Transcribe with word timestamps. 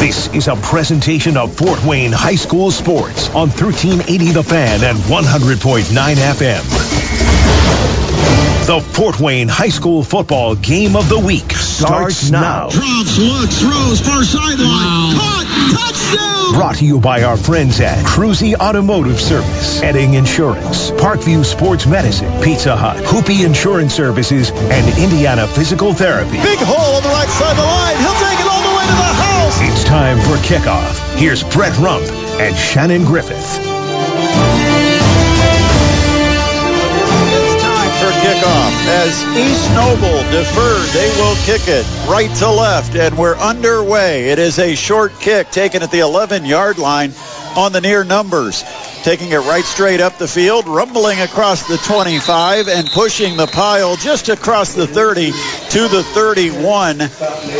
This 0.00 0.32
is 0.32 0.48
a 0.48 0.56
presentation 0.56 1.36
of 1.36 1.54
Fort 1.54 1.84
Wayne 1.84 2.10
High 2.10 2.36
School 2.36 2.70
Sports 2.70 3.28
on 3.28 3.50
1380 3.50 4.32
The 4.32 4.42
Fan 4.42 4.82
and 4.82 4.96
100.9 4.96 6.14
FM. 6.16 6.64
The 8.66 8.80
Fort 8.80 9.20
Wayne 9.20 9.48
High 9.48 9.68
School 9.68 10.02
Football 10.02 10.54
Game 10.56 10.96
of 10.96 11.10
the 11.10 11.18
Week 11.18 11.52
starts 11.52 12.30
now. 12.30 12.70
Drops, 12.70 13.18
looks, 13.18 13.60
throws, 13.60 14.00
far 14.00 14.24
sideline. 14.24 15.16
Caught, 15.16 15.46
touchdown! 15.76 16.54
Brought 16.54 16.76
to 16.76 16.86
you 16.86 16.98
by 16.98 17.24
our 17.24 17.36
friends 17.36 17.78
at 17.80 18.02
Cruzy 18.06 18.54
Automotive 18.54 19.20
Service, 19.20 19.82
Edding 19.82 20.14
Insurance, 20.14 20.92
Parkview 20.92 21.44
Sports 21.44 21.86
Medicine, 21.86 22.42
Pizza 22.42 22.74
Hut, 22.74 22.96
Hoopy 23.04 23.44
Insurance 23.44 23.92
Services, 23.92 24.50
and 24.50 24.98
Indiana 24.98 25.46
Physical 25.46 25.92
Therapy. 25.92 26.40
Big 26.42 26.58
hole 26.58 26.96
on 26.96 27.02
the 27.02 27.10
right 27.10 27.28
side 27.28 27.50
of 27.50 27.56
the 27.58 27.62
line. 27.62 27.96
He'll 27.98 28.29
It's 29.62 29.84
time 29.84 30.18
for 30.18 30.36
kickoff. 30.42 31.18
Here's 31.18 31.42
Brett 31.42 31.76
Rump 31.78 32.04
and 32.40 32.56
Shannon 32.56 33.04
Griffith. 33.04 33.36
It's 33.36 33.66
time 37.62 37.92
for 38.00 38.10
kickoff. 38.24 38.72
As 38.88 39.22
East 39.36 39.70
Noble 39.74 40.22
deferred, 40.32 40.88
they 40.94 41.10
will 41.20 41.36
kick 41.44 41.68
it 41.68 41.84
right 42.08 42.34
to 42.38 42.50
left, 42.50 42.94
and 42.96 43.18
we're 43.18 43.36
underway. 43.36 44.30
It 44.30 44.38
is 44.38 44.58
a 44.58 44.74
short 44.74 45.12
kick 45.20 45.50
taken 45.50 45.82
at 45.82 45.90
the 45.90 46.00
11 46.00 46.46
yard 46.46 46.78
line 46.78 47.12
on 47.54 47.72
the 47.72 47.82
near 47.82 48.02
numbers. 48.02 48.64
Taking 49.02 49.30
it 49.30 49.38
right 49.40 49.64
straight 49.64 50.00
up 50.00 50.16
the 50.16 50.28
field, 50.28 50.66
rumbling 50.66 51.20
across 51.20 51.68
the 51.68 51.76
25 51.76 52.68
and 52.68 52.88
pushing 52.88 53.36
the 53.36 53.46
pile 53.46 53.96
just 53.96 54.30
across 54.30 54.72
the 54.74 54.86
30 54.86 55.32
to 55.32 55.88
the 55.88 56.02
31 56.02 57.02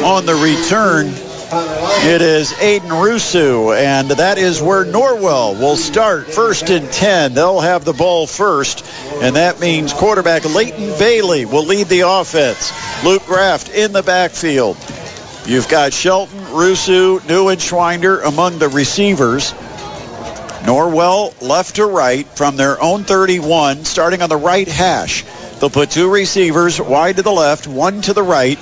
on 0.02 0.24
the 0.24 0.34
return. 0.34 1.29
It 1.52 2.22
is 2.22 2.52
Aiden 2.52 2.90
Rusu, 2.90 3.76
and 3.76 4.08
that 4.10 4.38
is 4.38 4.62
where 4.62 4.84
Norwell 4.84 5.58
will 5.58 5.74
start 5.74 6.28
first 6.28 6.70
and 6.70 6.88
10. 6.92 7.34
They'll 7.34 7.58
have 7.58 7.84
the 7.84 7.92
ball 7.92 8.28
first, 8.28 8.86
and 9.20 9.34
that 9.34 9.58
means 9.58 9.92
quarterback 9.92 10.44
Leighton 10.44 10.96
Bailey 10.96 11.46
will 11.46 11.64
lead 11.64 11.88
the 11.88 12.02
offense. 12.02 12.72
Luke 13.04 13.26
Graft 13.26 13.68
in 13.68 13.92
the 13.92 14.04
backfield. 14.04 14.76
You've 15.44 15.68
got 15.68 15.92
Shelton, 15.92 16.38
Rusu, 16.38 17.18
Neuenschwander 17.18 18.24
among 18.24 18.60
the 18.60 18.68
receivers. 18.68 19.52
Norwell 20.62 21.34
left 21.42 21.76
to 21.76 21.86
right 21.86 22.28
from 22.28 22.56
their 22.56 22.80
own 22.80 23.02
31, 23.02 23.84
starting 23.86 24.22
on 24.22 24.28
the 24.28 24.36
right 24.36 24.68
hash. 24.68 25.24
They'll 25.58 25.68
put 25.68 25.90
two 25.90 26.10
receivers 26.10 26.80
wide 26.80 27.16
to 27.16 27.22
the 27.22 27.32
left, 27.32 27.66
one 27.66 28.02
to 28.02 28.12
the 28.12 28.22
right. 28.22 28.58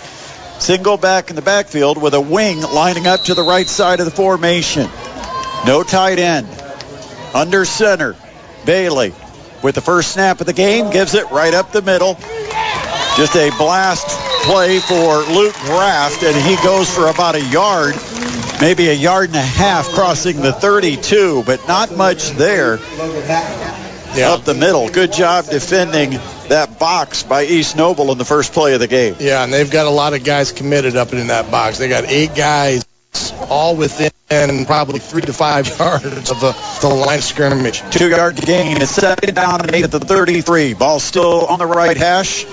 Single 0.59 0.97
back 0.97 1.31
in 1.31 1.37
the 1.37 1.43
backfield 1.43 2.01
with 2.01 2.15
a 2.15 2.21
wing 2.21 2.61
lining 2.61 3.07
up 3.07 3.25
to 3.25 3.35
the 3.35 3.43
right 3.43 3.67
side 3.67 4.01
of 4.01 4.07
the 4.07 4.13
formation. 4.13 4.89
No 5.67 5.83
tight 5.83 6.19
end. 6.19 6.49
Under 7.35 7.65
center, 7.65 8.17
Bailey 8.65 9.13
with 9.63 9.75
the 9.75 9.81
first 9.81 10.13
snap 10.13 10.41
of 10.41 10.47
the 10.47 10.53
game 10.53 10.91
gives 10.91 11.15
it 11.15 11.31
right 11.31 11.55
up 11.55 11.73
the 11.73 11.83
middle. 11.83 12.15
Just 13.17 13.35
a 13.37 13.51
blast 13.59 14.07
play 14.45 14.79
for 14.79 15.19
Luke 15.23 15.55
Graft, 15.55 16.23
and 16.23 16.37
he 16.37 16.57
goes 16.65 16.93
for 16.93 17.09
about 17.09 17.35
a 17.35 17.43
yard, 17.43 17.95
maybe 18.61 18.89
a 18.89 18.95
yard 18.95 19.29
and 19.29 19.37
a 19.37 19.43
half, 19.43 19.89
crossing 19.89 20.41
the 20.41 20.53
32, 20.53 21.43
but 21.45 21.67
not 21.67 21.97
much 21.97 22.31
there. 22.31 22.79
Yeah. 24.15 24.33
Up 24.33 24.45
the 24.45 24.55
middle. 24.55 24.89
Good 24.89 25.13
job 25.13 25.47
defending 25.47 26.19
that 26.49 26.79
box 26.79 27.23
by 27.23 27.45
East 27.45 27.77
Noble 27.77 28.13
in 28.13 28.19
the 28.19 28.25
first 28.25 28.53
play 28.53 28.75
of 28.75 28.81
the 28.81 28.87
game. 28.87 29.17
Yeah, 29.19 29.45
and 29.45 29.53
they've 29.53 29.71
got 29.71 29.87
a 29.87 29.91
lot 29.91 30.15
of 30.15 30.25
guys 30.25 30.53
committed 30.53 30.97
up 30.97 31.13
in 31.13 31.29
that 31.29 31.51
box. 31.51 31.79
They 31.79 31.89
got 31.89 32.05
eight 32.05 32.35
guys 32.35 32.85
all 33.49 33.77
within 33.77 34.11
probably 34.67 34.99
three 34.99 35.23
to 35.23 35.33
five 35.33 35.67
yards 35.79 36.31
of 36.31 36.41
the, 36.41 36.53
the 36.81 36.89
line 36.89 37.19
of 37.19 37.25
scrimmage. 37.25 37.83
Two 37.91 38.09
yard 38.09 38.37
gain. 38.37 38.81
It's 38.81 38.91
second 38.91 39.35
down 39.35 39.61
and 39.63 39.75
eight 39.75 39.85
at 39.85 39.91
the 39.91 40.01
33. 40.01 40.75
Ball 40.75 41.01
still 41.01 41.47
on 41.47 41.59
the 41.59 41.67
right 41.67 41.97
hash. 41.97 42.47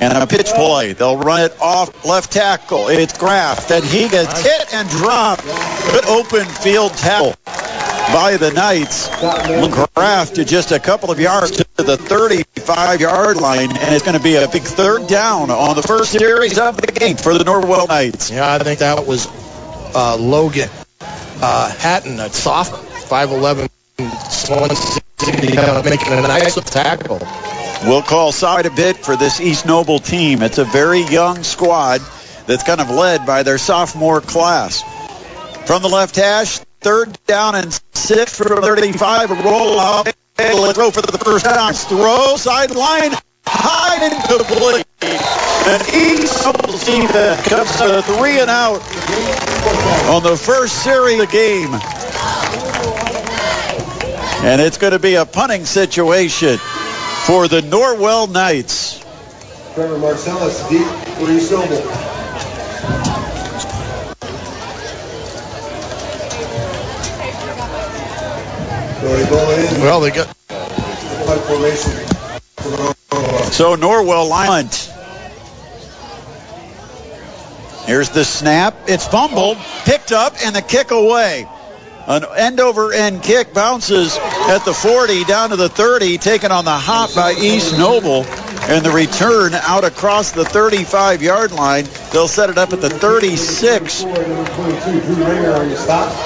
And 0.00 0.16
a 0.16 0.26
pitch 0.26 0.46
play. 0.46 0.94
They'll 0.94 1.18
run 1.18 1.42
it 1.42 1.60
off 1.60 2.06
left 2.06 2.32
tackle. 2.32 2.88
It's 2.88 3.16
Graft. 3.18 3.70
And 3.70 3.84
he 3.84 4.08
gets 4.08 4.42
hit 4.42 4.74
and 4.74 4.88
dropped. 4.88 5.44
Good 5.44 6.06
open 6.06 6.46
field 6.46 6.92
tackle 6.92 7.34
by 7.44 8.38
the 8.38 8.52
Knights. 8.52 9.08
Graft 9.94 10.36
to 10.36 10.46
just 10.46 10.72
a 10.72 10.80
couple 10.80 11.10
of 11.10 11.20
yards 11.20 11.61
to 11.76 11.82
the 11.82 11.96
35-yard 11.96 13.36
line, 13.38 13.70
and 13.70 13.94
it's 13.94 14.04
going 14.04 14.16
to 14.16 14.22
be 14.22 14.36
a 14.36 14.48
big 14.48 14.62
third 14.62 15.06
down 15.08 15.50
on 15.50 15.74
the 15.74 15.82
first 15.82 16.12
series 16.12 16.58
of 16.58 16.76
the 16.76 16.86
game 16.86 17.16
for 17.16 17.32
the 17.32 17.44
Norwell 17.44 17.88
Knights. 17.88 18.30
Yeah, 18.30 18.54
I 18.54 18.58
think 18.58 18.80
that 18.80 19.06
was 19.06 19.26
uh, 19.94 20.16
Logan 20.16 20.68
uh, 21.00 21.70
Hatton, 21.70 22.20
a 22.20 22.28
soft 22.28 22.72
5'11", 23.08 23.68
making 25.84 26.12
a 26.12 26.22
nice 26.22 26.54
tackle. 26.70 27.20
We'll 27.84 28.02
call 28.02 28.30
side 28.32 28.66
a 28.66 28.70
bit 28.70 28.96
for 28.96 29.16
this 29.16 29.40
East 29.40 29.66
Noble 29.66 29.98
team. 29.98 30.42
It's 30.42 30.58
a 30.58 30.64
very 30.64 31.00
young 31.00 31.42
squad 31.42 32.00
that's 32.46 32.62
kind 32.62 32.80
of 32.80 32.90
led 32.90 33.26
by 33.26 33.42
their 33.42 33.58
sophomore 33.58 34.20
class. 34.20 34.82
From 35.66 35.82
the 35.82 35.88
left 35.88 36.16
hash, 36.16 36.58
third 36.80 37.18
down 37.26 37.54
and 37.54 37.72
six 37.92 38.36
for 38.36 38.44
35. 38.44 39.30
A 39.30 39.34
roll 39.42 39.80
out. 39.80 40.14
Let's 40.50 40.78
go 40.78 40.90
for 40.90 41.02
the 41.02 41.18
first 41.18 41.44
down. 41.44 41.72
Throw, 41.72 42.36
sideline, 42.36 43.12
high 43.46 44.04
and 44.04 44.24
complete. 44.24 44.86
And 45.02 45.82
Noble 46.44 46.78
team 46.78 47.06
comes 47.06 47.76
to 47.78 48.02
three 48.02 48.40
and 48.40 48.50
out 48.50 48.82
on 50.10 50.22
the 50.22 50.36
first 50.36 50.82
series 50.82 51.20
of 51.20 51.30
the 51.30 51.32
game. 51.32 51.70
And 54.44 54.60
it's 54.60 54.78
going 54.78 54.92
to 54.92 54.98
be 54.98 55.14
a 55.14 55.24
punting 55.24 55.64
situation 55.64 56.58
for 57.26 57.46
the 57.46 57.60
Norwell 57.60 58.30
Knights. 58.30 58.98
Trevor 59.74 59.98
Marcellus 59.98 60.68
deep 60.68 60.86
for 61.16 61.30
East 61.30 61.52
Well, 69.82 70.00
they 70.00 70.12
got. 70.12 70.28
So 73.52 73.76
Norwell 73.76 74.28
line. 74.28 74.68
Here's 77.88 78.10
the 78.10 78.24
snap. 78.24 78.76
It's 78.86 79.08
fumbled, 79.08 79.58
picked 79.84 80.12
up, 80.12 80.34
and 80.44 80.54
the 80.54 80.62
kick 80.62 80.92
away. 80.92 81.48
An 82.06 82.24
end 82.36 82.60
over 82.60 82.92
end 82.92 83.24
kick 83.24 83.52
bounces 83.52 84.16
at 84.16 84.64
the 84.64 84.72
40 84.72 85.24
down 85.24 85.50
to 85.50 85.56
the 85.56 85.68
30, 85.68 86.18
taken 86.18 86.52
on 86.52 86.64
the 86.64 86.70
hop 86.70 87.12
by 87.16 87.32
East 87.32 87.76
Noble. 87.76 88.24
And 88.64 88.84
the 88.84 88.90
return 88.90 89.54
out 89.54 89.84
across 89.84 90.30
the 90.30 90.44
35 90.44 91.20
yard 91.20 91.52
line. 91.52 91.84
They'll 92.12 92.28
set 92.28 92.48
it 92.48 92.58
up 92.58 92.72
at 92.72 92.80
the 92.80 92.88
36. 92.90 94.04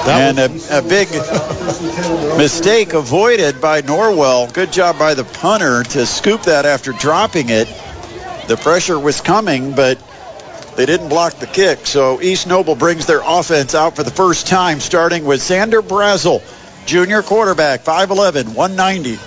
And 0.07 0.39
a, 0.39 0.77
a 0.77 0.81
big 0.81 1.09
mistake 2.37 2.93
avoided 2.93 3.59
by 3.59 3.81
Norwell. 3.81 4.53
Good 4.53 4.71
job 4.71 4.99
by 4.99 5.15
the 5.15 5.23
punter 5.23 5.83
to 5.83 6.05
scoop 6.05 6.43
that 6.43 6.65
after 6.65 6.91
dropping 6.91 7.49
it. 7.49 7.67
The 8.47 8.55
pressure 8.55 8.99
was 8.99 9.19
coming, 9.19 9.73
but 9.73 9.99
they 10.77 10.85
didn't 10.85 11.09
block 11.09 11.33
the 11.39 11.47
kick. 11.47 11.87
So 11.87 12.21
East 12.21 12.45
Noble 12.47 12.75
brings 12.75 13.07
their 13.07 13.21
offense 13.25 13.73
out 13.73 13.95
for 13.95 14.03
the 14.03 14.11
first 14.11 14.47
time, 14.47 14.79
starting 14.79 15.25
with 15.25 15.41
Xander 15.41 15.81
Brazel, 15.81 16.41
junior 16.85 17.23
quarterback, 17.23 17.83
5'11", 17.83 18.55
190. 18.55 19.17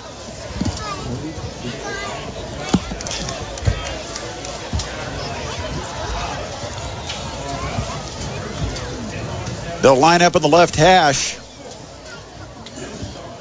They'll 9.81 9.97
line 9.97 10.21
up 10.21 10.35
in 10.35 10.41
the 10.41 10.47
left 10.47 10.75
hash. 10.75 11.37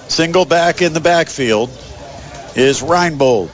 Single 0.08 0.46
back 0.46 0.80
in 0.80 0.92
the 0.92 1.00
backfield 1.00 1.70
is 2.56 2.80
Reinbold. 2.80 3.50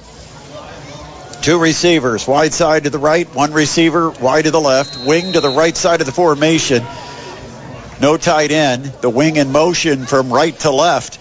Two 1.43 1.59
receivers, 1.59 2.27
wide 2.27 2.53
side 2.53 2.85
to 2.85 2.91
the 2.91 2.99
right, 2.99 3.33
one 3.35 3.53
receiver 3.53 4.11
wide 4.11 4.45
to 4.47 4.51
the 4.51 4.61
left, 4.61 5.07
wing 5.07 5.33
to 5.33 5.41
the 5.41 5.51
right 5.51 5.77
side 5.77 6.01
of 6.01 6.07
the 6.07 6.13
formation. 6.13 6.85
No 8.01 8.17
tight 8.17 8.53
end. 8.53 8.85
The 8.85 9.11
wing 9.11 9.37
in 9.37 9.53
motion 9.53 10.07
from 10.07 10.33
right 10.33 10.57
to 10.61 10.71
left. 10.71 11.21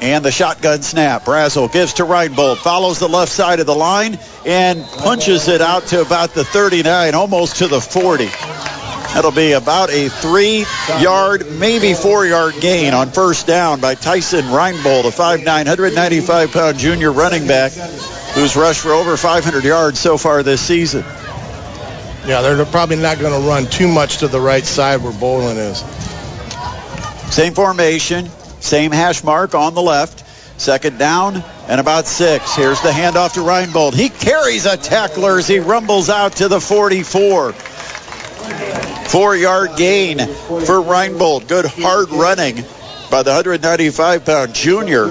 And 0.00 0.24
the 0.24 0.32
shotgun 0.32 0.82
snap. 0.82 1.24
Brazel 1.24 1.72
gives 1.72 1.94
to 1.94 2.02
Reinbold, 2.02 2.56
follows 2.58 2.98
the 2.98 3.08
left 3.08 3.30
side 3.30 3.60
of 3.60 3.66
the 3.66 3.74
line, 3.74 4.18
and 4.44 4.84
punches 4.84 5.48
it 5.48 5.60
out 5.60 5.86
to 5.88 6.00
about 6.00 6.34
the 6.34 6.44
39, 6.44 7.14
almost 7.14 7.56
to 7.56 7.68
the 7.68 7.80
40. 7.80 8.81
That'll 9.14 9.30
be 9.30 9.52
about 9.52 9.90
a 9.90 10.08
three 10.08 10.64
yard, 11.00 11.50
maybe 11.52 11.92
four 11.92 12.24
yard 12.24 12.54
gain 12.60 12.94
on 12.94 13.10
first 13.10 13.46
down 13.46 13.80
by 13.80 13.94
Tyson 13.94 14.46
Reinbold, 14.46 15.04
a 15.04 15.10
5'9", 15.10 15.44
195 15.44 16.52
pound 16.52 16.78
junior 16.78 17.12
running 17.12 17.46
back 17.46 17.72
who's 17.72 18.56
rushed 18.56 18.80
for 18.80 18.92
over 18.92 19.16
500 19.16 19.64
yards 19.64 20.00
so 20.00 20.16
far 20.16 20.42
this 20.42 20.62
season. 20.62 21.04
Yeah, 22.26 22.40
they're 22.40 22.64
probably 22.64 22.96
not 22.96 23.18
going 23.18 23.38
to 23.38 23.46
run 23.46 23.66
too 23.66 23.88
much 23.88 24.18
to 24.18 24.28
the 24.28 24.40
right 24.40 24.64
side 24.64 25.02
where 25.02 25.12
Bolin 25.12 25.56
is. 25.56 25.80
Same 27.34 27.52
formation, 27.52 28.30
same 28.60 28.92
hash 28.92 29.22
mark 29.24 29.54
on 29.54 29.74
the 29.74 29.82
left. 29.82 30.20
Second 30.58 30.98
down 30.98 31.42
and 31.66 31.80
about 31.80 32.06
six. 32.06 32.54
Here's 32.54 32.80
the 32.82 32.90
handoff 32.90 33.32
to 33.32 33.40
Reinbold. 33.40 33.94
He 33.94 34.08
carries 34.08 34.64
a 34.64 34.76
tackler 34.76 35.38
as 35.38 35.48
he 35.48 35.58
rumbles 35.58 36.08
out 36.08 36.36
to 36.36 36.46
the 36.46 36.60
44. 36.60 37.52
Four 39.08 39.36
yard 39.36 39.76
gain 39.76 40.18
for 40.18 40.80
Reinbold. 40.80 41.48
Good 41.48 41.66
hard 41.66 42.10
running 42.10 42.64
by 43.10 43.22
the 43.22 43.30
195 43.30 44.24
pound 44.24 44.54
junior 44.54 45.04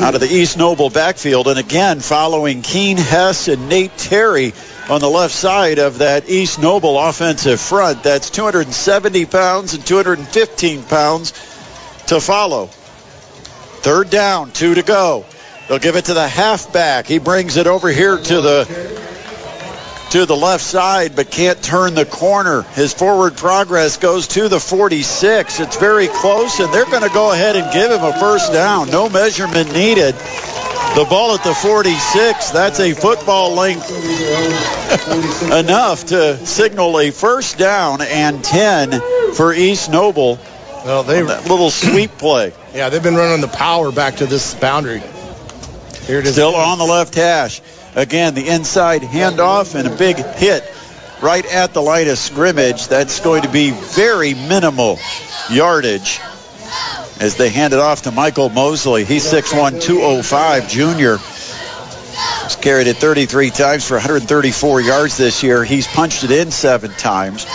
out 0.00 0.14
of 0.14 0.20
the 0.20 0.28
East 0.30 0.56
Noble 0.56 0.90
backfield. 0.90 1.48
And 1.48 1.58
again, 1.58 1.98
following 1.98 2.62
Keen 2.62 2.96
Hess 2.96 3.48
and 3.48 3.68
Nate 3.68 3.96
Terry 3.98 4.52
on 4.88 5.00
the 5.00 5.10
left 5.10 5.34
side 5.34 5.80
of 5.80 5.98
that 5.98 6.28
East 6.28 6.60
Noble 6.60 6.96
offensive 6.96 7.60
front. 7.60 8.04
That's 8.04 8.30
270 8.30 9.26
pounds 9.26 9.74
and 9.74 9.84
215 9.84 10.84
pounds 10.84 11.32
to 12.06 12.20
follow. 12.20 12.66
Third 13.80 14.08
down, 14.08 14.52
two 14.52 14.76
to 14.76 14.82
go. 14.82 15.26
They'll 15.68 15.80
give 15.80 15.96
it 15.96 16.06
to 16.06 16.14
the 16.14 16.28
halfback. 16.28 17.06
He 17.06 17.18
brings 17.18 17.56
it 17.56 17.66
over 17.66 17.88
here 17.88 18.16
to 18.16 18.40
the 18.40 19.17
to 20.10 20.26
the 20.26 20.36
left 20.36 20.64
side, 20.64 21.14
but 21.14 21.30
can't 21.30 21.62
turn 21.62 21.94
the 21.94 22.06
corner. 22.06 22.62
His 22.62 22.94
forward 22.94 23.36
progress 23.36 23.96
goes 23.98 24.28
to 24.28 24.48
the 24.48 24.60
46. 24.60 25.60
It's 25.60 25.76
very 25.76 26.08
close, 26.08 26.60
and 26.60 26.72
they're 26.72 26.86
going 26.86 27.02
to 27.02 27.10
go 27.10 27.32
ahead 27.32 27.56
and 27.56 27.72
give 27.72 27.90
him 27.90 28.02
a 28.02 28.18
first 28.18 28.52
down. 28.52 28.90
No 28.90 29.08
measurement 29.08 29.72
needed. 29.72 30.14
The 30.94 31.06
ball 31.08 31.34
at 31.34 31.44
the 31.44 31.54
46, 31.54 32.50
that's 32.50 32.80
a 32.80 32.94
football 32.94 33.54
length 33.54 33.90
enough 35.52 36.06
to 36.06 36.44
signal 36.46 36.98
a 36.98 37.10
first 37.10 37.58
down 37.58 38.00
and 38.00 38.42
10 38.42 39.00
for 39.34 39.52
East 39.52 39.90
Noble. 39.90 40.38
Well, 40.84 41.02
they 41.02 41.20
that 41.22 41.46
little 41.46 41.70
sweep 41.70 42.12
play. 42.12 42.52
Yeah, 42.74 42.88
they've 42.88 43.02
been 43.02 43.16
running 43.16 43.42
the 43.42 43.48
power 43.48 43.92
back 43.92 44.16
to 44.16 44.26
this 44.26 44.54
boundary. 44.54 45.02
Here 46.06 46.20
it 46.20 46.26
is. 46.26 46.32
Still 46.32 46.54
on 46.54 46.78
the 46.78 46.84
left 46.84 47.14
hash. 47.14 47.60
Again, 47.98 48.34
the 48.34 48.46
inside 48.46 49.02
handoff 49.02 49.74
and 49.74 49.88
a 49.88 49.96
big 49.96 50.18
hit 50.18 50.62
right 51.20 51.44
at 51.44 51.74
the 51.74 51.82
line 51.82 52.06
of 52.06 52.16
scrimmage. 52.16 52.86
That's 52.86 53.18
going 53.18 53.42
to 53.42 53.48
be 53.48 53.72
very 53.72 54.34
minimal 54.34 55.00
yardage 55.50 56.20
as 57.20 57.34
they 57.34 57.48
hand 57.48 57.72
it 57.72 57.80
off 57.80 58.02
to 58.02 58.12
Michael 58.12 58.50
Mosley. 58.50 59.04
He's 59.04 59.24
6'1", 59.24 59.82
205, 59.82 60.68
junior. 60.68 61.16
He's 61.16 62.56
carried 62.60 62.86
it 62.86 62.98
33 62.98 63.50
times 63.50 63.84
for 63.84 63.94
134 63.94 64.80
yards 64.80 65.16
this 65.16 65.42
year. 65.42 65.64
He's 65.64 65.88
punched 65.88 66.22
it 66.22 66.30
in 66.30 66.52
seven 66.52 66.92
times. 66.92 67.46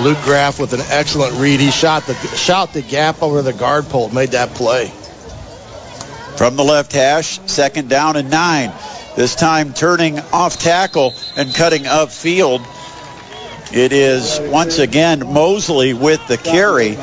Luke 0.00 0.22
Graff 0.24 0.58
with 0.58 0.72
an 0.72 0.80
excellent 0.88 1.38
read. 1.38 1.60
He 1.60 1.70
shot 1.70 2.06
the 2.06 2.14
shot 2.14 2.72
the 2.72 2.80
gap 2.80 3.22
over 3.22 3.42
the 3.42 3.52
guard 3.52 3.84
pole, 3.90 4.08
made 4.08 4.30
that 4.30 4.54
play. 4.54 4.90
From 6.36 6.56
the 6.56 6.64
left 6.64 6.92
hash, 6.92 7.40
second 7.46 7.88
down 7.88 8.16
and 8.16 8.30
nine. 8.30 8.70
This 9.16 9.34
time 9.34 9.72
turning 9.72 10.20
off 10.20 10.58
tackle 10.58 11.14
and 11.34 11.54
cutting 11.54 11.84
upfield. 11.84 12.64
It 13.72 13.92
is 13.92 14.38
once 14.40 14.78
again 14.78 15.32
Mosley 15.32 15.94
with 15.94 16.26
the 16.28 16.36
carry. 16.36 16.96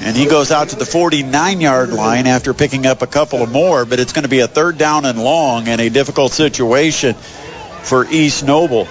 And 0.00 0.14
he 0.14 0.26
goes 0.26 0.52
out 0.52 0.68
to 0.68 0.76
the 0.76 0.84
49 0.84 1.62
yard 1.62 1.92
line 1.92 2.26
after 2.26 2.52
picking 2.52 2.84
up 2.84 3.00
a 3.00 3.06
couple 3.06 3.42
of 3.42 3.50
more, 3.50 3.86
but 3.86 4.00
it's 4.00 4.12
going 4.12 4.24
to 4.24 4.28
be 4.28 4.40
a 4.40 4.48
third 4.48 4.76
down 4.76 5.06
and 5.06 5.22
long 5.22 5.66
and 5.68 5.80
a 5.80 5.88
difficult 5.88 6.32
situation 6.32 7.14
for 7.14 8.06
East 8.06 8.44
Noble. 8.44 8.86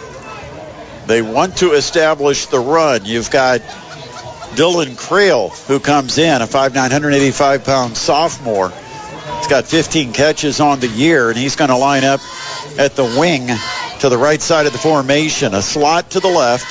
They 1.06 1.22
want 1.22 1.58
to 1.58 1.74
establish 1.74 2.48
the 2.48 2.60
run. 2.60 3.06
You've 3.06 3.30
got 3.30 3.62
Dylan 4.56 4.98
Creel, 4.98 5.50
who 5.50 5.80
comes 5.80 6.18
in, 6.18 6.42
a 6.42 6.48
5'9", 6.48 6.74
185 6.74 7.64
pound 7.64 7.96
sophomore. 7.96 8.72
He's 9.44 9.50
got 9.50 9.68
15 9.68 10.14
catches 10.14 10.62
on 10.62 10.80
the 10.80 10.88
year, 10.88 11.28
and 11.28 11.38
he's 11.38 11.58
going 11.58 11.70
to 11.70 11.76
line 11.76 12.06
up 12.06 12.22
at 12.80 12.96
the 12.96 13.04
wing 13.04 13.50
to 14.00 14.08
the 14.08 14.18
right 14.18 14.42
side 14.42 14.68
of 14.68 14.72
the 14.72 14.80
formation. 14.80 15.54
A 15.54 15.62
slot 15.62 16.12
to 16.12 16.22
the 16.22 16.30
left. 16.30 16.66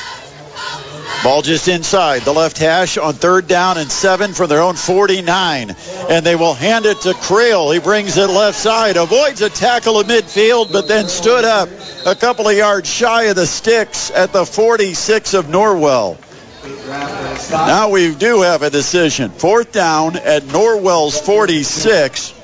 Ball 1.22 1.42
just 1.42 1.68
inside 1.68 2.22
the 2.22 2.32
left 2.32 2.56
hash 2.56 2.96
on 2.96 3.12
third 3.12 3.46
down 3.46 3.76
and 3.76 3.92
seven 3.92 4.32
from 4.32 4.48
their 4.48 4.62
own 4.62 4.76
49. 4.76 5.76
And 6.08 6.24
they 6.24 6.34
will 6.34 6.54
hand 6.54 6.86
it 6.86 6.98
to 7.02 7.12
Creel. 7.12 7.70
He 7.72 7.78
brings 7.78 8.16
it 8.16 8.30
left 8.30 8.58
side, 8.58 8.96
avoids 8.96 9.42
a 9.42 9.50
tackle 9.50 10.00
at 10.00 10.06
midfield, 10.06 10.72
but 10.72 10.88
then 10.88 11.08
stood 11.08 11.44
up 11.44 11.68
a 12.06 12.14
couple 12.14 12.48
of 12.48 12.56
yards 12.56 12.88
shy 12.88 13.24
of 13.24 13.36
the 13.36 13.46
sticks 13.46 14.10
at 14.10 14.32
the 14.32 14.46
46 14.46 15.34
of 15.34 15.44
Norwell. 15.44 16.16
Now 17.50 17.90
we 17.90 18.14
do 18.14 18.40
have 18.40 18.62
a 18.62 18.70
decision. 18.70 19.30
Fourth 19.30 19.72
down 19.72 20.16
at 20.16 20.44
Norwell's 20.44 21.20
46. 21.20 22.38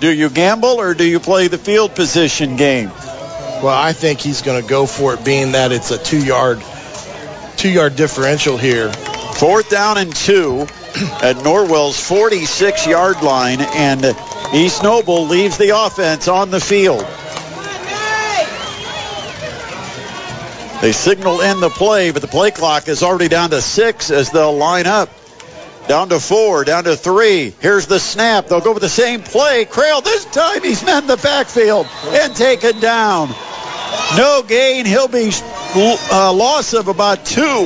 Do 0.00 0.12
you 0.12 0.30
gamble 0.30 0.80
or 0.80 0.94
do 0.94 1.04
you 1.04 1.18
play 1.18 1.48
the 1.48 1.58
field 1.58 1.94
position 1.94 2.56
game? 2.56 2.88
Well, 2.88 3.68
I 3.68 3.92
think 3.92 4.20
he's 4.20 4.42
going 4.42 4.62
to 4.62 4.68
go 4.68 4.86
for 4.86 5.14
it, 5.14 5.24
being 5.24 5.52
that 5.52 5.72
it's 5.72 5.90
a 5.90 5.98
two-yard 5.98 6.62
two-yard 7.56 7.96
differential 7.96 8.56
here. 8.56 8.92
Fourth 8.92 9.68
down 9.68 9.98
and 9.98 10.14
two 10.14 10.60
at 11.22 11.42
Norwell's 11.42 11.96
46-yard 11.96 13.22
line, 13.22 13.60
and 13.60 14.04
East 14.54 14.84
Noble 14.84 15.26
leaves 15.26 15.58
the 15.58 15.76
offense 15.76 16.28
on 16.28 16.52
the 16.52 16.60
field. 16.60 17.04
They 20.80 20.92
signal 20.92 21.40
in 21.40 21.58
the 21.58 21.70
play, 21.70 22.12
but 22.12 22.22
the 22.22 22.28
play 22.28 22.52
clock 22.52 22.86
is 22.86 23.02
already 23.02 23.26
down 23.26 23.50
to 23.50 23.60
six 23.60 24.12
as 24.12 24.30
they'll 24.30 24.56
line 24.56 24.86
up. 24.86 25.10
Down 25.88 26.10
to 26.10 26.20
four, 26.20 26.64
down 26.64 26.84
to 26.84 26.96
three. 26.96 27.54
Here's 27.60 27.86
the 27.86 27.98
snap. 27.98 28.48
They'll 28.48 28.60
go 28.60 28.74
with 28.74 28.82
the 28.82 28.90
same 28.90 29.22
play. 29.22 29.64
Creel, 29.64 30.02
this 30.02 30.26
time 30.26 30.62
he's 30.62 30.84
met 30.84 31.02
in 31.02 31.06
the 31.08 31.16
backfield 31.16 31.86
and 32.08 32.36
taken 32.36 32.78
down. 32.78 33.30
No 34.16 34.42
gain. 34.46 34.84
He'll 34.84 35.08
be 35.08 35.30
uh, 35.32 36.32
loss 36.34 36.74
of 36.74 36.88
about 36.88 37.24
two. 37.24 37.64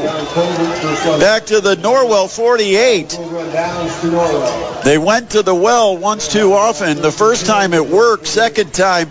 Back 1.19 1.46
to 1.46 1.60
the 1.60 1.76
Norwell 1.80 2.34
48. 2.34 3.10
They 4.84 4.98
went 4.98 5.30
to 5.30 5.42
the 5.42 5.54
well 5.54 5.96
once 5.96 6.28
too 6.28 6.52
often. 6.52 7.02
The 7.02 7.10
first 7.10 7.46
time 7.46 7.75
it 7.75 7.86
worked. 7.86 8.28
Second 8.28 8.72
time, 8.72 9.10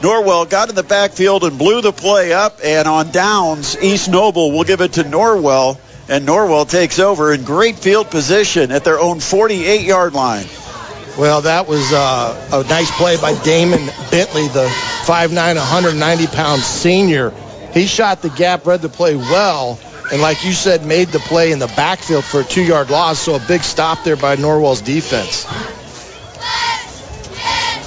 Norwell 0.00 0.48
got 0.48 0.68
in 0.68 0.74
the 0.74 0.82
backfield 0.82 1.42
and 1.44 1.56
blew 1.56 1.80
the 1.80 1.92
play 1.92 2.34
up. 2.34 2.60
And 2.62 2.86
on 2.86 3.12
downs, 3.12 3.82
East 3.82 4.10
Noble 4.10 4.52
will 4.52 4.64
give 4.64 4.82
it 4.82 4.94
to 4.94 5.04
Norwell. 5.04 5.78
And 6.08 6.26
Norwell 6.26 6.68
takes 6.68 6.98
over 6.98 7.32
in 7.32 7.42
great 7.42 7.76
field 7.76 8.10
position 8.10 8.70
at 8.70 8.84
their 8.84 8.98
own 9.00 9.18
48 9.20 9.82
yard 9.82 10.14
line. 10.14 10.46
Well, 11.18 11.42
that 11.42 11.66
was 11.66 11.92
uh, 11.92 12.48
a 12.52 12.68
nice 12.68 12.90
play 12.96 13.16
by 13.16 13.34
Damon 13.42 13.86
Bentley, 14.10 14.48
the 14.48 14.68
5'9", 15.06 15.56
190 15.56 16.26
pound 16.28 16.62
senior. 16.62 17.32
He 17.72 17.86
shot 17.86 18.22
the 18.22 18.28
gap, 18.30 18.66
read 18.66 18.82
the 18.82 18.88
play 18.88 19.16
well, 19.16 19.80
and 20.12 20.22
like 20.22 20.44
you 20.44 20.52
said, 20.52 20.84
made 20.84 21.08
the 21.08 21.18
play 21.18 21.52
in 21.52 21.58
the 21.58 21.66
backfield 21.68 22.24
for 22.24 22.40
a 22.40 22.44
two 22.44 22.62
yard 22.62 22.90
loss. 22.90 23.18
So 23.18 23.34
a 23.34 23.40
big 23.40 23.62
stop 23.62 24.04
there 24.04 24.16
by 24.16 24.36
Norwell's 24.36 24.82
defense. 24.82 25.44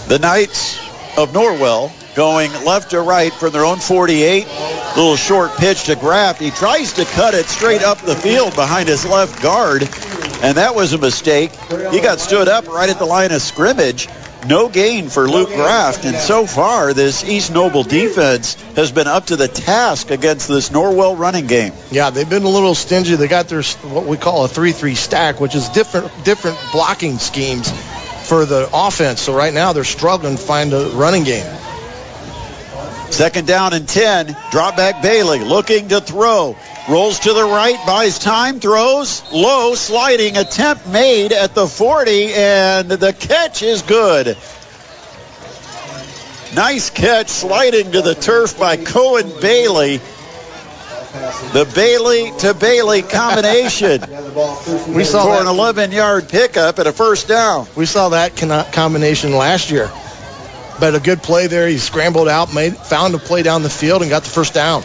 The 0.07 0.19
Knights 0.19 0.79
of 1.17 1.31
Norwell 1.31 1.91
going 2.15 2.51
left 2.65 2.91
to 2.91 3.01
right 3.01 3.33
from 3.33 3.51
their 3.51 3.65
own 3.65 3.79
48. 3.79 4.47
Little 4.95 5.15
short 5.15 5.51
pitch 5.57 5.83
to 5.85 5.95
Graff. 5.95 6.39
He 6.39 6.51
tries 6.51 6.93
to 6.93 7.05
cut 7.05 7.33
it 7.33 7.45
straight 7.45 7.83
up 7.83 7.99
the 7.99 8.15
field 8.15 8.55
behind 8.55 8.89
his 8.89 9.05
left 9.05 9.41
guard, 9.41 9.83
and 10.41 10.57
that 10.57 10.75
was 10.75 10.93
a 10.93 10.97
mistake. 10.97 11.51
He 11.91 12.01
got 12.01 12.19
stood 12.19 12.47
up 12.47 12.67
right 12.67 12.89
at 12.89 12.99
the 12.99 13.05
line 13.05 13.31
of 13.31 13.41
scrimmage. 13.41 14.07
No 14.47 14.69
gain 14.69 15.09
for 15.09 15.27
Luke 15.27 15.49
Graft, 15.49 16.05
and 16.05 16.15
so 16.15 16.45
far 16.45 16.93
this 16.93 17.25
East 17.25 17.51
Noble 17.51 17.83
defense 17.83 18.55
has 18.75 18.89
been 18.91 19.07
up 19.07 19.27
to 19.27 19.35
the 19.35 19.49
task 19.49 20.11
against 20.11 20.47
this 20.47 20.69
Norwell 20.69 21.19
running 21.19 21.45
game. 21.45 21.73
Yeah, 21.91 22.09
they've 22.09 22.29
been 22.29 22.43
a 22.43 22.49
little 22.49 22.73
stingy. 22.73 23.15
They 23.15 23.27
got 23.27 23.49
their 23.49 23.63
what 23.63 24.05
we 24.05 24.15
call 24.15 24.45
a 24.45 24.47
3-3 24.47 24.95
stack, 24.95 25.41
which 25.41 25.55
is 25.55 25.67
different 25.69 26.09
different 26.23 26.57
blocking 26.71 27.17
schemes 27.17 27.69
for 28.29 28.45
the 28.45 28.69
offense. 28.71 29.21
So 29.21 29.35
right 29.35 29.53
now 29.53 29.73
they're 29.73 29.83
struggling 29.83 30.37
to 30.37 30.41
find 30.41 30.71
a 30.71 30.89
running 30.91 31.25
game. 31.25 31.45
Second 33.11 33.47
down 33.47 33.73
and 33.73 33.87
10. 33.87 34.35
Drop 34.51 34.77
back 34.77 35.01
Bailey 35.01 35.39
looking 35.39 35.89
to 35.89 35.99
throw. 35.99 36.55
Rolls 36.89 37.19
to 37.19 37.33
the 37.33 37.43
right, 37.43 37.77
buys 37.85 38.17
time, 38.17 38.59
throws 38.59 39.21
low, 39.31 39.75
sliding 39.75 40.37
attempt 40.37 40.87
made 40.87 41.31
at 41.31 41.53
the 41.53 41.67
40, 41.67 42.33
and 42.33 42.89
the 42.89 43.13
catch 43.13 43.61
is 43.61 43.81
good. 43.83 44.37
Nice 46.55 46.89
catch 46.89 47.29
sliding 47.29 47.91
to 47.91 48.01
the 48.01 48.15
turf 48.15 48.57
by 48.57 48.77
Cohen 48.77 49.31
Bailey. 49.39 49.97
The 51.53 51.71
Bailey 51.75 52.31
to 52.39 52.53
Bailey 52.53 53.01
combination. 53.01 54.01
we 54.93 55.03
saw 55.03 55.25
for 55.25 55.41
an 55.41 55.47
11 55.47 55.91
yard 55.91 56.29
pickup 56.29 56.79
and 56.79 56.87
a 56.87 56.91
first 56.91 57.27
down. 57.27 57.67
We 57.75 57.85
saw 57.85 58.09
that 58.09 58.37
combination 58.73 59.33
last 59.33 59.69
year. 59.69 59.91
But 60.79 60.95
a 60.95 61.00
good 61.00 61.21
play 61.21 61.48
there. 61.48 61.67
He 61.67 61.77
scrambled 61.77 62.27
out, 62.27 62.53
made, 62.53 62.77
found 62.77 63.13
a 63.15 63.17
play 63.17 63.43
down 63.43 63.63
the 63.63 63.69
field, 63.69 64.01
and 64.01 64.09
got 64.09 64.24
the 64.24 64.29
first 64.29 64.53
down. 64.53 64.83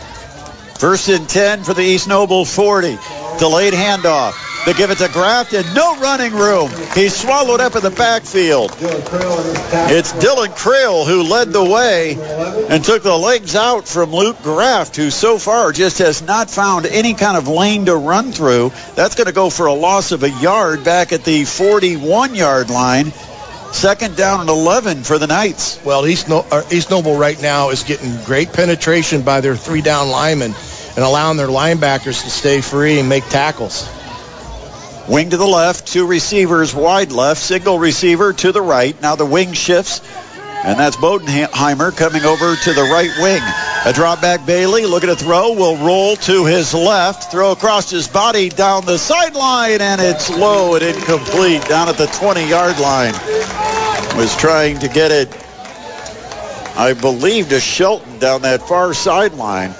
First 0.79 1.09
and 1.09 1.29
10 1.29 1.63
for 1.63 1.73
the 1.73 1.83
East 1.83 2.09
Noble 2.09 2.45
40. 2.45 2.99
Delayed 3.39 3.75
handoff. 3.75 4.35
They 4.65 4.73
give 4.73 4.91
it 4.91 4.99
to 4.99 5.09
Graft 5.09 5.53
and 5.53 5.75
no 5.75 5.99
running 5.99 6.33
room. 6.33 6.71
He's 6.95 7.15
swallowed 7.15 7.61
up 7.61 7.77
in 7.77 7.83
the 7.83 7.91
backfield. 7.91 8.75
It's 8.81 10.13
Dylan 10.15 10.57
Creel 10.57 11.05
who 11.05 11.23
led 11.23 11.53
the 11.53 11.63
way 11.63 12.17
and 12.71 12.83
took 12.83 13.03
the 13.03 13.17
legs 13.17 13.55
out 13.55 13.87
from 13.87 14.13
Luke 14.13 14.43
Graft, 14.43 14.97
who 14.97 15.11
so 15.11 15.39
far 15.39 15.73
just 15.73 15.99
has 15.99 16.23
not 16.23 16.51
found 16.51 16.87
any 16.87 17.13
kind 17.13 17.37
of 17.37 17.47
lane 17.47 17.85
to 17.87 17.95
run 17.95 18.33
through. 18.33 18.73
That's 18.95 19.17
going 19.17 19.27
to 19.27 19.35
go 19.35 19.51
for 19.51 19.67
a 19.67 19.75
loss 19.75 20.13
of 20.13 20.23
a 20.23 20.31
yard 20.31 20.83
back 20.83 21.13
at 21.13 21.25
the 21.25 21.45
41 21.45 22.35
yard 22.35 22.71
line. 22.71 23.13
Second 23.75 24.17
down 24.17 24.41
and 24.41 24.49
11 24.49 25.03
for 25.03 25.19
the 25.19 25.27
Knights. 25.27 25.85
Well, 25.85 26.07
East, 26.07 26.29
no- 26.29 26.47
uh, 26.49 26.63
East 26.71 26.91
Noble 26.91 27.19
right 27.19 27.39
now 27.43 27.71
is 27.71 27.83
getting 27.83 28.17
great 28.23 28.53
penetration 28.53 29.23
by 29.23 29.41
their 29.41 29.57
three 29.57 29.83
down 29.83 30.09
linemen 30.11 30.55
and 30.95 31.05
allowing 31.05 31.37
their 31.37 31.49
linebackers 31.49 32.23
to 32.23 32.31
stay 32.31 32.61
free 32.61 33.01
and 33.01 33.09
make 33.09 33.29
tackles. 33.29 33.87
Wing 35.09 35.31
to 35.31 35.37
the 35.37 35.47
left, 35.47 35.89
two 35.89 36.07
receivers 36.07 36.73
wide 36.73 37.11
left, 37.11 37.43
single 37.43 37.81
receiver 37.81 38.33
to 38.33 38.53
the 38.53 38.63
right. 38.63 38.99
Now 39.03 39.17
the 39.17 39.27
wing 39.27 39.53
shifts, 39.55 40.01
and 40.65 40.81
that's 40.81 40.97
Bodenheimer 40.97 41.95
coming 41.95 42.25
over 42.25 42.57
to 42.57 42.73
the 42.73 42.83
right 42.83 43.11
wing. 43.19 43.43
A 43.85 43.93
drop 43.93 44.23
back 44.23 44.47
Bailey, 44.47 44.87
look 44.87 45.05
at 45.05 45.11
a 45.11 45.17
throw, 45.17 45.53
will 45.53 45.77
roll 45.77 46.17
to 46.17 46.47
his 46.47 46.73
left, 46.73 47.31
throw 47.31 47.53
across 47.53 47.91
his 47.91 48.09
body 48.09 48.49
down 48.49 48.87
the 48.87 48.97
sideline, 48.97 49.83
and 49.83 50.01
it's 50.01 50.31
low 50.31 50.75
and 50.75 50.83
incomplete 50.83 51.69
down 51.69 51.91
at 51.91 51.99
the 51.99 52.07
20 52.07 52.49
yard 52.49 52.79
line. 52.79 53.13
Was 54.17 54.35
trying 54.39 54.79
to 54.79 54.89
get 54.89 55.13
it, 55.13 55.29
I 56.77 56.95
believe, 56.99 57.51
to 57.51 57.61
Shelton 57.61 58.19
down 58.19 58.43
that 58.43 58.67
far 58.67 58.95
sideline. 58.95 59.75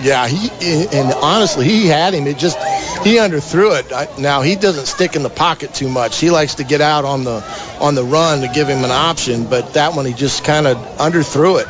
Yeah, 0.00 0.26
he 0.26 0.48
and 0.92 1.12
honestly, 1.12 1.66
he 1.66 1.86
had 1.86 2.14
him. 2.14 2.26
It 2.26 2.36
just 2.36 2.58
he 3.04 3.16
underthrew 3.16 3.78
it. 3.78 4.18
Now 4.20 4.42
he 4.42 4.56
doesn't 4.56 4.86
stick 4.86 5.16
in 5.16 5.22
the 5.22 5.30
pocket 5.30 5.74
too 5.74 5.88
much. 5.88 6.18
He 6.18 6.30
likes 6.30 6.56
to 6.56 6.64
get 6.64 6.80
out 6.80 7.04
on 7.04 7.24
the 7.24 7.44
on 7.80 7.94
the 7.94 8.04
run 8.04 8.40
to 8.40 8.48
give 8.48 8.68
him 8.68 8.84
an 8.84 8.90
option. 8.90 9.44
But 9.48 9.74
that 9.74 9.94
one, 9.94 10.06
he 10.06 10.12
just 10.12 10.44
kind 10.44 10.66
of 10.66 10.76
underthrew 10.98 11.60
it. 11.60 11.68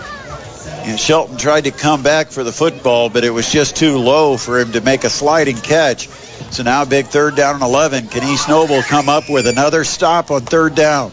And 0.88 1.00
Shelton 1.00 1.38
tried 1.38 1.64
to 1.64 1.70
come 1.70 2.02
back 2.02 2.28
for 2.28 2.44
the 2.44 2.52
football, 2.52 3.08
but 3.08 3.24
it 3.24 3.30
was 3.30 3.50
just 3.50 3.76
too 3.76 3.96
low 3.96 4.36
for 4.36 4.58
him 4.58 4.72
to 4.72 4.80
make 4.82 5.04
a 5.04 5.10
sliding 5.10 5.56
catch. 5.56 6.08
So 6.50 6.62
now 6.62 6.84
big 6.84 7.06
third 7.06 7.36
down 7.36 7.54
and 7.54 7.64
11. 7.64 8.08
Can 8.08 8.22
East 8.24 8.48
Noble 8.48 8.82
come 8.82 9.08
up 9.08 9.30
with 9.30 9.46
another 9.46 9.84
stop 9.84 10.30
on 10.30 10.42
third 10.42 10.74
down? 10.74 11.10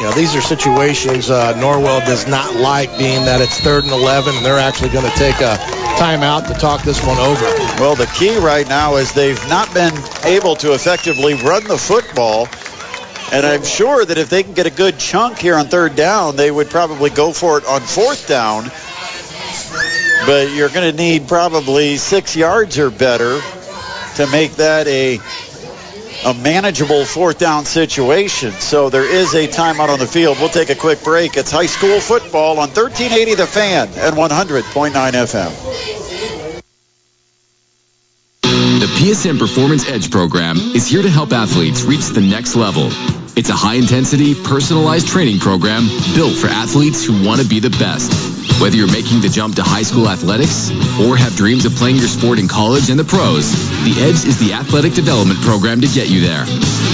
You 0.00 0.06
know, 0.06 0.12
these 0.12 0.34
are 0.34 0.40
situations 0.40 1.30
uh, 1.30 1.54
Norwell 1.54 2.04
does 2.04 2.26
not 2.26 2.56
like, 2.56 2.98
being 2.98 3.24
that 3.26 3.40
it's 3.40 3.60
third 3.60 3.84
and 3.84 3.92
11, 3.92 4.34
and 4.34 4.44
they're 4.44 4.58
actually 4.58 4.90
going 4.90 5.08
to 5.08 5.16
take 5.16 5.40
a 5.40 5.83
timeout 5.96 6.48
to 6.48 6.54
talk 6.54 6.82
this 6.82 7.04
one 7.06 7.18
over. 7.18 7.44
Well, 7.80 7.94
the 7.94 8.06
key 8.06 8.36
right 8.38 8.68
now 8.68 8.96
is 8.96 9.12
they've 9.12 9.48
not 9.48 9.72
been 9.72 9.92
able 10.24 10.56
to 10.56 10.72
effectively 10.74 11.34
run 11.34 11.64
the 11.64 11.78
football. 11.78 12.48
And 13.32 13.46
I'm 13.46 13.64
sure 13.64 14.04
that 14.04 14.18
if 14.18 14.28
they 14.28 14.42
can 14.42 14.52
get 14.52 14.66
a 14.66 14.70
good 14.70 14.98
chunk 14.98 15.38
here 15.38 15.56
on 15.56 15.66
third 15.66 15.96
down, 15.96 16.36
they 16.36 16.50
would 16.50 16.70
probably 16.70 17.10
go 17.10 17.32
for 17.32 17.58
it 17.58 17.64
on 17.66 17.80
fourth 17.80 18.28
down. 18.28 18.64
But 20.26 20.54
you're 20.54 20.68
going 20.68 20.90
to 20.90 20.96
need 20.96 21.28
probably 21.28 21.96
six 21.96 22.36
yards 22.36 22.78
or 22.78 22.90
better 22.90 23.40
to 24.16 24.26
make 24.30 24.52
that 24.56 24.86
a 24.86 25.18
a 26.24 26.34
manageable 26.34 27.04
fourth 27.04 27.38
down 27.38 27.64
situation. 27.64 28.52
So 28.52 28.88
there 28.90 29.04
is 29.04 29.34
a 29.34 29.46
timeout 29.46 29.90
on 29.90 29.98
the 29.98 30.06
field. 30.06 30.38
We'll 30.40 30.48
take 30.48 30.70
a 30.70 30.74
quick 30.74 31.04
break. 31.04 31.36
It's 31.36 31.50
high 31.50 31.66
school 31.66 32.00
football 32.00 32.52
on 32.52 32.68
1380 32.68 33.34
The 33.34 33.46
Fan 33.46 33.88
and 33.88 34.16
100.9 34.16 34.92
FM. 34.92 36.03
PSM 38.94 39.40
Performance 39.40 39.90
Edge 39.90 40.08
program 40.08 40.56
is 40.56 40.86
here 40.86 41.02
to 41.02 41.10
help 41.10 41.32
athletes 41.32 41.82
reach 41.82 42.06
the 42.14 42.20
next 42.20 42.54
level. 42.54 42.92
It's 43.34 43.50
a 43.50 43.52
high 43.52 43.74
intensity, 43.74 44.36
personalized 44.38 45.08
training 45.08 45.40
program 45.40 45.88
built 46.14 46.38
for 46.38 46.46
athletes 46.46 47.04
who 47.04 47.26
want 47.26 47.42
to 47.42 47.48
be 47.48 47.58
the 47.58 47.74
best. 47.74 48.14
Whether 48.62 48.76
you're 48.78 48.86
making 48.86 49.18
the 49.20 49.28
jump 49.28 49.56
to 49.58 49.66
high 49.66 49.82
school 49.82 50.08
athletics 50.08 50.70
or 51.02 51.18
have 51.18 51.34
dreams 51.34 51.66
of 51.66 51.74
playing 51.74 51.98
your 51.98 52.06
sport 52.06 52.38
in 52.38 52.46
college 52.46 52.86
and 52.88 52.94
the 52.94 53.02
pros, 53.02 53.50
The 53.82 53.98
Edge 53.98 54.22
is 54.22 54.38
the 54.38 54.54
athletic 54.54 54.94
development 54.94 55.42
program 55.42 55.82
to 55.82 55.90
get 55.90 56.06
you 56.08 56.22
there. 56.22 56.46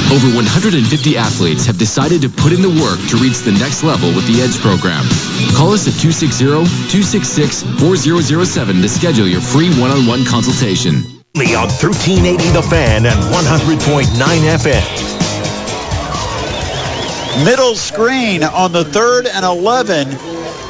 Over 0.09 0.33
150 0.33 0.81
athletes 1.21 1.69
have 1.69 1.77
decided 1.77 2.25
to 2.25 2.33
put 2.33 2.57
in 2.57 2.65
the 2.65 2.73
work 2.81 2.97
to 3.13 3.21
reach 3.21 3.45
the 3.45 3.53
next 3.53 3.85
level 3.85 4.09
with 4.17 4.25
the 4.25 4.41
Edge 4.41 4.57
program. 4.65 5.05
Call 5.53 5.77
us 5.77 5.85
at 5.85 6.01
260-266-4007 6.01 8.81
to 8.81 8.89
schedule 8.89 9.29
your 9.29 9.45
free 9.45 9.69
one-on-one 9.77 10.25
consultation. 10.25 11.20
On 11.37 11.47
1380 11.47 12.51
The 12.51 12.61
Fan 12.61 13.07
and 13.07 13.15
100.9 13.15 14.59
FM. 14.59 14.83
Middle 17.45 17.77
screen 17.77 18.43
on 18.43 18.73
the 18.73 18.85
third 18.85 19.27
and 19.27 19.45
11 19.45 20.09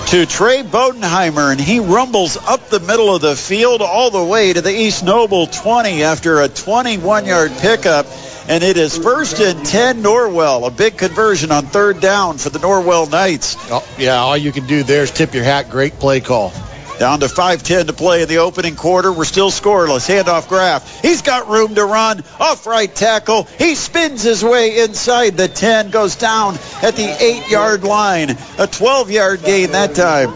to 0.09 0.27
Trey 0.27 0.63
Bodenheimer, 0.63 1.51
and 1.51 1.59
he 1.59 1.81
rumbles 1.81 2.37
up 2.37 2.69
the 2.69 2.79
middle 2.79 3.15
of 3.15 3.23
the 3.23 3.37
field 3.37 3.81
all 3.81 4.11
the 4.11 4.23
way 4.23 4.53
to 4.53 4.61
the 4.61 4.71
East 4.71 5.03
Noble 5.03 5.47
20 5.47 6.03
after 6.03 6.43
a 6.43 6.51
21-yard 6.51 7.53
pickup. 7.61 8.05
And 8.47 8.63
it 8.63 8.77
is 8.77 8.99
first 8.99 9.41
and 9.41 9.65
10 9.65 10.03
Norwell. 10.03 10.67
A 10.67 10.71
big 10.71 10.99
conversion 10.99 11.53
on 11.53 11.65
third 11.67 12.01
down 12.01 12.37
for 12.37 12.51
the 12.51 12.59
Norwell 12.59 13.11
Knights. 13.11 13.57
Oh, 13.71 13.83
yeah, 13.99 14.17
all 14.17 14.37
you 14.37 14.53
can 14.53 14.67
do 14.67 14.83
there 14.83 15.05
is 15.05 15.11
tip 15.11 15.33
your 15.33 15.45
hat. 15.45 15.71
Great 15.71 15.95
play 15.95 16.21
call. 16.21 16.53
Down 17.01 17.21
to 17.21 17.29
5.10 17.29 17.87
to 17.87 17.95
play 17.95 18.21
in 18.21 18.29
the 18.29 18.37
opening 18.41 18.77
quarter. 18.77 19.11
We're 19.11 19.25
still 19.25 19.51
scoreless. 19.51 20.07
Handoff 20.07 20.49
Graff. 20.49 21.01
He's 21.01 21.23
got 21.23 21.49
room 21.49 21.75
to 21.77 21.85
run. 21.87 22.23
Off 22.39 22.67
right 22.67 22.95
tackle. 22.95 23.45
He 23.57 23.75
spins 23.75 24.23
his 24.23 24.45
way 24.45 24.81
inside 24.81 25.31
the 25.31 25.49
10. 25.49 25.89
Goes 25.93 26.17
down 26.17 26.57
at 26.83 26.97
the 26.97 27.07
8-yard 27.07 27.85
line. 27.85 28.29
A 28.29 28.67
12-yard 28.67 29.43
gain 29.43 29.73
that 29.73 29.95
time 29.95 30.29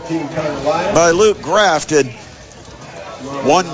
by 0.94 1.10
Luke 1.10 1.42
Graft. 1.42 1.92
And 1.92 2.10
one 3.44 3.66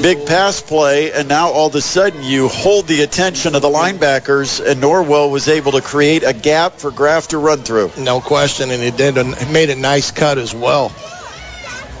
big 0.00 0.24
pass 0.24 0.62
play, 0.62 1.12
and 1.12 1.28
now 1.28 1.48
all 1.48 1.66
of 1.66 1.74
a 1.74 1.80
sudden 1.80 2.22
you 2.22 2.46
hold 2.46 2.86
the 2.86 3.02
attention 3.02 3.56
of 3.56 3.62
the 3.62 3.68
linebackers, 3.68 4.64
and 4.64 4.80
Norwell 4.80 5.32
was 5.32 5.48
able 5.48 5.72
to 5.72 5.80
create 5.80 6.22
a 6.22 6.32
gap 6.32 6.74
for 6.74 6.92
Graft 6.92 7.30
to 7.30 7.38
run 7.38 7.64
through. 7.64 7.90
No 7.98 8.20
question, 8.20 8.70
and 8.70 8.80
he 8.80 8.92
did. 8.92 9.18
A, 9.18 9.24
made 9.50 9.70
a 9.70 9.74
nice 9.74 10.12
cut 10.12 10.38
as 10.38 10.54
well. 10.54 10.92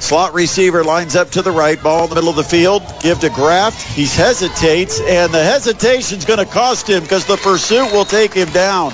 Slot 0.00 0.32
receiver 0.32 0.84
lines 0.84 1.16
up 1.16 1.30
to 1.32 1.42
the 1.42 1.50
right, 1.50 1.80
ball 1.82 2.04
in 2.04 2.10
the 2.10 2.14
middle 2.14 2.30
of 2.30 2.36
the 2.36 2.44
field. 2.44 2.82
Give 3.00 3.18
to 3.20 3.30
Graft. 3.30 3.82
He 3.94 4.06
hesitates, 4.06 5.00
and 5.00 5.32
the 5.32 5.42
hesitation's 5.42 6.24
going 6.24 6.38
to 6.38 6.46
cost 6.46 6.88
him 6.88 7.02
because 7.02 7.26
the 7.26 7.36
pursuit 7.36 7.92
will 7.92 8.04
take 8.04 8.32
him 8.32 8.48
down. 8.50 8.92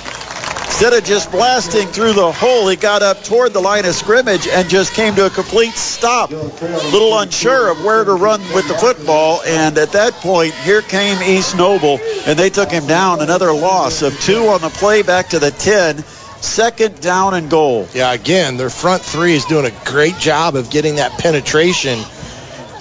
Instead 0.65 0.95
of 0.95 1.05
just 1.05 1.31
blasting 1.31 1.87
through 1.87 2.15
the 2.15 2.33
hole, 2.33 2.67
he 2.67 2.75
got 2.75 3.01
up 3.01 3.23
toward 3.23 3.53
the 3.53 3.61
line 3.61 3.85
of 3.85 3.95
scrimmage 3.95 4.49
and 4.49 4.69
just 4.69 4.93
came 4.95 5.15
to 5.15 5.27
a 5.27 5.31
complete 5.31 5.75
stop. 5.75 6.33
A 6.33 6.35
little 6.35 7.17
unsure 7.17 7.71
of 7.71 7.85
where 7.85 8.03
to 8.03 8.15
run 8.15 8.41
with 8.53 8.67
the 8.67 8.75
football, 8.75 9.41
and 9.47 9.79
at 9.79 9.93
that 9.93 10.15
point, 10.15 10.53
here 10.53 10.83
came 10.83 11.23
East 11.23 11.57
Noble, 11.57 12.01
and 12.27 12.37
they 12.37 12.51
took 12.51 12.73
him 12.73 12.89
down. 12.89 13.21
Another 13.21 13.53
loss 13.53 14.03
of 14.03 14.19
two 14.21 14.49
on 14.49 14.63
the 14.63 14.69
play 14.69 15.03
back 15.03 15.29
to 15.29 15.39
the 15.39 15.53
10 15.53 16.03
second 16.45 17.01
down 17.01 17.35
and 17.35 17.51
goal. 17.51 17.89
Yeah, 17.95 18.13
again, 18.13 18.57
their 18.57 18.71
front 18.71 19.03
three 19.03 19.35
is 19.35 19.45
doing 19.47 19.67
a 19.67 19.73
great 19.85 20.19
job 20.19 20.57
of 20.57 20.71
getting 20.71 20.97
that 20.97 21.13
penetration, 21.13 21.99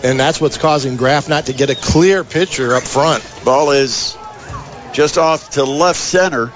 and 0.04 0.20
that's 0.20 0.40
what's 0.40 0.58
causing 0.58 0.98
Graff 0.98 1.30
not 1.30 1.48
to 1.48 1.54
get 1.54 1.70
a 1.70 1.76
clear 1.76 2.24
picture 2.24 2.76
up 2.76 2.84
front. 2.84 3.24
Ball 3.44 3.72
is 3.72 4.18
just 4.92 5.18
off 5.18 5.52
to 5.52 5.64
left 5.64 6.00
center, 6.00 6.52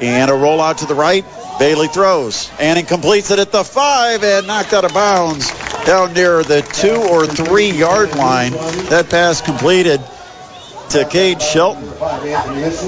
and 0.00 0.30
a 0.30 0.34
rollout 0.34 0.78
to 0.78 0.86
the 0.86 0.94
right. 0.94 1.24
Bailey 1.58 1.86
throws. 1.86 2.50
and 2.58 2.78
it 2.80 2.88
completes 2.88 3.30
it 3.30 3.38
at 3.38 3.52
the 3.52 3.62
five 3.62 4.24
and 4.24 4.46
knocked 4.48 4.72
out 4.72 4.84
of 4.84 4.92
bounds 4.92 5.48
down 5.84 6.12
near 6.12 6.42
the 6.42 6.62
two 6.62 6.96
or 6.96 7.26
three 7.26 7.70
yard 7.70 8.14
line. 8.16 8.52
That 8.90 9.08
pass 9.08 9.40
completed 9.40 10.00
to 10.90 11.04
Cade 11.04 11.40
Shelton. 11.40 11.88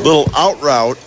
Little 0.03 0.29
out 0.35 0.61
route 0.63 0.99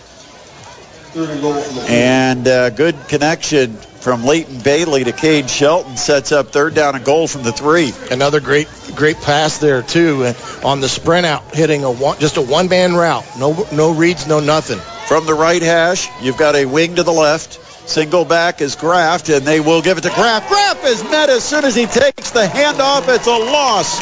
and 1.15 2.47
uh, 2.47 2.69
good 2.69 2.95
connection 3.07 3.73
from 3.73 4.23
Leighton 4.25 4.59
Bailey 4.59 5.03
to 5.03 5.11
Cade 5.11 5.49
Shelton 5.49 5.97
sets 5.97 6.31
up 6.31 6.47
third 6.47 6.75
down 6.75 6.95
and 6.95 7.03
goal 7.03 7.27
from 7.27 7.43
the 7.43 7.51
three. 7.51 7.91
Another 8.11 8.39
great 8.39 8.67
great 8.95 9.17
pass 9.17 9.57
there 9.57 9.81
too 9.81 10.33
on 10.63 10.81
the 10.81 10.89
sprint 10.89 11.25
out, 11.25 11.55
hitting 11.55 11.83
a 11.83 11.91
one, 11.91 12.19
just 12.19 12.37
a 12.37 12.41
one 12.41 12.69
man 12.69 12.93
route. 12.95 13.25
No 13.37 13.67
no 13.71 13.91
reads, 13.91 14.27
no 14.27 14.39
nothing. 14.39 14.79
From 15.07 15.25
the 15.25 15.33
right 15.33 15.61
hash, 15.61 16.07
you've 16.21 16.37
got 16.37 16.55
a 16.55 16.65
wing 16.65 16.95
to 16.95 17.03
the 17.03 17.11
left. 17.11 17.65
Single 17.89 18.23
back 18.23 18.61
is 18.61 18.75
Graft, 18.75 19.29
and 19.29 19.45
they 19.45 19.59
will 19.59 19.81
give 19.81 19.97
it 19.97 20.01
to 20.01 20.11
Graft. 20.11 20.47
Graft 20.47 20.85
is 20.85 21.03
met 21.05 21.29
as 21.29 21.43
soon 21.43 21.65
as 21.65 21.75
he 21.75 21.87
takes 21.87 22.29
the 22.29 22.45
handoff. 22.45 23.13
It's 23.13 23.25
a 23.25 23.31
loss. 23.31 23.99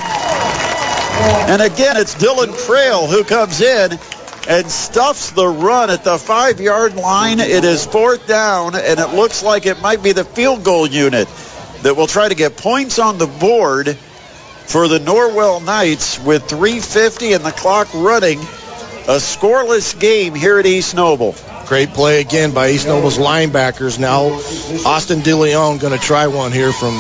And 1.50 1.62
again, 1.62 1.96
it's 1.96 2.16
Dylan 2.16 2.54
Trail 2.66 3.08
who 3.08 3.24
comes 3.24 3.62
in 3.62 3.98
and 4.48 4.72
stuffs 4.72 5.32
the 5.32 5.48
run 5.48 5.90
at 5.90 6.04
the 6.04 6.18
five 6.18 6.62
yard 6.62 6.96
line. 6.96 7.40
It 7.40 7.64
is 7.66 7.86
fourth 7.86 8.28
down, 8.28 8.76
and 8.76 9.00
it 9.00 9.10
looks 9.10 9.44
like 9.44 9.66
it 9.66 9.82
might 9.82 10.02
be 10.02 10.14
the 10.14 10.24
field 10.24 10.64
goal 10.64 10.88
unit 10.88 11.28
that 11.84 11.96
will 11.96 12.08
try 12.08 12.30
to 12.30 12.36
get 12.36 12.58
points 12.58 12.98
on 12.98 13.18
the 13.18 13.28
board 13.28 13.96
for 14.68 14.88
the 14.88 15.00
Norwell 15.00 15.64
Knights 15.64 16.20
with 16.20 16.48
350 16.50 17.34
and 17.34 17.44
the 17.44 17.52
clock 17.52 17.94
running. 17.94 18.40
A 18.40 19.20
scoreless 19.20 19.98
game 19.98 20.36
here 20.36 20.60
at 20.60 20.66
East 20.66 20.94
Noble. 20.94 21.34
Great 21.68 21.90
play 21.90 22.20
again 22.20 22.54
by 22.54 22.72
East 22.72 22.88
Noble's 22.88 23.18
linebackers. 23.18 23.98
Now 23.98 24.26
Austin 24.86 25.20
DeLeon 25.20 25.80
going 25.80 25.98
to 25.98 26.06
try 26.06 26.28
one 26.28 26.52
here 26.52 26.74
from 26.74 26.94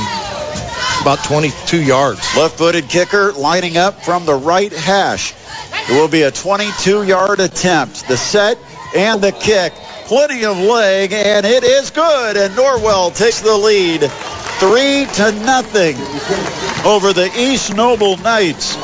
about 1.02 1.24
22 1.26 1.82
yards. 1.82 2.20
Left-footed 2.38 2.88
kicker 2.88 3.34
lining 3.34 3.76
up 3.76 4.02
from 4.04 4.26
the 4.26 4.36
right 4.36 4.72
hash. 4.72 5.34
It 5.90 5.94
will 5.94 6.10
be 6.10 6.24
a 6.24 6.32
22-yard 6.32 7.40
attempt. 7.40 8.08
The 8.08 8.18
set 8.18 8.58
and 8.96 9.22
the 9.22 9.32
kick. 9.32 9.74
Plenty 10.06 10.44
of 10.44 10.58
leg, 10.58 11.14
and 11.14 11.46
it 11.46 11.64
is 11.64 11.92
good. 11.92 12.38
And 12.38 12.54
Norwell 12.56 13.16
takes 13.16 13.42
the 13.42 13.56
lead, 13.56 14.02
three 14.02 15.06
to 15.16 15.32
nothing 15.46 15.96
over 16.86 17.14
the 17.14 17.32
East 17.38 17.74
Noble 17.74 18.18
Knights. 18.18 18.76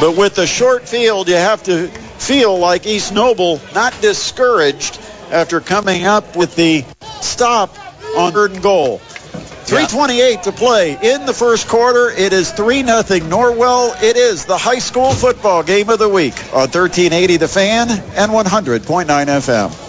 But 0.00 0.16
with 0.16 0.34
the 0.34 0.46
short 0.46 0.88
field, 0.88 1.28
you 1.28 1.36
have 1.36 1.62
to 1.64 1.88
feel 1.88 2.58
like 2.58 2.86
East 2.86 3.12
Noble 3.12 3.60
not 3.74 4.00
discouraged 4.00 5.00
after 5.30 5.60
coming 5.60 6.04
up 6.04 6.36
with 6.36 6.56
the 6.56 6.84
stop 7.20 7.76
on 8.16 8.32
third 8.32 8.52
and 8.52 8.62
goal. 8.62 9.00
328 9.66 10.44
to 10.44 10.52
play 10.52 10.92
in 10.92 11.26
the 11.26 11.34
first 11.34 11.66
quarter. 11.66 12.08
It 12.08 12.32
is 12.32 12.52
3 12.52 12.84
0 12.84 13.02
Norwell. 13.28 14.00
It 14.00 14.16
is 14.16 14.44
the 14.44 14.56
high 14.56 14.78
school 14.78 15.12
football 15.12 15.64
game 15.64 15.90
of 15.90 15.98
the 15.98 16.08
week 16.08 16.34
on 16.52 16.70
1380 16.70 17.36
The 17.38 17.48
Fan 17.48 17.90
and 17.90 18.30
100.9 18.30 19.06
FM. 19.06 19.85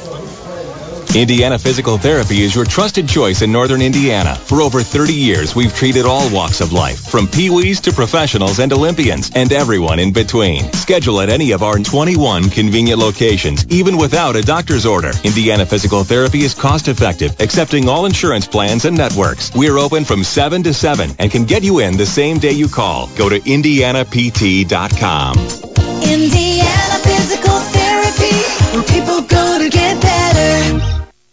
Indiana 1.16 1.58
Physical 1.58 1.98
Therapy 1.98 2.44
is 2.44 2.54
your 2.54 2.66
trusted 2.66 3.10
choice 3.10 3.42
in 3.42 3.52
Northern 3.52 3.82
Indiana. 3.82 4.36
For 4.36 4.62
over 4.62 4.82
30 4.82 5.14
years, 5.14 5.56
we've 5.56 5.74
treated 5.74 6.06
all 6.06 6.30
walks 6.32 6.62
of 6.62 6.74
life, 6.74 7.10
from 7.10 7.28
peewees 7.28 7.82
to 7.84 7.92
professionals 7.92 8.60
and 8.60 8.72
Olympians, 8.72 9.32
and 9.34 9.52
everyone 9.52 9.98
in 10.00 10.14
between. 10.14 10.72
Schedule 10.74 11.22
at 11.22 11.30
any 11.30 11.52
of 11.52 11.64
our 11.64 11.80
21 11.80 12.50
convenient 12.50 13.00
locations, 13.00 13.66
even 13.70 13.98
without 13.98 14.36
a 14.36 14.42
doctor's 14.42 14.86
order. 14.86 15.12
Indiana 15.24 15.66
Physical 15.66 16.04
Therapy 16.04 16.42
is 16.42 16.54
cost 16.54 16.88
effective, 16.88 17.40
accepting 17.40 17.90
all 17.90 18.06
insurance 18.06 18.46
plans 18.46 18.86
and 18.86 18.96
networks. 18.96 19.52
We're 19.56 19.78
open 19.80 20.06
from 20.06 20.24
7 20.24 20.62
to 20.64 20.74
7 20.74 21.12
and 21.18 21.32
can 21.32 21.46
get 21.46 21.64
you 21.64 21.80
in 21.80 21.98
the 21.98 22.06
same 22.06 22.38
day 22.38 22.52
you 22.52 22.68
call. 22.68 23.08
Go 23.18 23.30
to 23.30 23.38
indianapt.com. 23.38 25.38
Indiana 26.04 27.00
Physical 27.02 27.60
Therapy, 27.60 28.36
where 28.76 28.84
people 28.84 29.22
go 29.22 29.58
to 29.60 29.70
get 29.70 30.00
better. 30.02 30.77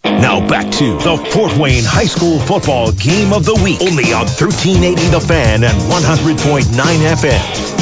Now 0.04 0.46
back 0.46 0.70
to 0.72 0.98
the 0.98 1.16
Fort 1.32 1.56
Wayne 1.56 1.82
High 1.82 2.04
School 2.04 2.38
football 2.38 2.92
game 2.92 3.32
of 3.32 3.46
the 3.46 3.54
week. 3.64 3.80
Only 3.80 4.12
on 4.12 4.26
1380 4.26 5.08
The 5.08 5.20
Fan 5.20 5.64
and 5.64 5.72
100.9 5.72 6.64
FM. 7.16 7.72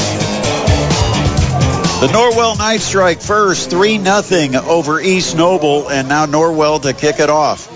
The 2.01 2.07
Norwell 2.07 2.57
Knights 2.57 2.85
strike 2.85 3.21
first, 3.21 3.71
3 3.71 3.99
0 3.99 4.63
over 4.69 5.01
East 5.01 5.37
Noble, 5.37 5.89
and 5.89 6.09
now 6.09 6.27
Norwell 6.27 6.83
to 6.83 6.93
kick 6.93 7.19
it 7.19 7.29
off. 7.29 7.69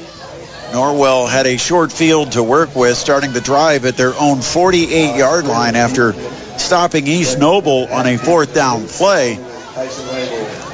Norwell 0.72 1.28
had 1.28 1.48
a 1.48 1.56
short 1.56 1.90
field 1.90 2.32
to 2.32 2.42
work 2.42 2.76
with, 2.76 2.96
starting 2.96 3.32
the 3.32 3.40
drive 3.40 3.84
at 3.84 3.96
their 3.96 4.14
own 4.14 4.42
48 4.42 5.16
yard 5.16 5.46
line 5.46 5.74
after 5.74 6.12
stopping 6.56 7.08
East 7.08 7.38
Noble 7.40 7.88
on 7.90 8.06
a 8.06 8.16
fourth 8.16 8.54
down 8.54 8.86
play. 8.86 9.38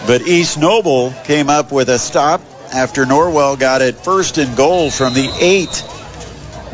But 0.07 0.27
East 0.27 0.59
Noble 0.59 1.13
came 1.25 1.49
up 1.49 1.73
with 1.73 1.89
a 1.89 1.99
stop 1.99 2.41
after 2.73 3.05
Norwell 3.05 3.59
got 3.59 3.83
it 3.83 3.97
first 3.97 4.39
and 4.39 4.57
goal 4.57 4.91
from 4.91 5.15
the 5.15 5.31
eight. 5.41 5.85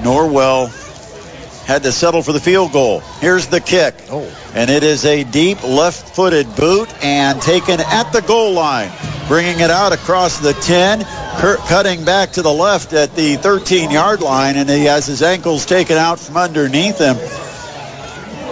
Norwell 0.03 0.69
had 1.67 1.83
to 1.83 1.93
settle 1.93 2.23
for 2.23 2.33
the 2.33 2.41
field 2.41 2.73
goal. 2.73 3.01
Here's 3.21 3.49
the 3.49 3.61
kick. 3.61 3.95
Oh. 4.11 4.27
And 4.55 4.71
it 4.71 4.83
is 4.83 5.05
a 5.05 5.25
deep 5.25 5.63
left 5.63 6.15
footed 6.15 6.57
boot 6.57 6.89
and 7.05 7.43
taken 7.43 7.81
at 7.81 8.11
the 8.13 8.23
goal 8.23 8.53
line. 8.53 8.91
Bringing 9.29 9.61
it 9.61 9.71
out 9.71 9.93
across 9.93 10.39
the 10.39 10.55
10, 10.55 11.05
Kurt 11.37 11.59
cutting 11.61 12.07
back 12.07 12.33
to 12.33 12.43
the 12.43 12.53
left 12.53 12.95
at 12.95 13.15
the 13.15 13.37
13 13.37 13.91
yard 13.91 14.23
line, 14.23 14.57
and 14.57 14.71
he 14.71 14.87
has 14.87 15.07
his 15.07 15.23
ankles 15.23 15.67
taken 15.67 15.99
out 15.99 16.19
from 16.19 16.39
underneath 16.39 16.99
him. 16.99 17.17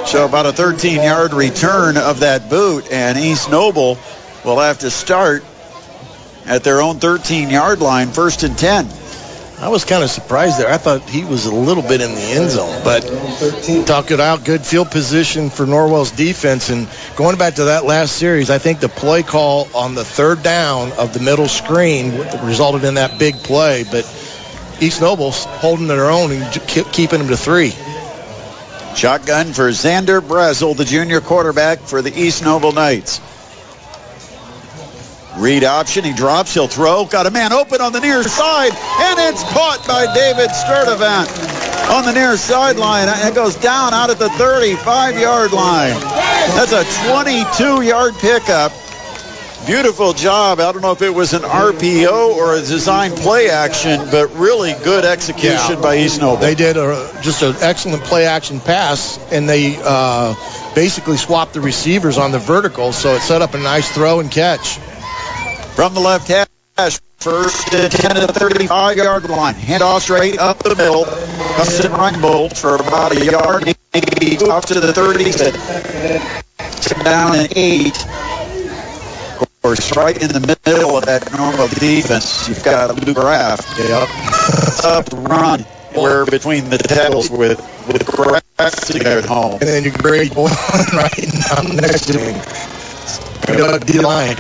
So 0.07 0.27
about 0.27 0.45
a 0.45 0.53
13 0.53 0.97
yard 0.97 1.33
return 1.33 1.97
of 1.97 2.21
that 2.21 2.51
boot, 2.51 2.93
and 2.93 3.17
East 3.17 3.51
Noble 3.51 3.99
will 4.45 4.59
have 4.59 4.81
to 4.81 4.91
start 4.91 5.43
at 6.47 6.65
their 6.65 6.81
own 6.81 6.99
13 6.99 7.51
yard 7.51 7.81
line, 7.81 8.09
first 8.09 8.43
and 8.43 8.57
10. 8.57 8.89
I 9.59 9.69
was 9.69 9.87
kind 9.87 10.05
of 10.05 10.11
surprised 10.11 10.61
there. 10.61 10.71
I 10.71 10.77
thought 10.77 11.09
he 11.09 11.25
was 11.25 11.47
a 11.47 11.55
little 11.55 11.83
bit 11.83 12.03
in 12.03 12.15
the 12.15 12.21
end 12.21 12.51
zone, 12.51 12.83
but 12.85 13.01
talk 13.87 14.11
it 14.11 14.21
out. 14.21 14.45
Good 14.45 14.67
field 14.67 14.91
position 14.91 15.49
for 15.49 15.65
Norwell's 15.65 16.11
defense. 16.11 16.69
And 16.69 16.87
going 17.17 17.39
back 17.39 17.55
to 17.55 17.65
that 17.65 17.87
last 17.87 18.17
series, 18.17 18.51
I 18.51 18.59
think 18.59 18.81
the 18.81 18.91
play 18.91 19.23
call 19.23 19.67
on 19.75 19.95
the 19.95 20.05
third 20.05 20.43
down 20.43 20.93
of 20.93 21.15
the 21.15 21.21
middle 21.21 21.49
screen 21.49 22.13
resulted 22.45 22.85
in 22.85 22.95
that 22.95 23.19
big 23.19 23.37
play. 23.37 23.85
But 23.85 24.05
East 24.79 25.01
Noble's 25.01 25.45
holding 25.45 25.87
their 25.87 26.11
own 26.11 26.33
and 26.33 26.53
keeping 26.93 27.21
them 27.21 27.29
to 27.29 27.37
three. 27.37 27.71
Shotgun 28.95 29.55
for 29.55 29.71
Xander 29.71 30.21
Brazel, 30.21 30.77
the 30.77 30.85
junior 30.85 31.23
quarterback 31.23 31.79
for 31.81 32.03
the 32.03 32.15
East 32.15 32.45
Noble 32.45 32.73
Knights. 32.73 33.21
Read 35.37 35.65
option. 35.65 36.05
He 36.05 36.13
drops. 36.15 36.55
He'll 36.55 36.67
throw. 36.69 37.05
Got 37.05 37.27
a 37.27 37.31
man 37.31 37.53
open 37.53 37.81
on 37.81 37.93
the 37.93 38.01
near 38.01 38.23
side, 38.23 38.73
and 38.73 39.19
it's 39.29 39.43
caught 39.53 39.87
by 39.87 40.13
David 40.15 40.49
Sturdivant 40.51 41.91
on 41.91 42.05
the 42.05 42.13
near 42.13 42.37
sideline. 42.37 43.09
It 43.09 43.35
goes 43.35 43.55
down 43.57 43.93
out 43.93 44.11
at 44.11 44.19
the 44.19 44.29
35-yard 44.29 45.53
line. 45.53 46.01
That's 46.01 46.73
a 46.73 46.85
22-yard 47.11 48.15
pickup. 48.15 48.73
Beautiful 49.67 50.13
job. 50.13 50.61
I 50.61 50.71
don't 50.73 50.81
know 50.81 50.93
if 50.93 51.03
it 51.03 51.11
was 51.13 51.33
an 51.33 51.43
RPO 51.43 52.37
or 52.37 52.55
a 52.55 52.61
design 52.61 53.11
play 53.11 53.51
action, 53.51 54.09
but 54.13 54.35
really 54.37 54.75
good 54.85 55.05
execution 55.05 55.75
Yeah. 55.77 55.81
by 55.83 55.99
East 55.99 56.21
Noble. 56.21 56.37
They 56.37 56.55
did 56.55 56.77
a, 56.77 57.11
just 57.21 57.43
an 57.43 57.57
excellent 57.61 58.05
play 58.05 58.27
action 58.27 58.61
pass, 58.61 59.19
and 59.33 59.49
they 59.49 59.77
uh, 59.83 60.35
basically 60.77 61.17
swapped 61.17 61.55
the 61.55 61.61
receivers 61.61 62.17
on 62.17 62.31
the 62.31 62.39
vertical, 62.39 62.93
so 62.93 63.15
it 63.17 63.21
set 63.23 63.43
up 63.43 63.55
a 63.55 63.59
nice 63.59 63.91
throw 63.91 64.21
and 64.21 64.31
catch. 64.31 64.79
From 65.77 65.93
the 65.93 66.01
left 66.01 66.27
hash. 66.29 66.99
First 67.19 67.73
and 67.75 67.91
10 67.91 68.17
at 68.17 68.27
the 68.27 68.33
35 68.33 68.97
yard 68.97 69.29
line. 69.29 69.55
Handoff 69.55 70.01
straight 70.01 70.39
up 70.39 70.59
the 70.59 70.75
middle. 70.75 71.05
Dustin 71.05 71.93
Reinbold 71.93 72.57
for 72.57 72.77
about 72.77 73.17
a 73.17 73.25
yard. 73.25 73.65
Maybe 73.93 74.39
off 74.39 74.67
to 74.67 74.81
the 74.81 74.93
30. 74.93 75.33
Took 76.83 77.05
down 77.05 77.37
an 77.37 77.49
eight. 77.57 77.97
Of 79.41 79.63
course, 79.63 79.97
right 79.97 80.17
in 80.17 80.29
the 80.29 80.41
middle 80.41 80.97
of 80.97 81.07
that 81.07 81.33
normal 81.37 81.69
defense, 81.69 82.49
you've 82.49 82.63
got 82.63 82.95
Luke 83.05 83.17
Graff. 83.17 83.61
Yep. 83.79 84.09
Tough 84.81 85.09
run. 85.13 85.65
We're 85.97 86.27
between 86.27 86.71
the 86.71 86.79
tackles 86.79 87.31
with 87.31 87.59
with 87.89 88.07
Graff 88.07 88.89
there 88.89 89.19
at 89.19 89.25
home. 89.25 89.53
And 89.61 89.69
then 89.69 89.85
you 89.85 89.91
grade 89.91 90.35
one 90.35 90.53
right 90.93 91.33
down 91.49 91.77
next 91.77 92.07
to 92.13 92.19
him. 92.19 93.57
Good 93.57 93.87
D-line. 93.87 94.37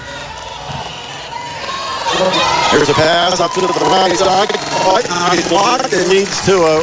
There's 2.72 2.88
a 2.88 2.94
pass 2.94 3.40
up 3.40 3.52
to 3.52 3.60
the 3.60 3.66
right 3.66 4.16
side. 4.16 4.48
Quite 4.48 5.08
nice 5.08 5.48
block. 5.48 5.80
It 5.92 6.08
leads 6.08 6.46
to 6.46 6.56
a 6.62 6.80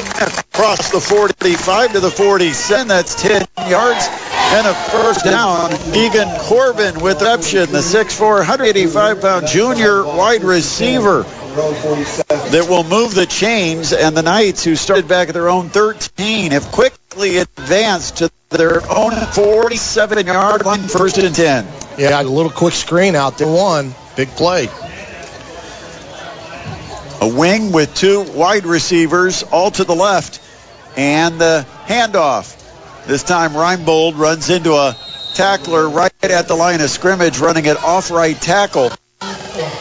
across 0.53 0.91
the 0.91 1.01
45 1.01 1.93
to 1.93 1.99
the 1.99 2.11
47. 2.11 2.87
That's 2.87 3.21
10 3.21 3.47
yards 3.67 4.07
and 4.53 4.67
a 4.67 4.73
first 4.73 5.25
down. 5.25 5.73
Egan 5.95 6.29
Corbin 6.41 7.01
with 7.01 7.21
reception, 7.21 7.71
the 7.71 7.79
6'4", 7.79 8.43
185-pound 8.43 9.47
junior 9.47 10.03
wide 10.03 10.43
receiver 10.43 11.23
that 11.23 12.67
will 12.69 12.83
move 12.83 13.15
the 13.15 13.25
chains. 13.25 13.93
And 13.93 14.15
the 14.15 14.21
Knights, 14.21 14.63
who 14.63 14.75
started 14.75 15.07
back 15.07 15.29
at 15.29 15.33
their 15.33 15.49
own 15.49 15.69
13, 15.69 16.51
have 16.51 16.65
quickly 16.71 17.37
advanced 17.37 18.17
to 18.17 18.29
their 18.49 18.75
own 18.75 19.11
47-yard 19.11 20.65
line, 20.65 20.81
first 20.81 21.17
and 21.17 21.35
10. 21.35 21.67
Yeah, 21.97 22.21
a 22.21 22.23
little 22.23 22.51
quick 22.51 22.75
screen 22.75 23.15
out 23.15 23.39
there. 23.39 23.47
One 23.47 23.95
big 24.15 24.29
play. 24.29 24.67
A 27.23 27.27
wing 27.27 27.71
with 27.71 27.95
two 27.95 28.21
wide 28.21 28.65
receivers 28.65 29.43
all 29.43 29.71
to 29.71 29.85
the 29.85 29.95
left. 29.95 30.41
And 30.97 31.39
the 31.39 31.65
handoff. 31.85 32.59
This 33.07 33.23
time 33.23 33.51
Reinbold 33.51 34.17
runs 34.17 34.49
into 34.49 34.73
a 34.73 34.93
tackler 35.33 35.89
right 35.89 36.11
at 36.21 36.49
the 36.49 36.55
line 36.55 36.81
of 36.81 36.89
scrimmage, 36.89 37.39
running 37.39 37.65
it 37.65 37.81
off 37.81 38.11
right 38.11 38.35
tackle. 38.35 38.91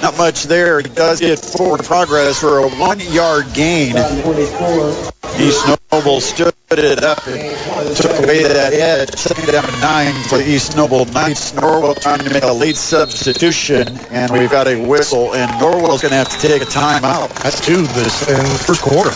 Not 0.01 0.17
much 0.17 0.45
there. 0.45 0.83
He 0.83 0.89
does 0.89 1.19
get 1.19 1.41
forward 1.41 1.83
progress 1.83 2.39
for 2.39 2.59
a 2.59 2.69
one 2.69 3.01
yard 3.01 3.47
gain. 3.55 3.97
East 5.41 5.67
Noble 5.93 6.23
stood 6.23 6.55
it 6.71 7.05
up 7.05 7.27
and 7.29 7.95
took 7.95 8.19
away 8.25 8.45
that 8.45 8.73
edge. 8.73 9.11
Second 9.11 9.53
down 9.53 9.81
nine 9.81 10.15
for 10.25 10.41
East 10.41 10.75
Noble 10.75 11.05
Knights. 11.05 11.53
Norwell 11.53 12.01
trying 12.01 12.21
to 12.21 12.33
make 12.33 12.45
a 12.45 12.53
late 12.53 12.77
substitution, 12.77 13.89
and 14.11 14.33
we've 14.33 14.51
got 14.51 14.69
a 14.69 14.77
whistle, 14.77 15.35
and 15.35 15.51
Norwell's 15.61 16.01
going 16.01 16.13
to 16.13 16.17
have 16.17 16.31
to 16.31 16.49
take 16.49 16.63
a 16.63 16.65
timeout. 16.65 17.29
That's 17.43 17.61
two 17.61 17.83
this 17.83 18.27
in 18.27 18.39
the 18.39 18.65
first 18.67 18.81
quarter. 18.81 19.11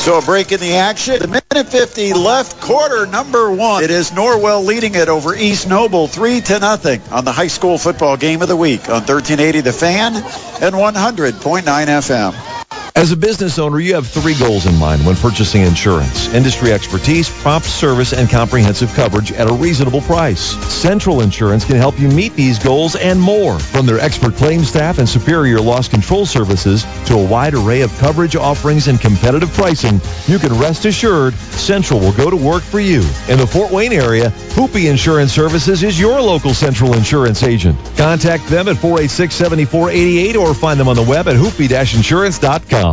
So 0.00 0.16
a 0.16 0.22
break 0.22 0.52
in 0.52 0.60
the 0.60 0.74
action. 0.74 1.18
The 1.18 1.26
minute 1.26 1.68
50 1.68 2.12
left 2.12 2.60
quarter 2.60 3.06
number 3.06 3.50
one. 3.50 3.82
It 3.82 3.90
is 3.90 4.12
Norwell 4.12 4.64
leading 4.64 4.94
it 4.94 5.08
over 5.08 5.34
East 5.34 5.68
Noble 5.68 6.06
3 6.06 6.40
to 6.40 6.60
nothing 6.60 7.00
on 7.10 7.24
the 7.24 7.32
high 7.32 7.48
school 7.48 7.78
football 7.78 8.16
game 8.16 8.42
of 8.42 8.48
the 8.48 8.56
week 8.56 8.88
on 8.88 9.02
1380 9.02 9.62
The 9.62 9.72
Fan 9.72 10.14
and 10.14 10.22
100.9 10.22 11.62
FM. 11.62 12.53
As 12.96 13.10
a 13.10 13.16
business 13.16 13.58
owner, 13.58 13.80
you 13.80 13.96
have 13.96 14.06
three 14.06 14.38
goals 14.38 14.66
in 14.66 14.76
mind 14.76 15.04
when 15.04 15.16
purchasing 15.16 15.62
insurance. 15.62 16.32
Industry 16.32 16.70
expertise, 16.70 17.28
prompt 17.28 17.66
service, 17.66 18.12
and 18.12 18.30
comprehensive 18.30 18.94
coverage 18.94 19.32
at 19.32 19.50
a 19.50 19.52
reasonable 19.52 20.00
price. 20.02 20.40
Central 20.72 21.20
Insurance 21.20 21.64
can 21.64 21.74
help 21.74 21.98
you 21.98 22.06
meet 22.08 22.34
these 22.34 22.60
goals 22.60 22.94
and 22.94 23.20
more. 23.20 23.58
From 23.58 23.86
their 23.86 23.98
expert 23.98 24.36
claims 24.36 24.68
staff 24.68 24.98
and 24.98 25.08
superior 25.08 25.58
loss 25.60 25.88
control 25.88 26.24
services 26.24 26.84
to 27.06 27.14
a 27.14 27.28
wide 27.28 27.54
array 27.54 27.80
of 27.80 27.92
coverage 27.98 28.36
offerings 28.36 28.86
and 28.86 29.00
competitive 29.00 29.52
pricing, 29.54 30.00
you 30.28 30.38
can 30.38 30.56
rest 30.56 30.84
assured 30.84 31.34
Central 31.34 31.98
will 31.98 32.12
go 32.12 32.30
to 32.30 32.36
work 32.36 32.62
for 32.62 32.78
you. 32.78 33.00
In 33.28 33.38
the 33.38 33.46
Fort 33.46 33.72
Wayne 33.72 33.92
area, 33.92 34.30
Hoopy 34.54 34.88
Insurance 34.88 35.32
Services 35.32 35.82
is 35.82 35.98
your 35.98 36.20
local 36.20 36.54
Central 36.54 36.94
Insurance 36.94 37.42
agent. 37.42 37.76
Contact 37.96 38.46
them 38.46 38.68
at 38.68 38.76
486-7488 38.76 40.36
or 40.36 40.54
find 40.54 40.78
them 40.78 40.86
on 40.86 40.94
the 40.94 41.02
web 41.02 41.26
at 41.26 41.34
hoopy-insurance.com. 41.34 42.83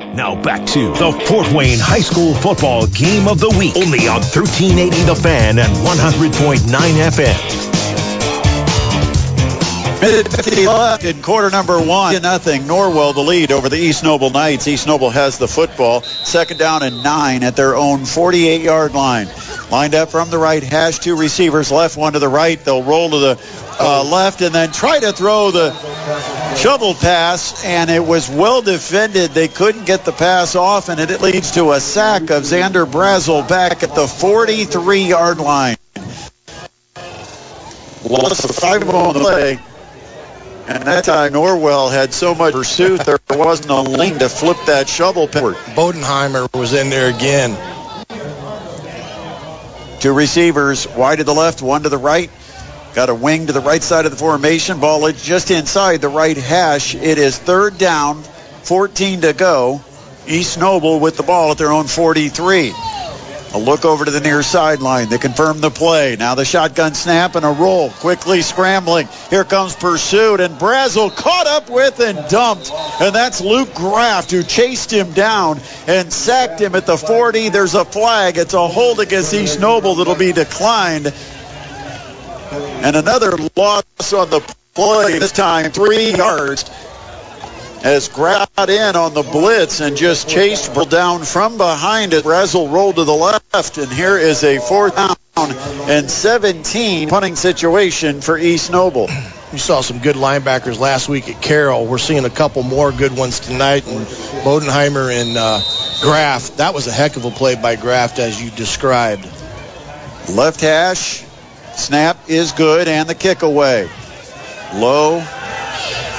Now 0.00 0.34
back 0.42 0.66
to 0.66 0.88
the 0.88 1.12
Fort 1.12 1.52
Wayne 1.52 1.78
High 1.78 2.00
School 2.00 2.34
football 2.34 2.88
game 2.88 3.28
of 3.28 3.38
the 3.38 3.48
week. 3.50 3.76
Only 3.76 4.08
on 4.08 4.22
1380 4.22 5.04
The 5.04 5.14
Fan 5.14 5.60
and 5.60 5.72
100.9 5.72 6.66
FM. 6.66 7.60
Minute 10.00 10.32
50 10.32 10.66
left 10.66 11.04
in 11.04 11.22
quarter 11.22 11.48
number 11.50 11.78
one. 11.78 12.20
Nothing. 12.22 12.62
Norwell 12.62 13.14
the 13.14 13.20
lead 13.20 13.52
over 13.52 13.68
the 13.68 13.76
East 13.76 14.02
Noble 14.02 14.30
Knights. 14.30 14.66
East 14.66 14.88
Noble 14.88 15.10
has 15.10 15.38
the 15.38 15.46
football. 15.46 16.02
Second 16.02 16.58
down 16.58 16.82
and 16.82 17.04
nine 17.04 17.44
at 17.44 17.54
their 17.54 17.76
own 17.76 18.00
48-yard 18.00 18.94
line. 18.94 19.28
Lined 19.70 19.94
up 19.94 20.10
from 20.10 20.30
the 20.30 20.38
right 20.38 20.62
hash, 20.64 20.98
two 20.98 21.16
receivers 21.16 21.70
left, 21.70 21.96
one 21.96 22.14
to 22.14 22.18
the 22.18 22.28
right. 22.28 22.58
They'll 22.58 22.82
roll 22.82 23.10
to 23.10 23.18
the 23.18 23.38
uh, 23.78 24.02
left 24.10 24.40
and 24.40 24.52
then 24.52 24.72
try 24.72 24.98
to 24.98 25.12
throw 25.12 25.52
the 25.52 25.70
shovel 26.60 26.92
pass, 26.92 27.64
and 27.64 27.90
it 27.90 28.04
was 28.04 28.28
well 28.28 28.60
defended. 28.60 29.30
They 29.30 29.48
couldn't 29.48 29.86
get 29.86 30.04
the 30.04 30.12
pass 30.12 30.54
off, 30.56 30.90
and 30.90 31.00
it 31.00 31.22
leads 31.22 31.52
to 31.52 31.72
a 31.72 31.80
sack 31.80 32.24
of 32.24 32.42
Xander 32.42 32.84
Brazel 32.84 33.48
back 33.48 33.82
at 33.82 33.94
the 33.94 34.04
43-yard 34.04 35.38
line. 35.38 35.76
Lost 38.04 38.42
the 38.42 38.52
five 38.52 38.88
on 38.90 39.14
the 39.14 39.20
play. 39.20 39.58
And 40.68 40.84
that 40.84 41.04
time 41.04 41.32
Norwell 41.32 41.90
had 41.90 42.12
so 42.12 42.34
much 42.34 42.52
pursuit 42.52 43.00
there 43.00 43.18
wasn't 43.30 43.70
a 43.70 43.80
lane 43.80 44.18
to 44.18 44.28
flip 44.28 44.58
that 44.66 44.88
shovel 44.88 45.28
forward. 45.28 45.56
Bodenheimer 45.74 46.52
was 46.56 46.74
in 46.74 46.90
there 46.90 47.08
again. 47.08 47.56
Two 50.00 50.12
receivers, 50.12 50.86
wide 50.88 51.18
to 51.18 51.24
the 51.24 51.34
left, 51.34 51.62
one 51.62 51.82
to 51.82 51.88
the 51.88 51.98
right. 51.98 52.30
Got 52.94 53.08
a 53.08 53.14
wing 53.14 53.46
to 53.46 53.52
the 53.52 53.60
right 53.60 53.82
side 53.82 54.04
of 54.04 54.10
the 54.10 54.18
formation. 54.18 54.80
Ball 54.80 55.06
is 55.06 55.22
just 55.22 55.50
inside 55.50 56.00
the 56.00 56.08
right 56.08 56.36
hash. 56.36 56.94
It 56.94 57.18
is 57.18 57.38
third 57.38 57.78
down, 57.78 58.22
14 58.62 59.20
to 59.22 59.32
go. 59.32 59.80
East 60.26 60.58
Noble 60.58 60.98
with 60.98 61.16
the 61.16 61.22
ball 61.22 61.52
at 61.52 61.58
their 61.58 61.72
own 61.72 61.86
43. 61.86 62.72
A 63.52 63.58
look 63.58 63.84
over 63.84 64.04
to 64.04 64.10
the 64.10 64.20
near 64.20 64.42
sideline. 64.42 65.08
They 65.08 65.18
confirm 65.18 65.60
the 65.60 65.70
play. 65.70 66.14
Now 66.16 66.36
the 66.36 66.44
shotgun 66.44 66.94
snap 66.94 67.34
and 67.34 67.44
a 67.44 67.50
roll. 67.50 67.90
Quickly 67.90 68.42
scrambling. 68.42 69.08
Here 69.28 69.42
comes 69.42 69.74
pursuit. 69.74 70.40
And 70.40 70.54
Brazel 70.54 71.14
caught 71.14 71.48
up 71.48 71.68
with 71.68 71.98
and 71.98 72.28
dumped. 72.28 72.70
And 73.00 73.12
that's 73.12 73.40
Luke 73.40 73.74
Graft 73.74 74.30
who 74.30 74.44
chased 74.44 74.92
him 74.92 75.12
down 75.12 75.60
and 75.88 76.12
sacked 76.12 76.60
him 76.60 76.76
at 76.76 76.86
the 76.86 76.96
40. 76.96 77.48
There's 77.48 77.74
a 77.74 77.84
flag. 77.84 78.38
It's 78.38 78.54
a 78.54 78.68
hold 78.68 79.00
against 79.00 79.34
East 79.34 79.58
Noble 79.58 79.96
that'll 79.96 80.14
be 80.14 80.32
declined. 80.32 81.12
And 82.52 82.96
another 82.96 83.36
loss 83.56 84.12
on 84.12 84.30
the 84.30 84.40
play. 84.74 85.18
This 85.18 85.32
time 85.32 85.70
three 85.70 86.14
yards 86.14 86.64
as 87.82 88.08
got 88.08 88.68
in 88.68 88.96
on 88.96 89.14
the 89.14 89.22
blitz 89.22 89.80
and 89.80 89.96
just 89.96 90.28
chased 90.28 90.74
down 90.90 91.22
from 91.24 91.56
behind 91.56 92.12
it. 92.12 92.24
Brazel 92.24 92.70
rolled 92.70 92.96
to 92.96 93.04
the 93.04 93.12
left, 93.12 93.78
and 93.78 93.90
here 93.90 94.18
is 94.18 94.44
a 94.44 94.58
fourth 94.58 94.96
down 94.96 95.16
and 95.88 96.10
17 96.10 97.08
punting 97.08 97.36
situation 97.36 98.20
for 98.20 98.36
East 98.36 98.70
Noble. 98.70 99.08
We 99.52 99.58
saw 99.58 99.80
some 99.80 99.98
good 99.98 100.16
linebackers 100.16 100.78
last 100.78 101.08
week 101.08 101.28
at 101.28 101.42
Carroll. 101.42 101.86
We're 101.86 101.98
seeing 101.98 102.24
a 102.24 102.30
couple 102.30 102.62
more 102.62 102.92
good 102.92 103.16
ones 103.16 103.40
tonight, 103.40 103.86
and 103.86 104.06
Bodenheimer 104.44 105.10
and 105.10 105.36
uh, 105.36 105.60
Graff. 106.02 106.56
That 106.58 106.74
was 106.74 106.86
a 106.86 106.92
heck 106.92 107.16
of 107.16 107.24
a 107.24 107.30
play 107.30 107.54
by 107.56 107.76
Graff, 107.76 108.18
as 108.18 108.42
you 108.42 108.50
described. 108.50 109.24
Left 110.28 110.60
hash, 110.60 111.24
snap 111.76 112.16
is 112.28 112.52
good, 112.52 112.88
and 112.88 113.08
the 113.08 113.14
kick 113.14 113.42
away. 113.42 113.88
Low, 114.74 115.22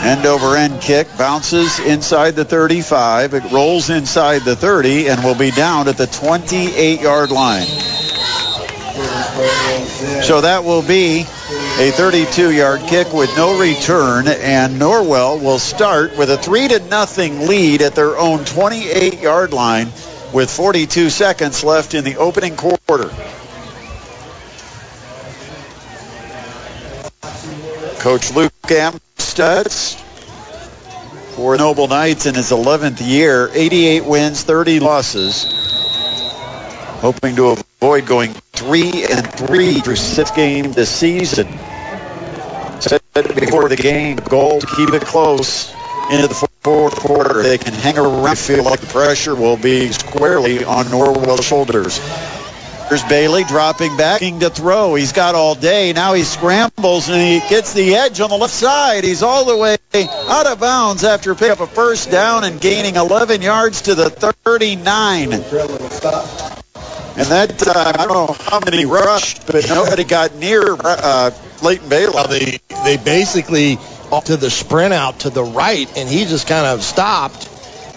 End 0.03 0.25
over 0.25 0.55
end 0.55 0.81
kick 0.81 1.07
bounces 1.15 1.79
inside 1.79 2.31
the 2.31 2.43
35. 2.43 3.35
It 3.35 3.51
rolls 3.51 3.91
inside 3.91 4.39
the 4.39 4.55
30 4.55 5.09
and 5.09 5.23
will 5.23 5.35
be 5.35 5.51
down 5.51 5.87
at 5.87 5.95
the 5.95 6.07
28 6.07 7.01
yard 7.01 7.29
line. 7.29 7.67
So 10.23 10.41
that 10.41 10.63
will 10.63 10.81
be 10.81 11.21
a 11.21 11.91
32 11.91 12.51
yard 12.51 12.81
kick 12.87 13.13
with 13.13 13.29
no 13.37 13.59
return 13.59 14.27
and 14.27 14.81
Norwell 14.81 15.39
will 15.39 15.59
start 15.59 16.17
with 16.17 16.31
a 16.31 16.37
3 16.37 16.69
to 16.69 16.79
nothing 16.89 17.47
lead 17.47 17.83
at 17.83 17.93
their 17.93 18.17
own 18.17 18.43
28 18.43 19.19
yard 19.19 19.53
line 19.53 19.85
with 20.33 20.49
42 20.49 21.11
seconds 21.11 21.63
left 21.63 21.93
in 21.93 22.03
the 22.03 22.15
opening 22.15 22.55
quarter. 22.55 23.11
Coach 28.01 28.33
Luke 28.33 28.51
Amstutz 28.63 29.93
for 31.35 31.55
Noble 31.55 31.87
Knights 31.87 32.25
in 32.25 32.33
his 32.33 32.49
11th 32.49 32.99
year, 33.07 33.47
88 33.53 34.05
wins, 34.05 34.41
30 34.41 34.79
losses. 34.79 35.45
Hoping 37.01 37.35
to 37.35 37.49
avoid 37.49 38.07
going 38.07 38.33
three 38.53 39.05
and 39.05 39.31
three 39.31 39.81
through 39.81 39.97
six 39.97 40.31
games 40.31 40.75
this 40.75 40.89
season. 40.89 41.47
Said 42.79 43.01
before 43.13 43.69
the 43.69 43.77
game, 43.77 44.15
the 44.15 44.23
goal 44.23 44.59
to 44.59 44.65
keep 44.65 44.89
it 44.89 45.03
close 45.03 45.71
into 46.09 46.27
the 46.27 46.47
fourth 46.61 46.95
quarter. 46.95 47.43
They 47.43 47.59
can 47.59 47.73
hang 47.75 47.99
around, 47.99 48.35
feel 48.35 48.63
like 48.63 48.79
the 48.79 48.87
pressure 48.87 49.35
will 49.35 49.57
be 49.57 49.91
squarely 49.91 50.63
on 50.63 50.89
Norwell's 50.89 51.45
shoulders. 51.45 51.99
There's 52.91 53.06
Bailey 53.06 53.45
dropping 53.45 53.95
back 53.95 54.19
to 54.19 54.49
throw. 54.49 54.95
He's 54.95 55.13
got 55.13 55.34
all 55.34 55.56
day. 55.56 55.93
Now 55.93 56.12
he 56.12 56.23
scrambles 56.23 57.08
and 57.08 57.21
he 57.21 57.39
gets 57.47 57.71
the 57.71 57.95
edge 57.95 58.19
on 58.19 58.30
the 58.30 58.36
left 58.36 58.54
side. 58.54 59.06
He's 59.06 59.23
all 59.23 59.45
the 59.45 59.56
way 59.56 59.77
out 60.27 60.45
of 60.45 60.60
bounds 60.60 61.06
after 61.06 61.34
picking 61.34 61.51
up 61.51 61.62
a 61.62 61.67
first 61.67 62.12
down 62.12 62.43
and 62.43 62.60
gaining 62.60 62.97
11 62.97 63.41
yards 63.41 63.84
to 63.84 63.95
the 63.95 64.10
39. 64.10 65.32
And 65.32 65.41
that 67.27 67.58
time, 67.60 67.95
I 67.97 68.06
don't 68.08 68.27
know 68.27 68.36
how 68.38 68.60
many 68.60 68.86
rushed, 68.86 69.47
but 69.47 69.65
nobody 69.69 70.04
got 70.04 70.36
near 70.36 70.75
uh, 70.77 71.32
Leighton 71.63 71.88
Bailey. 71.88 72.13
Well, 72.13 72.27
they 72.27 72.60
they 72.84 72.97
basically 72.97 73.77
to 74.25 74.36
the 74.36 74.49
sprint 74.49 74.93
out 74.93 75.21
to 75.21 75.30
the 75.30 75.45
right, 75.45 75.88
and 75.97 76.10
he 76.10 76.25
just 76.25 76.45
kind 76.45 76.67
of 76.67 76.84
stopped. 76.84 77.50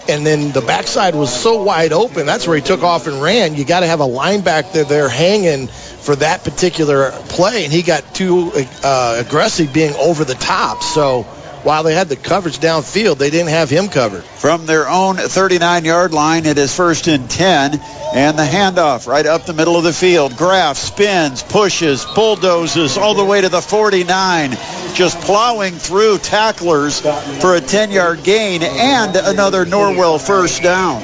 And 0.07 0.25
then 0.25 0.51
the 0.51 0.61
backside 0.61 1.15
was 1.15 1.33
so 1.33 1.63
wide 1.63 1.91
open. 1.91 2.25
That's 2.25 2.47
where 2.47 2.55
he 2.55 2.61
took 2.61 2.83
off 2.83 3.07
and 3.07 3.21
ran. 3.21 3.55
You 3.55 3.65
got 3.65 3.79
to 3.79 3.87
have 3.87 4.01
a 4.01 4.05
linebacker 4.07 4.87
there 4.87 5.09
hanging 5.09 5.67
for 5.67 6.15
that 6.17 6.43
particular 6.43 7.11
play, 7.11 7.63
and 7.63 7.73
he 7.73 7.81
got 7.81 8.13
too 8.13 8.51
uh, 8.83 9.23
aggressive 9.25 9.73
being 9.73 9.93
over 9.95 10.23
the 10.23 10.35
top. 10.35 10.83
So 10.83 11.25
while 11.65 11.81
they 11.81 11.95
had 11.95 12.07
the 12.09 12.15
coverage 12.15 12.59
downfield, 12.59 13.17
they 13.17 13.31
didn't 13.31 13.49
have 13.49 13.71
him 13.71 13.87
covered. 13.87 14.23
From 14.23 14.67
their 14.67 14.87
own 14.87 15.15
39-yard 15.15 16.13
line, 16.13 16.45
it 16.45 16.59
is 16.59 16.75
first 16.75 17.07
and 17.07 17.27
10, 17.27 17.81
and 18.13 18.37
the 18.37 18.43
handoff 18.43 19.07
right 19.07 19.25
up 19.25 19.47
the 19.47 19.53
middle 19.53 19.75
of 19.75 19.83
the 19.83 19.91
field. 19.91 20.37
Graff 20.37 20.77
spins, 20.77 21.41
pushes, 21.41 22.05
bulldozes 22.05 22.99
all 22.99 23.15
the 23.15 23.25
way 23.25 23.41
to 23.41 23.49
the 23.49 23.61
49, 23.61 24.51
just 24.93 25.19
plowing 25.21 25.73
through 25.73 26.19
tacklers 26.19 27.01
for 27.01 27.55
a 27.55 27.61
10-yard 27.61 28.23
gain 28.23 28.61
and 28.61 29.15
another 29.15 29.65
Norwell 29.65 30.23
first 30.23 30.61
down. 30.61 31.01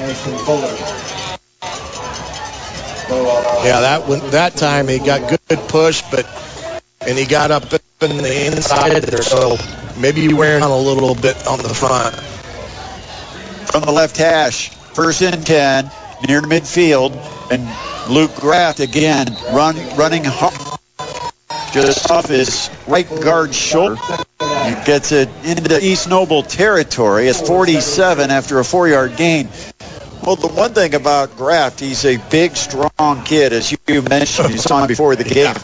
Yeah, 3.64 3.80
that 3.80 4.06
one, 4.06 4.30
that 4.30 4.54
time 4.54 4.86
he 4.86 5.00
got 5.00 5.28
good 5.28 5.58
push, 5.68 6.02
but 6.12 6.24
and 7.04 7.18
he 7.18 7.24
got 7.24 7.50
up 7.50 7.64
in 7.64 8.16
the 8.16 8.46
inside 8.46 9.02
there, 9.02 9.22
so 9.22 9.56
maybe 10.02 10.34
wearing 10.34 10.64
on 10.64 10.70
a 10.70 10.76
little 10.76 11.14
bit 11.14 11.46
on 11.46 11.58
the 11.58 11.72
front. 11.72 12.14
From 13.70 13.82
the 13.82 13.92
left 13.92 14.16
hash, 14.16 14.70
first 14.70 15.22
and 15.22 15.46
10, 15.46 15.90
near 16.26 16.42
midfield, 16.42 17.12
and 17.50 18.12
Luke 18.12 18.34
Graft 18.34 18.80
again 18.80 19.28
run, 19.52 19.76
running 19.96 20.24
hard, 20.24 20.52
just 21.72 22.10
off 22.10 22.26
his 22.26 22.68
right 22.86 23.08
guard 23.22 23.54
shoulder. 23.54 23.96
He 24.40 24.74
gets 24.84 25.12
it 25.12 25.28
into 25.44 25.78
East 25.80 26.08
Noble 26.08 26.42
territory. 26.42 27.28
It's 27.28 27.40
47 27.40 28.30
after 28.30 28.58
a 28.58 28.64
four-yard 28.64 29.16
gain. 29.16 29.48
Well, 30.24 30.36
the 30.36 30.48
one 30.48 30.74
thing 30.74 30.94
about 30.94 31.36
Graft, 31.36 31.80
he's 31.80 32.04
a 32.04 32.16
big, 32.30 32.56
strong 32.56 33.24
kid, 33.24 33.52
as 33.52 33.72
you 33.72 34.02
mentioned. 34.02 34.50
You 34.50 34.58
saw 34.58 34.82
him 34.82 34.88
before 34.88 35.16
the 35.16 35.24
game. 35.24 35.54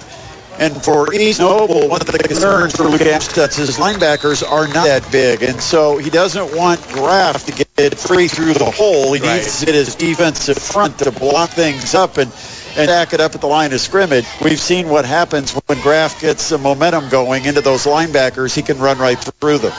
And 0.60 0.82
for 0.82 1.14
East 1.14 1.38
Noble, 1.38 1.88
one 1.88 2.00
of 2.00 2.08
the 2.08 2.18
concerns 2.18 2.74
for 2.74 2.84
Luke 2.84 3.00
Amstutz, 3.02 3.56
his 3.56 3.76
linebackers 3.78 4.42
are 4.48 4.66
not 4.66 4.86
that 4.86 5.10
big. 5.12 5.42
And 5.44 5.60
so 5.60 5.98
he 5.98 6.10
doesn't 6.10 6.56
want 6.56 6.82
Graff 6.88 7.46
to 7.46 7.52
get 7.52 7.96
free 7.96 8.26
through 8.26 8.54
the 8.54 8.64
hole. 8.68 9.12
He 9.12 9.20
Right. 9.20 9.36
needs 9.36 9.60
to 9.60 9.66
get 9.66 9.76
his 9.76 9.94
defensive 9.94 10.58
front 10.58 10.98
to 10.98 11.12
block 11.12 11.50
things 11.50 11.94
up 11.94 12.18
and, 12.18 12.32
and 12.76 12.88
back 12.88 13.12
it 13.12 13.20
up 13.20 13.36
at 13.36 13.40
the 13.40 13.46
line 13.46 13.72
of 13.72 13.80
scrimmage. 13.80 14.26
We've 14.42 14.58
seen 14.58 14.88
what 14.88 15.04
happens 15.04 15.52
when 15.66 15.80
Graff 15.80 16.20
gets 16.20 16.42
some 16.42 16.62
momentum 16.62 17.08
going 17.08 17.44
into 17.44 17.60
those 17.60 17.84
linebackers. 17.86 18.52
He 18.52 18.62
can 18.62 18.80
run 18.80 18.98
right 18.98 19.18
through 19.18 19.58
them. 19.58 19.72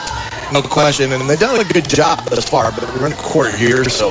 No 0.50 0.62
question. 0.62 1.12
And 1.12 1.28
they've 1.28 1.38
done 1.38 1.60
a 1.60 1.64
good 1.64 1.88
job 1.90 2.24
thus 2.24 2.48
far, 2.48 2.72
but 2.72 2.84
we're 2.98 3.06
in 3.06 3.12
a 3.12 3.16
quarter 3.16 3.54
here, 3.54 3.84
so 3.84 4.10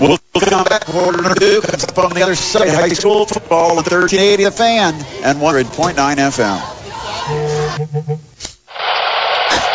We'll 0.00 0.18
come 0.38 0.64
back 0.64 0.84
quarter 0.84 1.34
two. 1.34 1.60
Comes 1.62 1.84
up 1.84 1.98
on 1.98 2.12
the 2.12 2.22
other 2.22 2.34
side. 2.34 2.68
High 2.68 2.88
school 2.90 3.24
football 3.24 3.70
on 3.70 3.76
1380 3.76 4.44
The 4.44 4.50
Fan 4.50 4.94
and 5.24 5.38
100.9 5.38 5.94
FM. 5.96 6.60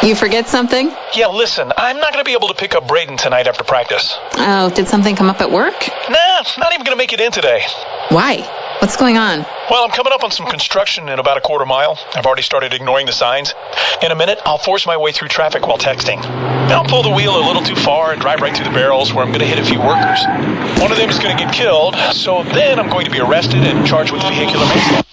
You 0.03 0.15
forget 0.15 0.47
something? 0.47 0.91
Yeah, 1.15 1.27
listen, 1.27 1.71
I'm 1.77 1.97
not 1.97 2.13
going 2.13 2.23
to 2.23 2.27
be 2.27 2.33
able 2.33 2.47
to 2.47 2.53
pick 2.55 2.73
up 2.75 2.87
Braden 2.87 3.17
tonight 3.17 3.47
after 3.47 3.63
practice. 3.63 4.17
Oh, 4.33 4.71
did 4.73 4.87
something 4.87 5.15
come 5.15 5.29
up 5.29 5.41
at 5.41 5.51
work? 5.51 5.79
Nah, 6.09 6.39
it's 6.41 6.57
not 6.57 6.73
even 6.73 6.85
going 6.85 6.97
to 6.97 7.01
make 7.01 7.13
it 7.13 7.19
in 7.19 7.31
today. 7.31 7.63
Why? 8.09 8.37
What's 8.81 8.97
going 8.97 9.15
on? 9.15 9.45
Well, 9.69 9.83
I'm 9.83 9.91
coming 9.91 10.11
up 10.11 10.23
on 10.23 10.31
some 10.31 10.47
construction 10.47 11.07
in 11.07 11.19
about 11.19 11.37
a 11.37 11.41
quarter 11.41 11.67
mile. 11.67 11.99
I've 12.15 12.25
already 12.25 12.41
started 12.41 12.73
ignoring 12.73 13.05
the 13.05 13.11
signs. 13.11 13.53
In 14.01 14.11
a 14.11 14.15
minute, 14.15 14.39
I'll 14.43 14.57
force 14.57 14.87
my 14.87 14.97
way 14.97 15.11
through 15.11 15.27
traffic 15.27 15.67
while 15.67 15.77
texting. 15.77 16.19
Then 16.19 16.71
I'll 16.71 16.85
pull 16.85 17.03
the 17.03 17.11
wheel 17.11 17.37
a 17.37 17.45
little 17.45 17.61
too 17.61 17.75
far 17.75 18.11
and 18.11 18.19
drive 18.19 18.41
right 18.41 18.55
through 18.55 18.65
the 18.65 18.71
barrels 18.71 19.13
where 19.13 19.23
I'm 19.23 19.29
going 19.29 19.41
to 19.41 19.45
hit 19.45 19.59
a 19.59 19.63
few 19.63 19.77
workers. 19.77 20.25
One 20.81 20.91
of 20.91 20.97
them 20.97 21.11
is 21.11 21.19
going 21.19 21.37
to 21.37 21.43
get 21.43 21.53
killed, 21.53 21.93
so 22.15 22.41
then 22.41 22.79
I'm 22.79 22.89
going 22.89 23.05
to 23.05 23.11
be 23.11 23.19
arrested 23.19 23.61
and 23.61 23.85
charged 23.85 24.11
with 24.11 24.23
vehicular 24.23 24.65
manslaughter. 24.65 25.07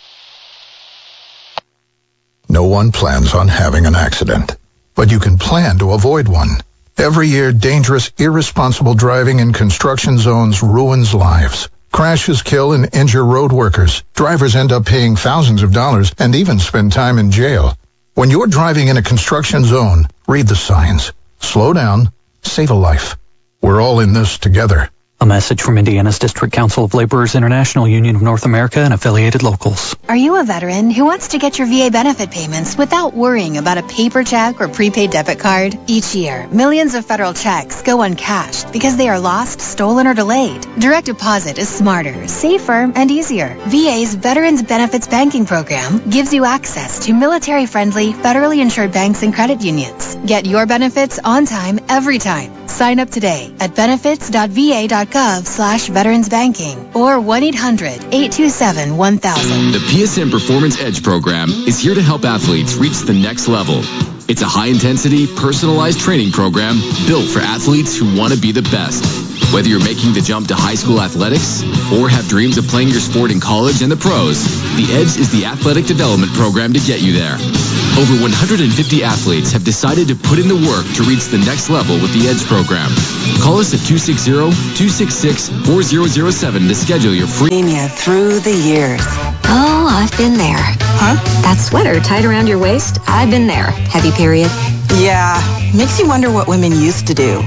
No 2.49 2.65
one 2.65 2.91
plans 2.91 3.35
on 3.35 3.49
having 3.49 3.85
an 3.85 3.95
accident, 3.95 4.57
but 4.95 5.11
you 5.11 5.19
can 5.19 5.37
plan 5.37 5.79
to 5.81 5.93
avoid 5.93 6.27
one. 6.27 6.49
Every 6.97 7.29
year, 7.29 7.53
dangerous, 7.53 8.13
irresponsible 8.17 8.95
driving 8.95 9.41
in 9.41 9.53
construction 9.53 10.17
zones 10.17 10.63
ruins 10.63 11.13
lives. 11.13 11.69
Crashes 11.93 12.43
kill 12.43 12.73
and 12.73 12.95
injure 12.95 13.25
road 13.25 13.53
workers. 13.53 14.03
Drivers 14.15 14.55
end 14.55 14.73
up 14.73 14.87
paying 14.87 15.17
thousands 15.17 15.63
of 15.63 15.73
dollars 15.73 16.13
and 16.19 16.35
even 16.35 16.59
spend 16.59 16.93
time 16.93 17.19
in 17.19 17.31
jail. 17.31 17.77
When 18.15 18.31
you're 18.31 18.47
driving 18.47 18.89
in 18.89 18.97
a 18.97 19.03
construction 19.03 19.65
zone, 19.65 20.07
read 20.27 20.49
the 20.49 20.57
signs. 20.57 21.13
Slow 21.41 21.73
down. 21.73 22.13
Save 22.43 22.71
a 22.71 22.75
life. 22.75 23.17
We're 23.61 23.81
all 23.81 24.01
in 24.01 24.13
this 24.13 24.39
together. 24.39 24.91
A 25.21 25.27
message 25.27 25.63
from 25.63 25.79
Indiana's 25.79 26.21
District 26.21 26.55
Council 26.55 26.85
of 26.85 26.95
Laborers 26.95 27.35
International 27.35 27.89
Union 27.89 28.15
of 28.15 28.23
North 28.23 28.45
America 28.45 28.79
and 28.79 28.95
affiliated 28.95 29.43
locals. 29.43 29.97
Are 30.09 30.15
you 30.15 30.37
a 30.41 30.45
veteran 30.45 30.93
who 30.93 31.07
wants 31.07 31.29
to 31.29 31.39
get 31.39 31.59
your 31.59 31.67
VA 31.67 31.91
benefit 31.91 32.31
payments 32.31 32.79
without 32.79 33.15
worrying 33.15 33.57
about 33.57 33.79
a 33.79 33.83
paper 33.83 34.23
check 34.23 34.61
or 34.61 34.69
prepaid 34.69 35.11
debit 35.11 35.41
card? 35.41 35.77
Each 35.89 36.15
year, 36.15 36.47
millions 36.47 36.95
of 36.95 37.05
federal 37.05 37.35
checks 37.35 37.83
go 37.83 38.03
uncashed 38.03 38.73
because 38.73 38.97
they 38.97 39.09
are 39.09 39.19
lost, 39.19 39.61
stolen, 39.61 40.07
or 40.07 40.15
delayed. 40.15 40.65
Direct 40.79 41.07
deposit 41.07 41.59
is 41.59 41.69
smarter, 41.69 42.29
safer, 42.29 42.93
and 42.95 43.11
easier. 43.11 43.57
VA's 43.67 44.15
Veterans 44.15 44.63
Benefits 44.63 45.09
Banking 45.09 45.47
Program 45.47 46.11
gives 46.11 46.33
you 46.33 46.45
access 46.45 47.07
to 47.07 47.13
military-friendly, 47.13 48.13
federally 48.13 48.63
insured 48.63 48.93
banks 48.93 49.25
and 49.25 49.35
credit 49.35 49.63
unions. 49.63 50.15
Get 50.27 50.47
your 50.47 50.65
benefits 50.67 51.19
on 51.19 51.45
time, 51.45 51.81
every 51.89 52.19
time. 52.19 52.68
Sign 52.79 53.01
up 53.01 53.11
today 53.11 53.53
at 53.59 53.75
benefits.va.gov 53.75 55.45
slash 55.45 55.89
veterans 55.89 56.29
banking 56.29 56.79
or 56.95 57.17
1-800-827-1000. 57.17 59.73
The 59.73 59.81
PSM 59.81 60.31
Performance 60.31 60.81
Edge 60.81 61.03
program 61.03 61.51
is 61.51 61.81
here 61.81 61.97
to 61.97 62.03
help 62.03 62.25
athletes 62.25 62.77
reach 62.77 63.01
the 63.01 63.15
next 63.15 63.49
level. 63.49 63.81
It's 64.29 64.43
a 64.43 64.47
high-intensity, 64.47 65.27
personalized 65.27 65.99
training 65.99 66.31
program 66.31 66.79
built 67.09 67.29
for 67.29 67.41
athletes 67.41 67.99
who 67.99 68.17
want 68.17 68.33
to 68.33 68.39
be 68.39 68.53
the 68.53 68.63
best. 68.63 69.28
Whether 69.53 69.69
you're 69.69 69.85
making 69.85 70.13
the 70.13 70.21
jump 70.21 70.49
to 70.49 70.55
high 70.55 70.75
school 70.75 71.01
athletics 71.01 71.63
or 71.93 72.09
have 72.09 72.29
dreams 72.29 72.59
of 72.59 72.67
playing 72.69 72.89
your 72.89 73.01
sport 73.01 73.31
in 73.31 73.41
college 73.41 73.81
and 73.83 73.91
the 73.91 73.97
pros, 73.97 74.45
the 74.77 74.93
Edge 74.93 75.17
is 75.17 75.31
the 75.33 75.47
athletic 75.47 75.87
development 75.87 76.35
program 76.35 76.75
to 76.75 76.81
get 76.81 77.01
you 77.01 77.13
there. 77.13 77.35
Over 77.99 78.21
150 78.21 79.03
athletes 79.03 79.53
have 79.53 79.65
decided 79.65 80.09
to 80.09 80.15
put 80.15 80.39
in 80.39 80.49
the 80.49 80.55
work 80.55 80.85
to 80.97 81.03
reach 81.09 81.29
the 81.33 81.39
next 81.39 81.71
level 81.71 81.97
with 81.97 82.13
the 82.13 82.29
Edge 82.29 82.45
program. 82.45 82.91
Call 83.41 83.59
us 83.59 83.73
at 83.75 83.81
260-266-4007 83.89 86.69
to 86.69 86.75
schedule 86.75 87.15
your 87.15 87.27
free 87.27 87.49
through 87.89 88.41
the 88.41 88.53
years. 88.53 89.01
Oh, 89.51 89.89
I've 89.91 90.15
been 90.17 90.35
there. 90.35 90.61
Huh? 91.01 91.17
That 91.43 91.59
sweater 91.59 92.01
tied 92.01 92.25
around 92.25 92.47
your 92.47 92.59
waist? 92.59 92.99
I've 93.07 93.31
been 93.31 93.47
there. 93.47 93.71
Heavy 93.71 94.11
period. 94.13 94.51
Yeah, 94.97 95.37
makes 95.75 96.01
you 96.01 96.09
wonder 96.09 96.31
what 96.31 96.49
women 96.49 96.73
used 96.73 97.07
to 97.09 97.15
do. 97.15 97.41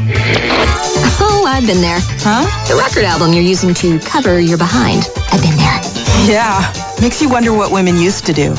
Oh, 1.19 1.45
I've 1.47 1.65
been 1.65 1.81
there. 1.82 2.00
Huh? 2.00 2.46
The 2.67 2.76
record 2.76 3.04
album 3.04 3.34
you're 3.34 3.44
using 3.44 3.74
to 3.76 4.00
cover 4.00 4.39
your 4.39 4.58
behind. 4.58 5.10
I've 5.32 5.41
been 5.41 5.58
there. 5.58 5.82
Yeah, 6.30 6.62
makes 7.02 7.22
you 7.22 7.30
wonder 7.30 7.54
what 7.54 7.72
women 7.72 7.98
used 7.98 8.28
to 8.28 8.34
do. 8.34 8.54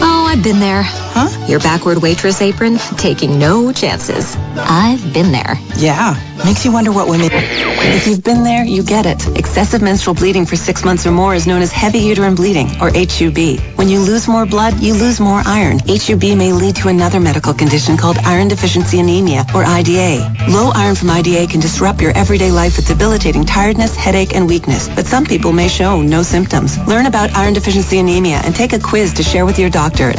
Oh, 0.00 0.26
I've 0.28 0.42
been 0.42 0.60
there. 0.60 0.84
Huh? 1.14 1.46
Your 1.46 1.60
backward 1.60 2.02
waitress 2.02 2.42
apron, 2.42 2.76
taking 2.76 3.38
no 3.38 3.72
chances. 3.72 4.34
I've 4.56 5.14
been 5.14 5.30
there. 5.30 5.54
Yeah, 5.76 6.18
makes 6.44 6.64
you 6.64 6.72
wonder 6.72 6.90
what 6.90 7.06
women... 7.08 7.28
If 7.32 8.08
you've 8.08 8.24
been 8.24 8.42
there, 8.42 8.64
you 8.64 8.82
get 8.82 9.06
it. 9.06 9.38
Excessive 9.38 9.80
menstrual 9.80 10.14
bleeding 10.14 10.44
for 10.44 10.56
six 10.56 10.84
months 10.84 11.06
or 11.06 11.12
more 11.12 11.32
is 11.34 11.46
known 11.46 11.62
as 11.62 11.70
heavy 11.70 12.00
uterine 12.00 12.34
bleeding, 12.34 12.66
or 12.80 12.90
HUB. 12.90 13.60
When 13.76 13.88
you 13.88 14.00
lose 14.00 14.26
more 14.26 14.44
blood, 14.44 14.80
you 14.80 14.94
lose 14.94 15.20
more 15.20 15.40
iron. 15.44 15.78
HUB 15.78 16.22
may 16.36 16.52
lead 16.52 16.76
to 16.76 16.88
another 16.88 17.20
medical 17.20 17.54
condition 17.54 17.96
called 17.96 18.16
iron 18.18 18.48
deficiency 18.48 18.98
anemia, 18.98 19.44
or 19.54 19.64
IDA. 19.64 20.34
Low 20.48 20.72
iron 20.74 20.96
from 20.96 21.10
IDA 21.10 21.46
can 21.46 21.60
disrupt 21.60 22.00
your 22.00 22.10
everyday 22.10 22.50
life 22.50 22.76
with 22.76 22.88
debilitating 22.88 23.44
tiredness, 23.44 23.94
headache, 23.94 24.34
and 24.34 24.48
weakness, 24.48 24.88
but 24.88 25.06
some 25.06 25.26
people 25.26 25.52
may 25.52 25.68
show 25.68 26.02
no 26.02 26.22
symptoms. 26.22 26.76
Learn 26.88 27.06
about 27.06 27.36
iron 27.36 27.54
deficiency 27.54 28.00
anemia 28.00 28.40
and 28.42 28.54
take 28.54 28.72
a 28.72 28.80
quiz 28.80 29.14
to 29.14 29.22
share 29.22 29.46
with 29.46 29.60
your 29.60 29.70
doctor 29.70 30.10
at 30.10 30.18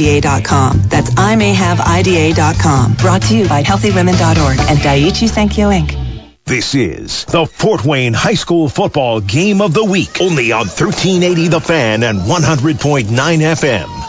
imayhaveida.com. 0.00 0.82
That's 0.88 1.10
imayhaveida.com. 1.10 2.94
Brought 2.94 3.22
to 3.22 3.36
you 3.36 3.48
by 3.48 3.62
healthywomen.org 3.62 4.58
and 4.58 4.78
Daiichi 4.78 5.28
Sankyo 5.28 5.70
Inc. 5.72 5.96
This 6.44 6.74
is 6.74 7.26
the 7.26 7.46
Fort 7.46 7.84
Wayne 7.84 8.14
High 8.14 8.34
School 8.34 8.68
Football 8.68 9.20
Game 9.20 9.60
of 9.60 9.72
the 9.72 9.84
Week, 9.84 10.20
only 10.20 10.50
on 10.52 10.66
1380 10.66 11.48
The 11.48 11.60
Fan 11.60 12.02
and 12.02 12.20
100.9 12.20 13.04
FM. 13.04 14.06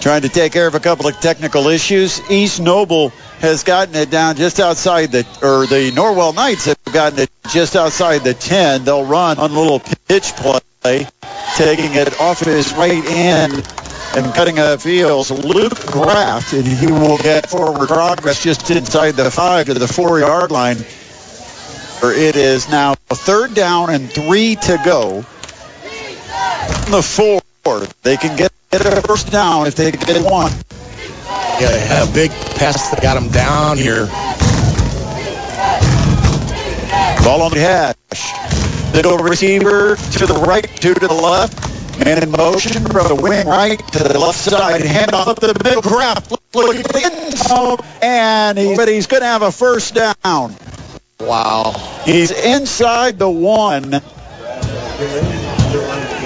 Trying 0.00 0.22
to 0.22 0.28
take 0.28 0.52
care 0.52 0.66
of 0.66 0.74
a 0.74 0.80
couple 0.80 1.06
of 1.06 1.18
technical 1.20 1.68
issues. 1.68 2.20
East 2.30 2.60
Noble 2.60 3.10
has 3.40 3.62
gotten 3.62 3.94
it 3.94 4.10
down 4.10 4.36
just 4.36 4.58
outside 4.58 5.12
the, 5.12 5.20
or 5.42 5.66
the 5.66 5.92
Norwell 5.92 6.34
Knights 6.34 6.64
have 6.66 6.78
gotten 6.92 7.20
it 7.20 7.30
just 7.50 7.76
outside 7.76 8.22
the 8.22 8.34
10. 8.34 8.84
They'll 8.84 9.04
run 9.04 9.38
on 9.38 9.50
a 9.50 9.60
little 9.60 9.80
pitch 9.80 10.32
play, 10.34 11.06
taking 11.56 11.94
it 11.94 12.20
off 12.20 12.40
his 12.40 12.74
right 12.74 13.04
end 13.06 13.83
and 14.16 14.34
cutting 14.34 14.58
a 14.58 14.78
field. 14.78 15.30
Luke 15.30 15.74
Graft, 15.86 16.52
and 16.52 16.66
he 16.66 16.86
will 16.86 17.18
get 17.18 17.48
forward 17.48 17.88
progress 17.88 18.42
just 18.42 18.70
inside 18.70 19.12
the 19.12 19.30
five 19.30 19.66
to 19.66 19.74
the 19.74 19.88
four-yard 19.88 20.50
line. 20.50 20.76
Or 22.02 22.12
It 22.12 22.36
is 22.36 22.68
now 22.68 22.94
third 23.08 23.54
down 23.54 23.90
and 23.90 24.10
three 24.10 24.56
to 24.56 24.80
go. 24.84 25.24
The 26.90 27.02
four. 27.02 27.40
They 28.02 28.16
can 28.16 28.36
get 28.36 28.52
a 28.72 29.02
first 29.02 29.30
down 29.30 29.66
if 29.66 29.74
they 29.74 29.90
get 29.90 30.22
one. 30.22 30.52
Yeah, 31.60 32.02
a 32.02 32.12
big 32.12 32.30
pass 32.30 32.90
that 32.90 33.00
got 33.00 33.16
him 33.16 33.30
down 33.30 33.78
here. 33.78 34.06
Ball 37.24 37.42
on 37.42 37.52
the 37.52 37.60
hash. 37.60 38.92
Middle 38.92 39.18
receiver 39.18 39.96
to 39.96 40.26
the 40.26 40.34
right, 40.46 40.68
two 40.76 40.94
to 40.94 41.08
the 41.08 41.14
left. 41.14 41.63
Man 41.98 42.22
in 42.22 42.30
motion 42.30 42.82
from 42.84 43.08
the 43.08 43.14
wing 43.14 43.46
right 43.46 43.78
to 43.78 44.04
the 44.04 44.18
left 44.18 44.38
side. 44.38 44.82
Hand 44.82 45.12
off 45.12 45.28
up 45.28 45.40
the 45.40 45.54
middle. 45.62 45.82
Craft 45.82 46.30
looking 46.54 46.82
for 46.82 46.92
the 46.92 47.04
end 47.04 47.36
zone. 47.36 47.78
And 48.02 48.58
he, 48.58 48.76
but 48.76 48.88
he's 48.88 49.06
going 49.06 49.20
to 49.22 49.26
have 49.26 49.42
a 49.42 49.52
first 49.52 49.94
down. 49.94 50.54
Wow. 51.20 51.72
He's 52.04 52.30
inside 52.30 53.18
the 53.18 53.30
one. 53.30 53.94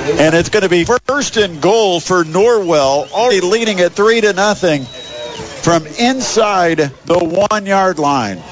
And 0.09 0.35
it's 0.35 0.49
going 0.49 0.63
to 0.63 0.69
be 0.69 0.85
first 0.85 1.37
and 1.37 1.61
goal 1.61 2.01
for 2.01 2.25
Norwell, 2.25 3.11
already 3.13 3.41
leading 3.41 3.81
at 3.81 3.93
three 3.93 4.21
to 4.21 4.33
nothing 4.33 4.85
from 4.85 5.87
inside 5.87 6.79
the 6.79 7.19
one 7.19 7.67
yard 7.67 7.99
line. 7.99 8.43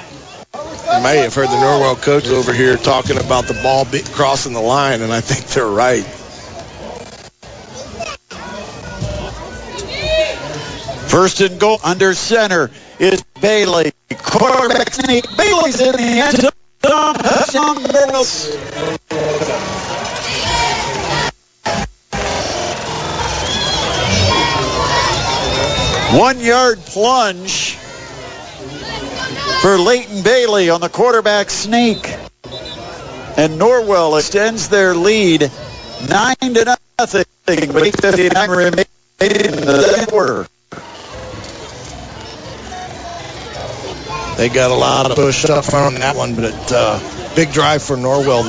You 0.55 1.03
may 1.03 1.19
have 1.19 1.35
heard 1.35 1.49
the 1.49 1.57
Norwell 1.57 2.01
coach 2.01 2.29
over 2.29 2.53
here 2.53 2.77
talking 2.77 3.19
about 3.19 3.47
the 3.47 3.55
ball 3.55 3.87
crossing 4.15 4.53
the 4.53 4.61
line, 4.61 5.03
and 5.03 5.13
I 5.13 5.21
think 5.21 5.47
they're 5.47 5.67
right. 5.67 6.05
First 11.17 11.41
and 11.41 11.59
goal 11.59 11.81
under 11.83 12.13
center 12.13 12.71
is 12.99 13.25
Bailey. 13.41 13.91
quarterback 14.19 14.93
sneak. 14.93 15.25
Bailey's 15.35 15.81
in 15.81 15.93
the 15.93 15.99
end 15.99 16.37
zone. 16.37 16.51
One 26.21 26.39
yard 26.39 26.81
plunge 26.81 27.77
for 29.63 29.79
Leighton 29.79 30.23
Bailey 30.23 30.69
on 30.69 30.83
the 30.83 30.91
quarterback 30.91 31.49
sneak. 31.49 32.07
And 33.39 33.59
Norwell 33.59 34.19
extends 34.19 34.69
their 34.69 34.95
lead 34.95 35.51
9 36.11 36.37
to 36.41 36.77
nothing. 36.99 37.25
But 37.47 37.55
8.59 37.57 38.49
remain 38.49 38.85
in 39.21 39.65
the 39.65 39.81
second 39.81 40.09
quarter. 40.09 40.47
They 44.37 44.51
got 44.51 44.71
a 44.71 44.75
lot 44.75 45.11
of 45.11 45.17
push 45.17 45.47
up 45.47 45.73
on 45.73 45.95
that 45.95 46.15
one, 46.15 46.35
but 46.35 46.71
uh, 46.71 47.35
big 47.35 47.53
drive 47.53 47.83
for 47.83 47.97
Norwell. 47.97 48.45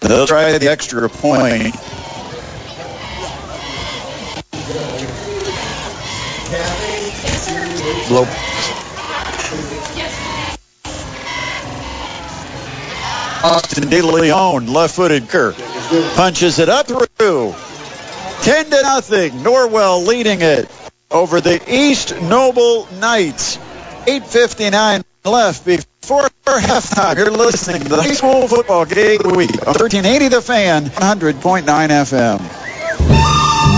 They'll 0.00 0.26
try 0.26 0.58
the 0.58 0.68
extra 0.68 1.08
point. 1.08 1.72
Blow. 8.08 8.26
Austin 13.44 13.88
De 13.88 14.02
Leon, 14.02 14.66
left-footed 14.66 15.28
Kirk, 15.28 15.54
punches 16.16 16.58
it 16.58 16.68
up 16.68 16.88
through. 16.88 17.54
10 18.42 18.64
to 18.64 18.82
nothing. 18.82 19.30
Norwell 19.44 20.04
leading 20.04 20.40
it 20.40 20.68
over 21.14 21.40
the 21.40 21.62
East 21.72 22.20
Noble 22.22 22.86
Knights. 22.98 23.56
8.59 24.06 25.04
left 25.24 25.64
before 25.64 26.28
halftime. 26.44 27.16
You're 27.16 27.30
listening 27.30 27.82
to 27.82 27.88
the 27.88 28.02
high 28.02 28.12
school 28.12 28.48
football 28.48 28.84
game 28.84 29.20
of 29.20 29.32
the 29.32 29.38
week 29.38 29.52
on 29.66 29.74
1380 29.74 30.28
The 30.28 30.42
Fan, 30.42 30.84
100.9 30.84 31.62
FM. 31.62 32.73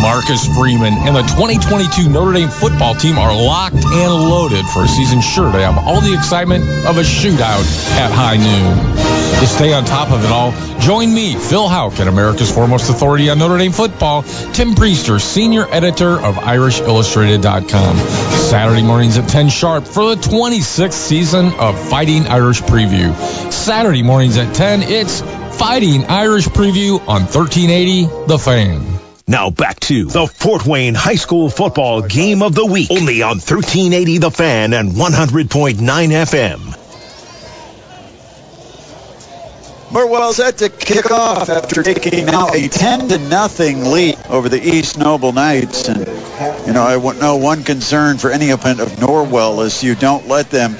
Marcus 0.07 0.47
Freeman 0.57 0.95
and 0.95 1.17
the 1.17 1.23
2022 1.23 2.09
Notre 2.09 2.33
Dame 2.33 2.49
football 2.49 2.95
team 2.95 3.19
are 3.19 3.35
locked 3.35 3.85
and 3.85 4.13
loaded 4.15 4.65
for 4.67 4.85
a 4.85 4.89
season 4.89 5.21
sure 5.21 5.51
to 5.51 5.59
have 5.59 5.79
all 5.79 6.01
the 6.01 6.15
excitement 6.15 6.63
of 6.87 6.97
a 6.97 7.03
shootout 7.03 7.67
at 7.99 8.13
high 8.13 8.37
noon. 8.37 9.41
To 9.41 9.47
stay 9.49 9.73
on 9.73 9.85
top 9.85 10.13
of 10.13 10.25
it 10.25 10.31
all, 10.31 10.53
join 10.79 11.13
me, 11.13 11.35
Phil 11.35 11.67
Houck, 11.67 11.99
at 11.99 12.07
America's 12.07 12.53
foremost 12.53 12.89
authority 12.89 13.31
on 13.31 13.41
Notre 13.41 13.59
Dame 13.59 13.73
football, 13.73 14.23
Tim 14.23 14.77
Prister, 14.77 15.21
senior 15.21 15.67
editor 15.75 16.13
of 16.13 16.37
IrishIllustrated.com. 16.37 17.97
Saturday 17.97 18.85
mornings 18.85 19.19
at 19.19 19.29
10 19.29 19.49
sharp 19.49 19.89
for 19.89 20.15
the 20.15 20.23
26th 20.23 20.93
season 20.93 21.47
of 21.59 21.77
Fighting 21.91 22.29
Irish 22.29 22.61
Preview. 22.61 23.13
Saturday 23.53 24.05
mornings 24.05 24.37
at 24.37 24.55
10, 24.55 24.83
it's 24.85 25.21
Fighting 25.59 26.05
Irish 26.05 26.47
Preview 26.47 27.01
on 27.09 27.23
1380 27.23 28.05
The 28.29 28.39
Fan. 28.39 29.06
Now 29.29 29.51
back 29.51 29.81
to 29.81 30.05
the 30.05 30.29
Fort 30.29 30.65
Wayne 30.65 30.95
High 30.95 31.17
School 31.17 31.51
Football 31.51 32.03
Game 32.03 32.43
of 32.43 32.55
the 32.55 32.65
Week. 32.65 32.89
Only 32.93 33.23
on 33.23 33.39
1380 33.39 34.19
The 34.19 34.31
Fan 34.31 34.73
and 34.73 34.93
100.9 34.93 35.79
FM. 35.79 36.77
Norwell 39.91 40.33
set 40.33 40.59
to 40.59 40.69
kick 40.69 41.11
off 41.11 41.49
after 41.49 41.83
taking 41.83 42.27
now 42.27 42.51
a 42.53 42.69
10 42.69 43.09
to 43.09 43.19
nothing 43.19 43.87
lead 43.87 44.17
over 44.29 44.49
the 44.49 44.63
East 44.63 44.97
Noble 44.97 45.33
Knights. 45.33 45.89
And, 45.89 46.07
you 46.65 46.73
know, 46.73 46.85
I 46.85 46.97
know 47.19 47.37
one 47.37 47.65
concern 47.65 48.19
for 48.19 48.31
any 48.31 48.51
opponent 48.51 48.81
of 48.81 48.91
Norwell 48.99 49.65
is 49.65 49.83
you 49.83 49.97
don't 49.97 50.29
let 50.29 50.51
them 50.51 50.77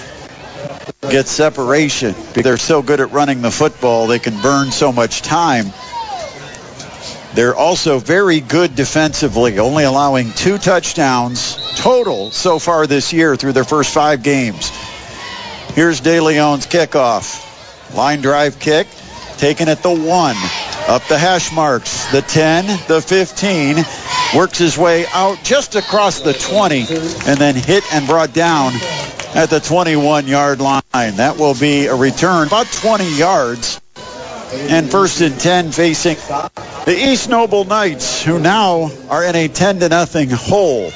get 1.11 1.27
separation. 1.27 2.15
They're 2.35 2.59
so 2.59 2.81
good 2.81 3.01
at 3.01 3.11
running 3.11 3.43
the 3.43 3.51
football, 3.51 4.07
they 4.07 4.21
can 4.21 4.41
burn 4.41 4.71
so 4.71 4.93
much 4.93 5.23
time. 5.23 5.73
They're 7.37 7.55
also 7.55 7.99
very 7.99 8.41
good 8.41 8.75
defensively, 8.75 9.59
only 9.59 9.85
allowing 9.85 10.33
two 10.33 10.57
touchdowns 10.57 11.59
total 11.77 12.31
so 12.31 12.59
far 12.59 12.87
this 12.87 13.13
year 13.13 13.37
through 13.37 13.53
their 13.53 13.63
first 13.63 13.93
five 13.93 14.23
games. 14.23 14.71
Here's 15.75 16.01
De 16.01 16.19
Leon's 16.19 16.67
kickoff. 16.67 17.95
Line 17.95 18.23
drive 18.23 18.59
kick, 18.59 18.87
taken 19.37 19.69
at 19.69 19.83
the 19.83 19.91
one, 19.91 20.35
up 20.89 21.07
the 21.09 21.19
hash 21.19 21.53
marks, 21.53 22.11
the 22.11 22.23
10, 22.23 22.69
the 22.89 23.03
15, 23.03 23.85
works 24.35 24.57
his 24.57 24.79
way 24.79 25.05
out 25.13 25.37
just 25.45 25.75
across 25.75 26.21
the 26.21 26.33
20, 26.33 26.87
and 27.27 27.39
then 27.39 27.55
hit 27.55 27.85
and 27.93 28.07
brought 28.07 28.33
down 28.33 28.73
at 29.35 29.51
the 29.51 29.61
21 29.61 30.27
yard 30.27 30.63
line. 30.63 30.81
That 30.95 31.37
will 31.39 31.55
be 31.55 31.85
a 31.85 31.95
return 31.95 32.47
about 32.47 32.67
20 32.67 33.19
yards. 33.19 33.79
And 34.55 34.91
first 34.91 35.21
and 35.21 35.39
10 35.39 35.73
facing 35.73 36.17
the 36.87 37.11
East 37.11 37.29
Noble 37.29 37.65
Knights, 37.65 38.23
who 38.23 38.39
now 38.39 38.93
are 39.11 39.25
in 39.25 39.35
a 39.35 39.49
10 39.49 39.81
to 39.81 39.89
nothing 39.89 40.31
hole. 40.31 40.93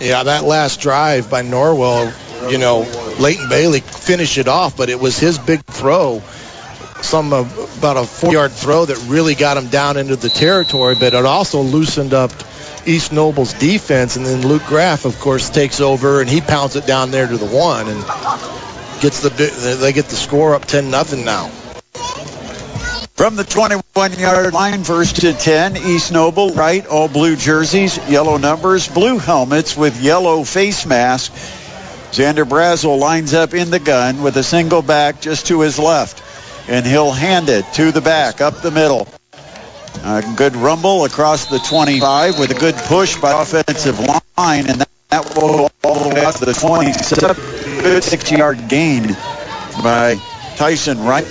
Yeah, 0.00 0.22
that 0.22 0.44
last 0.44 0.80
drive 0.80 1.28
by 1.28 1.42
Norwell, 1.42 2.50
you 2.50 2.58
know, 2.58 2.86
Leighton 3.18 3.48
Bailey 3.48 3.80
finished 3.80 4.38
it 4.38 4.46
off, 4.46 4.76
but 4.76 4.88
it 4.88 5.00
was 5.00 5.18
his 5.18 5.38
big 5.38 5.64
throw, 5.64 6.22
some 7.00 7.32
about 7.32 7.96
a 7.96 8.04
four-yard 8.04 8.52
throw 8.52 8.84
that 8.84 8.96
really 9.08 9.34
got 9.34 9.56
him 9.56 9.66
down 9.68 9.96
into 9.96 10.14
the 10.14 10.28
territory, 10.28 10.94
but 10.94 11.14
it 11.14 11.24
also 11.26 11.62
loosened 11.62 12.14
up 12.14 12.30
East 12.86 13.12
Noble's 13.12 13.54
defense, 13.54 14.14
and 14.14 14.24
then 14.24 14.46
Luke 14.46 14.62
Graff, 14.66 15.04
of 15.04 15.18
course, 15.18 15.50
takes 15.50 15.80
over 15.80 16.20
and 16.20 16.30
he 16.30 16.40
pounds 16.40 16.76
it 16.76 16.86
down 16.86 17.10
there 17.10 17.26
to 17.26 17.36
the 17.36 17.46
one 17.46 17.88
and 17.88 18.00
gets 19.00 19.20
the 19.20 19.30
they 19.80 19.92
get 19.92 20.04
the 20.06 20.14
score 20.14 20.54
up 20.54 20.64
10 20.64 20.90
nothing 20.90 21.24
now. 21.24 21.50
From 23.22 23.36
the 23.36 23.44
21-yard 23.44 24.52
line, 24.52 24.82
first 24.82 25.22
and 25.22 25.38
10, 25.38 25.76
East 25.76 26.10
Noble, 26.10 26.54
right, 26.54 26.84
all 26.84 27.06
blue 27.06 27.36
jerseys, 27.36 27.96
yellow 28.10 28.36
numbers, 28.36 28.88
blue 28.88 29.16
helmets 29.16 29.76
with 29.76 30.02
yellow 30.02 30.42
face 30.42 30.84
mask. 30.86 31.30
Xander 32.10 32.44
Brazel 32.44 32.98
lines 32.98 33.32
up 33.32 33.54
in 33.54 33.70
the 33.70 33.78
gun 33.78 34.24
with 34.24 34.36
a 34.36 34.42
single 34.42 34.82
back 34.82 35.20
just 35.20 35.46
to 35.46 35.60
his 35.60 35.78
left, 35.78 36.20
and 36.68 36.84
he'll 36.84 37.12
hand 37.12 37.48
it 37.48 37.64
to 37.74 37.92
the 37.92 38.00
back 38.00 38.40
up 38.40 38.60
the 38.60 38.72
middle. 38.72 39.06
A 40.02 40.24
good 40.36 40.56
rumble 40.56 41.04
across 41.04 41.44
the 41.46 41.60
25 41.60 42.40
with 42.40 42.50
a 42.50 42.58
good 42.58 42.74
push 42.74 43.16
by 43.20 43.40
offensive 43.40 44.00
line, 44.00 44.68
and 44.68 44.84
that 45.10 45.36
will 45.36 45.70
all 45.84 46.08
the 46.08 46.12
way 46.12 46.24
out 46.24 46.34
to 46.34 46.44
the 46.44 46.54
27. 46.54 47.36
Good 47.84 48.02
six-yard 48.02 48.66
gain 48.68 49.16
by 49.80 50.20
Tyson 50.62 51.04
Wright, 51.04 51.26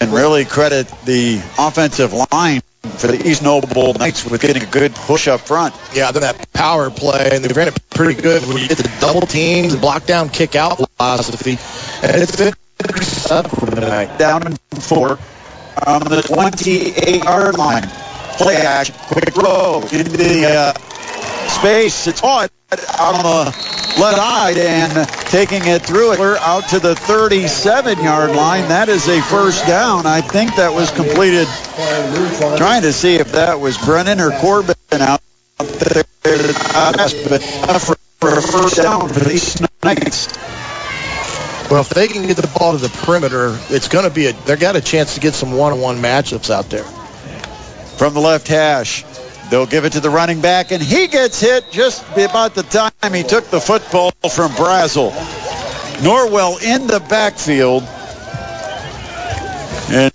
and 0.00 0.10
really 0.10 0.46
credit 0.46 0.86
the 1.04 1.36
offensive 1.58 2.14
line 2.14 2.62
for 2.96 3.08
the 3.08 3.28
East 3.28 3.42
Noble 3.42 3.92
Knights 3.92 4.24
with 4.24 4.40
getting 4.40 4.62
a 4.62 4.66
good 4.66 4.94
push 4.94 5.28
up 5.28 5.42
front. 5.42 5.74
Yeah, 5.92 6.12
then 6.12 6.22
that 6.22 6.50
power 6.54 6.88
play, 6.88 7.28
and 7.30 7.44
they 7.44 7.52
ran 7.52 7.68
it 7.68 7.78
pretty 7.90 8.22
good 8.22 8.42
when 8.48 8.56
you 8.56 8.66
get 8.66 8.78
the 8.78 8.90
double 9.02 9.20
teams 9.20 9.76
block 9.76 10.06
down, 10.06 10.30
kick 10.30 10.56
out 10.56 10.78
philosophy. 10.96 11.58
And 12.02 12.22
it's 12.22 12.36
been 12.36 12.54
tonight. 13.74 14.16
Down 14.16 14.46
and 14.46 14.58
four 14.82 15.18
on 15.86 16.00
the 16.00 16.22
28-yard 16.24 17.58
line. 17.58 17.82
Play 18.38 18.56
action, 18.56 18.94
quick 19.08 19.34
throw 19.34 19.82
into 19.92 20.16
the 20.16 20.46
uh, 20.46 20.93
space. 21.54 22.06
It's 22.06 22.20
caught 22.20 22.50
on 22.98 23.22
the 23.22 23.44
left 24.00 24.16
side 24.16 24.58
and 24.58 25.08
taking 25.28 25.66
it 25.66 25.82
through 25.82 26.12
it. 26.12 26.18
We're 26.18 26.36
out 26.38 26.68
to 26.70 26.80
the 26.80 26.94
37-yard 26.94 28.34
line. 28.34 28.68
That 28.68 28.88
is 28.88 29.08
a 29.08 29.20
first 29.22 29.66
down. 29.66 30.06
I 30.06 30.20
think 30.20 30.56
that 30.56 30.72
was 30.72 30.90
completed. 30.90 31.46
Trying 32.58 32.82
to 32.82 32.92
see 32.92 33.16
if 33.16 33.32
that 33.32 33.60
was 33.60 33.78
Brennan 33.78 34.20
or 34.20 34.30
Corbin 34.40 34.74
out 34.92 35.20
there. 35.58 36.04
But 36.22 37.42
for, 37.80 37.96
for 38.20 38.38
a 38.38 38.42
first 38.42 38.76
down 38.76 39.08
for 39.08 39.20
these 39.20 39.60
Knights. 39.82 40.28
Well, 41.70 41.80
if 41.80 41.90
they 41.90 42.08
can 42.08 42.26
get 42.26 42.36
the 42.36 42.50
ball 42.58 42.72
to 42.72 42.78
the 42.78 42.88
perimeter, 42.88 43.58
it's 43.70 43.88
going 43.88 44.04
to 44.04 44.14
be 44.14 44.26
a. 44.26 44.32
They 44.32 44.56
got 44.56 44.76
a 44.76 44.80
chance 44.80 45.14
to 45.14 45.20
get 45.20 45.34
some 45.34 45.52
one-on-one 45.52 45.96
matchups 45.98 46.50
out 46.50 46.70
there. 46.70 46.84
From 46.84 48.12
the 48.14 48.20
left 48.20 48.48
hash, 48.48 49.04
They'll 49.50 49.66
give 49.66 49.84
it 49.84 49.92
to 49.92 50.00
the 50.00 50.10
running 50.10 50.40
back, 50.40 50.72
and 50.72 50.82
he 50.82 51.06
gets 51.06 51.40
hit 51.40 51.70
just 51.70 52.04
about 52.16 52.54
the 52.54 52.62
time 52.62 53.12
he 53.12 53.22
took 53.22 53.44
the 53.50 53.60
football 53.60 54.10
from 54.10 54.52
Brazel. 54.52 55.10
Norwell 56.00 56.62
in 56.62 56.86
the 56.86 57.00
backfield. 57.00 57.82
And 59.92 60.12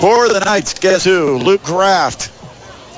for 0.00 0.28
the 0.28 0.42
Knights, 0.44 0.78
guess 0.78 1.04
who? 1.04 1.38
Luke 1.38 1.62
Kraft 1.62 2.30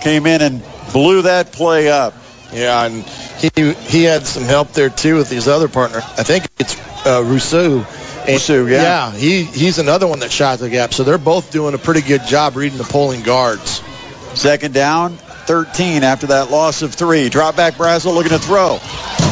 came 0.03 0.27
in 0.27 0.43
and 0.43 0.63
blew 0.93 1.23
that 1.23 1.53
play 1.53 1.89
up. 1.89 2.15
Yeah, 2.53 2.85
and 2.85 3.05
he 3.05 3.73
he 3.73 4.03
had 4.03 4.27
some 4.27 4.43
help 4.43 4.73
there 4.73 4.91
too 4.91 5.17
with 5.17 5.31
his 5.31 5.47
other 5.47 5.69
partner. 5.69 5.99
I 5.99 6.25
think 6.25 6.47
it's 6.59 6.75
uh, 7.07 7.23
Rusu. 7.23 7.85
Rusu, 8.27 8.71
yeah. 8.71 8.83
Yeah, 8.83 9.13
he, 9.13 9.45
he's 9.45 9.79
another 9.79 10.07
one 10.07 10.19
that 10.21 10.31
shot 10.31 10.59
the 10.59 10.69
gap. 10.69 10.93
So 10.93 11.05
they're 11.05 11.17
both 11.17 11.53
doing 11.53 11.75
a 11.75 11.79
pretty 11.79 12.03
good 12.03 12.27
job 12.27 12.57
reading 12.57 12.77
the 12.77 12.85
pulling 12.85 13.23
guards. 13.23 13.83
Second 14.35 14.75
down, 14.75 15.17
13 15.51 16.05
after 16.05 16.29
that 16.29 16.49
loss 16.49 16.83
of 16.83 16.95
three. 16.95 17.29
Drop 17.29 17.57
back 17.57 17.75
Brazel 17.75 18.15
looking 18.15 18.31
to 18.31 18.39
throw. 18.39 18.79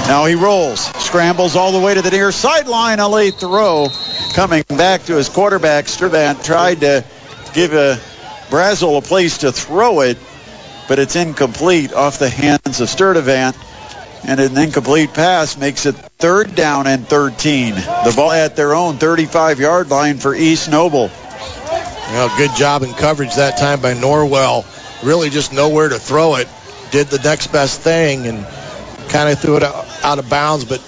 Now 0.09 0.25
he 0.25 0.35
rolls, 0.35 0.85
scrambles 1.01 1.55
all 1.55 1.71
the 1.71 1.79
way 1.79 1.95
to 1.95 2.03
the 2.03 2.11
near 2.11 2.33
sideline. 2.33 2.99
A 2.99 3.07
late 3.07 3.35
throw 3.35 3.87
coming 4.35 4.64
back 4.66 5.05
to 5.05 5.14
his 5.14 5.29
quarterback. 5.29 5.85
Sturdivant 5.85 6.43
tried 6.43 6.81
to 6.81 7.05
give 7.55 7.73
a 7.73 8.01
Brazel 8.51 8.99
a 8.99 9.01
place 9.01 9.39
to 9.39 9.53
throw 9.53 10.01
it, 10.01 10.19
but 10.89 10.99
it's 10.99 11.14
incomplete 11.14 11.93
off 11.93 12.19
the 12.19 12.29
hands 12.29 12.81
of 12.81 12.89
Sturdivant. 12.89 13.57
And 14.25 14.41
an 14.41 14.59
incomplete 14.59 15.14
pass 15.14 15.57
makes 15.57 15.87
it 15.87 15.95
third 15.95 16.57
down 16.57 16.89
and 16.89 17.07
13. 17.07 17.77
The 17.77 18.12
ball 18.16 18.33
at 18.33 18.57
their 18.57 18.75
own 18.75 18.97
35-yard 18.97 19.89
line 19.89 20.19
for 20.19 20.35
East 20.35 20.69
Noble. 20.69 21.12
Well, 22.11 22.37
good 22.37 22.57
job 22.57 22.83
in 22.83 22.93
coverage 22.95 23.37
that 23.37 23.57
time 23.57 23.81
by 23.81 23.95
Norwell. 23.95 24.64
Really 25.03 25.31
just 25.31 25.53
nowhere 25.53 25.89
to 25.89 25.99
throw 25.99 26.37
it. 26.37 26.49
Did 26.91 27.09
the 27.09 27.19
next 27.19 27.49
best 27.49 27.81
thing 27.81 28.27
and 28.27 28.47
kind 29.09 29.29
of 29.29 29.39
threw 29.39 29.57
it 29.57 29.63
out 29.63 30.19
of 30.19 30.29
bounds, 30.29 30.65
but 30.65 30.81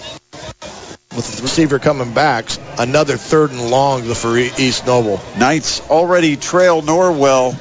with 1.14 1.36
the 1.36 1.42
receiver 1.42 1.78
coming 1.78 2.14
back, 2.14 2.46
another 2.78 3.16
third 3.16 3.50
and 3.50 3.70
long 3.70 4.02
for 4.14 4.36
East 4.36 4.86
Noble. 4.86 5.20
Knights 5.38 5.80
already 5.90 6.36
trail 6.36 6.82
Norwell 6.82 7.56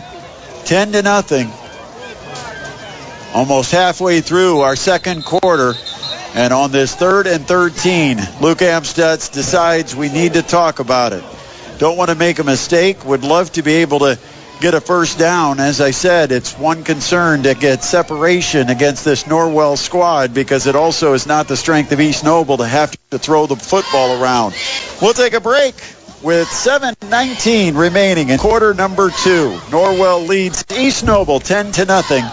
10 0.66 0.92
to 0.94 1.02
nothing. 1.02 1.52
Almost 3.34 3.72
halfway 3.72 4.22
through 4.22 4.60
our 4.60 4.76
second 4.76 5.26
quarter. 5.26 5.74
And 6.36 6.54
on 6.54 6.72
this 6.72 6.94
third 6.96 7.26
and 7.26 7.48
13, 7.48 8.18
Luke 8.40 8.60
Amstutz 8.60 9.32
decides 9.32 9.96
we 9.96 10.10
need 10.10 10.34
to 10.34 10.44
talk 10.44 10.80
about 10.80 11.14
it. 11.14 11.24
Don't 11.80 11.98
want 11.98 12.10
to 12.10 12.16
make 12.16 12.40
a 12.40 12.44
mistake. 12.44 13.04
Would 13.06 13.24
love 13.24 13.52
to 13.54 13.64
be 13.64 13.74
able 13.76 14.00
to 14.00 14.20
get 14.60 14.74
a 14.74 14.82
first 14.82 15.18
down. 15.18 15.60
As 15.60 15.82
I 15.82 15.92
said, 15.92 16.32
it's 16.32 16.58
one 16.58 16.84
concern 16.84 17.44
to 17.44 17.54
get 17.54 17.84
separation 17.84 18.70
against 18.70 19.06
this 19.06 19.24
Norwell 19.24 19.78
squad 19.78 20.34
because 20.34 20.68
it 20.68 20.76
also 20.76 21.14
is 21.14 21.26
not 21.26 21.48
the 21.48 21.58
strength 21.58 21.92
of 21.92 22.00
East 22.02 22.24
Noble 22.24 22.58
to 22.58 22.66
have 22.66 22.92
to 23.12 23.20
throw 23.20 23.46
the 23.46 23.56
football 23.56 24.22
around. 24.22 24.56
We'll 25.02 25.14
take 25.14 25.34
a 25.34 25.42
break 25.42 25.76
with 26.22 26.48
7.19 26.48 27.78
remaining 27.78 28.30
in 28.30 28.38
quarter 28.38 28.74
number 28.74 29.10
two. 29.10 29.58
Norwell 29.70 30.28
leads 30.28 30.66
East 30.78 31.06
Noble 31.06 31.40
10 31.40 31.72
to 31.74 31.86
nothing 31.86 32.24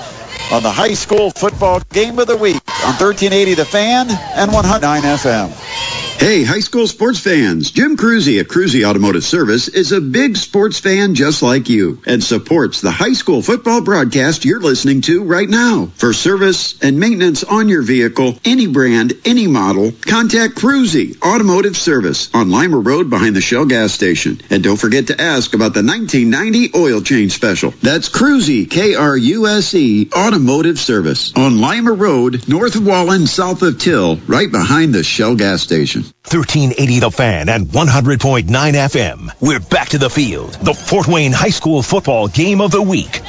on 0.53 0.63
the 0.63 0.71
high 0.73 0.95
school 0.95 1.31
football 1.31 1.81
game 1.93 2.19
of 2.19 2.27
the 2.27 2.37
week 2.37 2.57
on 2.85 2.95
1380 2.95 3.55
The 3.55 3.65
Fan 3.65 4.09
and 4.11 4.53
109 4.53 5.03
FM. 5.03 6.06
Hey, 6.19 6.43
high 6.43 6.61
school 6.61 6.89
sports 6.89 7.21
fans. 7.21 7.71
Jim 7.71 7.97
Kruse 7.97 8.41
at 8.41 8.49
Kruse 8.49 8.85
Automotive 8.85 9.23
Service 9.23 9.69
is 9.69 9.93
a 9.93 10.01
big 10.01 10.37
sports 10.37 10.81
fan 10.81 11.15
just 11.15 11.41
like 11.41 11.69
you 11.69 12.03
and 12.05 12.25
supports 12.25 12.81
the 12.81 12.91
high 12.91 13.13
school 13.13 13.43
football 13.43 13.81
broadcast 13.81 14.45
you're 14.45 14.59
listening 14.59 15.03
to 15.03 15.23
right 15.23 15.49
now. 15.49 15.87
For 15.95 16.13
service 16.13 16.83
and 16.83 16.99
maintenance 16.99 17.45
on 17.45 17.69
your 17.69 17.83
vehicle, 17.83 18.41
any 18.45 18.67
brand, 18.67 19.13
any 19.25 19.47
model, 19.47 19.93
contact 20.01 20.57
Kruse 20.57 21.17
Automotive 21.23 21.77
Service 21.77 22.29
on 22.35 22.51
Lima 22.51 22.79
Road 22.79 23.09
behind 23.09 23.37
the 23.37 23.41
Shell 23.41 23.67
gas 23.67 23.93
station. 23.93 24.41
And 24.51 24.65
don't 24.65 24.81
forget 24.81 25.09
to 25.09 25.21
ask 25.21 25.55
about 25.55 25.75
the 25.75 25.85
1990 25.85 26.77
oil 26.77 27.03
change 27.03 27.33
special. 27.33 27.71
That's 27.83 28.09
Kruse, 28.09 28.67
K-R-U-S-E, 28.69 30.11
Automotive 30.13 30.81
Service 30.81 31.33
on 31.37 31.61
Lima 31.61 31.93
Road, 31.93 32.49
north 32.49 32.75
of 32.75 32.85
Wallen, 32.85 33.29
south 33.29 33.63
of 33.63 33.79
Till, 33.79 34.17
right 34.27 34.51
behind 34.51 34.93
the 34.93 35.05
Shell 35.05 35.37
gas 35.37 35.63
station. 35.63 36.06
1380 36.25 37.01
The 37.01 37.11
Fan 37.11 37.49
and 37.49 37.67
100.9 37.67 38.47
FM. 38.47 39.31
We're 39.41 39.61
back 39.61 39.91
to 39.91 39.99
the 39.99 40.11
field. 40.11 40.53
The 40.55 40.75
Fort 40.75 41.07
Wayne 41.07 41.33
High 41.33 41.51
School 41.51 41.83
football 41.83 42.29
game 42.29 42.61
of 42.61 42.71
the 42.71 42.83
week. 42.83 43.21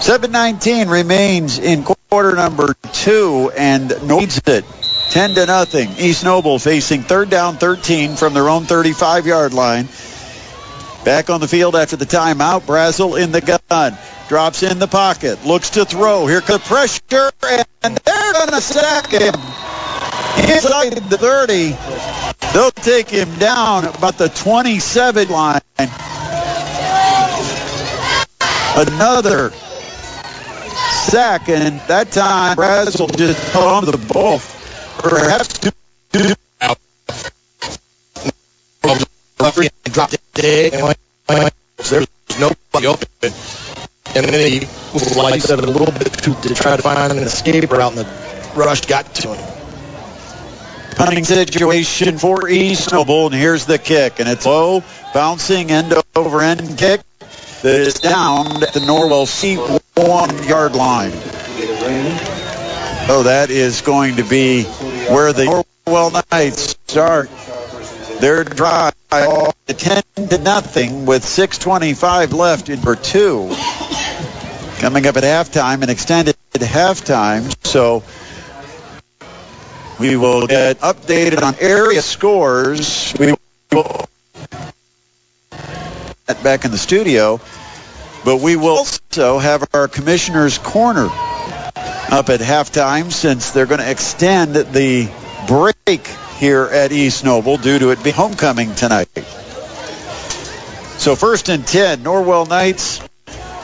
719 0.00 0.88
remains 0.88 1.58
in 1.58 1.84
quarter 1.84 2.34
number 2.34 2.74
two 2.92 3.52
and 3.56 3.88
needs 4.08 4.40
it. 4.46 4.64
10 5.10 5.34
to 5.34 5.46
nothing. 5.46 5.90
East 5.98 6.24
Noble 6.24 6.58
facing 6.58 7.02
third 7.02 7.30
down 7.30 7.56
13 7.56 8.16
from 8.16 8.32
their 8.32 8.48
own 8.48 8.64
35 8.64 9.26
yard 9.26 9.52
line. 9.52 9.88
Back 11.04 11.30
on 11.30 11.40
the 11.40 11.48
field 11.48 11.76
after 11.76 11.96
the 11.96 12.04
timeout. 12.04 12.62
Brazel 12.62 13.20
in 13.20 13.32
the 13.32 13.40
gun. 13.40 13.96
Drops 14.28 14.62
in 14.62 14.78
the 14.78 14.86
pocket. 14.86 15.44
Looks 15.44 15.70
to 15.70 15.84
throw. 15.84 16.26
Here 16.26 16.40
comes 16.40 16.62
pressure, 16.62 17.30
and 17.82 17.96
they're 17.96 18.32
going 18.32 18.48
to 18.50 18.60
sack 18.60 19.10
him. 19.10 19.34
Inside 20.36 20.90
the 21.08 21.18
30. 21.18 21.76
They'll 22.52 22.70
take 22.70 23.08
him 23.08 23.38
down 23.38 23.86
about 23.86 24.18
the 24.18 24.28
27 24.28 25.28
line. 25.28 25.60
Another 28.76 29.50
sack, 31.10 31.48
and 31.48 31.80
that 31.88 32.12
time 32.12 32.56
Brazel 32.56 33.16
just 33.16 33.52
held 33.52 33.64
on 33.66 33.84
the 33.84 33.98
ball. 34.12 34.38
Perhaps 34.98 35.58
two. 35.58 35.70
Dropped 39.92 40.14
it. 40.14 40.72
There's 41.88 42.06
nobody 42.38 42.86
open. 42.86 43.08
And 44.12 44.26
then 44.26 44.50
he, 44.50 44.60
like 45.16 45.34
I 45.34 45.38
said, 45.38 45.60
a 45.60 45.66
little 45.66 45.92
bit 45.92 46.12
to, 46.12 46.34
to 46.34 46.54
try 46.54 46.76
to 46.76 46.82
find 46.82 47.12
an 47.12 47.18
escape 47.18 47.70
route, 47.70 47.96
and 47.96 47.98
the 47.98 48.52
rush 48.56 48.86
got 48.86 49.14
to 49.16 49.34
him. 49.34 49.56
Punting 50.96 51.24
situation 51.24 52.18
for 52.18 52.48
East 52.48 52.92
Noble, 52.92 53.26
and 53.26 53.34
here's 53.34 53.66
the 53.66 53.78
kick, 53.78 54.18
and 54.18 54.28
it's 54.28 54.44
low, 54.44 54.82
bouncing 55.14 55.70
end 55.70 55.94
over 56.16 56.42
end 56.42 56.76
kick 56.76 57.00
that 57.62 57.80
is 57.80 57.94
down 57.94 58.62
at 58.62 58.72
the 58.72 58.80
Norwell 58.80 59.26
C1 59.26 60.48
yard 60.48 60.74
line. 60.74 61.12
Oh, 63.08 63.22
that 63.24 63.50
is 63.50 63.80
going 63.80 64.16
to 64.16 64.24
be 64.24 64.64
where 64.64 65.32
the 65.32 65.64
Norwell 65.86 66.22
Knights 66.32 66.76
start 66.86 67.30
their 68.20 68.44
drive 68.44 68.92
all 69.10 69.54
10 69.66 70.02
to 70.28 70.38
nothing 70.38 71.06
with 71.06 71.24
6.25 71.24 72.32
left 72.32 72.68
in 72.68 72.78
for 72.78 72.96
two. 72.96 73.54
Coming 74.78 75.06
up 75.06 75.16
at 75.16 75.24
halftime, 75.24 75.82
an 75.82 75.90
extended 75.90 76.36
halftime. 76.52 77.54
So 77.66 78.02
we 79.98 80.16
will 80.16 80.46
get 80.46 80.78
updated 80.80 81.42
on 81.42 81.54
area 81.60 82.02
scores. 82.02 83.14
We 83.18 83.34
will 83.72 84.06
back 86.42 86.64
in 86.64 86.70
the 86.70 86.78
studio, 86.78 87.40
but 88.24 88.40
we 88.40 88.56
will 88.56 88.78
also 88.78 89.38
have 89.38 89.68
our 89.74 89.88
commissioner's 89.88 90.58
corner 90.58 91.08
up 91.10 92.28
at 92.28 92.40
halftime 92.40 93.12
since 93.12 93.50
they're 93.50 93.66
going 93.66 93.80
to 93.80 93.90
extend 93.90 94.54
the 94.54 95.10
break 95.46 96.08
here 96.40 96.64
at 96.64 96.90
East 96.90 97.22
Noble 97.22 97.58
due 97.58 97.78
to 97.78 97.90
it 97.90 98.02
being 98.02 98.16
homecoming 98.16 98.74
tonight. 98.74 99.08
So 100.96 101.14
first 101.14 101.50
and 101.50 101.66
10, 101.66 101.98
Norwell 102.02 102.48
Knights 102.48 103.00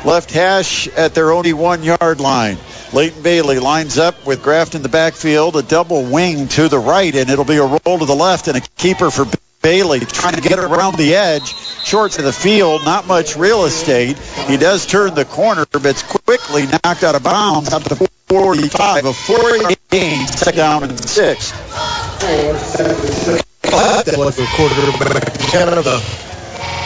left 0.04 0.30
hash 0.30 0.86
at 0.88 1.14
their 1.14 1.32
only 1.32 1.54
one 1.54 1.82
yard 1.82 2.20
line. 2.20 2.58
Leighton 2.92 3.22
Bailey 3.22 3.58
lines 3.58 3.96
up 3.96 4.26
with 4.26 4.42
Graft 4.42 4.74
in 4.74 4.82
the 4.82 4.90
backfield, 4.90 5.56
a 5.56 5.62
double 5.62 6.04
wing 6.04 6.48
to 6.48 6.68
the 6.68 6.78
right, 6.78 7.14
and 7.14 7.30
it'll 7.30 7.46
be 7.46 7.56
a 7.56 7.64
roll 7.64 7.98
to 7.98 8.04
the 8.04 8.14
left 8.14 8.46
and 8.46 8.58
a 8.58 8.60
keeper 8.60 9.10
for 9.10 9.26
Bailey 9.62 10.00
trying 10.00 10.34
to 10.34 10.42
get 10.42 10.58
around 10.58 10.96
the 10.96 11.14
edge, 11.14 11.54
short 11.82 12.12
to 12.12 12.22
the 12.22 12.32
field, 12.32 12.84
not 12.84 13.06
much 13.06 13.36
real 13.36 13.64
estate. 13.64 14.18
He 14.18 14.58
does 14.58 14.84
turn 14.84 15.14
the 15.14 15.24
corner, 15.24 15.64
but 15.72 15.84
it's 15.86 16.02
quickly 16.02 16.66
knocked 16.66 17.02
out 17.02 17.14
of 17.14 17.22
bounds 17.22 17.72
out 17.72 17.82
to 17.84 17.94
the 17.94 18.08
45, 18.28 19.06
a 19.06 19.12
40 19.14 19.76
gain, 19.90 20.26
second 20.26 20.58
down 20.58 20.84
and 20.84 21.00
six. 21.00 21.52
That 24.06 24.14
was 24.16 24.36
the 24.36 24.46
quarterback. 24.56 25.38
Canada 25.50 26.00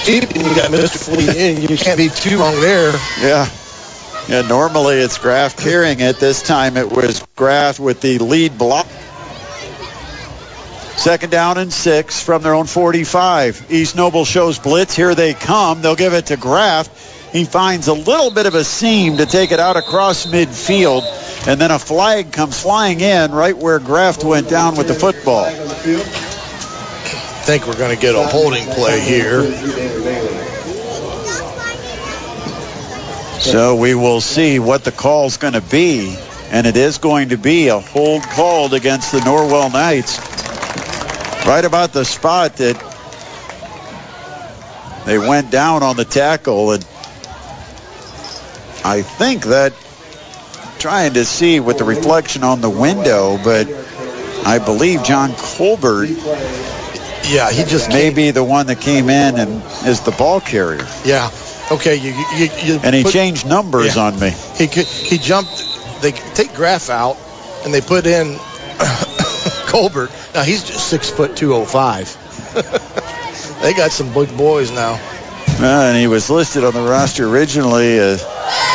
deep, 0.04 0.30
and 0.30 0.42
you 0.42 0.54
got 0.54 0.70
Mr. 0.70 0.98
Fleet 0.98 1.36
in. 1.36 1.62
You 1.62 1.76
can't 1.76 1.98
be 1.98 2.08
too 2.08 2.38
long 2.38 2.60
there. 2.60 2.92
Yeah. 3.20 3.48
Yeah, 4.28 4.42
normally 4.42 4.96
it's 4.96 5.18
Graft 5.18 5.58
carrying 5.58 6.00
it. 6.00 6.16
This 6.16 6.42
time 6.42 6.76
it 6.76 6.90
was 6.90 7.26
Graft 7.36 7.80
with 7.80 8.00
the 8.00 8.18
lead 8.18 8.56
block. 8.58 8.86
Second 10.96 11.30
down 11.30 11.58
and 11.58 11.72
six 11.72 12.22
from 12.22 12.42
their 12.42 12.54
own 12.54 12.66
45. 12.66 13.66
East 13.70 13.96
Noble 13.96 14.24
shows 14.24 14.58
blitz. 14.58 14.94
Here 14.94 15.14
they 15.14 15.32
come. 15.34 15.80
They'll 15.80 15.96
give 15.96 16.12
it 16.12 16.26
to 16.26 16.36
Graft. 16.36 16.90
He 17.32 17.44
finds 17.44 17.86
a 17.86 17.94
little 17.94 18.30
bit 18.30 18.46
of 18.46 18.54
a 18.54 18.64
seam 18.64 19.18
to 19.18 19.26
take 19.26 19.52
it 19.52 19.60
out 19.60 19.76
across 19.76 20.26
midfield. 20.26 21.02
And 21.46 21.60
then 21.60 21.70
a 21.70 21.78
flag 21.78 22.32
comes 22.32 22.60
flying 22.60 23.00
in 23.00 23.30
right 23.30 23.56
where 23.56 23.78
Graft 23.78 24.24
went 24.24 24.48
down 24.48 24.76
with 24.76 24.88
the 24.88 24.94
football. 24.94 25.44
I 25.44 25.52
think 27.44 27.66
we're 27.66 27.78
going 27.78 27.94
to 27.94 28.00
get 28.00 28.14
a 28.14 28.26
holding 28.26 28.66
play 28.66 29.00
here. 29.00 29.44
So 33.40 33.76
we 33.76 33.94
will 33.94 34.20
see 34.20 34.58
what 34.58 34.84
the 34.84 34.92
call's 34.92 35.38
going 35.38 35.54
to 35.54 35.62
be. 35.62 36.16
And 36.50 36.66
it 36.66 36.76
is 36.76 36.98
going 36.98 37.28
to 37.28 37.38
be 37.38 37.68
a 37.68 37.78
hold 37.78 38.22
called 38.22 38.74
against 38.74 39.12
the 39.12 39.18
Norwell 39.20 39.72
Knights. 39.72 40.18
Right 41.46 41.64
about 41.64 41.92
the 41.92 42.04
spot 42.04 42.56
that 42.56 42.76
they 45.06 45.16
went 45.16 45.50
down 45.50 45.82
on 45.82 45.96
the 45.96 46.04
tackle. 46.04 46.72
And 46.72 46.84
I 48.84 49.02
think 49.02 49.44
that 49.44 49.74
trying 50.78 51.14
to 51.14 51.24
see 51.24 51.60
with 51.60 51.78
the 51.78 51.84
reflection 51.84 52.42
on 52.44 52.60
the 52.60 52.70
window, 52.70 53.38
but 53.42 53.68
I 54.46 54.58
believe 54.58 55.02
John 55.04 55.34
Colbert. 55.36 56.06
Yeah, 57.28 57.50
he 57.52 57.64
just 57.64 57.90
may 57.90 58.10
be 58.10 58.30
the 58.30 58.42
one 58.42 58.66
that 58.68 58.80
came 58.80 59.08
in 59.10 59.38
and 59.38 59.62
is 59.86 60.00
the 60.00 60.10
ball 60.10 60.40
carrier. 60.40 60.86
Yeah. 61.04 61.30
Okay. 61.70 61.96
You, 61.96 62.12
you, 62.36 62.48
you 62.62 62.80
And 62.82 62.94
he 62.94 63.02
put- 63.04 63.12
changed 63.12 63.46
numbers 63.46 63.96
Yeah. 63.96 64.02
on 64.04 64.18
me. 64.18 64.30
He 64.56 64.66
he 64.66 65.18
jumped. 65.18 65.66
They 66.02 66.12
take 66.12 66.54
Graf 66.54 66.88
out, 66.88 67.18
and 67.64 67.74
they 67.74 67.82
put 67.82 68.06
in 68.06 68.36
Colbert. 69.66 70.10
Now 70.34 70.42
he's 70.42 70.64
just 70.64 70.88
six 70.88 71.10
foot 71.10 71.36
two 71.36 71.54
oh 71.54 71.64
five. 71.66 72.08
they 73.62 73.74
got 73.74 73.92
some 73.92 74.12
big 74.14 74.34
boys 74.36 74.70
now. 74.72 74.98
Uh, 75.62 75.88
and 75.90 75.98
he 75.98 76.06
was 76.06 76.30
listed 76.30 76.64
on 76.64 76.72
the 76.72 76.80
roster 76.80 77.28
originally 77.28 77.98
as, 77.98 78.22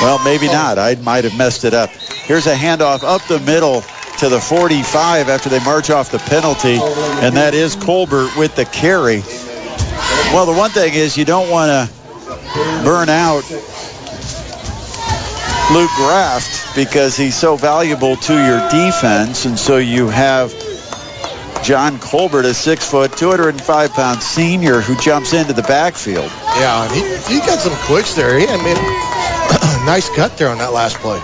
well, 0.01 0.23
maybe 0.23 0.47
not. 0.47 0.77
I 0.77 0.95
might 0.95 1.23
have 1.23 1.37
messed 1.37 1.63
it 1.63 1.73
up. 1.73 1.89
Here's 1.89 2.47
a 2.47 2.55
handoff 2.55 3.03
up 3.03 3.21
the 3.27 3.39
middle 3.39 3.81
to 4.19 4.29
the 4.29 4.39
45 4.39 5.29
after 5.29 5.49
they 5.49 5.63
march 5.63 5.89
off 5.89 6.11
the 6.11 6.19
penalty, 6.19 6.77
and 6.79 7.35
that 7.37 7.53
is 7.53 7.75
Colbert 7.75 8.31
with 8.37 8.55
the 8.55 8.65
carry. 8.65 9.21
Well, 10.33 10.45
the 10.45 10.53
one 10.53 10.71
thing 10.71 10.93
is 10.93 11.17
you 11.17 11.25
don't 11.25 11.49
want 11.49 11.69
to 11.69 11.95
burn 12.83 13.09
out 13.09 13.43
Luke 15.71 15.91
Graft 15.95 16.75
because 16.75 17.17
he's 17.17 17.35
so 17.35 17.55
valuable 17.55 18.15
to 18.15 18.33
your 18.33 18.69
defense, 18.69 19.45
and 19.45 19.57
so 19.57 19.77
you 19.77 20.07
have 20.07 20.53
John 21.63 21.99
Colbert, 21.99 22.45
a 22.45 22.53
six 22.53 22.89
foot, 22.89 23.17
205 23.17 23.91
pound 23.93 24.21
senior 24.21 24.81
who 24.81 24.95
jumps 24.97 25.33
into 25.33 25.53
the 25.53 25.63
backfield. 25.63 26.31
Yeah, 26.57 26.87
he, 26.93 26.99
he 27.33 27.39
got 27.39 27.59
some 27.59 27.73
quicks 27.87 28.13
there. 28.13 28.37
He 28.37 28.45
made 28.45 28.77
a 28.77 29.34
nice 29.85 30.09
cut 30.15 30.37
there 30.37 30.49
on 30.49 30.57
that 30.59 30.73
last 30.73 30.97
play. 30.97 31.19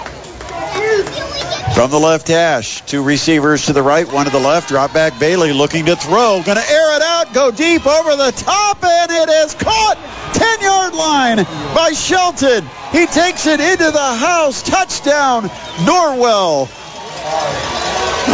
From 1.76 1.90
the 1.90 2.00
left 2.00 2.28
hash, 2.28 2.82
two 2.82 3.02
receivers 3.02 3.68
to 3.68 3.74
the 3.74 3.82
right, 3.82 4.06
one 4.06 4.26
to 4.26 4.32
the 4.32 4.40
left. 4.40 4.70
Drop 4.70 4.94
back 4.94 5.18
Bailey 5.20 5.54
looking 5.54 5.86
to 5.86 5.96
throw. 5.96 6.42
Going 6.44 6.58
to 6.58 6.70
air 6.70 6.96
it 6.98 7.02
out, 7.02 7.34
go 7.34 7.50
deep 7.50 7.88
over 7.88 8.16
the 8.16 8.32
top, 8.36 8.84
and 8.84 9.12
it 9.12 9.30
is 9.30 9.56
caught. 9.56 9.98
10 10.34 10.62
yard 10.62 10.94
line 10.94 11.38
by 11.74 11.92
Shelton. 11.94 12.66
He 12.92 13.06
takes 13.06 13.48
it 13.48 13.60
into 13.60 13.90
the 13.90 14.16
house. 14.16 14.64
Touchdown, 14.64 15.44
Norwell. 15.86 16.64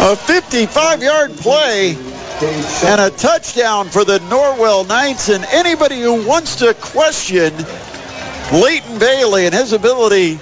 A 0.00 0.16
55 0.16 1.02
yard 1.02 1.36
play 1.36 1.96
and 2.40 3.00
a 3.00 3.10
touchdown 3.10 3.88
for 3.88 4.04
the 4.04 4.18
Norwell 4.18 4.86
Knights. 4.86 5.28
And 5.28 5.44
anybody 5.44 6.00
who 6.00 6.26
wants 6.26 6.56
to 6.56 6.74
question 6.74 7.52
Leighton 8.52 8.98
Bailey 8.98 9.44
and 9.44 9.54
his 9.54 9.72
ability 9.72 10.40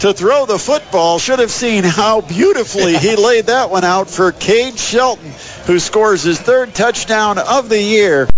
to 0.00 0.12
throw 0.12 0.46
the 0.46 0.58
football 0.58 1.18
should 1.18 1.38
have 1.38 1.50
seen 1.50 1.84
how 1.84 2.22
beautifully 2.22 2.96
he 2.96 3.16
laid 3.16 3.46
that 3.46 3.70
one 3.70 3.84
out 3.84 4.08
for 4.08 4.32
Cade 4.32 4.78
Shelton, 4.78 5.30
who 5.66 5.78
scores 5.78 6.22
his 6.22 6.40
third 6.40 6.74
touchdown 6.74 7.38
of 7.38 7.68
the 7.68 7.80
year. 7.80 8.28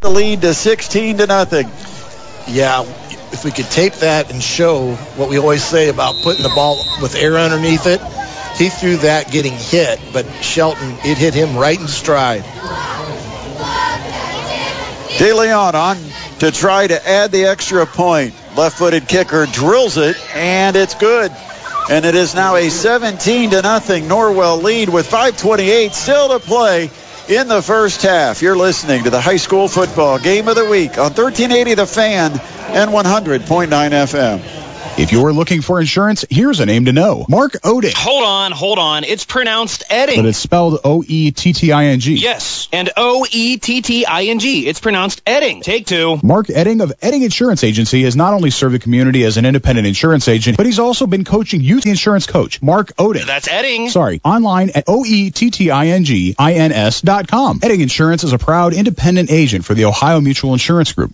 The 0.00 0.10
lead 0.10 0.42
to 0.42 0.52
16 0.52 1.18
to 1.18 1.26
nothing. 1.26 1.68
Yeah, 2.48 2.82
if 3.32 3.44
we 3.44 3.50
could 3.50 3.66
tape 3.66 3.94
that 3.94 4.32
and 4.32 4.42
show 4.42 4.94
what 5.16 5.28
we 5.28 5.38
always 5.38 5.64
say 5.64 5.88
about 5.88 6.16
putting 6.22 6.42
the 6.42 6.52
ball 6.54 6.76
with 7.00 7.14
air 7.14 7.36
underneath 7.36 7.86
it, 7.86 8.00
he 8.56 8.68
threw 8.68 8.96
that 8.98 9.30
getting 9.30 9.52
hit, 9.52 10.00
but 10.12 10.26
Shelton, 10.42 10.96
it 11.04 11.18
hit 11.18 11.34
him 11.34 11.56
right 11.56 11.78
in 11.78 11.88
stride. 11.88 12.42
De 15.18 15.32
Leon 15.32 15.74
on 15.74 15.96
to 16.40 16.50
try 16.50 16.86
to 16.86 17.08
add 17.08 17.32
the 17.32 17.46
extra 17.46 17.86
point. 17.86 18.34
Left-footed 18.56 19.08
kicker 19.08 19.46
drills 19.46 19.96
it, 19.96 20.16
and 20.34 20.76
it's 20.76 20.94
good. 20.94 21.32
And 21.90 22.04
it 22.04 22.14
is 22.14 22.34
now 22.34 22.56
a 22.56 22.68
17 22.68 23.50
to 23.50 23.62
nothing 23.62 24.04
Norwell 24.04 24.62
lead 24.62 24.88
with 24.88 25.08
5:28 25.08 25.94
still 25.94 26.28
to 26.30 26.40
play 26.40 26.90
in 27.28 27.48
the 27.48 27.62
first 27.62 28.02
half. 28.02 28.42
You're 28.42 28.56
listening 28.56 29.04
to 29.04 29.10
the 29.10 29.20
high 29.20 29.36
school 29.36 29.68
football 29.68 30.18
game 30.18 30.48
of 30.48 30.56
the 30.56 30.64
week 30.64 30.98
on 30.98 31.12
1380 31.12 31.74
The 31.74 31.86
Fan 31.86 32.32
and 32.70 32.90
100.9 32.90 33.92
FM. 33.92 34.40
If 34.98 35.12
you're 35.12 35.30
looking 35.30 35.60
for 35.60 35.78
insurance, 35.78 36.24
here's 36.30 36.60
a 36.60 36.64
name 36.64 36.86
to 36.86 36.92
know. 36.92 37.26
Mark 37.28 37.52
Oding. 37.62 37.92
Hold 37.94 38.24
on, 38.24 38.52
hold 38.52 38.78
on. 38.78 39.04
It's 39.04 39.26
pronounced 39.26 39.84
Edding. 39.90 40.16
But 40.16 40.24
it's 40.24 40.38
spelled 40.38 40.80
O-E-T-T-I-N-G. 40.84 42.14
Yes, 42.14 42.66
and 42.72 42.88
O 42.96 43.26
E 43.30 43.58
T 43.58 43.82
T 43.82 44.06
I 44.06 44.22
N 44.24 44.38
G. 44.38 44.66
It's 44.66 44.80
pronounced 44.80 45.20
Edding. 45.26 45.60
Take 45.60 45.86
two. 45.86 46.18
Mark 46.22 46.46
Oetting 46.46 46.82
of 46.82 46.98
Oetting 47.00 47.24
Insurance 47.24 47.62
Agency 47.62 48.04
has 48.04 48.16
not 48.16 48.32
only 48.32 48.48
served 48.48 48.74
the 48.74 48.78
community 48.78 49.22
as 49.24 49.36
an 49.36 49.44
independent 49.44 49.86
insurance 49.86 50.28
agent, 50.28 50.56
but 50.56 50.64
he's 50.64 50.78
also 50.78 51.06
been 51.06 51.24
coaching 51.24 51.60
youth 51.60 51.84
insurance 51.84 52.26
coach 52.26 52.62
Mark 52.62 52.96
Oding. 52.96 53.26
That's 53.26 53.48
Edding. 53.48 53.90
Sorry, 53.90 54.22
online 54.24 54.70
at 54.70 54.88
E 54.88 54.88
O-E-T-T-I-N-G-I-N-S 54.88 57.02
dot 57.02 57.28
com. 57.28 57.60
Oetting 57.60 57.82
Insurance 57.82 58.24
is 58.24 58.32
a 58.32 58.38
proud 58.38 58.72
independent 58.72 59.30
agent 59.30 59.66
for 59.66 59.74
the 59.74 59.84
Ohio 59.84 60.22
Mutual 60.22 60.54
Insurance 60.54 60.94
Group. 60.94 61.12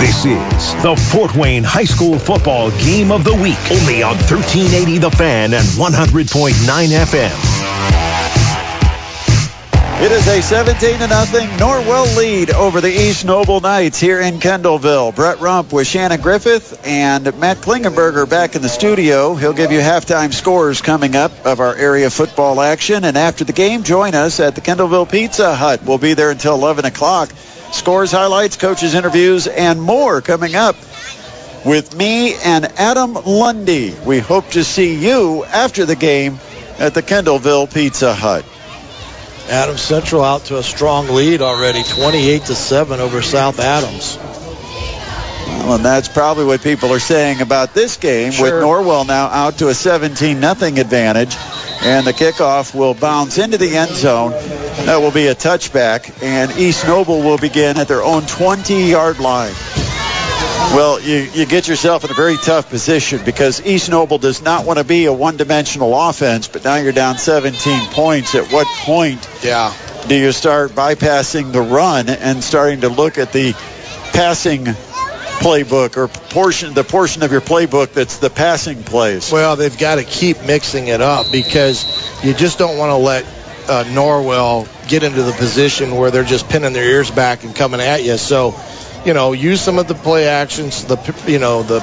This 0.00 0.24
is 0.24 0.82
the 0.82 0.96
Fort 0.96 1.34
Wayne 1.36 1.62
High 1.62 1.84
School 1.84 2.18
Football 2.18 2.70
Game 2.72 3.12
of 3.12 3.22
the 3.22 3.32
Week, 3.32 3.56
only 3.70 4.02
on 4.02 4.16
1380 4.16 4.98
The 4.98 5.10
Fan 5.10 5.54
and 5.54 5.64
100.9 5.64 6.88
FM. 6.88 7.64
It 10.04 10.10
is 10.10 10.26
a 10.26 10.42
17 10.42 10.98
to 10.98 11.06
nothing 11.06 11.48
Norwell 11.50 12.16
lead 12.18 12.50
over 12.50 12.80
the 12.80 12.90
East 12.90 13.24
Noble 13.24 13.60
Knights 13.60 14.00
here 14.00 14.20
in 14.20 14.40
Kendallville. 14.40 15.14
Brett 15.14 15.40
Rump 15.40 15.72
with 15.72 15.86
Shannon 15.86 16.20
Griffith 16.20 16.84
and 16.84 17.24
Matt 17.38 17.58
Klingenberger 17.58 18.28
back 18.28 18.56
in 18.56 18.62
the 18.62 18.68
studio. 18.68 19.36
He'll 19.36 19.52
give 19.52 19.70
you 19.70 19.78
halftime 19.78 20.34
scores 20.34 20.82
coming 20.82 21.14
up 21.14 21.46
of 21.46 21.60
our 21.60 21.74
area 21.74 22.10
football 22.10 22.60
action. 22.60 23.04
And 23.04 23.16
after 23.16 23.44
the 23.44 23.52
game, 23.52 23.84
join 23.84 24.16
us 24.16 24.40
at 24.40 24.56
the 24.56 24.60
Kendallville 24.60 25.08
Pizza 25.08 25.54
Hut. 25.54 25.82
We'll 25.84 25.98
be 25.98 26.14
there 26.14 26.30
until 26.30 26.54
11 26.54 26.84
o'clock. 26.84 27.30
Scores, 27.74 28.12
highlights, 28.12 28.56
coaches' 28.56 28.94
interviews, 28.94 29.46
and 29.48 29.82
more 29.82 30.20
coming 30.20 30.54
up 30.54 30.76
with 31.64 31.94
me 31.96 32.34
and 32.34 32.64
Adam 32.78 33.14
Lundy. 33.14 33.94
We 34.06 34.20
hope 34.20 34.48
to 34.50 34.62
see 34.62 34.94
you 34.94 35.44
after 35.44 35.84
the 35.84 35.96
game 35.96 36.38
at 36.78 36.94
the 36.94 37.02
Kendallville 37.02 37.72
Pizza 37.72 38.14
Hut. 38.14 38.44
Adams 39.48 39.82
Central 39.82 40.22
out 40.22 40.44
to 40.46 40.56
a 40.56 40.62
strong 40.62 41.08
lead 41.08 41.42
already, 41.42 41.82
28 41.82 42.44
to 42.44 42.54
7 42.54 43.00
over 43.00 43.22
South 43.22 43.58
Adams. 43.58 44.18
Well, 45.46 45.76
and 45.76 45.84
that's 45.84 46.08
probably 46.08 46.44
what 46.44 46.62
people 46.62 46.92
are 46.92 46.98
saying 46.98 47.40
about 47.40 47.72
this 47.74 47.96
game 47.96 48.32
with 48.38 48.52
Norwell 48.52 49.06
now 49.06 49.26
out 49.26 49.58
to 49.58 49.68
a 49.68 49.74
17 49.74 50.38
nothing 50.40 50.78
advantage. 50.78 51.36
And 51.82 52.06
the 52.06 52.12
kickoff 52.12 52.74
will 52.74 52.94
bounce 52.94 53.36
into 53.38 53.58
the 53.58 53.76
end 53.76 53.90
zone. 53.90 54.30
That 54.30 54.98
will 55.00 55.10
be 55.10 55.26
a 55.26 55.34
touchback. 55.34 56.22
And 56.22 56.50
East 56.58 56.86
Noble 56.86 57.20
will 57.20 57.38
begin 57.38 57.78
at 57.78 57.88
their 57.88 58.02
own 58.02 58.22
20 58.22 58.90
yard 58.90 59.18
line. 59.20 59.54
Well, 60.74 61.00
you, 61.00 61.28
you 61.34 61.46
get 61.46 61.68
yourself 61.68 62.04
in 62.04 62.10
a 62.10 62.14
very 62.14 62.36
tough 62.36 62.68
position 62.68 63.20
because 63.24 63.64
East 63.64 63.90
Noble 63.90 64.18
does 64.18 64.42
not 64.42 64.64
want 64.66 64.78
to 64.78 64.84
be 64.84 65.04
a 65.04 65.12
one 65.12 65.36
dimensional 65.36 65.94
offense, 66.08 66.48
but 66.48 66.64
now 66.64 66.76
you're 66.76 66.92
down 66.92 67.16
17 67.18 67.88
points. 67.90 68.34
At 68.34 68.50
what 68.52 68.66
point 68.78 69.26
Yeah. 69.42 69.72
do 70.08 70.14
you 70.14 70.32
start 70.32 70.72
bypassing 70.72 71.52
the 71.52 71.60
run 71.62 72.08
and 72.08 72.42
starting 72.42 72.80
to 72.80 72.88
look 72.88 73.18
at 73.18 73.32
the 73.32 73.52
passing 74.12 74.64
playbook 75.40 75.96
or 75.96 76.08
portion 76.08 76.74
the 76.74 76.84
portion 76.84 77.22
of 77.22 77.32
your 77.32 77.40
playbook 77.40 77.92
that's 77.92 78.18
the 78.18 78.30
passing 78.30 78.82
plays? 78.82 79.30
Well, 79.32 79.56
they've 79.56 79.76
got 79.76 79.96
to 79.96 80.04
keep 80.04 80.42
mixing 80.44 80.88
it 80.88 81.00
up 81.00 81.30
because 81.30 81.84
you 82.24 82.34
just 82.34 82.58
don't 82.58 82.78
want 82.78 82.90
to 82.90 82.96
let 82.96 83.24
uh, 83.68 83.84
Norwell 83.84 84.68
get 84.88 85.02
into 85.02 85.22
the 85.22 85.32
position 85.32 85.96
where 85.96 86.10
they're 86.10 86.24
just 86.24 86.48
pinning 86.48 86.72
their 86.72 86.84
ears 86.84 87.10
back 87.10 87.44
and 87.44 87.54
coming 87.54 87.80
at 87.80 88.02
you. 88.02 88.16
So, 88.16 88.54
you 89.04 89.14
know, 89.14 89.32
use 89.32 89.60
some 89.60 89.78
of 89.78 89.88
the 89.88 89.94
play 89.94 90.26
actions, 90.26 90.84
the 90.84 90.96
you 91.26 91.38
know 91.38 91.62
the 91.62 91.80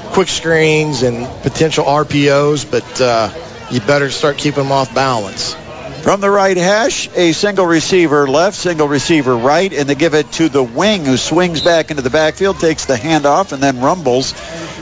quick 0.12 0.28
screens 0.28 1.02
and 1.02 1.26
potential 1.42 1.84
RPOs, 1.84 2.70
but 2.70 3.00
uh, 3.00 3.32
you 3.70 3.80
better 3.80 4.10
start 4.10 4.38
keeping 4.38 4.62
them 4.62 4.72
off 4.72 4.94
balance. 4.94 5.56
From 6.04 6.20
the 6.20 6.28
right 6.28 6.58
hash, 6.58 7.08
a 7.14 7.32
single 7.32 7.64
receiver 7.64 8.28
left, 8.28 8.58
single 8.58 8.86
receiver 8.86 9.34
right, 9.34 9.72
and 9.72 9.88
they 9.88 9.94
give 9.94 10.12
it 10.12 10.30
to 10.32 10.50
the 10.50 10.62
wing 10.62 11.06
who 11.06 11.16
swings 11.16 11.62
back 11.62 11.90
into 11.90 12.02
the 12.02 12.10
backfield, 12.10 12.60
takes 12.60 12.84
the 12.84 12.94
handoff, 12.94 13.52
and 13.52 13.62
then 13.62 13.80
rumbles 13.80 14.34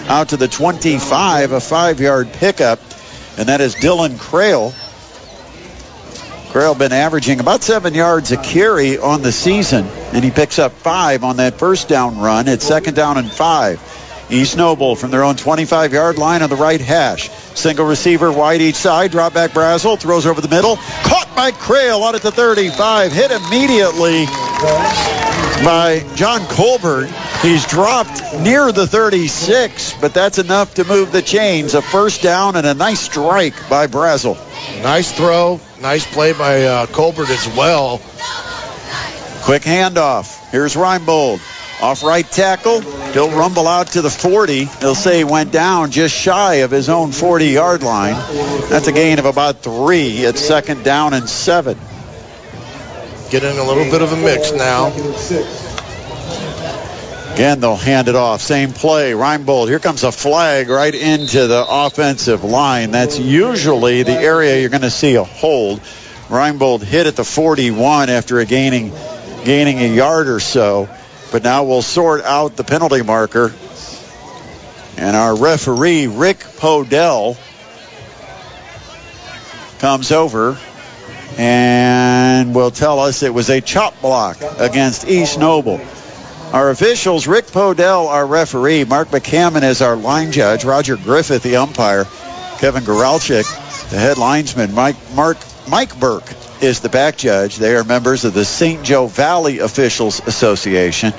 out 0.09 0.31
to 0.31 0.37
the 0.37 0.49
25, 0.49 1.53
a 1.53 1.61
five-yard 1.61 2.33
pickup, 2.33 2.81
and 3.39 3.49
that 3.49 3.61
is 3.61 3.77
Dylan 3.77 4.19
Creel. 4.19 4.75
Creel 6.51 6.75
been 6.75 6.93
averaging 6.93 7.39
about 7.39 7.63
seven 7.63 7.95
yards 7.95 8.33
a 8.33 8.37
carry 8.37 8.99
on 8.99 9.23
the 9.23 9.31
season, 9.31 9.87
and 10.13 10.25
he 10.25 10.33
picks 10.33 10.59
up 10.59 10.73
five 10.73 11.23
on 11.23 11.37
that 11.37 11.55
first 11.55 11.89
down 11.89 12.19
run. 12.19 12.49
It's 12.49 12.67
second 12.67 12.97
down 12.97 13.17
and 13.17 13.31
five. 13.31 13.81
East 14.29 14.57
Noble 14.57 14.97
from 14.97 15.13
their 15.13 15.23
own 15.23 15.37
25-yard 15.37 16.19
line 16.19 16.43
on 16.43 16.51
the 16.51 16.57
right 16.57 16.81
hash. 16.81 17.31
Single 17.57 17.87
receiver 17.87 18.33
wide 18.33 18.61
each 18.61 18.77
side. 18.77 19.11
Drop 19.11 19.35
back 19.35 19.51
Brazel. 19.51 19.99
Throws 19.99 20.27
over 20.27 20.41
the 20.41 20.49
middle. 20.49 20.77
Caught 20.77 21.35
by 21.35 21.51
Creel 21.53 22.03
out 22.05 22.15
at 22.15 22.23
the 22.23 22.31
35. 22.31 23.13
Hit 23.13 23.31
immediately 23.31 24.27
by 25.65 26.05
John 26.15 26.41
Colbert. 26.47 27.07
He's 27.43 27.67
dropped 27.67 28.39
near 28.41 28.71
the 28.73 28.87
36, 28.87 29.95
but 30.01 30.15
that's 30.15 30.39
enough 30.39 30.75
to 30.75 30.85
move 30.85 31.13
the 31.13 31.23
chains. 31.23 31.75
A 31.75 31.83
first 31.83 32.23
down 32.23 32.57
and 32.57 32.67
a 32.67 32.75
nice 32.75 33.01
strike 33.01 33.69
by 33.69 33.87
Brazel. 33.87 34.37
Nice 34.83 35.13
throw. 35.13 35.61
Nice 35.81 36.07
play 36.13 36.33
by 36.33 36.65
uh, 36.65 36.87
Colbert 36.87 37.31
as 37.31 37.47
well. 37.57 37.99
Quick 39.43 39.63
handoff. 39.63 40.51
Here's 40.51 40.75
Reinbold. 40.75 41.41
Off 41.83 42.05
right 42.05 42.25
tackle. 42.25 42.81
He'll 43.13 43.31
rumble 43.31 43.69
out 43.69 43.89
to 43.89 44.01
the 44.01 44.09
40. 44.09 44.65
He'll 44.65 44.95
say 44.95 45.19
he 45.19 45.25
went 45.25 45.53
down 45.53 45.91
just 45.91 46.15
shy 46.15 46.57
of 46.57 46.71
his 46.71 46.89
own 46.89 47.13
40 47.13 47.47
yard 47.47 47.83
line. 47.83 48.15
That's 48.71 48.89
a 48.89 48.93
gain 48.93 49.19
of 49.19 49.27
about 49.27 49.59
three. 49.59 50.19
It's 50.19 50.41
second 50.41 50.83
down 50.83 51.13
and 51.13 51.29
seven. 51.29 51.79
Getting 53.31 53.59
a 53.59 53.65
little 53.65 53.85
bit 53.85 54.01
of 54.01 54.13
a 54.13 54.17
mix 54.17 54.53
now. 54.53 54.89
Again, 57.35 57.61
they'll 57.61 57.77
hand 57.77 58.09
it 58.09 58.15
off. 58.15 58.41
Same 58.41 58.73
play. 58.73 59.13
Reinbold. 59.13 59.69
Here 59.69 59.79
comes 59.79 60.05
a 60.05 60.13
flag 60.13 60.69
right 60.69 60.95
into 60.95 61.47
the 61.47 61.65
offensive 61.69 62.45
line. 62.45 62.91
That's 62.93 63.19
usually 63.19 64.03
the 64.03 64.13
area 64.13 64.61
you're 64.61 64.71
going 64.71 64.83
to 64.83 64.91
see 64.91 65.17
a 65.17 65.25
hold. 65.25 65.81
Reinbold 66.29 66.83
hit 66.83 67.07
at 67.07 67.17
the 67.17 67.25
41 67.25 68.11
after 68.11 68.39
a 68.39 68.47
gaining, 68.47 68.93
gaining 69.45 69.81
a 69.81 69.95
yard 69.95 70.29
or 70.29 70.41
so. 70.41 70.89
But 71.33 71.43
now 71.43 71.65
we'll 71.65 71.81
sort 71.81 72.23
out 72.23 72.57
the 72.57 72.63
penalty 72.63 73.03
marker. 73.03 73.55
And 74.99 75.17
our 75.17 75.35
referee, 75.35 76.07
Rick 76.07 76.41
Podell, 76.41 77.39
comes 79.79 80.13
over 80.13 80.59
and 81.39 82.55
will 82.55 82.71
tell 82.71 83.01
us 83.01 83.23
it 83.23 83.33
was 83.33 83.49
a 83.49 83.63
chop 83.63 83.99
block 84.03 84.37
against 84.59 85.09
East 85.09 85.39
Noble. 85.39 85.81
Our 86.53 86.69
officials, 86.69 87.27
Rick 87.27 87.47
Podell, 87.47 88.09
our 88.09 88.27
referee, 88.27 88.85
Mark 88.85 89.09
McCammon 89.09 89.63
is 89.63 89.81
our 89.81 89.97
line 89.97 90.33
judge, 90.33 90.67
Roger 90.67 90.97
Griffith, 90.99 91.43
the 91.43 91.57
umpire, 91.57 92.05
Kevin 92.59 92.85
Goralchik, 92.85 93.89
the 93.89 93.99
head 93.99 94.19
linesman, 94.19 94.75
Mike, 94.75 94.97
Mark, 95.15 95.39
Mike 95.67 95.99
Burke 95.99 96.31
is 96.63 96.81
the 96.81 96.89
back 96.89 97.17
judge. 97.17 97.57
They 97.57 97.75
are 97.75 97.85
members 97.85 98.25
of 98.25 98.35
the 98.35 98.45
St. 98.45 98.85
Joe 98.85 99.07
Valley 99.07 99.59
Officials 99.59 100.21
Association. 100.27 101.13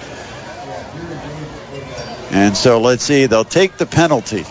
And 2.32 2.56
so 2.56 2.80
let's 2.80 3.04
see, 3.04 3.26
they'll 3.26 3.44
take 3.44 3.78
the 3.78 3.86
penalty. 3.86 4.46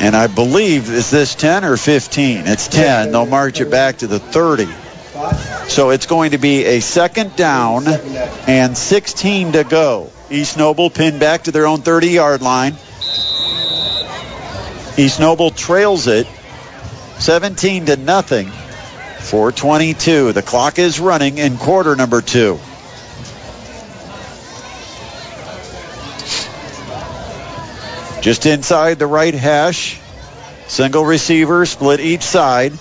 And 0.00 0.14
I 0.14 0.28
believe, 0.28 0.90
is 0.90 1.10
this 1.10 1.34
10 1.34 1.64
or 1.64 1.76
15? 1.76 2.46
It's 2.46 2.68
10. 2.68 3.10
They'll 3.10 3.26
march 3.26 3.60
it 3.60 3.70
back 3.70 3.98
to 3.98 4.06
the 4.06 4.20
30. 4.20 4.68
So 5.68 5.90
it's 5.90 6.06
going 6.06 6.32
to 6.32 6.38
be 6.38 6.64
a 6.64 6.80
second 6.80 7.34
down 7.34 7.88
and 8.46 8.78
16 8.78 9.52
to 9.52 9.64
go. 9.64 10.12
East 10.30 10.56
Noble 10.56 10.90
pinned 10.90 11.18
back 11.18 11.44
to 11.44 11.50
their 11.50 11.66
own 11.66 11.80
30 11.80 12.10
yard 12.10 12.42
line. 12.42 12.74
East 14.96 15.18
Noble 15.18 15.50
trails 15.50 16.06
it 16.06 16.26
17 17.18 17.86
to 17.86 17.96
nothing. 17.96 18.52
422. 19.20 20.32
The 20.32 20.42
clock 20.42 20.78
is 20.78 21.00
running 21.00 21.38
in 21.38 21.56
quarter 21.56 21.96
number 21.96 22.22
two. 22.22 22.58
Just 28.20 28.46
inside 28.46 28.98
the 28.98 29.06
right 29.06 29.34
hash. 29.34 30.00
Single 30.66 31.04
receiver, 31.04 31.64
split 31.66 32.00
each 32.00 32.22
side. 32.22 32.72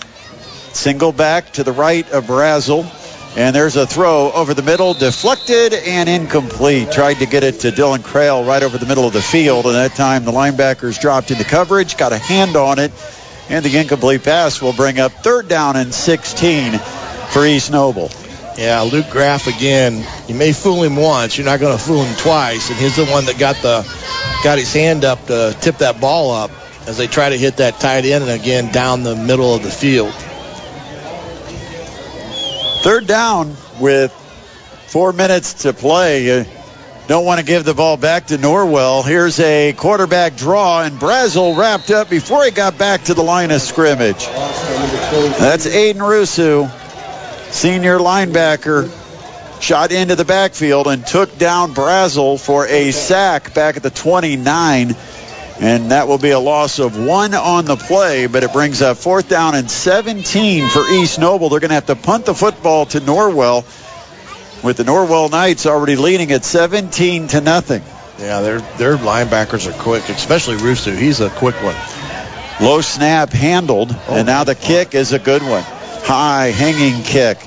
Single 0.74 1.12
back 1.12 1.54
to 1.54 1.64
the 1.64 1.72
right 1.72 2.10
of 2.12 2.26
Brazel. 2.26 2.86
And 3.38 3.56
there's 3.56 3.76
a 3.76 3.86
throw 3.86 4.32
over 4.32 4.56
the 4.56 4.64
middle, 4.64 4.96
deflected 4.96 5.74
and 5.74 6.10
incomplete. 6.10 6.92
Tried 6.92 7.16
to 7.16 7.28
get 7.28 7.44
it 7.44 7.60
to 7.60 7.72
Dylan 7.72 8.04
Creel 8.04 8.44
right 8.44 8.64
over 8.64 8.80
the 8.80 8.88
middle 8.88 9.06
of 9.06 9.14
the 9.14 9.22
field, 9.22 9.68
and 9.68 9.76
that 9.76 9.96
time 9.96 10.26
the 10.26 10.32
linebackers 10.32 11.00
dropped 11.00 11.30
into 11.30 11.44
coverage, 11.44 11.98
got 11.98 12.14
a 12.14 12.18
hand 12.18 12.56
on 12.56 12.80
it, 12.80 12.92
and 13.50 13.64
the 13.64 13.78
incomplete 13.78 14.24
pass 14.24 14.62
will 14.62 14.74
bring 14.74 15.00
up 15.00 15.12
third 15.12 15.48
down 15.48 15.76
and 15.76 15.94
16 15.94 16.80
for 17.30 17.46
East 17.46 17.72
Noble. 17.72 18.10
Yeah, 18.58 18.82
Luke 18.82 19.10
Graff 19.10 19.48
again. 19.48 20.04
You 20.28 20.36
may 20.36 20.52
fool 20.52 20.84
him 20.84 20.96
once, 20.96 21.38
you're 21.38 21.46
not 21.46 21.60
going 21.60 21.78
to 21.78 21.84
fool 21.84 22.04
him 22.04 22.16
twice. 22.18 22.70
And 22.70 22.80
he's 22.80 22.96
the 22.96 23.06
one 23.06 23.26
that 23.26 23.38
got 23.38 23.56
the 23.58 23.84
got 24.44 24.58
his 24.58 24.74
hand 24.74 25.06
up 25.06 25.26
to 25.28 25.56
tip 25.62 25.78
that 25.78 26.00
ball 26.00 26.32
up 26.32 26.52
as 26.88 26.98
they 26.98 27.08
try 27.08 27.30
to 27.30 27.38
hit 27.38 27.58
that 27.58 27.80
tight 27.80 28.06
end 28.06 28.24
and 28.24 28.42
again 28.42 28.72
down 28.72 29.04
the 29.04 29.16
middle 29.16 29.54
of 29.54 29.64
the 29.64 29.70
field. 29.70 30.14
Third 32.84 33.08
down 33.08 33.56
with 33.80 34.12
four 34.88 35.14
minutes 35.14 35.64
to 35.64 35.74
play. 35.74 36.46
Don't 37.08 37.24
want 37.24 37.40
to 37.40 37.46
give 37.46 37.64
the 37.64 37.74
ball 37.74 37.96
back 37.96 38.28
to 38.28 38.38
Norwell. 38.38 39.06
Here's 39.06 39.40
a 39.40 39.72
quarterback 39.72 40.36
draw, 40.36 40.82
and 40.82 41.00
Brazel 41.00 41.58
wrapped 41.58 41.90
up 41.90 42.10
before 42.10 42.44
he 42.44 42.52
got 42.52 42.78
back 42.78 43.06
to 43.06 43.14
the 43.14 43.24
line 43.24 43.50
of 43.52 43.62
scrimmage. 43.62 44.26
That's 44.26 45.66
Aiden 45.66 46.00
Rusu, 46.00 46.70
senior 47.50 48.00
linebacker, 48.00 48.92
shot 49.62 49.94
into 49.94 50.18
the 50.18 50.26
backfield 50.26 50.88
and 50.88 51.08
took 51.08 51.38
down 51.38 51.74
Brazel 51.74 52.38
for 52.38 52.68
a 52.68 52.92
sack 52.92 53.54
back 53.54 53.78
at 53.78 53.84
the 53.84 53.90
29. 53.90 54.94
And 55.62 55.92
that 55.92 56.10
will 56.10 56.18
be 56.18 56.32
a 56.32 56.40
loss 56.40 56.80
of 56.80 57.04
one 57.04 57.34
on 57.34 57.64
the 57.64 57.78
play, 57.78 58.28
but 58.28 58.44
it 58.44 58.52
brings 58.52 58.82
up 58.82 58.98
fourth 58.98 59.30
down 59.30 59.56
and 59.56 59.72
17 59.72 60.68
for 60.68 60.86
East 60.90 61.20
Noble. 61.20 61.48
They're 61.48 61.62
going 61.62 61.70
to 61.70 61.76
have 61.76 61.86
to 61.86 61.96
punt 61.96 62.26
the 62.26 62.36
football 62.36 62.86
to 62.88 63.00
Norwell 63.00 63.66
with 64.64 64.78
the 64.78 64.84
Norwell 64.84 65.30
Knights 65.30 65.66
already 65.66 65.96
leading 65.96 66.32
at 66.32 66.44
17 66.44 67.28
to 67.30 67.42
nothing. 67.42 67.84
Yeah, 68.20 68.42
their 68.42 68.60
their 68.78 68.98
linebackers 68.98 69.68
are 69.68 69.84
quick, 69.84 70.10
especially 70.10 70.58
Rusu. 70.58 70.98
He's 70.98 71.20
a 71.20 71.30
quick 71.30 71.56
one. 71.62 71.76
Low 72.60 72.82
snap 72.82 73.32
handled, 73.32 73.96
oh 74.08 74.16
and 74.16 74.26
now 74.26 74.44
the 74.44 74.56
kick 74.56 74.96
is 74.96 75.14
a 75.14 75.20
good 75.20 75.44
one. 75.44 75.64
High 75.64 76.48
hanging 76.48 77.04
kick. 77.04 77.38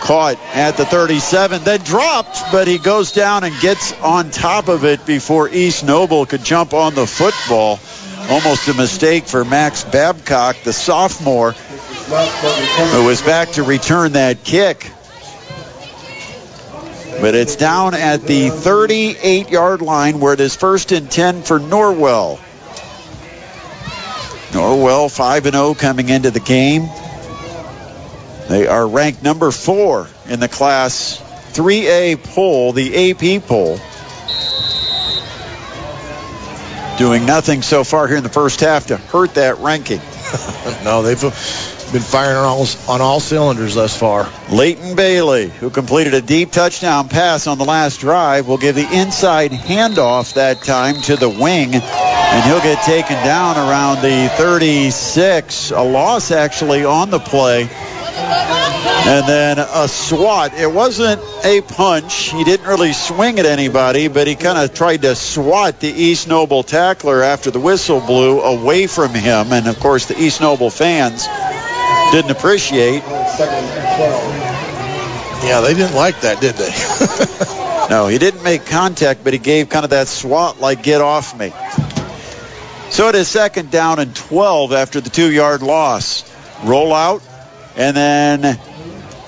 Caught 0.00 0.38
at 0.54 0.76
the 0.76 0.84
37, 0.84 1.64
then 1.64 1.80
dropped, 1.80 2.52
but 2.52 2.68
he 2.68 2.78
goes 2.78 3.12
down 3.12 3.44
and 3.44 3.58
gets 3.60 3.92
on 4.02 4.30
top 4.30 4.68
of 4.68 4.84
it 4.84 5.06
before 5.06 5.48
East 5.48 5.84
Noble 5.84 6.26
could 6.26 6.44
jump 6.44 6.74
on 6.74 6.94
the 6.94 7.06
football. 7.06 7.80
Almost 8.28 8.68
a 8.68 8.74
mistake 8.74 9.24
for 9.24 9.44
Max 9.44 9.84
Babcock, 9.84 10.56
the 10.64 10.72
sophomore, 10.72 11.52
who 11.52 13.04
was 13.04 13.22
back 13.22 13.52
to 13.52 13.62
return 13.62 14.12
that 14.12 14.44
kick. 14.44 14.90
But 17.20 17.34
it's 17.34 17.56
down 17.56 17.94
at 17.94 18.22
the 18.22 18.50
38 18.50 19.48
yard 19.48 19.82
line 19.82 20.20
where 20.20 20.34
it 20.34 20.40
is 20.40 20.54
first 20.54 20.92
and 20.92 21.10
10 21.10 21.42
for 21.42 21.58
Norwell. 21.58 22.38
Norwell 24.50 25.14
5 25.14 25.44
0 25.44 25.74
coming 25.74 26.08
into 26.08 26.30
the 26.30 26.40
game. 26.40 26.88
They 28.48 28.66
are 28.66 28.86
ranked 28.86 29.22
number 29.22 29.50
four 29.50 30.08
in 30.28 30.40
the 30.40 30.48
Class 30.48 31.20
3A 31.52 32.22
poll, 32.34 32.72
the 32.72 33.10
AP 33.10 33.46
poll. 33.46 33.78
Doing 36.98 37.26
nothing 37.26 37.62
so 37.62 37.82
far 37.82 38.06
here 38.06 38.16
in 38.16 38.22
the 38.22 38.28
first 38.28 38.60
half 38.60 38.86
to 38.86 38.96
hurt 38.96 39.34
that 39.34 39.58
ranking. 39.58 40.00
no, 40.84 41.02
they've 41.02 41.75
been 41.92 42.02
firing 42.02 42.36
on 42.36 42.44
all, 42.44 42.66
on 42.88 43.00
all 43.00 43.20
cylinders 43.20 43.74
thus 43.74 43.98
far. 43.98 44.30
Leighton 44.50 44.96
Bailey, 44.96 45.48
who 45.48 45.70
completed 45.70 46.14
a 46.14 46.20
deep 46.20 46.50
touchdown 46.50 47.08
pass 47.08 47.46
on 47.46 47.58
the 47.58 47.64
last 47.64 48.00
drive, 48.00 48.48
will 48.48 48.58
give 48.58 48.74
the 48.74 48.88
inside 48.92 49.50
handoff 49.52 50.34
that 50.34 50.62
time 50.62 51.00
to 51.02 51.16
the 51.16 51.28
wing, 51.28 51.74
and 51.74 52.44
he'll 52.44 52.60
get 52.60 52.82
taken 52.84 53.16
down 53.24 53.56
around 53.56 54.02
the 54.02 54.28
36. 54.36 55.70
A 55.70 55.82
loss 55.82 56.30
actually 56.30 56.84
on 56.84 57.10
the 57.10 57.20
play. 57.20 57.68
And 59.08 59.28
then 59.28 59.58
a 59.60 59.86
swat. 59.86 60.54
It 60.54 60.72
wasn't 60.72 61.22
a 61.44 61.60
punch. 61.60 62.32
He 62.32 62.42
didn't 62.42 62.66
really 62.66 62.92
swing 62.92 63.38
at 63.38 63.46
anybody, 63.46 64.08
but 64.08 64.26
he 64.26 64.34
kind 64.34 64.58
of 64.58 64.74
tried 64.74 65.02
to 65.02 65.14
swat 65.14 65.78
the 65.78 65.88
East 65.88 66.26
Noble 66.26 66.64
tackler 66.64 67.22
after 67.22 67.52
the 67.52 67.60
whistle 67.60 68.00
blew 68.00 68.40
away 68.40 68.88
from 68.88 69.14
him. 69.14 69.52
And 69.52 69.68
of 69.68 69.78
course, 69.78 70.06
the 70.06 70.20
East 70.20 70.40
Noble 70.40 70.70
fans 70.70 71.28
didn't 72.12 72.30
appreciate. 72.30 73.02
Yeah, 75.44 75.60
they 75.60 75.74
didn't 75.74 75.94
like 75.94 76.20
that, 76.22 76.40
did 76.40 76.54
they? 76.54 76.70
no, 77.90 78.06
he 78.08 78.18
didn't 78.18 78.42
make 78.42 78.66
contact, 78.66 79.22
but 79.22 79.32
he 79.32 79.38
gave 79.38 79.68
kind 79.68 79.84
of 79.84 79.90
that 79.90 80.08
swat 80.08 80.60
like 80.60 80.82
get 80.82 81.00
off 81.00 81.38
me. 81.38 81.52
So 82.90 83.08
it 83.08 83.14
is 83.14 83.28
second 83.28 83.70
down 83.70 83.98
and 83.98 84.14
12 84.14 84.72
after 84.72 85.00
the 85.00 85.10
two 85.10 85.30
yard 85.30 85.62
loss. 85.62 86.24
Roll 86.64 86.94
out, 86.94 87.22
and 87.76 87.96
then 87.96 88.58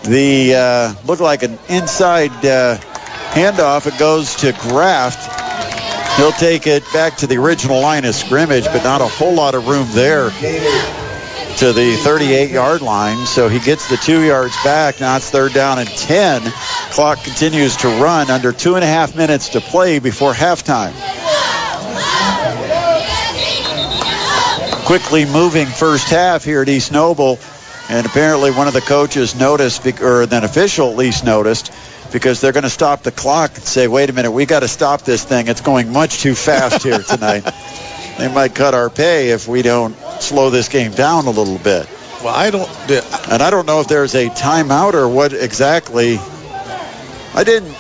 the 0.05 0.55
uh, 0.55 0.95
looked 1.05 1.20
like 1.20 1.43
an 1.43 1.59
inside 1.68 2.31
uh, 2.45 2.79
handoff. 3.33 3.87
It 3.87 3.99
goes 3.99 4.37
to 4.37 4.53
Graft. 4.53 5.37
He'll 6.16 6.33
take 6.33 6.66
it 6.66 6.83
back 6.93 7.18
to 7.18 7.26
the 7.26 7.37
original 7.37 7.81
line 7.81 8.05
of 8.05 8.14
scrimmage, 8.14 8.64
but 8.64 8.83
not 8.83 9.01
a 9.01 9.07
whole 9.07 9.35
lot 9.35 9.55
of 9.55 9.68
room 9.68 9.87
there 9.93 10.31
to 11.59 11.72
the 11.72 11.96
38 11.96 12.50
yard 12.50 12.82
line. 12.82 13.26
So 13.26 13.48
he 13.48 13.59
gets 13.59 13.88
the 13.88 13.96
two 13.96 14.22
yards 14.22 14.54
back. 14.62 15.00
Now 15.00 15.16
it's 15.16 15.28
third 15.30 15.52
down 15.52 15.78
and 15.78 15.88
10 15.88 16.42
Clock 16.90 17.22
continues 17.22 17.76
to 17.78 17.88
run 17.88 18.30
under 18.30 18.52
two 18.52 18.74
and 18.74 18.82
a 18.82 18.86
half 18.86 19.14
minutes 19.14 19.50
to 19.50 19.61
play 19.61 19.98
before 19.98 20.32
halftime. 20.32 20.94
Quickly 24.86 25.24
moving 25.26 25.66
first 25.66 26.09
half 26.09 26.44
here 26.44 26.62
at 26.62 26.68
East 26.68 26.92
Noble, 26.92 27.38
and 27.90 28.06
apparently 28.06 28.50
one 28.50 28.68
of 28.68 28.72
the 28.72 28.80
coaches 28.80 29.34
noticed, 29.34 29.86
or 30.00 30.22
an 30.22 30.44
official 30.44 30.90
at 30.90 30.96
least 30.96 31.24
noticed, 31.24 31.72
because 32.11 32.40
they're 32.40 32.52
going 32.52 32.64
to 32.64 32.70
stop 32.70 33.02
the 33.02 33.12
clock 33.12 33.54
and 33.54 33.64
say, 33.64 33.86
wait 33.86 34.09
a 34.09 34.12
minute, 34.12 34.30
we 34.30 34.46
got 34.46 34.61
to 34.61 34.68
stop 34.68 35.02
this 35.02 35.24
thing. 35.24 35.46
It's 35.48 35.61
going 35.61 35.92
much 35.92 36.20
too 36.20 36.34
fast 36.34 36.82
here 36.82 37.02
tonight. 37.02 37.40
they 38.18 38.32
might 38.32 38.54
cut 38.54 38.74
our 38.74 38.88
pay 38.88 39.30
if 39.30 39.46
we 39.46 39.62
don't 39.62 39.94
slow 40.23 40.51
this 40.51 40.69
game 40.69 40.93
down 40.93 41.27
a 41.27 41.31
little 41.31 41.59
bit. 41.59 41.89
Well, 42.23 42.35
I 42.35 42.51
don't. 42.51 42.69
And 43.31 43.43
I 43.43 43.51
don't 43.51 43.66
know 43.66 43.81
if 43.81 43.89
there's 43.89 44.14
a 44.14 44.29
timeout 44.29 44.95
or 44.95 45.09
what 45.09 45.33
exactly. 45.33 46.19
I 47.35 47.45
didn't. 47.45 47.77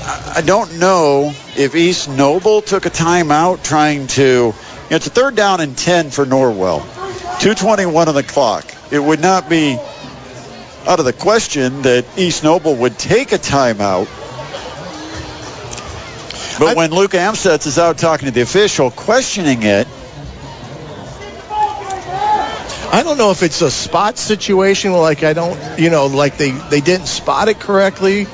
I 0.00 0.42
don't 0.44 0.78
know 0.78 1.32
if 1.56 1.74
East 1.74 2.08
Noble 2.08 2.62
took 2.62 2.86
a 2.86 2.90
timeout 2.90 3.62
trying 3.62 4.06
to. 4.08 4.22
You 4.22 4.52
know, 4.90 4.96
it's 4.96 5.06
a 5.06 5.10
third 5.10 5.36
down 5.36 5.60
and 5.60 5.76
10 5.76 6.10
for 6.10 6.24
Norwell. 6.24 6.80
221 7.40 8.08
on 8.08 8.14
the 8.14 8.22
clock. 8.22 8.64
It 8.90 8.98
would 8.98 9.20
not 9.20 9.50
be 9.50 9.76
out 10.86 10.98
of 10.98 11.04
the 11.04 11.12
question 11.12 11.82
that 11.82 12.06
East 12.16 12.42
Noble 12.42 12.74
would 12.74 12.98
take 12.98 13.32
a 13.32 13.38
timeout. 13.38 14.08
But 16.58 16.76
when 16.76 16.90
Luke 16.90 17.12
Amstutz 17.12 17.66
is 17.66 17.78
out 17.78 17.98
talking 17.98 18.26
to 18.26 18.32
the 18.32 18.40
official, 18.40 18.90
questioning 18.90 19.62
it, 19.62 19.86
I 22.90 23.02
don't 23.02 23.18
know 23.18 23.30
if 23.30 23.42
it's 23.42 23.62
a 23.62 23.70
spot 23.70 24.18
situation, 24.18 24.92
like 24.92 25.22
I 25.22 25.32
don't, 25.32 25.78
you 25.78 25.90
know, 25.90 26.06
like 26.06 26.36
they 26.36 26.50
they 26.50 26.80
didn't 26.80 27.06
spot 27.06 27.48
it 27.48 27.60
correctly. 27.60 28.26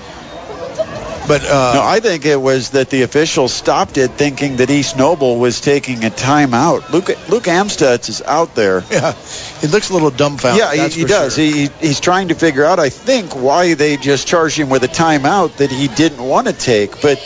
But 1.26 1.42
uh, 1.42 1.72
no, 1.74 1.82
I 1.82 2.00
think 2.00 2.26
it 2.26 2.36
was 2.36 2.70
that 2.70 2.90
the 2.90 3.02
officials 3.02 3.52
stopped 3.52 3.96
it, 3.96 4.10
thinking 4.10 4.56
that 4.56 4.70
East 4.70 4.98
Noble 4.98 5.38
was 5.38 5.60
taking 5.62 6.04
a 6.04 6.10
timeout. 6.10 6.90
Luke 6.90 7.08
Luke 7.30 7.44
Amstutz 7.44 8.10
is 8.10 8.20
out 8.22 8.54
there. 8.54 8.84
Yeah, 8.90 9.12
he 9.60 9.66
looks 9.66 9.90
a 9.90 9.94
little 9.94 10.10
dumbfounded. 10.10 10.62
Yeah, 10.62 10.88
he, 10.88 11.00
he 11.00 11.04
does. 11.04 11.34
Sure. 11.34 11.44
He, 11.44 11.68
he's 11.80 11.98
trying 11.98 12.28
to 12.28 12.34
figure 12.34 12.64
out, 12.64 12.78
I 12.78 12.90
think, 12.90 13.34
why 13.34 13.74
they 13.74 13.96
just 13.96 14.28
charged 14.28 14.58
him 14.58 14.68
with 14.68 14.84
a 14.84 14.88
timeout 14.88 15.56
that 15.56 15.70
he 15.70 15.88
didn't 15.88 16.22
want 16.22 16.46
to 16.46 16.52
take. 16.52 17.00
But 17.00 17.18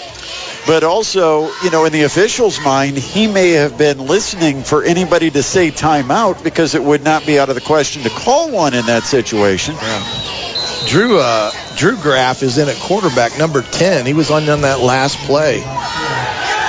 but 0.67 0.85
also, 0.85 1.51
you 1.63 1.71
know, 1.71 1.85
in 1.85 1.93
the 1.93 2.03
official's 2.03 2.61
mind, 2.61 2.97
he 2.97 3.27
may 3.27 3.53
have 3.53 3.79
been 3.79 3.99
listening 3.99 4.63
for 4.63 4.83
anybody 4.83 5.31
to 5.31 5.43
say 5.43 5.71
timeout 5.71 6.43
because 6.43 6.75
it 6.75 6.83
would 6.83 7.03
not 7.03 7.27
be 7.27 7.39
out 7.39 7.49
of 7.49 7.55
the 7.55 7.61
question 7.61 8.03
to 8.03 8.11
call 8.11 8.51
one 8.51 8.75
in 8.75 8.87
that 8.87 9.05
situation. 9.05 9.75
Yeah. 9.75 10.85
Drew 10.87 11.19
uh, 11.19 11.51
Drew 11.77 11.97
Graff 11.97 12.43
is 12.43 12.59
in 12.59 12.69
at 12.69 12.77
quarterback 12.77 13.39
number 13.39 13.63
10. 13.63 14.07
He 14.07 14.15
was 14.15 14.31
on, 14.31 14.49
on 14.49 14.63
that 14.63 14.81
last 14.81 15.19
play. 15.27 15.63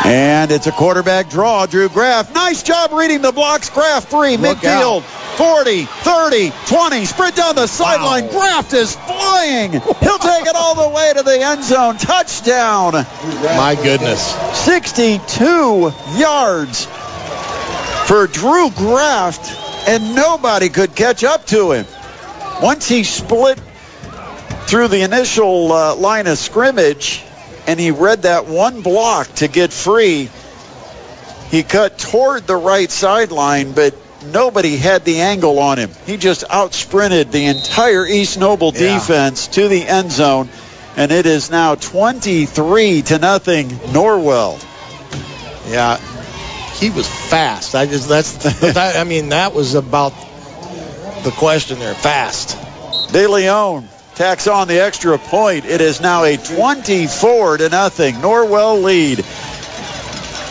And 0.05 0.51
it's 0.51 0.67
a 0.67 0.71
quarterback 0.71 1.29
draw. 1.29 1.65
Drew 1.65 1.89
Graff. 1.89 2.33
Nice 2.33 2.63
job 2.63 2.91
reading 2.93 3.21
the 3.21 3.31
blocks. 3.31 3.69
Graff 3.69 4.09
three, 4.09 4.37
Look 4.37 4.59
midfield. 4.59 5.03
Out. 5.03 5.28
40, 5.39 5.85
30, 5.85 6.51
20. 6.67 7.05
Sprint 7.05 7.35
down 7.37 7.55
the 7.55 7.65
sideline. 7.65 8.25
Wow. 8.25 8.31
Graff 8.31 8.73
is 8.73 8.93
flying. 8.93 9.71
He'll 9.71 10.17
take 10.17 10.45
it 10.45 10.53
all 10.53 10.75
the 10.75 10.93
way 10.93 11.13
to 11.15 11.23
the 11.23 11.39
end 11.39 11.63
zone. 11.63 11.95
Touchdown. 11.95 12.91
My 12.91 13.79
goodness. 13.81 14.21
62 14.65 15.93
yards 16.17 16.87
for 18.05 18.27
Drew 18.27 18.69
Graft, 18.71 19.87
and 19.87 20.13
nobody 20.13 20.67
could 20.67 20.93
catch 20.93 21.23
up 21.23 21.45
to 21.45 21.71
him. 21.71 21.85
Once 22.61 22.89
he 22.89 23.05
split 23.05 23.57
through 24.67 24.89
the 24.89 25.03
initial 25.03 25.71
uh, 25.71 25.95
line 25.95 26.27
of 26.27 26.37
scrimmage, 26.37 27.23
and 27.65 27.79
he 27.79 27.91
read 27.91 28.23
that 28.23 28.47
one 28.47 28.81
block 28.81 29.33
to 29.35 29.47
get 29.47 29.71
free. 29.71 30.29
He 31.49 31.63
cut 31.63 31.97
toward 31.97 32.45
the 32.45 32.57
right 32.57 32.91
sideline, 32.91 33.71
but 33.71 33.95
nobody 34.26 34.78
had 34.78 35.05
the 35.05 35.22
angle 35.22 35.59
on 35.59 35.78
him. 35.78 35.91
He 36.05 36.17
just 36.17 36.43
out 36.49 36.74
sprinted 36.74 37.32
the 37.32 37.45
entire 37.45 38.05
East 38.05 38.38
Noble 38.39 38.72
Yeah. 38.74 38.93
defense 38.99 39.47
to 39.47 39.67
the 39.67 39.86
end 39.88 40.11
zone, 40.11 40.49
and 40.97 41.11
it 41.11 41.26
is 41.26 41.49
now 41.49 41.76
23 41.76 43.01
to 43.03 43.20
nothing 43.20 43.70
Norwell. 43.70 44.59
Yeah, 45.70 45.97
he 46.80 46.89
was 46.89 47.07
fast. 47.07 47.76
I 47.76 47.86
just 47.86 48.09
that's 48.09 48.34
that, 48.74 48.95
I 48.97 49.03
mean 49.03 49.30
that 49.30 49.53
was 49.53 49.76
about 49.76 50.13
the 51.24 51.32
question 51.32 51.80
there. 51.80 51.93
Fast. 51.93 52.57
De 53.11 53.28
Leon 53.28 53.88
tacks 54.15 54.47
on 54.47 54.67
the 54.67 54.82
extra 54.82 55.17
point. 55.17 55.65
It 55.65 55.80
is 55.82 56.01
now 56.01 56.24
a 56.26 56.36
24 56.38 57.57
to 57.57 57.70
nothing 57.70 58.15
Norwell 58.15 58.84
lead. 58.84 59.24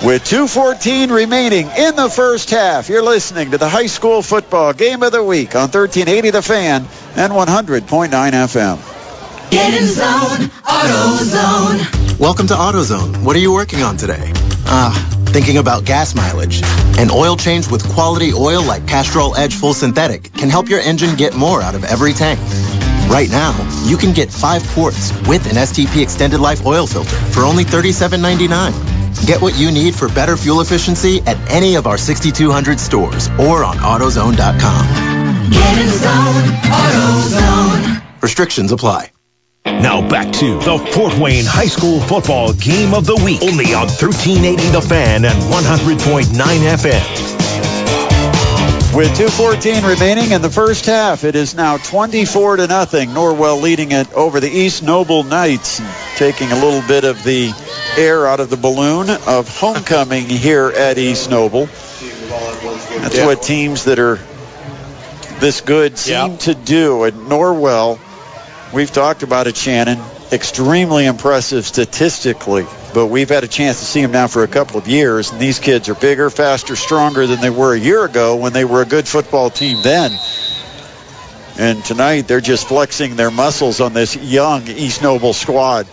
With 0.04 0.22
2.14 0.22 1.10
remaining 1.10 1.66
in 1.76 1.96
the 1.96 2.08
first 2.08 2.50
half, 2.50 2.88
you're 2.88 3.02
listening 3.02 3.50
to 3.50 3.58
the 3.58 3.68
high 3.68 3.86
school 3.86 4.22
football 4.22 4.72
game 4.72 5.02
of 5.02 5.10
the 5.10 5.24
week 5.24 5.56
on 5.56 5.62
1380 5.62 6.30
The 6.30 6.40
Fan 6.40 6.86
and 7.16 7.32
100.9 7.32 8.08
FM. 8.08 9.50
Get 9.50 9.74
in 9.74 9.86
zone, 9.88 10.50
AutoZone. 10.62 12.20
Welcome 12.20 12.46
to 12.46 12.54
AutoZone. 12.54 13.24
What 13.24 13.34
are 13.34 13.40
you 13.40 13.52
working 13.52 13.82
on 13.82 13.96
today? 13.96 14.30
Ah, 14.66 14.94
thinking 15.30 15.56
about 15.56 15.84
gas 15.84 16.14
mileage. 16.14 16.62
An 16.96 17.10
oil 17.10 17.36
change 17.36 17.68
with 17.68 17.82
quality 17.92 18.32
oil 18.32 18.62
like 18.62 18.86
Castrol 18.86 19.34
Edge 19.34 19.56
Full 19.56 19.74
Synthetic 19.74 20.32
can 20.32 20.48
help 20.48 20.68
your 20.68 20.78
engine 20.78 21.16
get 21.16 21.34
more 21.34 21.60
out 21.60 21.74
of 21.74 21.82
every 21.82 22.12
tank. 22.12 22.38
Right 23.10 23.28
now, 23.28 23.52
you 23.84 23.96
can 23.96 24.12
get 24.12 24.30
five 24.30 24.62
quarts 24.68 25.10
with 25.26 25.44
an 25.46 25.56
STP 25.56 26.02
extended 26.04 26.38
life 26.38 26.64
oil 26.64 26.86
filter 26.86 27.16
for 27.32 27.40
only 27.42 27.64
$37.99. 27.64 28.97
Get 29.26 29.42
what 29.42 29.58
you 29.58 29.70
need 29.70 29.94
for 29.94 30.08
better 30.08 30.36
fuel 30.36 30.60
efficiency 30.60 31.20
at 31.26 31.36
any 31.50 31.76
of 31.76 31.86
our 31.86 31.98
6,200 31.98 32.80
stores 32.80 33.28
or 33.38 33.64
on 33.64 33.76
AutoZone.com. 33.76 34.86
Get 35.50 35.78
in 35.78 35.88
zone, 35.88 36.44
AutoZone. 36.70 38.22
Restrictions 38.22 38.72
apply. 38.72 39.12
Now 39.64 40.08
back 40.08 40.32
to 40.34 40.58
the 40.58 40.78
Fort 40.92 41.18
Wayne 41.18 41.44
High 41.44 41.66
School 41.66 42.00
football 42.00 42.52
game 42.52 42.94
of 42.94 43.06
the 43.06 43.16
week. 43.16 43.42
Only 43.42 43.74
on 43.74 43.86
1380 43.86 44.70
The 44.70 44.80
Fan 44.80 45.24
and 45.24 45.38
100.9 45.38 46.24
FM. 46.34 47.38
With 48.96 49.10
2.14 49.10 49.86
remaining 49.86 50.32
in 50.32 50.40
the 50.42 50.50
first 50.50 50.86
half, 50.86 51.24
it 51.24 51.36
is 51.36 51.54
now 51.54 51.76
24 51.76 52.56
to 52.56 52.66
nothing. 52.66 53.10
Norwell 53.10 53.60
leading 53.62 53.92
it 53.92 54.12
over 54.14 54.40
the 54.40 54.48
East 54.50 54.82
Noble 54.82 55.22
Knights, 55.22 55.80
taking 56.16 56.50
a 56.50 56.54
little 56.54 56.82
bit 56.88 57.04
of 57.04 57.22
the 57.22 57.52
air 57.98 58.26
out 58.26 58.40
of 58.40 58.48
the 58.48 58.56
balloon 58.56 59.10
of 59.10 59.48
homecoming 59.58 60.28
here 60.28 60.68
at 60.68 60.98
East 60.98 61.30
Noble. 61.30 61.68
That's 63.02 63.16
Yeah. 63.16 63.26
what 63.26 63.42
teams 63.42 63.84
that 63.84 63.98
are 63.98 64.18
this 65.40 65.60
good 65.60 65.98
seem 65.98 66.32
Yep. 66.32 66.38
to 66.40 66.54
do. 66.54 67.04
At 67.04 67.14
Norwell, 67.14 67.98
we've 68.72 68.92
talked 68.92 69.22
about 69.22 69.46
it, 69.48 69.56
Shannon. 69.56 69.98
Extremely 70.30 71.06
impressive 71.06 71.66
statistically, 71.66 72.66
but 72.92 73.06
we've 73.06 73.30
had 73.30 73.44
a 73.44 73.48
chance 73.48 73.78
to 73.80 73.84
see 73.86 74.02
them 74.02 74.12
now 74.12 74.26
for 74.26 74.42
a 74.42 74.48
couple 74.48 74.78
of 74.78 74.86
years, 74.86 75.30
and 75.32 75.40
these 75.40 75.58
kids 75.58 75.88
are 75.88 75.94
bigger, 75.94 76.28
faster, 76.28 76.76
stronger 76.76 77.26
than 77.26 77.40
they 77.40 77.50
were 77.50 77.72
a 77.74 77.78
year 77.78 78.04
ago 78.04 78.36
when 78.36 78.52
they 78.52 78.64
were 78.64 78.82
a 78.82 78.84
good 78.84 79.08
football 79.08 79.48
team 79.48 79.78
then. 79.82 80.12
And 81.58 81.84
tonight 81.84 82.28
they're 82.28 82.40
just 82.42 82.68
flexing 82.68 83.16
their 83.16 83.30
muscles 83.30 83.80
on 83.80 83.92
this 83.94 84.14
young 84.16 84.68
East 84.68 85.02
Noble 85.02 85.32
squad. 85.32 85.86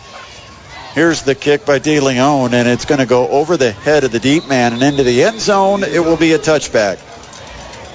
Here's 0.95 1.23
the 1.23 1.35
kick 1.35 1.65
by 1.65 1.79
De 1.79 1.99
Leon, 1.99 2.53
and 2.53 2.69
it's 2.69 2.85
going 2.85 2.99
to 2.99 3.05
go 3.05 3.27
over 3.27 3.57
the 3.57 3.73
head 3.73 4.05
of 4.05 4.13
the 4.13 4.19
deep 4.21 4.47
man 4.47 4.71
and 4.71 4.81
into 4.81 5.03
the 5.03 5.23
end 5.23 5.41
zone. 5.41 5.83
It 5.83 5.99
will 5.99 6.15
be 6.15 6.31
a 6.31 6.39
touchback. 6.39 6.99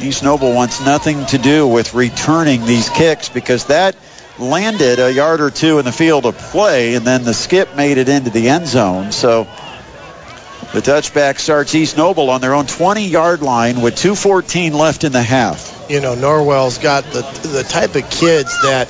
East 0.03 0.23
Noble 0.23 0.53
wants 0.53 0.85
nothing 0.85 1.25
to 1.27 1.39
do 1.39 1.67
with 1.67 1.95
returning 1.95 2.67
these 2.67 2.91
kicks 2.91 3.31
because 3.31 3.65
that 3.69 3.97
landed 4.39 4.99
a 4.99 5.11
yard 5.11 5.41
or 5.41 5.51
two 5.51 5.79
in 5.79 5.87
the 5.87 5.93
field 5.93 6.27
of 6.27 6.37
play, 6.37 6.95
and 6.95 7.07
then 7.07 7.25
the 7.25 7.33
skip 7.33 7.75
made 7.75 7.97
it 7.97 8.11
into 8.11 8.29
the 8.29 8.51
end 8.51 8.67
zone. 8.67 9.13
So 9.13 9.45
the 10.75 10.83
touchback 10.83 11.39
starts 11.39 11.75
East 11.75 11.97
Noble 11.97 12.29
on 12.29 12.43
their 12.43 12.53
own 12.53 12.67
20-yard 12.67 13.41
line 13.41 13.81
with 13.81 13.95
2:14 13.95 14.75
left 14.75 15.05
in 15.05 15.13
the 15.13 15.23
half. 15.23 15.87
You 15.89 16.03
know, 16.03 16.15
Norwell's 16.15 16.77
got 16.77 17.05
the 17.05 17.23
the 17.49 17.63
type 17.63 17.97
of 17.97 18.11
kids 18.11 18.55
that 18.61 18.89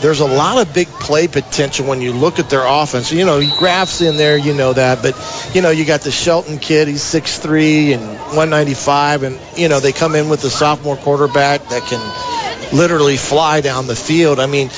there's 0.00 0.20
a 0.20 0.26
lot 0.26 0.58
of 0.58 0.72
big 0.74 0.88
play 0.88 1.26
potential 1.28 1.86
when 1.86 2.00
you 2.00 2.12
look 2.12 2.38
at 2.38 2.50
their 2.50 2.64
offense. 2.64 3.12
You 3.12 3.24
know, 3.24 3.40
Graff's 3.58 4.00
in 4.00 4.16
there, 4.16 4.36
you 4.36 4.54
know 4.54 4.72
that, 4.72 5.02
but 5.02 5.14
you 5.54 5.62
know, 5.62 5.70
you 5.70 5.84
got 5.84 6.02
the 6.02 6.10
Shelton 6.10 6.58
kid, 6.58 6.88
he's 6.88 7.02
6'3 7.02 7.94
and 7.94 8.02
195 8.02 9.22
and 9.22 9.40
you 9.56 9.68
know, 9.68 9.80
they 9.80 9.92
come 9.92 10.14
in 10.14 10.28
with 10.28 10.42
the 10.42 10.50
sophomore 10.50 10.96
quarterback 10.96 11.68
that 11.68 11.82
can 11.82 12.76
literally 12.76 13.16
fly 13.16 13.60
down 13.60 13.86
the 13.86 13.96
field. 13.96 14.38
I 14.40 14.46
mean, 14.46 14.70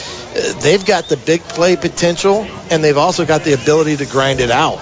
they've 0.61 0.85
got 0.85 1.05
the 1.05 1.17
big 1.17 1.43
play 1.43 1.77
potential 1.77 2.47
and 2.71 2.83
they've 2.83 2.99
also 2.99 3.27
got 3.27 3.45
the 3.45 3.55
ability 3.55 3.97
to 3.99 4.07
grind 4.07 4.41
it 4.41 4.51
out. 4.51 4.79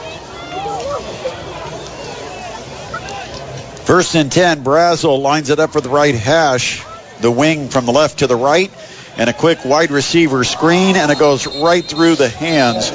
First 3.87 4.17
and 4.17 4.33
10, 4.33 4.65
Brazel 4.65 5.21
lines 5.21 5.51
it 5.51 5.61
up 5.61 5.71
for 5.73 5.81
the 5.81 5.89
right 5.89 6.15
hash. 6.15 6.85
The 7.21 7.31
wing 7.31 7.69
from 7.69 7.87
the 7.87 7.93
left 7.93 8.19
to 8.19 8.27
the 8.27 8.37
right. 8.37 8.71
And 9.17 9.31
a 9.31 9.33
quick 9.33 9.65
wide 9.65 9.91
receiver 9.91 10.45
screen, 10.45 10.97
and 10.97 11.11
it 11.11 11.19
goes 11.19 11.47
right 11.47 11.85
through 11.85 12.17
the 12.17 12.29
hands 12.29 12.91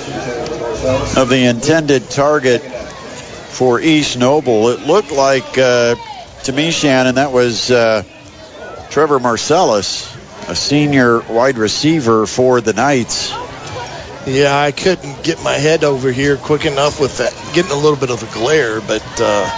of 1.17 1.29
the 1.29 1.45
intended 1.45 2.09
target 2.09 2.61
for 2.61 3.79
East 3.79 4.17
Noble. 4.17 4.69
It 4.69 4.81
looked 4.81 5.11
like, 5.11 5.57
uh, 5.57 5.95
to 6.43 6.51
me, 6.51 6.71
Shannon, 6.71 7.15
that 7.15 7.31
was 7.31 7.71
uh, 7.71 8.03
Trevor 8.89 9.19
Marcellus, 9.19 10.15
a 10.47 10.55
senior 10.55 11.21
wide 11.21 11.57
receiver 11.57 12.25
for 12.25 12.61
the 12.61 12.73
Knights. 12.73 13.31
Yeah, 14.27 14.55
I 14.55 14.71
couldn't 14.71 15.23
get 15.23 15.43
my 15.43 15.53
head 15.53 15.83
over 15.83 16.11
here 16.11 16.37
quick 16.37 16.65
enough 16.65 16.99
with 16.99 17.17
that, 17.17 17.33
getting 17.55 17.71
a 17.71 17.75
little 17.75 17.97
bit 17.97 18.11
of 18.11 18.21
a 18.21 18.31
glare, 18.31 18.79
but 18.79 19.03
uh, 19.19 19.49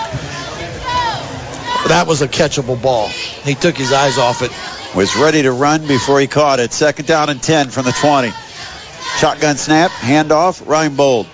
that 1.90 2.06
was 2.08 2.22
a 2.22 2.30
catchable 2.30 2.82
ball. 2.82 3.10
He 3.10 3.56
took 3.56 3.76
his 3.76 3.92
eyes 3.92 4.18
off 4.18 4.42
it. 4.42 4.52
Was 4.96 5.16
ready 5.16 5.42
to 5.42 5.52
run 5.52 5.88
before 5.88 6.20
he 6.20 6.28
caught 6.28 6.60
it. 6.60 6.72
Second 6.72 7.08
down 7.08 7.30
and 7.30 7.42
10 7.42 7.70
from 7.70 7.86
the 7.86 7.92
20. 7.92 8.32
Shotgun 9.18 9.58
snap, 9.58 9.90
handoff, 9.92 10.62
Reinbold. 10.64 11.28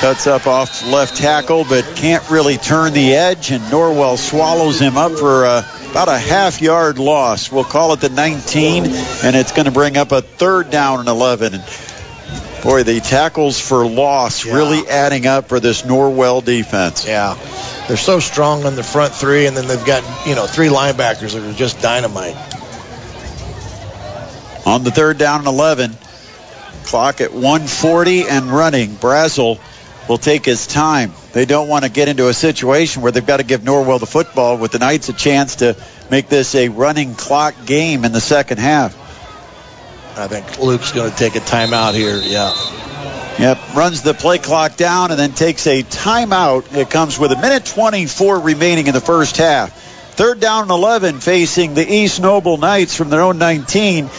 Cuts 0.00 0.26
up 0.26 0.46
off 0.46 0.86
left 0.86 1.16
tackle, 1.16 1.64
but 1.68 1.84
can't 1.96 2.28
really 2.30 2.56
turn 2.56 2.92
the 2.92 3.14
edge, 3.14 3.50
and 3.50 3.62
Norwell 3.64 4.16
swallows 4.16 4.80
him 4.80 4.96
up 4.96 5.12
for 5.12 5.44
uh, 5.44 5.62
about 5.90 6.08
a 6.08 6.18
half 6.18 6.62
yard 6.62 6.98
loss. 6.98 7.52
We'll 7.52 7.64
call 7.64 7.92
it 7.92 8.00
the 8.00 8.08
19, 8.08 8.84
and 8.86 9.36
it's 9.36 9.52
going 9.52 9.66
to 9.66 9.70
bring 9.72 9.96
up 9.96 10.12
a 10.12 10.22
third 10.22 10.70
down 10.70 11.00
and 11.00 11.08
11. 11.08 11.54
And 11.54 11.64
boy, 12.62 12.84
the 12.84 13.00
tackles 13.00 13.60
for 13.60 13.86
loss 13.86 14.44
Yeah. 14.46 14.54
really 14.54 14.88
adding 14.88 15.26
up 15.26 15.48
for 15.48 15.60
this 15.60 15.82
Norwell 15.82 16.44
defense. 16.44 17.06
Yeah. 17.06 17.36
They're 17.88 17.96
so 17.96 18.20
strong 18.20 18.64
on 18.64 18.76
the 18.76 18.82
front 18.84 19.14
three, 19.14 19.46
and 19.46 19.56
then 19.56 19.66
they've 19.66 19.84
got, 19.84 20.26
you 20.26 20.34
know, 20.36 20.46
three 20.46 20.68
linebackers 20.68 21.34
that 21.34 21.42
are 21.42 21.52
just 21.52 21.82
dynamite. 21.82 22.36
On 24.68 24.84
the 24.84 24.90
third 24.90 25.16
down 25.16 25.38
and 25.38 25.48
11, 25.48 25.96
clock 26.84 27.22
at 27.22 27.32
140 27.32 28.28
and 28.28 28.50
running. 28.50 28.90
Brazel 28.90 29.58
will 30.10 30.18
take 30.18 30.44
his 30.44 30.66
time. 30.66 31.14
They 31.32 31.46
don't 31.46 31.68
want 31.68 31.86
to 31.86 31.90
get 31.90 32.08
into 32.08 32.28
a 32.28 32.34
situation 32.34 33.00
where 33.00 33.10
they've 33.10 33.24
got 33.24 33.38
to 33.38 33.44
give 33.44 33.62
Norwell 33.62 33.98
the 33.98 34.04
football 34.04 34.58
with 34.58 34.72
the 34.72 34.78
Knights 34.78 35.08
a 35.08 35.14
chance 35.14 35.56
to 35.56 35.74
make 36.10 36.28
this 36.28 36.54
a 36.54 36.68
running 36.68 37.14
clock 37.14 37.54
game 37.64 38.04
in 38.04 38.12
the 38.12 38.20
second 38.20 38.58
half. 38.58 38.94
I 40.18 40.28
think 40.28 40.58
Luke's 40.58 40.92
going 40.92 41.12
to 41.12 41.16
take 41.16 41.36
a 41.36 41.40
timeout 41.40 41.94
here. 41.94 42.20
Yeah. 42.22 42.52
Yep, 43.38 43.74
runs 43.74 44.02
the 44.02 44.12
play 44.12 44.36
clock 44.36 44.76
down 44.76 45.12
and 45.12 45.18
then 45.18 45.32
takes 45.32 45.66
a 45.66 45.82
timeout. 45.82 46.76
It 46.76 46.90
comes 46.90 47.18
with 47.18 47.32
a 47.32 47.40
minute 47.40 47.64
24 47.64 48.40
remaining 48.40 48.86
in 48.86 48.92
the 48.92 49.00
first 49.00 49.38
half. 49.38 49.72
Third 50.12 50.40
down 50.40 50.62
and 50.62 50.70
11 50.70 51.20
facing 51.20 51.72
the 51.72 51.90
East 51.90 52.20
Noble 52.20 52.58
Knights 52.58 52.94
from 52.94 53.08
their 53.08 53.22
own 53.22 53.38
19. 53.38 54.10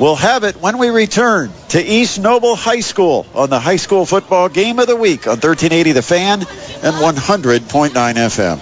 We'll 0.00 0.16
have 0.16 0.44
it 0.44 0.56
when 0.56 0.78
we 0.78 0.90
return 0.90 1.50
to 1.70 1.82
East 1.82 2.20
Noble 2.20 2.54
High 2.54 2.80
School 2.80 3.26
on 3.34 3.50
the 3.50 3.58
high 3.58 3.76
school 3.76 4.06
football 4.06 4.48
game 4.48 4.78
of 4.78 4.86
the 4.86 4.94
week 4.94 5.26
on 5.26 5.40
1380 5.40 5.92
The 5.92 6.02
Fan 6.02 6.40
and 6.40 6.94
100.9 6.96 7.90
FM. 7.90 8.60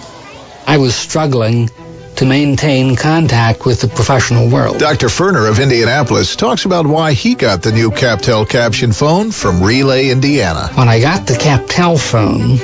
I 0.67 0.77
was 0.77 0.95
struggling 0.95 1.69
to 2.15 2.25
maintain 2.25 2.95
contact 2.95 3.67
with 3.67 3.81
the 3.81 3.87
professional 3.87 4.49
world. 4.49 4.79
Dr. 4.79 5.07
Ferner 5.07 5.47
of 5.47 5.59
Indianapolis 5.59 6.35
talks 6.35 6.65
about 6.65 6.87
why 6.87 7.13
he 7.13 7.35
got 7.35 7.61
the 7.61 7.71
new 7.71 7.91
CapTel 7.91 8.49
caption 8.49 8.91
phone 8.91 9.29
from 9.29 9.61
Relay 9.61 10.09
Indiana. 10.09 10.69
When 10.73 10.89
I 10.89 10.99
got 10.99 11.27
the 11.27 11.35
Captel 11.35 11.99
phone, 11.99 12.57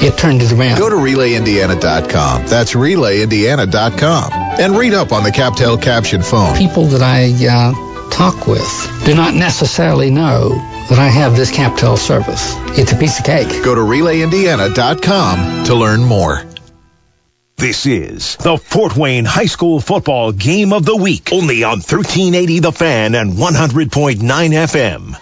it 0.00 0.16
turned 0.16 0.42
it 0.42 0.52
around. 0.52 0.78
Go 0.78 0.88
to 0.88 0.94
RelayIndiana.com. 0.94 2.46
That's 2.46 2.74
RelayIndiana.com. 2.74 4.32
And 4.32 4.78
read 4.78 4.94
up 4.94 5.10
on 5.10 5.24
the 5.24 5.30
CapTel 5.30 5.82
caption 5.82 6.22
phone. 6.22 6.56
People 6.56 6.84
that 6.86 7.02
I 7.02 7.32
uh, 7.48 7.89
talk 8.10 8.46
with 8.46 9.02
do 9.04 9.14
not 9.14 9.34
necessarily 9.34 10.10
know 10.10 10.50
that 10.88 10.98
I 10.98 11.08
have 11.08 11.36
this 11.36 11.50
Captel 11.50 11.96
service. 11.96 12.54
It's 12.78 12.92
a 12.92 12.96
piece 12.96 13.18
of 13.18 13.24
cake. 13.24 13.48
Go 13.64 13.74
to 13.74 13.80
RelayIndiana.com 13.80 15.64
to 15.66 15.74
learn 15.74 16.04
more. 16.04 16.42
This 17.56 17.84
is 17.84 18.36
the 18.36 18.56
Fort 18.56 18.96
Wayne 18.96 19.26
High 19.26 19.44
School 19.44 19.80
Football 19.80 20.32
Game 20.32 20.72
of 20.72 20.86
the 20.86 20.96
Week, 20.96 21.30
only 21.30 21.62
on 21.62 21.78
1380 21.78 22.60
The 22.60 22.72
Fan 22.72 23.14
and 23.14 23.34
100.9 23.34 24.20
FM. 24.20 25.16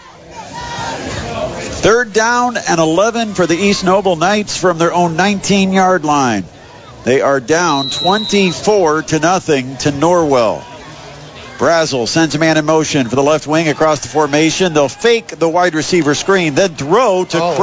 Third 1.81 2.13
down 2.13 2.57
and 2.57 2.81
11 2.81 3.35
for 3.35 3.47
the 3.47 3.57
East 3.57 3.85
Noble 3.85 4.17
Knights 4.17 4.57
from 4.57 4.79
their 4.79 4.93
own 4.93 5.17
19 5.17 5.73
yard 5.73 6.05
line. 6.05 6.45
They 7.05 7.21
are 7.21 7.41
down 7.41 7.91
24 7.91 9.03
to 9.03 9.19
nothing 9.19 9.77
to 9.79 9.91
Norwell. 9.91 10.63
Brazel 11.59 12.07
sends 12.07 12.37
a 12.37 12.39
man 12.39 12.57
in 12.57 12.65
motion 12.65 13.09
for 13.09 13.17
the 13.17 13.23
left 13.23 13.49
wing 13.49 13.69
across 13.69 13.99
the 13.99 14.09
formation. 14.09 14.75
They'll 14.75 14.89
fake 14.89 15.27
the 15.39 15.49
wide 15.49 15.75
receiver 15.75 16.15
screen, 16.15 16.55
then 16.55 16.77
throw 16.77 17.25
to 17.25 17.39
Oh, 17.43 17.57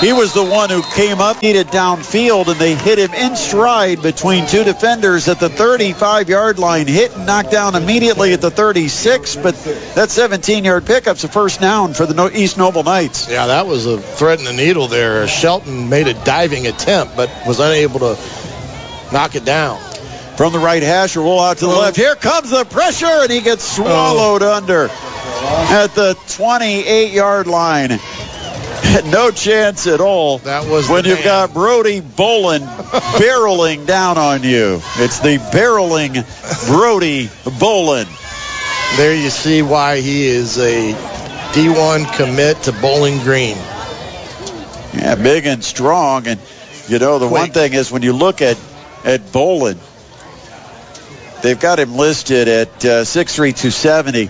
He 0.00 0.12
was 0.12 0.34
the 0.34 0.44
one 0.44 0.70
who 0.70 0.82
came 0.82 1.20
up, 1.20 1.40
needed 1.40 1.68
downfield, 1.68 2.48
and 2.48 2.58
they 2.58 2.74
hit 2.74 2.98
him 2.98 3.14
in 3.14 3.36
stride 3.36 4.02
between 4.02 4.48
two 4.48 4.64
defenders 4.64 5.28
at 5.28 5.38
the 5.38 5.48
35 5.48 6.28
yard 6.28 6.58
line. 6.58 6.88
Hit 6.88 7.14
and 7.14 7.26
knocked 7.26 7.52
down 7.52 7.76
immediately 7.76 8.32
at 8.32 8.40
the 8.40 8.50
36, 8.50 9.36
but 9.36 9.54
that 9.94 10.10
17 10.10 10.64
yard 10.64 10.84
pickup's 10.84 11.22
a 11.22 11.28
first 11.28 11.60
down 11.60 11.94
for 11.94 12.06
the 12.06 12.30
East 12.34 12.58
Noble 12.58 12.82
Knights. 12.82 13.30
Yeah, 13.30 13.46
that 13.46 13.68
was 13.68 13.86
a 13.86 13.98
thread 13.98 14.40
in 14.40 14.44
the 14.44 14.52
needle 14.52 14.88
there. 14.88 15.28
Shelton 15.28 15.88
made 15.88 16.08
a 16.08 16.14
diving 16.24 16.66
attempt, 16.66 17.16
but 17.16 17.30
was 17.46 17.60
unable 17.60 18.00
to 18.00 18.18
knock 19.12 19.36
it 19.36 19.44
down. 19.44 19.80
From 20.36 20.52
the 20.52 20.58
right 20.58 20.82
hash, 20.82 21.16
roll 21.16 21.40
out 21.40 21.58
to 21.58 21.66
the 21.66 21.72
oh. 21.72 21.80
left. 21.80 21.96
Here 21.96 22.14
comes 22.14 22.50
the 22.50 22.64
pressure, 22.64 23.06
and 23.06 23.30
he 23.30 23.40
gets 23.40 23.78
oh. 23.78 23.82
swallowed 23.82 24.42
under 24.42 24.88
at 24.90 25.94
the 25.94 26.16
28 26.28 27.12
yard 27.12 27.46
line. 27.46 27.98
No 29.06 29.30
chance 29.30 29.86
at 29.86 30.00
all. 30.00 30.38
That 30.38 30.70
was 30.70 30.88
when 30.88 31.04
you've 31.04 31.24
got 31.24 31.52
Brody 31.52 32.00
Bolin 32.00 32.60
barreling 33.18 33.84
down 33.84 34.16
on 34.16 34.42
you. 34.42 34.80
It's 34.96 35.18
the 35.20 35.38
barreling 35.38 36.14
Brody 36.68 37.26
Bolin. 37.26 38.06
There 38.96 39.14
you 39.14 39.28
see 39.30 39.62
why 39.62 40.00
he 40.00 40.26
is 40.26 40.58
a 40.58 40.92
D1 41.52 42.16
commit 42.16 42.62
to 42.64 42.72
Bowling 42.72 43.18
Green. 43.18 43.56
Yeah, 44.94 45.16
big 45.16 45.46
and 45.46 45.64
strong. 45.64 46.26
And 46.26 46.40
you 46.88 46.98
know, 46.98 47.18
the 47.18 47.28
one 47.28 47.50
thing 47.50 47.72
is 47.74 47.90
when 47.90 48.02
you 48.02 48.12
look 48.12 48.40
at 48.40 48.58
at 49.04 49.20
Bolin, 49.32 49.78
they've 51.46 51.60
got 51.60 51.78
him 51.78 51.96
listed 51.96 52.48
at 52.48 52.84
uh, 52.84 53.04
6'3", 53.04 53.36
270. 53.36 54.28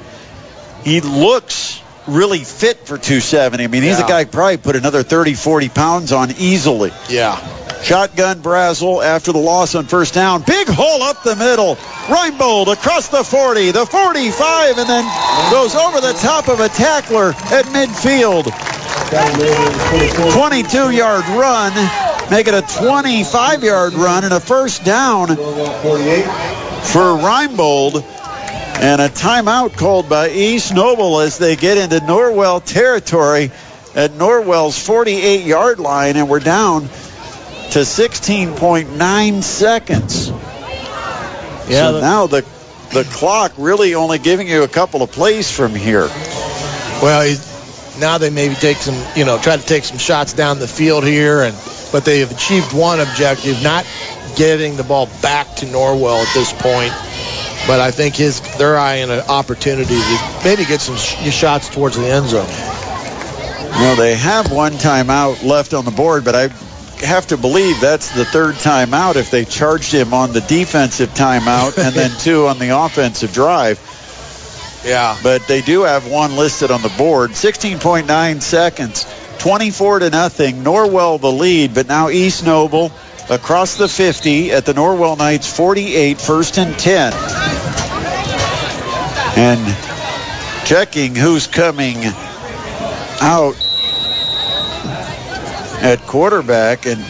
He 0.84 1.00
looks 1.00 1.82
really 2.06 2.44
fit 2.44 2.86
for 2.86 2.98
270. 2.98 3.64
I 3.64 3.66
mean, 3.66 3.82
he's 3.82 3.98
a 3.98 4.06
guy 4.06 4.24
who 4.24 4.30
probably 4.30 4.58
put 4.58 4.76
another 4.76 5.02
30, 5.02 5.34
40 5.34 5.68
pounds 5.70 6.12
on 6.12 6.30
easily. 6.38 6.92
Yeah. 7.08 7.36
Shotgun 7.82 8.42
Brazel 8.42 9.04
after 9.04 9.32
the 9.32 9.38
loss 9.38 9.74
on 9.74 9.86
first 9.86 10.14
down. 10.14 10.42
Big 10.42 10.68
hole 10.68 11.02
up 11.02 11.22
the 11.22 11.36
middle. 11.36 11.76
Reinbold 12.06 12.72
across 12.72 13.08
the 13.08 13.24
40, 13.24 13.72
the 13.72 13.86
45, 13.86 14.78
and 14.78 14.88
then 14.88 15.04
goes 15.50 15.74
over 15.74 16.00
the 16.00 16.12
top 16.12 16.48
of 16.48 16.60
a 16.60 16.68
tackler 16.68 17.30
at 17.30 17.64
midfield. 17.66 18.44
22 20.32 20.90
yard 20.90 21.24
run, 21.28 21.72
make 22.30 22.48
it 22.48 22.54
a 22.54 22.62
25 22.62 23.62
yard 23.62 23.94
run 23.94 24.24
and 24.24 24.34
a 24.34 24.40
first 24.40 24.84
down 24.84 25.28
for 26.82 27.16
Reinbold. 27.18 28.04
And 28.78 29.00
a 29.00 29.08
timeout 29.08 29.76
called 29.76 30.08
by 30.08 30.28
East 30.30 30.74
Noble 30.74 31.20
as 31.20 31.38
they 31.38 31.56
get 31.56 31.78
into 31.78 31.98
Norwell 32.00 32.62
territory 32.62 33.50
at 33.94 34.10
Norwell's 34.12 34.78
48 34.78 35.46
yard 35.46 35.78
line, 35.78 36.16
and 36.16 36.28
we're 36.28 36.40
down 36.40 36.82
to 37.70 37.78
16.9 37.84 39.42
seconds. 39.42 40.28
Yeah, 40.28 41.88
so 41.88 41.92
the- 41.94 42.00
now 42.00 42.26
the 42.26 42.44
the 42.92 43.04
clock 43.04 43.52
really 43.56 43.94
only 43.94 44.18
giving 44.18 44.46
you 44.46 44.62
a 44.62 44.68
couple 44.68 45.02
of 45.02 45.10
plays 45.10 45.50
from 45.50 45.74
here. 45.74 46.08
Well, 47.02 47.36
now 47.98 48.18
they 48.18 48.30
maybe 48.30 48.54
take 48.54 48.76
some, 48.76 48.94
you 49.16 49.24
know, 49.24 49.38
try 49.38 49.56
to 49.56 49.66
take 49.66 49.84
some 49.84 49.98
shots 49.98 50.34
down 50.34 50.58
the 50.58 50.68
field 50.68 51.04
here, 51.04 51.42
and 51.42 51.56
but 51.92 52.04
they 52.04 52.20
have 52.20 52.30
achieved 52.30 52.72
one 52.72 53.00
objective, 53.00 53.62
not 53.62 53.84
getting 54.36 54.76
the 54.76 54.84
ball 54.84 55.08
back 55.22 55.56
to 55.56 55.66
Norwell 55.66 56.24
at 56.24 56.32
this 56.34 56.52
point. 56.52 56.92
But 57.66 57.80
I 57.80 57.90
think 57.90 58.14
his 58.14 58.40
they're 58.58 58.78
eyeing 58.78 59.10
an 59.10 59.20
opportunity 59.28 59.96
to 59.96 60.40
maybe 60.44 60.64
get 60.64 60.80
some 60.80 60.96
sh- 60.96 61.32
shots 61.34 61.68
towards 61.68 61.96
the 61.96 62.06
end 62.06 62.28
zone. 62.28 62.46
Well, 62.46 63.96
they 63.96 64.14
have 64.14 64.52
one 64.52 64.72
timeout 64.72 65.42
left 65.44 65.74
on 65.74 65.84
the 65.84 65.90
board, 65.90 66.24
but 66.24 66.34
I 66.34 66.48
have 67.04 67.26
to 67.28 67.36
believe 67.36 67.80
that's 67.80 68.14
the 68.14 68.24
third 68.24 68.54
timeout 68.54 69.16
if 69.16 69.30
they 69.30 69.44
charged 69.44 69.92
him 69.92 70.14
on 70.14 70.32
the 70.32 70.40
defensive 70.40 71.10
timeout 71.10 71.76
and 71.76 71.94
then 71.94 72.10
two 72.20 72.46
on 72.46 72.58
the 72.58 72.70
offensive 72.78 73.32
drive. 73.32 73.80
Yeah. 74.84 75.18
But 75.22 75.46
they 75.48 75.60
do 75.60 75.82
have 75.82 76.08
one 76.08 76.36
listed 76.36 76.70
on 76.70 76.80
the 76.80 76.88
board. 76.90 77.32
16.9 77.32 78.40
seconds. 78.40 79.06
24 79.38 79.98
to 79.98 80.10
nothing. 80.10 80.62
Norwell 80.62 81.20
the 81.20 81.30
lead, 81.30 81.74
but 81.74 81.86
now 81.86 82.08
East 82.08 82.46
Noble 82.46 82.92
across 83.28 83.76
the 83.76 83.88
50 83.88 84.52
at 84.52 84.64
the 84.66 84.72
Norwell 84.72 85.18
Knights 85.18 85.54
48, 85.54 86.20
first 86.20 86.58
and 86.58 86.78
10. 86.78 87.12
And 89.38 90.66
checking 90.66 91.14
who's 91.14 91.46
coming 91.46 91.96
out 93.20 93.54
at 95.82 96.00
quarterback 96.06 96.86
and 96.86 97.04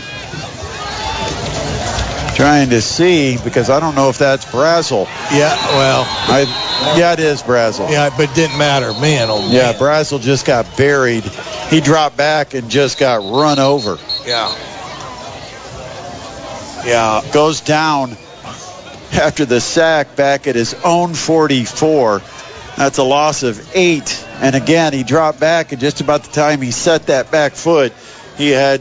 trying 2.37 2.71
to 2.71 2.83
see 2.83 3.39
because 3.43 3.71
I 3.71 3.81
don't 3.81 3.95
know 3.95 4.11
if 4.11 4.19
that's 4.19 4.45
Brazel. 4.45 5.07
Yeah, 5.33 5.55
well, 5.73 6.05
I 6.07 6.95
yeah, 6.99 7.15
it 7.15 7.21
is 7.21 7.43
Brazel. 7.43 7.89
Yeah, 7.91 8.11
but 8.11 8.31
it 8.31 8.35
didn't 8.35 8.59
matter, 8.59 8.93
man. 9.01 9.29
Oh, 9.31 9.49
Yeah, 9.51 9.73
Brazel 9.73 10.21
just 10.21 10.45
got 10.47 10.77
buried. 10.77 11.25
He 11.25 11.81
dropped 11.81 12.17
back 12.17 12.55
and 12.55 12.71
just 12.71 12.99
got 12.99 13.23
run 13.23 13.59
over. 13.59 13.99
Yeah. 14.27 14.55
Yeah. 16.87 17.23
Goes 17.33 17.61
down 17.61 18.17
after 19.13 19.45
the 19.45 19.61
sack 19.61 20.17
back 20.17 20.47
at 20.47 20.55
his 20.55 20.75
own 20.85 21.15
44. 21.15 22.23
That's 22.77 22.99
a 22.99 23.03
loss 23.03 23.43
of 23.43 23.75
eight. 23.75 24.25
And 24.41 24.55
again, 24.55 24.93
he 24.93 25.03
dropped 25.03 25.41
back, 25.41 25.73
and 25.73 25.81
just 25.81 26.01
about 26.01 26.23
the 26.25 26.33
time 26.33 26.61
he 26.61 26.71
set 26.71 27.07
that 27.07 27.31
back 27.31 27.53
foot, 27.55 27.93
he 28.37 28.51
had 28.51 28.81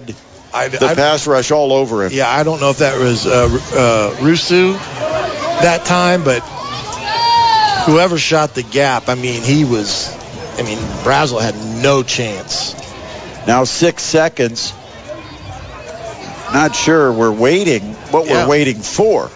I, 0.54 0.68
the 0.68 0.86
I- 0.86 0.96
pass 0.96 1.26
rush 1.28 1.52
all 1.52 1.72
over 1.72 2.06
him. 2.06 2.12
Yeah, 2.14 2.30
I 2.30 2.44
don't 2.44 2.60
know 2.60 2.70
if 2.70 2.80
that 2.80 3.00
was 3.00 3.26
uh, 3.26 3.46
uh, 3.46 4.16
Rusu 4.18 4.74
that 5.62 5.86
time, 5.86 6.24
but 6.24 6.40
whoever 7.86 8.18
shot 8.18 8.54
the 8.54 8.64
gap, 8.64 9.08
I 9.08 9.16
mean, 9.16 9.42
he 9.42 9.64
was. 9.64 10.14
I 10.58 10.64
mean, 10.64 10.78
Brazel 11.04 11.42
had 11.42 11.56
no 11.84 12.04
chance. 12.04 12.74
Now 13.48 13.64
six 13.66 14.04
seconds. 14.04 14.74
Not 16.56 16.74
sure. 16.74 17.12
We're 17.12 17.32
waiting. 17.32 17.82
What 18.12 18.26
Yeah. 18.28 18.44
we're 18.46 18.48
waiting 18.50 18.80
for. 18.82 19.30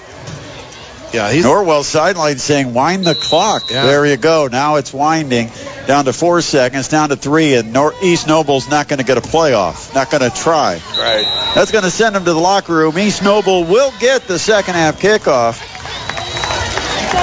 Yeah, 1.12 1.30
he's 1.32 1.44
Norwell 1.44 1.84
sideline 1.84 2.38
saying, 2.38 2.74
"Wind 2.74 3.04
the 3.04 3.14
clock." 3.16 3.64
Yeah. 3.70 3.84
There 3.88 4.06
you 4.06 4.16
go. 4.16 4.48
Now 4.50 4.76
it's 4.78 4.94
winding 4.94 5.52
down 5.86 6.06
to 6.06 6.14
four 6.14 6.40
seconds, 6.42 6.88
down 6.88 7.10
to 7.10 7.18
three, 7.18 7.56
and 7.56 7.74
Nor- 7.74 7.94
East 8.02 8.26
Noble's 8.28 8.70
not 8.70 8.88
going 8.88 9.00
to 9.00 9.04
get 9.04 9.18
a 9.18 9.22
playoff. 9.22 9.94
Not 9.94 10.10
going 10.12 10.22
to 10.22 10.30
try. 10.30 10.80
right. 10.98 11.26
That's 11.56 11.72
going 11.72 11.84
to 11.84 11.92
send 11.92 12.16
them 12.16 12.24
to 12.24 12.32
the 12.32 12.40
locker 12.40 12.74
room. 12.74 12.98
East 12.98 13.22
Noble 13.22 13.66
will 13.66 13.92
get 14.00 14.28
the 14.28 14.40
second 14.40 14.76
half 14.76 15.00
kickoff. 15.02 15.58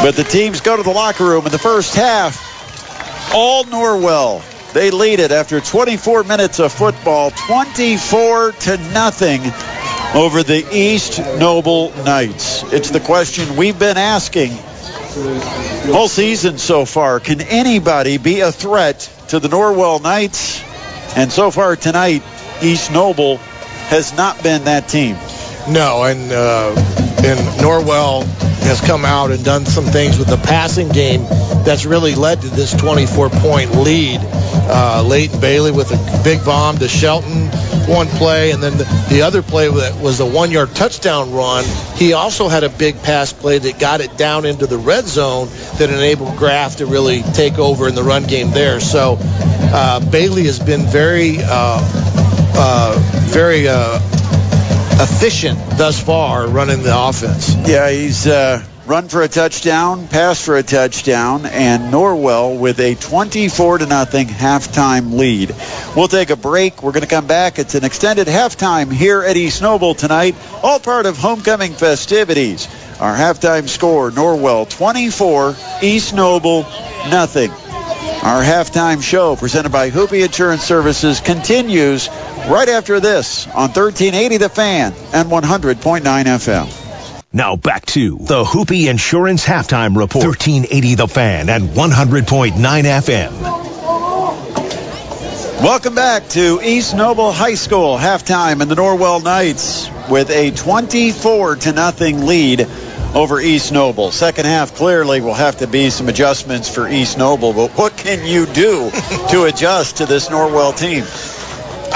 But 0.02 0.14
the 0.14 0.24
teams 0.24 0.60
go 0.60 0.76
to 0.76 0.82
the 0.82 0.90
locker 0.90 1.24
room 1.24 1.46
in 1.46 1.52
the 1.52 1.58
first 1.58 1.94
half. 1.94 3.32
All 3.32 3.64
Norwell. 3.64 4.42
They 4.74 4.90
lead 4.90 5.20
it 5.20 5.30
after 5.32 5.58
24 5.60 6.24
minutes 6.24 6.58
of 6.58 6.70
football, 6.70 7.30
24 7.30 8.52
to 8.52 8.76
nothing 8.92 9.40
over 10.14 10.42
the 10.42 10.66
East 10.72 11.18
Noble 11.38 11.90
Knights. 12.04 12.62
It's 12.72 12.90
the 12.90 13.00
question 13.00 13.56
we've 13.56 13.78
been 13.78 13.96
asking 13.96 14.52
all 15.92 16.08
season 16.08 16.58
so 16.58 16.84
far. 16.84 17.20
Can 17.20 17.40
anybody 17.40 18.18
be 18.18 18.40
a 18.40 18.52
threat 18.52 19.10
to 19.28 19.38
the 19.38 19.48
Norwell 19.48 20.02
Knights? 20.02 20.62
And 21.16 21.32
so 21.32 21.50
far 21.50 21.76
tonight, 21.76 22.22
East 22.62 22.92
Noble 22.92 23.38
has 23.88 24.16
not 24.16 24.42
been 24.42 24.64
that 24.64 24.88
team. 24.88 25.16
No, 25.68 26.04
and 26.04 26.32
uh, 26.32 26.74
and 27.24 27.40
Norwell 27.60 28.24
has 28.64 28.80
come 28.80 29.04
out 29.04 29.30
and 29.30 29.44
done 29.44 29.66
some 29.66 29.84
things 29.84 30.18
with 30.18 30.28
the 30.28 30.36
passing 30.36 30.88
game 30.88 31.22
that's 31.64 31.86
really 31.86 32.14
led 32.14 32.40
to 32.40 32.48
this 32.48 32.74
24-point 32.74 33.72
lead. 33.76 34.20
Uh, 34.68 35.04
Leighton 35.06 35.40
Bailey 35.40 35.70
with 35.70 35.90
a 35.92 36.22
big 36.24 36.44
bomb 36.44 36.78
to 36.78 36.88
Shelton, 36.88 37.46
one 37.88 38.08
play, 38.08 38.50
and 38.50 38.62
then 38.62 38.76
the, 38.76 38.84
the 39.10 39.22
other 39.22 39.42
play 39.42 39.68
was 39.68 40.20
a 40.20 40.26
one-yard 40.26 40.74
touchdown 40.74 41.32
run. 41.32 41.64
He 41.94 42.12
also 42.12 42.48
had 42.48 42.64
a 42.64 42.68
big 42.68 43.00
pass 43.02 43.32
play 43.32 43.58
that 43.58 43.78
got 43.78 44.00
it 44.00 44.16
down 44.16 44.44
into 44.44 44.66
the 44.66 44.78
red 44.78 45.04
zone 45.04 45.48
that 45.78 45.88
enabled 45.90 46.36
Graff 46.36 46.76
to 46.76 46.86
really 46.86 47.22
take 47.22 47.58
over 47.58 47.88
in 47.88 47.94
the 47.94 48.02
run 48.02 48.24
game 48.24 48.50
there. 48.50 48.80
So 48.80 49.18
uh, 49.20 50.00
Bailey 50.10 50.44
has 50.44 50.58
been 50.58 50.82
very, 50.82 51.36
uh, 51.38 51.80
uh, 52.58 52.98
very. 53.28 53.68
Efficient 54.98 55.58
thus 55.76 56.02
far 56.02 56.48
running 56.48 56.82
the 56.82 57.08
offense. 57.08 57.54
Yeah, 57.68 57.90
he's 57.90 58.26
uh, 58.26 58.64
run 58.86 59.08
for 59.08 59.20
a 59.20 59.28
touchdown, 59.28 60.08
pass 60.08 60.42
for 60.42 60.56
a 60.56 60.62
touchdown, 60.62 61.44
and 61.44 61.92
Norwell 61.92 62.58
with 62.58 62.80
a 62.80 62.94
24 62.94 63.78
to 63.78 63.86
nothing 63.86 64.28
halftime 64.28 65.12
lead. 65.12 65.54
We'll 65.94 66.08
take 66.08 66.30
a 66.30 66.36
break. 66.36 66.82
We're 66.82 66.92
going 66.92 67.02
to 67.02 67.08
come 67.08 67.26
back. 67.26 67.58
It's 67.58 67.74
an 67.74 67.84
extended 67.84 68.26
halftime 68.26 68.90
here 68.90 69.22
at 69.22 69.36
East 69.36 69.60
Noble 69.60 69.94
tonight, 69.94 70.34
all 70.62 70.80
part 70.80 71.04
of 71.04 71.18
homecoming 71.18 71.72
festivities. 71.72 72.66
Our 72.98 73.14
halftime 73.14 73.68
score: 73.68 74.10
Norwell 74.10 74.66
24, 74.66 75.56
East 75.82 76.14
Noble 76.14 76.62
nothing. 77.10 77.50
Our 78.26 78.42
halftime 78.42 79.04
show 79.04 79.36
presented 79.36 79.70
by 79.70 79.90
Hoopie 79.90 80.24
Insurance 80.24 80.64
Services 80.64 81.20
continues 81.20 82.08
right 82.08 82.68
after 82.68 82.98
this 82.98 83.46
on 83.46 83.70
1380 83.70 84.38
The 84.38 84.48
Fan 84.48 84.92
and 85.14 85.30
100.9 85.30 86.02
FM. 86.02 87.22
Now 87.32 87.54
back 87.54 87.86
to 87.86 88.18
the 88.18 88.42
Hoopie 88.42 88.88
Insurance 88.88 89.44
Halftime 89.44 89.96
Report. 89.96 90.26
1380 90.26 90.94
The 90.96 91.06
Fan 91.06 91.48
and 91.48 91.68
100.9 91.68 92.54
FM. 92.56 93.32
Welcome 95.62 95.94
back 95.94 96.28
to 96.30 96.60
East 96.60 96.96
Noble 96.96 97.30
High 97.30 97.54
School 97.54 97.96
halftime 97.96 98.60
in 98.60 98.66
the 98.66 98.74
Norwell 98.74 99.22
Knights 99.22 99.88
with 100.10 100.30
a 100.30 100.50
24 100.50 101.54
to 101.54 101.72
nothing 101.72 102.26
lead 102.26 102.66
over 103.16 103.40
East 103.40 103.72
Noble. 103.72 104.10
Second 104.10 104.44
half 104.44 104.74
clearly 104.74 105.22
will 105.22 105.32
have 105.32 105.56
to 105.58 105.66
be 105.66 105.88
some 105.88 106.08
adjustments 106.10 106.72
for 106.72 106.86
East 106.86 107.16
Noble, 107.16 107.54
but 107.54 107.70
what 107.70 107.96
can 107.96 108.26
you 108.26 108.44
do 108.44 108.90
to 109.30 109.44
adjust 109.44 109.96
to 109.96 110.06
this 110.06 110.28
Norwell 110.28 110.76
team? 110.76 111.02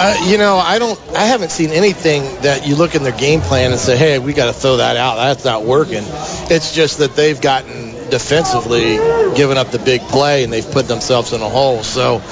Uh, 0.02 0.16
you 0.24 0.38
know, 0.38 0.56
I 0.56 0.78
don't. 0.78 0.98
I 1.14 1.26
haven't 1.26 1.50
seen 1.50 1.70
anything 1.70 2.22
that 2.40 2.66
you 2.66 2.74
look 2.74 2.94
in 2.94 3.02
their 3.02 3.12
game 3.12 3.42
plan 3.42 3.70
and 3.70 3.78
say, 3.78 3.98
"Hey, 3.98 4.18
we 4.18 4.32
got 4.32 4.46
to 4.46 4.54
throw 4.54 4.78
that 4.78 4.96
out. 4.96 5.16
That's 5.16 5.44
not 5.44 5.64
working." 5.64 6.04
It's 6.48 6.74
just 6.74 6.98
that 6.98 7.14
they've 7.16 7.38
gotten 7.38 7.92
defensively 8.08 8.96
given 9.36 9.58
up 9.58 9.72
the 9.72 9.78
big 9.78 10.00
play 10.00 10.42
and 10.42 10.50
they've 10.50 10.70
put 10.70 10.88
themselves 10.88 11.34
in 11.34 11.42
a 11.42 11.48
hole. 11.50 11.82
So 11.82 12.22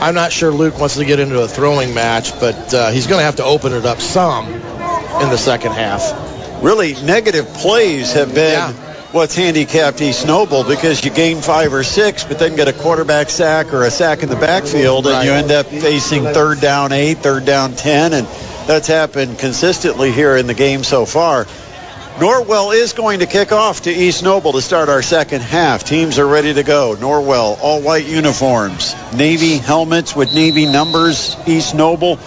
I'm 0.00 0.14
not 0.14 0.32
sure 0.32 0.50
Luke 0.50 0.78
wants 0.78 0.96
to 0.96 1.04
get 1.04 1.20
into 1.20 1.42
a 1.42 1.48
throwing 1.48 1.92
match, 1.92 2.32
but 2.40 2.72
uh, 2.72 2.90
he's 2.90 3.06
going 3.06 3.18
to 3.18 3.24
have 3.24 3.36
to 3.36 3.44
open 3.44 3.74
it 3.74 3.84
up 3.84 4.00
some 4.00 4.46
in 4.46 5.28
the 5.28 5.36
second 5.36 5.72
half. 5.72 6.29
Really, 6.62 6.94
negative 7.04 7.46
plays 7.54 8.12
have 8.12 8.34
been 8.34 8.52
Yeah. 8.52 8.72
what's 9.12 9.34
handicapped 9.34 10.00
East 10.02 10.26
Noble 10.26 10.62
because 10.62 11.02
you 11.04 11.10
gain 11.10 11.40
five 11.40 11.72
or 11.72 11.82
six, 11.82 12.22
but 12.24 12.38
then 12.38 12.54
get 12.54 12.68
a 12.68 12.72
quarterback 12.72 13.30
sack 13.30 13.72
or 13.72 13.84
a 13.84 13.90
sack 13.90 14.22
in 14.22 14.28
the 14.28 14.36
backfield, 14.36 15.06
and 15.06 15.24
you 15.24 15.32
end 15.32 15.50
up 15.52 15.66
facing 15.66 16.24
third 16.24 16.60
down 16.60 16.92
eight, 16.92 17.18
third 17.18 17.46
down 17.46 17.72
ten, 17.72 18.12
and 18.12 18.26
that's 18.66 18.88
happened 18.88 19.38
consistently 19.38 20.12
here 20.12 20.36
in 20.36 20.46
the 20.46 20.54
game 20.54 20.84
so 20.84 21.06
far. 21.06 21.46
Norwell 22.18 22.74
is 22.74 22.92
going 22.92 23.20
to 23.20 23.26
kick 23.26 23.50
off 23.52 23.82
to 23.82 23.90
East 23.90 24.22
Noble 24.22 24.52
to 24.52 24.60
start 24.60 24.90
our 24.90 25.00
second 25.00 25.40
half. 25.40 25.84
Teams 25.84 26.18
are 26.18 26.26
ready 26.26 26.52
to 26.52 26.62
go. 26.62 26.94
Norwell, 26.94 27.56
all 27.62 27.80
white 27.80 28.04
uniforms, 28.04 28.94
navy 29.14 29.56
helmets 29.56 30.14
with 30.14 30.34
navy 30.34 30.66
numbers. 30.66 31.34
East 31.46 31.74
Noble, 31.74 32.18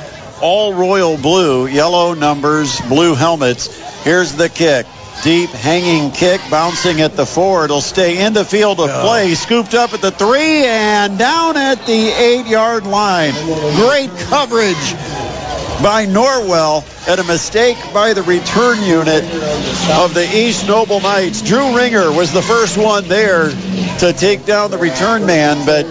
all 0.43 0.73
royal 0.73 1.17
blue, 1.17 1.67
yellow 1.67 2.13
numbers, 2.13 2.81
blue 2.81 3.15
helmets. 3.15 4.03
Here's 4.03 4.35
the 4.35 4.49
kick. 4.49 4.85
Deep 5.23 5.49
hanging 5.51 6.11
kick, 6.11 6.41
bouncing 6.51 6.99
at 6.99 7.15
the 7.15 7.25
four. 7.25 7.63
It'll 7.63 7.79
stay 7.79 8.25
in 8.25 8.33
the 8.33 8.43
field 8.43 8.81
of 8.81 8.89
play. 8.89 9.35
Scooped 9.35 9.73
up 9.73 9.93
at 9.93 10.01
the 10.01 10.11
three 10.11 10.65
and 10.65 11.17
down 11.17 11.55
at 11.55 11.85
the 11.85 12.09
eight 12.09 12.45
yard 12.45 12.85
line. 12.85 13.31
Great 13.75 14.09
coverage 14.27 14.93
by 15.81 16.05
Norwell 16.07 16.83
and 17.07 17.21
a 17.21 17.23
mistake 17.23 17.77
by 17.93 18.13
the 18.13 18.23
return 18.23 18.83
unit 18.83 19.23
of 19.91 20.13
the 20.13 20.29
East 20.35 20.67
Noble 20.67 20.99
Knights. 20.99 21.41
Drew 21.41 21.73
Ringer 21.73 22.11
was 22.11 22.33
the 22.33 22.41
first 22.41 22.77
one 22.77 23.07
there 23.07 23.49
to 23.99 24.11
take 24.11 24.45
down 24.45 24.71
the 24.71 24.77
return 24.77 25.25
man, 25.25 25.65
but 25.65 25.85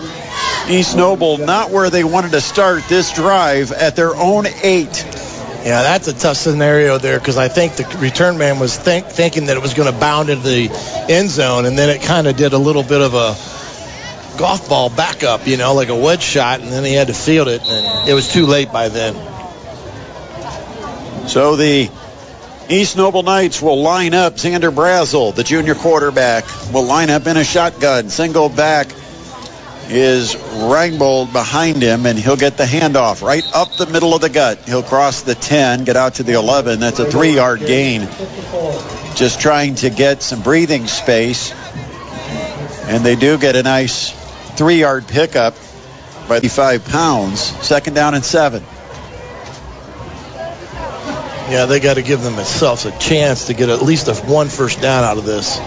East 0.68 0.96
Noble 0.96 1.38
not 1.38 1.70
where 1.70 1.90
they 1.90 2.04
wanted 2.04 2.32
to 2.32 2.40
start 2.40 2.84
this 2.88 3.12
drive 3.12 3.72
at 3.72 3.96
their 3.96 4.14
own 4.14 4.46
eight. 4.62 5.04
Yeah, 5.64 5.82
that's 5.82 6.08
a 6.08 6.12
tough 6.12 6.36
scenario 6.36 6.98
there 6.98 7.18
because 7.18 7.36
I 7.36 7.48
think 7.48 7.76
the 7.76 7.98
return 7.98 8.38
man 8.38 8.58
was 8.58 8.76
think, 8.76 9.06
thinking 9.06 9.46
that 9.46 9.56
it 9.56 9.62
was 9.62 9.74
going 9.74 9.92
to 9.92 9.98
bound 9.98 10.28
into 10.28 10.42
the 10.42 11.06
end 11.08 11.30
zone, 11.30 11.66
and 11.66 11.78
then 11.78 11.88
it 11.90 12.02
kind 12.02 12.26
of 12.26 12.36
did 12.36 12.52
a 12.52 12.58
little 12.58 12.82
bit 12.82 13.00
of 13.00 13.14
a 13.14 13.36
golf 14.38 14.68
ball 14.68 14.88
backup, 14.88 15.46
you 15.46 15.56
know, 15.56 15.74
like 15.74 15.88
a 15.88 15.96
wedge 15.96 16.22
shot, 16.22 16.60
and 16.60 16.68
then 16.70 16.84
he 16.84 16.94
had 16.94 17.08
to 17.08 17.14
field 17.14 17.48
it, 17.48 17.62
and 17.64 18.08
it 18.08 18.14
was 18.14 18.32
too 18.32 18.46
late 18.46 18.72
by 18.72 18.88
then. 18.88 19.14
So 21.28 21.56
the 21.56 21.90
East 22.68 22.96
Noble 22.96 23.22
Knights 23.22 23.62
will 23.62 23.82
line 23.82 24.14
up. 24.14 24.34
Xander 24.34 24.74
Brazel, 24.74 25.34
the 25.34 25.44
junior 25.44 25.74
quarterback, 25.74 26.44
will 26.72 26.84
line 26.84 27.10
up 27.10 27.26
in 27.26 27.36
a 27.36 27.44
shotgun. 27.44 28.08
Single 28.08 28.48
back 28.48 28.88
is 29.92 30.34
Reinbold 30.34 31.32
behind 31.32 31.82
him, 31.82 32.06
and 32.06 32.18
he'll 32.18 32.36
get 32.36 32.56
the 32.56 32.64
handoff 32.64 33.22
right 33.22 33.44
up 33.54 33.76
the 33.76 33.86
middle 33.86 34.14
of 34.14 34.22
the 34.22 34.30
gut. 34.30 34.58
He'll 34.66 34.82
cross 34.82 35.22
the 35.22 35.34
10, 35.34 35.84
get 35.84 35.96
out 35.96 36.14
to 36.14 36.22
the 36.22 36.32
11. 36.32 36.80
That's 36.80 36.98
a 36.98 37.10
three-yard 37.10 37.60
gain. 37.60 38.08
Just 39.14 39.40
trying 39.40 39.74
to 39.76 39.90
get 39.90 40.22
some 40.22 40.42
breathing 40.42 40.86
space. 40.86 41.52
And 42.86 43.04
they 43.04 43.16
do 43.16 43.38
get 43.38 43.54
a 43.54 43.62
nice 43.62 44.10
three-yard 44.56 45.08
pickup 45.08 45.54
by 46.28 46.40
the 46.40 46.48
five 46.48 46.84
pounds. 46.86 47.40
Second 47.40 47.94
down 47.94 48.14
and 48.14 48.24
seven. 48.24 48.64
Yeah, 51.50 51.66
they 51.66 51.80
got 51.80 51.94
to 51.94 52.02
give 52.02 52.22
themselves 52.22 52.86
a 52.86 52.98
chance 52.98 53.48
to 53.48 53.54
get 53.54 53.68
at 53.68 53.82
least 53.82 54.08
a 54.08 54.14
one 54.14 54.48
first 54.48 54.80
down 54.80 55.04
out 55.04 55.18
of 55.18 55.26
this. 55.26 55.58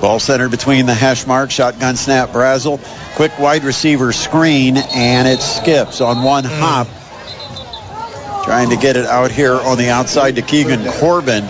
Ball 0.00 0.18
centered 0.18 0.50
between 0.50 0.86
the 0.86 0.94
hash 0.94 1.26
mark. 1.26 1.50
Shotgun 1.50 1.96
snap, 1.96 2.30
Brazel. 2.30 2.80
Quick 3.16 3.38
wide 3.38 3.64
receiver 3.64 4.12
screen, 4.12 4.78
and 4.78 5.28
it 5.28 5.40
skips 5.40 6.00
on 6.00 6.22
one 6.22 6.44
hop. 6.44 6.86
Trying 8.44 8.70
to 8.70 8.76
get 8.76 8.96
it 8.96 9.04
out 9.04 9.30
here 9.30 9.54
on 9.54 9.76
the 9.76 9.90
outside 9.90 10.36
to 10.36 10.42
Keegan 10.42 10.90
Corbin. 10.92 11.44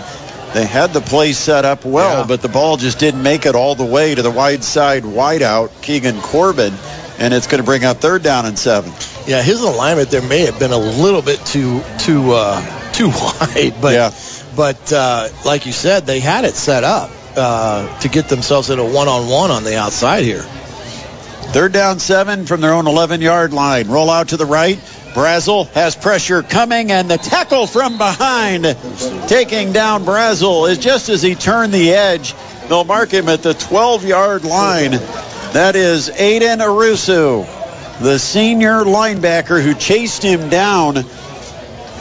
They 0.53 0.65
had 0.65 0.91
the 0.91 0.99
play 0.99 1.31
set 1.31 1.63
up 1.63 1.85
well, 1.85 2.27
but 2.27 2.41
the 2.41 2.49
ball 2.49 2.75
just 2.75 2.99
didn't 2.99 3.23
make 3.23 3.45
it 3.45 3.55
all 3.55 3.73
the 3.75 3.85
way 3.85 4.13
to 4.13 4.21
the 4.21 4.29
wide 4.29 4.65
side 4.65 5.03
wideout, 5.03 5.81
Keegan 5.81 6.19
Corbin, 6.19 6.73
and 7.19 7.33
it's 7.33 7.47
going 7.47 7.59
to 7.59 7.65
bring 7.65 7.85
up 7.85 7.97
third 7.97 8.21
down 8.21 8.45
and 8.45 8.59
seven. 8.59 8.91
Yeah, 9.25 9.41
his 9.41 9.61
alignment 9.61 10.09
there 10.09 10.21
may 10.21 10.41
have 10.41 10.59
been 10.59 10.73
a 10.73 10.77
little 10.77 11.21
bit 11.21 11.39
too 11.45 11.81
too 11.99 12.33
uh, 12.33 12.91
too 12.91 13.07
wide, 13.15 13.75
but 13.81 13.93
yeah. 13.93 14.11
but 14.57 14.91
uh, 14.91 15.29
like 15.45 15.65
you 15.65 15.71
said, 15.71 16.05
they 16.05 16.19
had 16.19 16.43
it 16.43 16.55
set 16.55 16.83
up 16.83 17.09
uh, 17.35 17.99
to 17.99 18.09
get 18.09 18.27
themselves 18.27 18.69
in 18.69 18.79
a 18.79 18.85
one-on-one 18.85 19.51
on 19.51 19.63
the 19.63 19.77
outside 19.77 20.23
here. 20.23 20.41
Third 20.41 21.73
down 21.73 21.99
seven 21.99 22.45
from 22.45 22.61
their 22.61 22.73
own 22.73 22.85
11-yard 22.85 23.53
line. 23.53 23.87
Roll 23.89 24.09
out 24.09 24.29
to 24.29 24.37
the 24.37 24.45
right. 24.45 24.77
Brazel 25.13 25.67
has 25.71 25.95
pressure 25.95 26.41
coming, 26.41 26.91
and 26.91 27.11
the 27.11 27.17
tackle 27.17 27.67
from 27.67 27.97
behind, 27.97 28.63
taking 29.27 29.73
down 29.73 30.05
Brazel, 30.05 30.69
is 30.69 30.77
just 30.77 31.09
as 31.09 31.21
he 31.21 31.35
turned 31.35 31.73
the 31.73 31.91
edge. 31.91 32.33
They'll 32.69 32.85
mark 32.85 33.11
him 33.11 33.27
at 33.27 33.43
the 33.43 33.53
12-yard 33.53 34.45
line. 34.45 34.91
That 34.91 35.75
is 35.75 36.09
Aiden 36.09 36.59
Rusu, 36.59 37.45
the 37.99 38.17
senior 38.17 38.85
linebacker 38.85 39.61
who 39.61 39.73
chased 39.73 40.23
him 40.23 40.47
down 40.47 41.03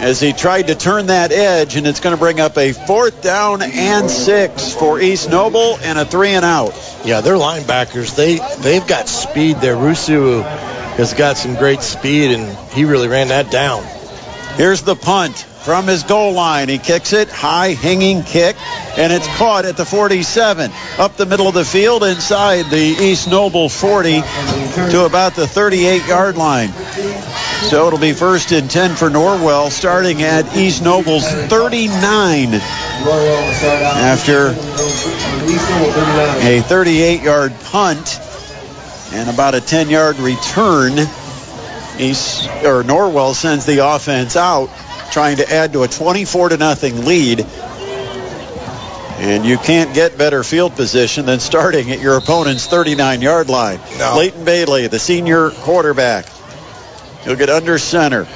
as 0.01 0.19
he 0.19 0.33
tried 0.33 0.69
to 0.69 0.75
turn 0.75 1.07
that 1.07 1.31
edge, 1.31 1.77
and 1.77 1.87
it's 1.87 2.01
going 2.01 2.17
to 2.17 2.19
bring 2.19 2.41
up 2.41 2.57
a 2.57 2.73
fourth 2.73 3.23
down 3.23 3.61
and 3.63 4.11
six 4.11 4.73
for 4.73 4.99
East 4.99 5.29
Noble 5.29 5.77
and 5.83 5.99
a 5.99 6.07
three 6.07 6.31
and 6.31 6.45
out. 6.45 6.73
Yeah, 7.05 7.21
their 7.21 7.35
linebackers, 7.35 8.17
they, 8.17 8.39
they've 8.63 8.87
got 8.87 9.09
speed 9.09 9.59
there. 9.59 9.77
Rusu 9.77 10.43
has 10.97 11.13
got 11.13 11.37
some 11.37 11.55
great 11.55 11.83
speed, 11.83 12.31
and 12.31 12.57
he 12.71 12.87
really 12.87 13.09
ran 13.09 13.29
that 13.29 13.51
down. 13.51 13.85
Here's 14.57 14.83
the 14.83 14.97
punt 14.97 15.37
from 15.37 15.87
his 15.87 16.03
goal 16.03 16.33
line. 16.33 16.71
He 16.71 16.79
kicks 16.79 17.13
it, 17.13 17.29
high 17.29 17.75
hanging 17.75 18.23
kick, 18.23 18.57
and 18.97 19.13
it's 19.13 19.29
caught 19.37 19.67
at 19.67 19.77
the 19.77 19.85
47. 19.85 20.71
Up 20.99 21.17
the 21.17 21.27
middle 21.27 21.47
of 21.47 21.55
the 21.55 21.65
field 21.65 22.05
inside 22.05 22.65
the 22.71 22.97
East 23.01 23.29
Noble 23.29 23.69
40 23.69 24.23
to 24.91 25.05
about 25.05 25.35
the 25.35 25.47
38 25.47 26.07
yard 26.07 26.37
line. 26.39 26.71
So 27.69 27.87
it'll 27.87 27.99
be 27.99 28.13
first 28.15 28.53
and 28.53 28.71
10 28.71 28.97
for 28.97 29.11
Norwell 29.11 29.71
starting 29.71 30.23
at 30.23 30.57
East 30.57 30.83
Noble's 30.83 31.25
39 31.25 32.55
after 32.55 34.49
a 36.41 36.61
38 36.63 37.23
yard 37.23 37.55
punt 37.67 38.19
and 39.13 39.31
about 39.31 39.55
a 39.55 39.61
10 39.61 39.89
yard 39.91 40.17
return. 40.19 40.99
East 41.99 42.49
or 42.65 42.83
Norwell 42.83 43.35
sends 43.35 43.67
the 43.67 43.87
offense 43.87 44.37
out, 44.37 44.71
trying 45.13 45.37
to 45.37 45.53
add 45.53 45.75
to 45.75 45.83
a 45.83 45.89
24 45.89 46.49
to 46.51 46.57
nothing 46.57 47.05
lead. 47.05 47.47
And 49.19 49.45
you 49.45 49.59
can't 49.59 49.95
get 49.95 50.17
better 50.17 50.43
field 50.43 50.75
position 50.77 51.27
than 51.27 51.41
starting 51.41 51.91
at 51.93 52.01
your 52.01 52.17
opponent's 52.17 52.67
39 52.67 53.21
yard 53.21 53.51
line. 53.51 53.79
No. 53.99 54.17
Leighton 54.17 54.45
Bailey, 54.45 54.87
the 54.87 54.99
senior 54.99 55.51
quarterback, 55.51 56.25
he'll 57.25 57.37
get 57.37 57.51
under 57.51 57.79
center. 57.79 58.27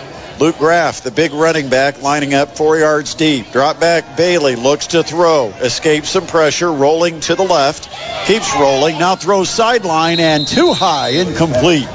Luke 0.40 0.58
Graff, 0.58 1.02
the 1.02 1.12
big 1.12 1.32
running 1.32 1.68
back, 1.68 2.02
lining 2.02 2.34
up 2.34 2.56
four 2.56 2.76
yards 2.76 3.14
deep. 3.14 3.52
Drop 3.52 3.78
back. 3.78 4.16
Bailey 4.16 4.56
looks 4.56 4.88
to 4.88 5.04
throw. 5.04 5.50
Escapes 5.50 6.08
some 6.08 6.26
pressure. 6.26 6.72
Rolling 6.72 7.20
to 7.20 7.36
the 7.36 7.44
left. 7.44 7.88
Keeps 8.26 8.52
rolling. 8.56 8.98
Now 8.98 9.14
throws 9.14 9.48
sideline 9.48 10.18
and 10.18 10.46
too 10.46 10.72
high. 10.72 11.10
Incomplete. 11.10 11.86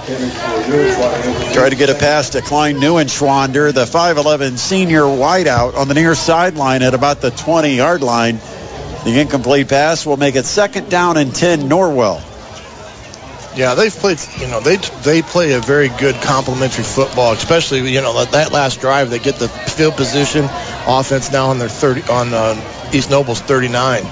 Try 1.54 1.70
to 1.70 1.76
get 1.76 1.90
a 1.90 1.96
pass 1.96 2.30
to 2.32 2.42
Klein 2.42 2.78
Neuenschwander, 2.78 3.74
the 3.74 3.86
5'11 3.86 4.58
senior 4.58 5.02
wideout 5.02 5.76
on 5.76 5.90
the 5.90 5.94
near 5.94 6.16
sideline 6.16 6.82
at 6.82 6.94
about 6.94 7.20
the 7.20 7.32
20 7.32 7.76
yard 7.76 8.02
line. 8.02 8.40
The 9.04 9.20
incomplete 9.20 9.68
pass 9.68 10.06
will 10.06 10.18
make 10.18 10.36
it 10.36 10.46
second 10.46 10.90
down 10.90 11.18
and 11.18 11.36
10 11.36 11.68
Norwell. 11.70 12.29
Yeah, 13.56 13.76
they've 13.76 13.94
played. 13.94 14.20
You 14.40 14.48
know, 14.48 14.60
they 14.60 14.78
they 14.78 15.22
play 15.22 15.54
a 15.54 15.60
very 15.60 15.90
good 15.90 16.16
complementary 16.22 16.84
football, 16.84 17.34
especially 17.34 17.92
you 17.92 18.02
know 18.02 18.26
that, 18.26 18.52
last 18.52 18.80
drive. 18.80 19.10
They 19.10 19.20
get 19.20 19.36
the 19.36 19.50
field 19.50 19.96
position, 19.96 20.46
offense 20.88 21.32
now 21.32 21.50
on 21.50 21.60
their 21.60 21.70
30 21.70 22.04
on 22.12 22.34
uh, 22.34 22.90
East 22.94 23.10
Noble's 23.10 23.42
39. 23.42 24.04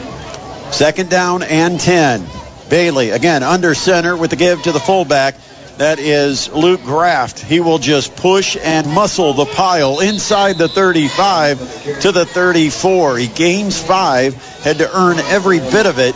Second 0.71 1.09
down 1.09 1.43
and 1.43 1.79
10. 1.79 2.25
Bailey 2.69 3.11
again 3.11 3.43
under 3.43 3.73
center 3.73 4.17
with 4.17 4.31
the 4.31 4.35
give 4.35 4.63
to 4.63 4.71
the 4.71 4.79
fullback. 4.79 5.35
That 5.77 5.99
is 5.99 6.51
Luke 6.51 6.81
Graff. 6.83 7.39
He 7.39 7.59
will 7.59 7.77
just 7.77 8.15
push 8.15 8.57
and 8.59 8.89
muscle 8.89 9.33
the 9.33 9.45
pile 9.45 9.99
inside 9.99 10.57
the 10.57 10.67
35 10.67 12.01
to 12.01 12.11
the 12.11 12.25
34. 12.25 13.17
He 13.17 13.27
gains 13.27 13.79
five, 13.81 14.33
had 14.63 14.79
to 14.79 14.89
earn 14.91 15.19
every 15.19 15.59
bit 15.59 15.85
of 15.85 15.99
it. 15.99 16.15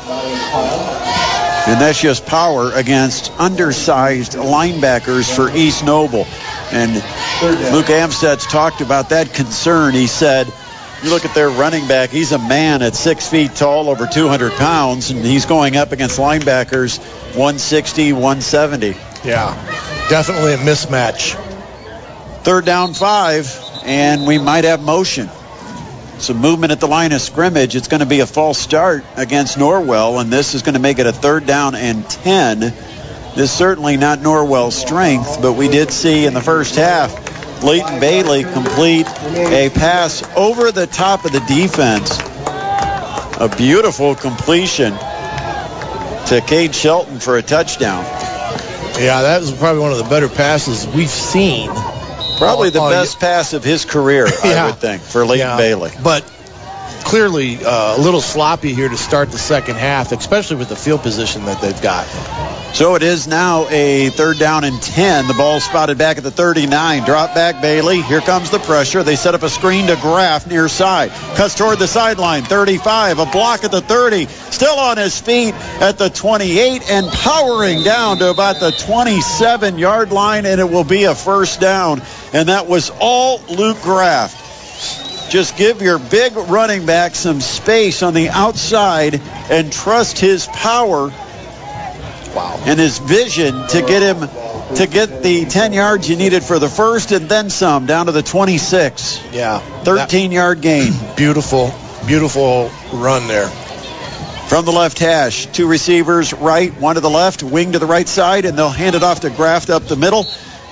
And 1.67 1.79
that's 1.79 2.01
just 2.01 2.25
power 2.25 2.71
against 2.73 3.31
undersized 3.39 4.33
linebackers 4.33 5.33
for 5.33 5.55
East 5.55 5.85
Noble. 5.85 6.25
And 6.71 6.93
Luke 7.73 7.87
Amstutz 7.87 8.49
talked 8.49 8.81
about 8.81 9.09
that 9.09 9.33
concern. 9.33 9.93
He 9.93 10.07
said, 10.07 10.51
you 11.03 11.09
look 11.09 11.25
at 11.25 11.33
their 11.33 11.49
running 11.49 11.87
back, 11.87 12.09
he's 12.09 12.31
a 12.31 12.39
man 12.39 12.81
at 12.81 12.95
six 12.95 13.27
feet 13.27 13.55
tall, 13.55 13.89
over 13.89 14.07
200 14.07 14.51
pounds, 14.53 15.09
and 15.09 15.25
he's 15.25 15.45
going 15.45 15.75
up 15.75 15.91
against 15.91 16.19
linebackers 16.19 16.99
160, 17.35 18.13
170. 18.13 18.95
Yeah, 19.23 19.53
definitely 20.09 20.53
a 20.53 20.57
mismatch. 20.57 21.35
Third 22.43 22.65
down 22.65 22.93
five, 22.93 23.55
and 23.83 24.27
we 24.27 24.37
might 24.37 24.63
have 24.63 24.81
motion. 24.81 25.29
Some 26.21 26.37
movement 26.37 26.71
at 26.71 26.79
the 26.79 26.87
line 26.87 27.13
of 27.13 27.21
scrimmage. 27.21 27.75
It's 27.75 27.87
going 27.87 28.01
to 28.01 28.05
be 28.05 28.19
a 28.19 28.27
false 28.27 28.59
start 28.59 29.03
against 29.15 29.57
Norwell, 29.57 30.21
and 30.21 30.31
this 30.31 30.53
is 30.53 30.61
going 30.61 30.75
to 30.75 30.79
make 30.79 30.99
it 30.99 31.07
a 31.07 31.11
third 31.11 31.47
down 31.47 31.73
and 31.73 32.07
10. 32.07 32.59
This 32.59 32.75
is 33.37 33.51
certainly 33.51 33.97
not 33.97 34.19
Norwell's 34.19 34.75
strength, 34.75 35.41
but 35.41 35.53
we 35.53 35.67
did 35.67 35.89
see 35.91 36.27
in 36.27 36.35
the 36.35 36.41
first 36.41 36.75
half 36.75 37.63
Leighton 37.63 37.99
Bailey 37.99 38.43
complete 38.43 39.07
a 39.07 39.71
pass 39.73 40.21
over 40.37 40.71
the 40.71 40.85
top 40.85 41.25
of 41.25 41.31
the 41.31 41.39
defense. 41.39 42.19
A 43.39 43.51
beautiful 43.57 44.13
completion 44.13 44.93
to 44.93 46.43
Cade 46.45 46.75
Shelton 46.75 47.19
for 47.19 47.37
a 47.37 47.41
touchdown. 47.41 48.03
Yeah, 48.99 49.23
that 49.23 49.41
was 49.41 49.51
probably 49.53 49.81
one 49.81 49.91
of 49.91 49.97
the 49.97 50.03
better 50.03 50.29
passes 50.29 50.85
we've 50.85 51.09
seen. 51.09 51.71
Probably 52.41 52.69
the 52.71 52.81
Oh, 52.81 52.89
best 52.89 53.19
pass 53.19 53.53
of 53.53 53.63
his 53.63 53.85
career, 53.85 54.27
I 54.27 54.65
would 54.67 54.79
think, 54.79 55.01
for 55.03 55.25
Leighton 55.25 55.47
Yeah, 55.47 55.57
Bailey. 55.57 55.91
But 56.03 56.23
clearly 57.03 57.63
uh, 57.63 57.97
a 57.97 58.01
little 58.01 58.21
sloppy 58.21 58.73
here 58.73 58.89
to 58.89 58.97
start 58.97 59.31
the 59.31 59.37
second 59.37 59.75
half, 59.75 60.11
especially 60.11 60.57
with 60.57 60.69
the 60.69 60.75
field 60.75 61.01
position 61.03 61.45
that 61.45 61.61
they've 61.61 61.81
got. 61.81 62.07
So 62.73 62.95
it 62.95 63.03
is 63.03 63.27
now 63.27 63.67
a 63.69 64.09
third 64.09 64.39
down 64.39 64.63
and 64.63 64.81
10. 64.81 65.27
The 65.27 65.33
ball 65.33 65.59
spotted 65.59 65.97
back 65.97 66.17
at 66.17 66.23
the 66.23 66.31
39. 66.31 67.03
Drop 67.03 67.35
back 67.35 67.61
Bailey. 67.61 68.01
Here 68.01 68.21
comes 68.21 68.49
the 68.49 68.59
pressure. 68.59 69.03
They 69.03 69.17
set 69.17 69.35
up 69.35 69.43
a 69.43 69.49
screen 69.49 69.87
to 69.87 69.97
Graff 69.97 70.47
near 70.47 70.69
side. 70.69 71.11
Cuts 71.35 71.53
toward 71.53 71.79
the 71.79 71.87
sideline. 71.87 72.43
35. 72.43 73.19
A 73.19 73.25
block 73.25 73.65
at 73.65 73.71
the 73.71 73.81
30. 73.81 74.25
Still 74.25 74.79
on 74.79 74.97
his 74.97 75.19
feet 75.19 75.53
at 75.81 75.97
the 75.97 76.09
28 76.09 76.89
and 76.89 77.07
powering 77.11 77.83
down 77.83 78.17
to 78.19 78.29
about 78.31 78.61
the 78.61 78.71
27 78.71 79.77
yard 79.77 80.11
line 80.13 80.45
and 80.45 80.61
it 80.61 80.69
will 80.69 80.85
be 80.85 81.03
a 81.03 81.13
first 81.13 81.59
down. 81.59 82.01
And 82.33 82.47
that 82.47 82.67
was 82.67 82.89
all 83.01 83.41
Luke 83.49 83.81
Graff. 83.81 85.29
Just 85.29 85.57
give 85.57 85.81
your 85.81 85.99
big 85.99 86.35
running 86.35 86.85
back 86.85 87.15
some 87.15 87.41
space 87.41 88.01
on 88.01 88.13
the 88.13 88.29
outside 88.29 89.21
and 89.49 89.71
trust 89.71 90.19
his 90.19 90.47
power 90.47 91.11
and 92.35 92.79
his 92.79 92.97
vision 92.99 93.67
to 93.67 93.81
get 93.81 94.01
him 94.01 94.27
to 94.75 94.87
get 94.87 95.21
the 95.21 95.45
10 95.45 95.73
yards 95.73 96.09
you 96.09 96.15
needed 96.15 96.43
for 96.43 96.59
the 96.59 96.69
first 96.69 97.11
and 97.11 97.27
then 97.27 97.49
some 97.49 97.85
down 97.85 98.05
to 98.05 98.11
the 98.11 98.23
26. 98.23 99.21
Yeah. 99.33 99.59
13 99.83 100.31
yard 100.31 100.61
gain. 100.61 100.93
Beautiful, 101.17 101.73
beautiful 102.07 102.71
run 102.93 103.27
there. 103.27 103.49
From 104.47 104.65
the 104.65 104.71
left 104.71 104.99
hash, 104.99 105.45
two 105.45 105.67
receivers 105.67 106.33
right, 106.33 106.73
one 106.79 106.95
to 106.95 107.01
the 107.01 107.09
left, 107.09 107.41
wing 107.41 107.71
to 107.71 107.79
the 107.79 107.85
right 107.85 108.07
side, 108.07 108.43
and 108.43 108.57
they'll 108.57 108.69
hand 108.69 108.95
it 108.95 109.03
off 109.03 109.21
to 109.21 109.29
Graff 109.29 109.69
up 109.69 109.83
the 109.83 109.95
middle. 109.95 110.25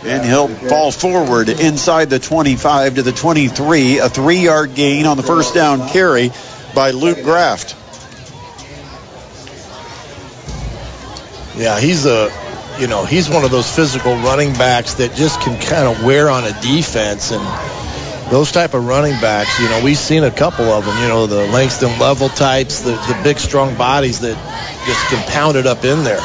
And 0.03 0.25
he'll 0.25 0.47
fall 0.47 0.91
forward 0.91 1.49
inside 1.49 2.09
the 2.09 2.19
25 2.19 2.95
to 2.95 3.03
the 3.03 3.11
23. 3.11 3.99
A 3.99 4.09
three 4.09 4.39
yard 4.39 4.75
gain 4.75 5.05
on 5.05 5.17
the 5.17 5.23
first 5.23 5.53
down 5.53 5.89
carry 5.89 6.31
by 6.73 6.91
Luke 6.91 7.21
Graff. 7.23 7.73
Yeah, 11.59 11.79
he's 11.79 12.05
a 12.05 12.31
you 12.79 12.87
know, 12.87 13.03
he's 13.03 13.29
one 13.29 13.43
of 13.43 13.51
those 13.51 13.69
physical 13.69 14.15
running 14.15 14.53
backs 14.53 14.95
that 14.95 15.13
just 15.13 15.41
can 15.41 15.59
kind 15.59 15.85
of 15.85 16.03
wear 16.05 16.29
on 16.29 16.45
a 16.45 16.61
defense 16.61 17.31
and 17.31 17.43
those 18.31 18.51
type 18.51 18.73
of 18.73 18.85
running 18.85 19.19
backs, 19.19 19.59
you 19.59 19.67
know, 19.67 19.83
we've 19.83 19.97
seen 19.97 20.23
a 20.23 20.31
couple 20.31 20.65
of 20.65 20.85
them, 20.85 20.95
you 21.01 21.07
know, 21.07 21.27
the 21.27 21.47
Langston 21.47 21.99
level 21.99 22.29
types, 22.29 22.81
the, 22.81 22.91
the 22.91 23.19
big 23.23 23.39
strong 23.39 23.75
bodies 23.75 24.19
that 24.21 24.35
just 24.85 25.07
can 25.07 25.27
pound 25.29 25.57
it 25.57 25.65
up 25.65 25.83
in 25.83 26.03
there. 26.03 26.21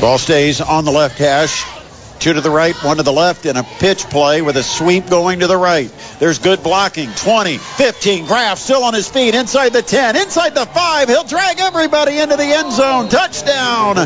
Ball 0.00 0.18
stays 0.18 0.60
on 0.60 0.84
the 0.84 0.92
left 0.92 1.18
hash. 1.18 1.77
Two 2.20 2.32
to 2.32 2.40
the 2.40 2.50
right, 2.50 2.74
one 2.82 2.96
to 2.96 3.04
the 3.04 3.12
left, 3.12 3.46
and 3.46 3.56
a 3.56 3.62
pitch 3.62 4.04
play 4.04 4.42
with 4.42 4.56
a 4.56 4.62
sweep 4.62 5.08
going 5.08 5.40
to 5.40 5.46
the 5.46 5.56
right. 5.56 5.88
There's 6.18 6.40
good 6.40 6.64
blocking. 6.64 7.10
20, 7.10 7.58
15. 7.58 8.26
Graff 8.26 8.58
still 8.58 8.82
on 8.82 8.92
his 8.92 9.08
feet 9.08 9.36
inside 9.36 9.72
the 9.72 9.82
10, 9.82 10.16
inside 10.16 10.54
the 10.54 10.66
5. 10.66 11.08
He'll 11.08 11.22
drag 11.24 11.60
everybody 11.60 12.18
into 12.18 12.36
the 12.36 12.42
end 12.42 12.72
zone. 12.72 13.08
Touchdown. 13.08 13.96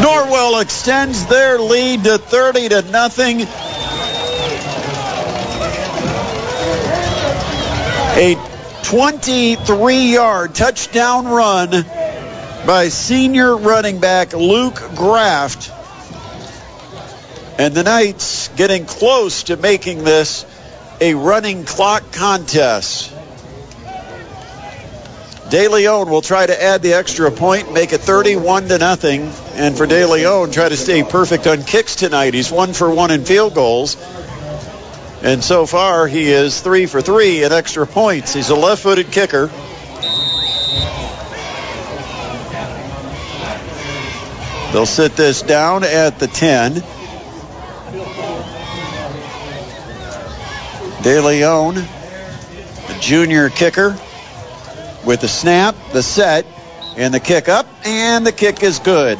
Norwell 0.00 0.62
extends 0.62 1.26
their 1.26 1.58
lead 1.58 2.04
to 2.04 2.18
30 2.18 2.68
to 2.68 2.82
nothing. 2.82 3.40
A 8.16 8.36
23-yard 8.82 10.54
touchdown 10.54 11.26
run 11.26 11.70
by 12.64 12.88
senior 12.90 13.56
running 13.56 13.98
back 13.98 14.34
Luke 14.34 14.80
Graff. 14.94 15.83
And 17.58 17.74
the 17.74 17.84
Knights 17.84 18.48
getting 18.56 18.84
close 18.84 19.44
to 19.44 19.56
making 19.56 20.02
this 20.04 20.44
a 21.00 21.14
running 21.14 21.64
clock 21.64 22.12
contest. 22.12 23.12
De 25.50 25.68
Leon 25.68 26.10
will 26.10 26.22
try 26.22 26.46
to 26.46 26.62
add 26.62 26.82
the 26.82 26.94
extra 26.94 27.30
point, 27.30 27.72
make 27.72 27.92
it 27.92 28.00
31 28.00 28.68
to 28.68 28.78
nothing. 28.78 29.30
And 29.54 29.76
for 29.76 29.86
De 29.86 30.04
Leon, 30.04 30.50
try 30.50 30.68
to 30.68 30.76
stay 30.76 31.04
perfect 31.04 31.46
on 31.46 31.62
kicks 31.62 31.94
tonight. 31.94 32.34
He's 32.34 32.50
one 32.50 32.72
for 32.72 32.92
one 32.92 33.12
in 33.12 33.24
field 33.24 33.54
goals. 33.54 33.96
And 35.22 35.44
so 35.44 35.64
far, 35.64 36.08
he 36.08 36.30
is 36.30 36.60
three 36.60 36.86
for 36.86 37.00
three 37.00 37.44
in 37.44 37.52
extra 37.52 37.86
points. 37.86 38.34
He's 38.34 38.50
a 38.50 38.56
left-footed 38.56 39.12
kicker. 39.12 39.46
They'll 44.72 44.86
sit 44.86 45.14
this 45.14 45.42
down 45.42 45.84
at 45.84 46.18
the 46.18 46.26
10. 46.26 46.82
De 51.04 51.20
Leon, 51.20 51.74
the 51.74 52.96
junior 52.98 53.50
kicker, 53.50 53.90
with 55.04 55.20
the 55.20 55.28
snap, 55.28 55.76
the 55.92 56.02
set, 56.02 56.46
and 56.96 57.12
the 57.12 57.20
kick 57.20 57.46
up, 57.46 57.66
and 57.84 58.26
the 58.26 58.32
kick 58.32 58.62
is 58.62 58.78
good. 58.78 59.18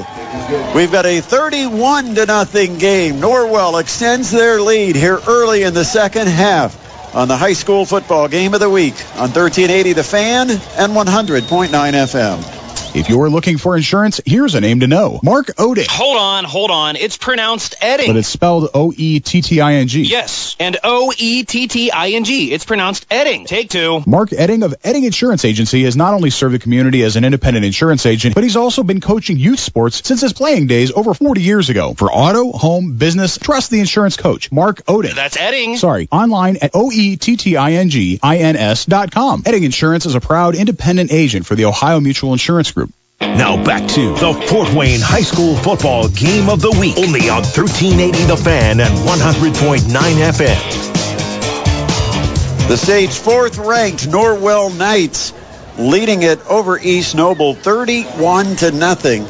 We've 0.75 0.91
got 0.91 1.05
a 1.05 1.21
31 1.21 2.15
to 2.15 2.25
nothing 2.25 2.79
game. 2.79 3.17
Norwell 3.17 3.79
extends 3.79 4.31
their 4.31 4.63
lead 4.63 4.97
here 4.97 5.21
early 5.29 5.63
in 5.63 5.75
the 5.75 5.85
second 5.85 6.29
half 6.29 7.15
on 7.15 7.29
the 7.29 7.37
high 7.37 7.53
school 7.53 7.85
football 7.85 8.29
game 8.29 8.55
of 8.55 8.61
the 8.61 8.71
week 8.71 8.95
on 9.17 9.31
1380 9.31 9.93
The 9.93 10.03
Fan 10.03 10.51
and 10.51 10.59
100.9 10.59 11.69
FM. 11.69 12.64
If 12.95 13.09
you're 13.09 13.29
looking 13.29 13.59
for 13.59 13.77
insurance, 13.77 14.21
here's 14.25 14.55
a 14.55 14.61
name 14.61 14.81
to 14.81 14.87
know. 14.87 15.19
Mark 15.25 15.47
Oding. 15.57 15.89
Hold 15.91 16.17
on, 16.17 16.45
hold 16.45 16.71
on. 16.71 16.95
It's 16.95 17.17
pronounced 17.17 17.75
Edding. 17.81 18.07
But 18.07 18.17
it's 18.17 18.29
spelled 18.29 18.71
O 18.73 18.93
E 18.97 19.19
T 19.19 19.43
T 19.43 19.61
I 19.61 19.75
N 19.75 19.89
G. 19.89 20.03
Yes, 20.03 20.55
and 20.61 20.79
O 20.85 21.13
E 21.19 21.43
T 21.43 21.67
T 21.67 21.91
I 21.91 22.11
N 22.11 22.23
G. 22.23 22.53
It's 22.53 22.65
pronounced 22.65 23.05
Edding. 23.11 23.47
Take 23.47 23.69
two. 23.69 24.01
Mark 24.07 24.31
Oetting 24.31 24.65
of 24.65 24.81
Oetting 24.83 25.05
Insurance 25.07 25.45
Agency 25.45 25.83
has 25.83 25.97
not 25.97 26.15
only 26.15 26.31
served 26.31 26.55
the 26.55 26.61
community 26.61 27.03
as 27.03 27.17
an 27.17 27.25
independent 27.25 27.67
insurance 27.67 28.07
agent, 28.07 28.37
but 28.37 28.45
he's 28.45 28.55
also 28.55 28.85
been 28.85 29.01
coaching 29.01 29.39
youth 29.39 29.59
sports 29.59 30.01
since 30.05 30.21
his 30.21 30.33
playing 30.33 30.69
days 30.69 30.93
over 30.93 31.15
40 31.15 31.43
years 31.43 31.71
ago. 31.71 31.95
For 31.95 32.13
auto, 32.13 32.53
home, 32.53 32.97
business, 32.97 33.39
trust 33.39 33.71
the 33.71 33.81
insurance 33.81 34.17
coach, 34.17 34.53
Mark 34.53 34.85
Oding. 34.85 35.17
That's 35.17 35.37
Edding. 35.37 35.79
Sorry, 35.79 36.07
online 36.13 36.59
at 36.63 36.71
O 36.75 36.93
E 36.93 37.17
T 37.17 37.37
T 37.37 37.57
I 37.57 37.73
N 37.73 37.91
G 37.91 38.21
I 38.23 38.37
N 38.37 38.55
S 38.55 38.85
dot 38.85 39.11
com. 39.11 39.43
Oetting 39.43 39.65
Insurance 39.65 40.07
is 40.07 40.15
a 40.15 40.21
proud 40.21 40.55
independent 40.55 41.13
agent 41.13 41.45
for 41.45 41.57
the 41.57 41.65
Ohio 41.65 41.99
Mutual 41.99 42.33
Insurance 42.33 42.71
Group. 42.71 42.84
Now 43.33 43.63
back 43.63 43.89
to 43.91 44.15
the 44.15 44.33
Fort 44.49 44.73
Wayne 44.75 45.01
High 45.01 45.23
School 45.23 45.57
Football 45.57 46.09
Game 46.09 46.49
of 46.49 46.61
the 46.61 46.71
Week. 46.71 46.97
Only 46.97 47.29
on 47.31 47.43
1380 47.43 48.25
The 48.25 48.37
Fan 48.37 48.81
and 48.81 48.95
100.9 48.99 49.81
FM. 49.89 50.85
The 52.69 52.77
state's 52.77 53.19
fourth 53.19 53.59
ranked 53.59 54.07
Norwell 54.09 54.77
Knights 54.77 55.33
leading 55.79 56.23
it 56.23 56.39
over 56.47 56.79
East 56.79 57.15
Noble 57.15 57.55
31 57.55 58.57
to 58.57 58.71
nothing 58.73 59.23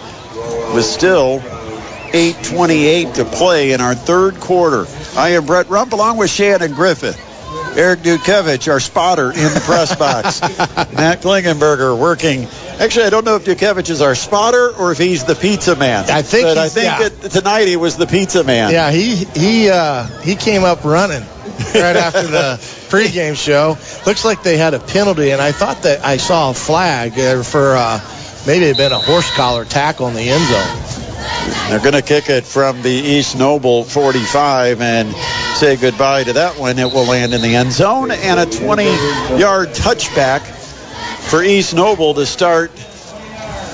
with 0.75 0.85
still 0.85 1.41
8.28 1.41 3.15
to 3.15 3.25
play 3.25 3.73
in 3.73 3.81
our 3.81 3.95
third 3.95 4.39
quarter. 4.41 4.87
I 5.17 5.31
am 5.31 5.47
Brett 5.47 5.69
Rump 5.69 5.93
along 5.93 6.19
with 6.19 6.31
Shannon 6.31 6.75
Griffith. 6.75 7.34
Eric 7.77 8.01
Dukevich, 8.01 8.71
our 8.71 8.81
spotter 8.81 9.31
in 9.31 9.55
the 9.55 9.63
press 9.65 9.95
box. 9.97 10.41
Matt 10.93 11.23
Klingenberger 11.23 11.99
working. 11.99 12.47
Actually, 12.79 13.07
I 13.07 13.11
don't 13.11 13.25
know 13.25 13.37
if 13.37 13.45
Dukevich 13.45 13.91
is 13.91 14.01
our 14.01 14.15
spotter 14.15 14.71
or 14.71 14.93
if 14.93 14.99
he's 14.99 15.25
the 15.25 15.35
pizza 15.35 15.75
man. 15.77 16.09
I 16.09 16.23
think 16.23 16.45
but 16.45 16.59
I 16.59 16.69
think 16.69 16.85
yeah. 16.85 17.09
that 17.09 17.31
tonight 17.31 17.67
he 17.67 17.77
was 17.77 17.97
the 17.97 18.07
pizza 18.07 18.45
man. 18.45 18.71
Yeah, 18.71 18.91
he 18.91 19.17
he 19.17 19.71
uh, 19.71 20.07
he 20.21 20.37
came 20.37 20.65
up 20.65 20.85
running 20.85 21.23
right 21.75 21.97
after 21.97 22.27
the 22.27 22.59
pregame 22.91 23.37
show. 23.37 23.77
Looks 24.07 24.25
like 24.25 24.43
they 24.43 24.57
had 24.57 24.75
a 24.75 24.81
penalty, 24.81 25.31
and 25.31 25.41
I 25.41 25.53
thought 25.53 25.83
that 25.83 26.05
I 26.05 26.17
saw 26.17 26.51
a 26.51 26.55
flag 26.55 27.15
for 27.45 27.75
uh, 27.77 28.01
maybe 28.47 28.67
it 28.67 28.69
had 28.69 28.77
been 28.77 28.93
a 28.93 29.01
horse 29.01 29.31
collar 29.35 29.65
tackle 29.65 30.09
in 30.09 30.15
the 30.15 30.29
end 30.31 30.45
zone. 30.45 31.04
They're 31.69 31.81
going 31.81 31.93
to 31.93 32.03
kick 32.03 32.29
it 32.31 32.45
from 32.45 32.83
the 32.83 32.91
East 32.91 33.37
Noble 33.39 33.85
45 33.85 34.81
and 34.81 35.13
say 35.57 35.77
goodbye 35.77 36.25
to 36.25 36.33
that 36.35 36.59
one. 36.59 36.79
It 36.79 36.93
will 36.93 37.07
land 37.07 37.35
in 37.35 37.41
the 37.43 37.55
end 37.57 37.73
zone 37.73 38.11
and 38.11 38.41
a 38.41 38.47
20-yard 38.47 39.69
touchback 39.71 40.41
for 40.41 41.43
East 41.43 41.75
Noble 41.75 42.15
to 42.15 42.27
start 42.27 42.71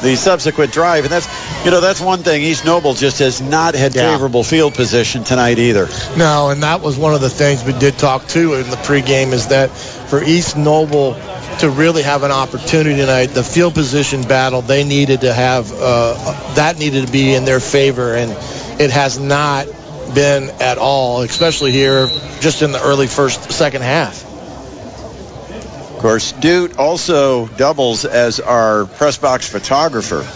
the 0.02 0.16
subsequent 0.16 0.72
drive. 0.72 1.04
And 1.04 1.12
that's, 1.12 1.28
you 1.64 1.70
know, 1.70 1.80
that's 1.80 2.00
one 2.00 2.20
thing. 2.20 2.42
East 2.42 2.64
Noble 2.64 2.94
just 2.94 3.18
has 3.18 3.40
not 3.42 3.74
had 3.74 3.94
Yeah. 3.94 4.12
favorable 4.12 4.42
field 4.42 4.74
position 4.74 5.24
tonight 5.24 5.58
either. 5.58 5.88
No, 6.16 6.48
and 6.50 6.62
that 6.62 6.80
was 6.80 6.96
one 6.96 7.14
of 7.14 7.20
the 7.20 7.28
things 7.30 7.62
we 7.64 7.72
did 7.74 7.98
talk 7.98 8.26
to 8.28 8.54
in 8.54 8.70
the 8.70 8.76
pregame 8.78 9.32
is 9.32 9.48
that 9.48 9.70
for 9.70 10.22
East 10.22 10.56
Noble 10.56 11.16
to 11.58 11.70
really 11.70 12.02
have 12.02 12.22
an 12.22 12.30
opportunity 12.30 12.96
tonight, 12.96 13.26
the 13.26 13.44
field 13.44 13.74
position 13.74 14.22
battle 14.22 14.62
they 14.62 14.84
needed 14.84 15.22
to 15.22 15.32
have 15.32 15.72
uh, 15.72 16.54
that 16.54 16.78
needed 16.78 17.06
to 17.06 17.12
be 17.12 17.34
in 17.34 17.44
their 17.44 17.60
favor, 17.60 18.14
and 18.14 18.30
it 18.80 18.90
has 18.90 19.18
not 19.18 19.66
been 20.14 20.50
at 20.60 20.78
all, 20.78 21.22
especially 21.22 21.72
here 21.72 22.06
just 22.40 22.62
in 22.62 22.72
the 22.72 22.82
early 22.82 23.06
first 23.06 23.52
second 23.52 23.82
half. 23.82 24.24
Of 25.94 25.98
course, 25.98 26.32
Dude 26.32 26.76
also 26.78 27.46
doubles 27.46 28.06
as 28.06 28.40
our 28.40 28.86
press 28.86 29.18
box 29.18 29.48
photographer. 29.48 30.26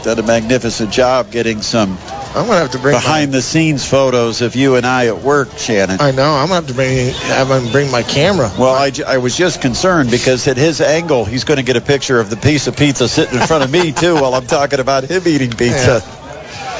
Done 0.04 0.18
a 0.18 0.22
magnificent 0.22 0.90
job 0.90 1.30
getting 1.30 1.60
some 1.60 1.98
I'm 2.30 2.46
gonna 2.46 2.60
have 2.60 2.70
to 2.72 2.78
bring 2.78 2.94
behind 2.94 3.32
the 3.32 3.42
scenes 3.42 3.84
photos 3.84 4.40
of 4.40 4.54
you 4.54 4.76
and 4.76 4.86
I 4.86 5.08
at 5.08 5.18
work, 5.18 5.58
Shannon. 5.58 6.00
I 6.00 6.12
know 6.12 6.32
I'm 6.32 6.46
gonna 6.46 6.54
have 6.54 6.66
to 6.68 6.74
bring 6.74 7.12
have 7.12 7.50
him 7.50 7.72
bring 7.72 7.90
my 7.90 8.04
camera. 8.04 8.52
Well, 8.56 8.74
I 9.06 9.18
was 9.18 9.36
just 9.36 9.60
concerned 9.60 10.12
because 10.12 10.46
at 10.46 10.56
his 10.56 10.80
angle, 10.80 11.24
he's 11.24 11.42
going 11.42 11.58
to 11.58 11.64
get 11.64 11.76
a 11.76 11.80
picture 11.80 12.20
of 12.20 12.30
the 12.30 12.36
piece 12.36 12.68
of 12.68 12.76
pizza 12.76 13.08
sitting 13.08 13.38
in 13.38 13.46
front 13.46 13.64
of 13.64 13.70
me, 13.70 13.90
too, 13.92 14.14
while 14.14 14.34
I'm 14.34 14.46
talking 14.46 14.78
about 14.78 15.04
him 15.04 15.22
eating 15.26 15.50
pizza. 15.50 16.02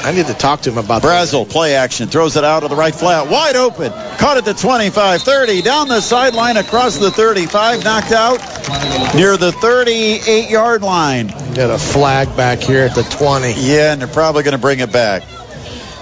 I 0.03 0.13
need 0.13 0.25
to 0.27 0.33
talk 0.33 0.61
to 0.61 0.71
him 0.71 0.79
about 0.79 1.03
Brazel, 1.03 1.47
play 1.47 1.75
action, 1.75 2.07
throws 2.07 2.35
it 2.35 2.43
out 2.43 2.63
of 2.63 2.71
the 2.71 2.75
right 2.75 2.95
flat, 2.95 3.29
wide 3.29 3.55
open. 3.55 3.91
Caught 3.91 4.37
at 4.37 4.45
the 4.45 4.53
25 4.53 5.21
30, 5.21 5.61
down 5.61 5.89
the 5.89 6.01
sideline, 6.01 6.57
across 6.57 6.97
the 6.97 7.11
35, 7.11 7.83
knocked 7.83 8.11
out 8.11 8.39
near 9.15 9.37
the 9.37 9.51
38 9.51 10.49
yard 10.49 10.81
line. 10.81 11.27
Got 11.53 11.69
a 11.69 11.77
flag 11.77 12.35
back 12.35 12.59
here 12.59 12.85
at 12.85 12.95
the 12.95 13.03
20. 13.03 13.53
Yeah, 13.57 13.93
and 13.93 14.01
they're 14.01 14.07
probably 14.07 14.41
going 14.43 14.53
to 14.53 14.57
bring 14.57 14.79
it 14.79 14.91
back. 14.91 15.23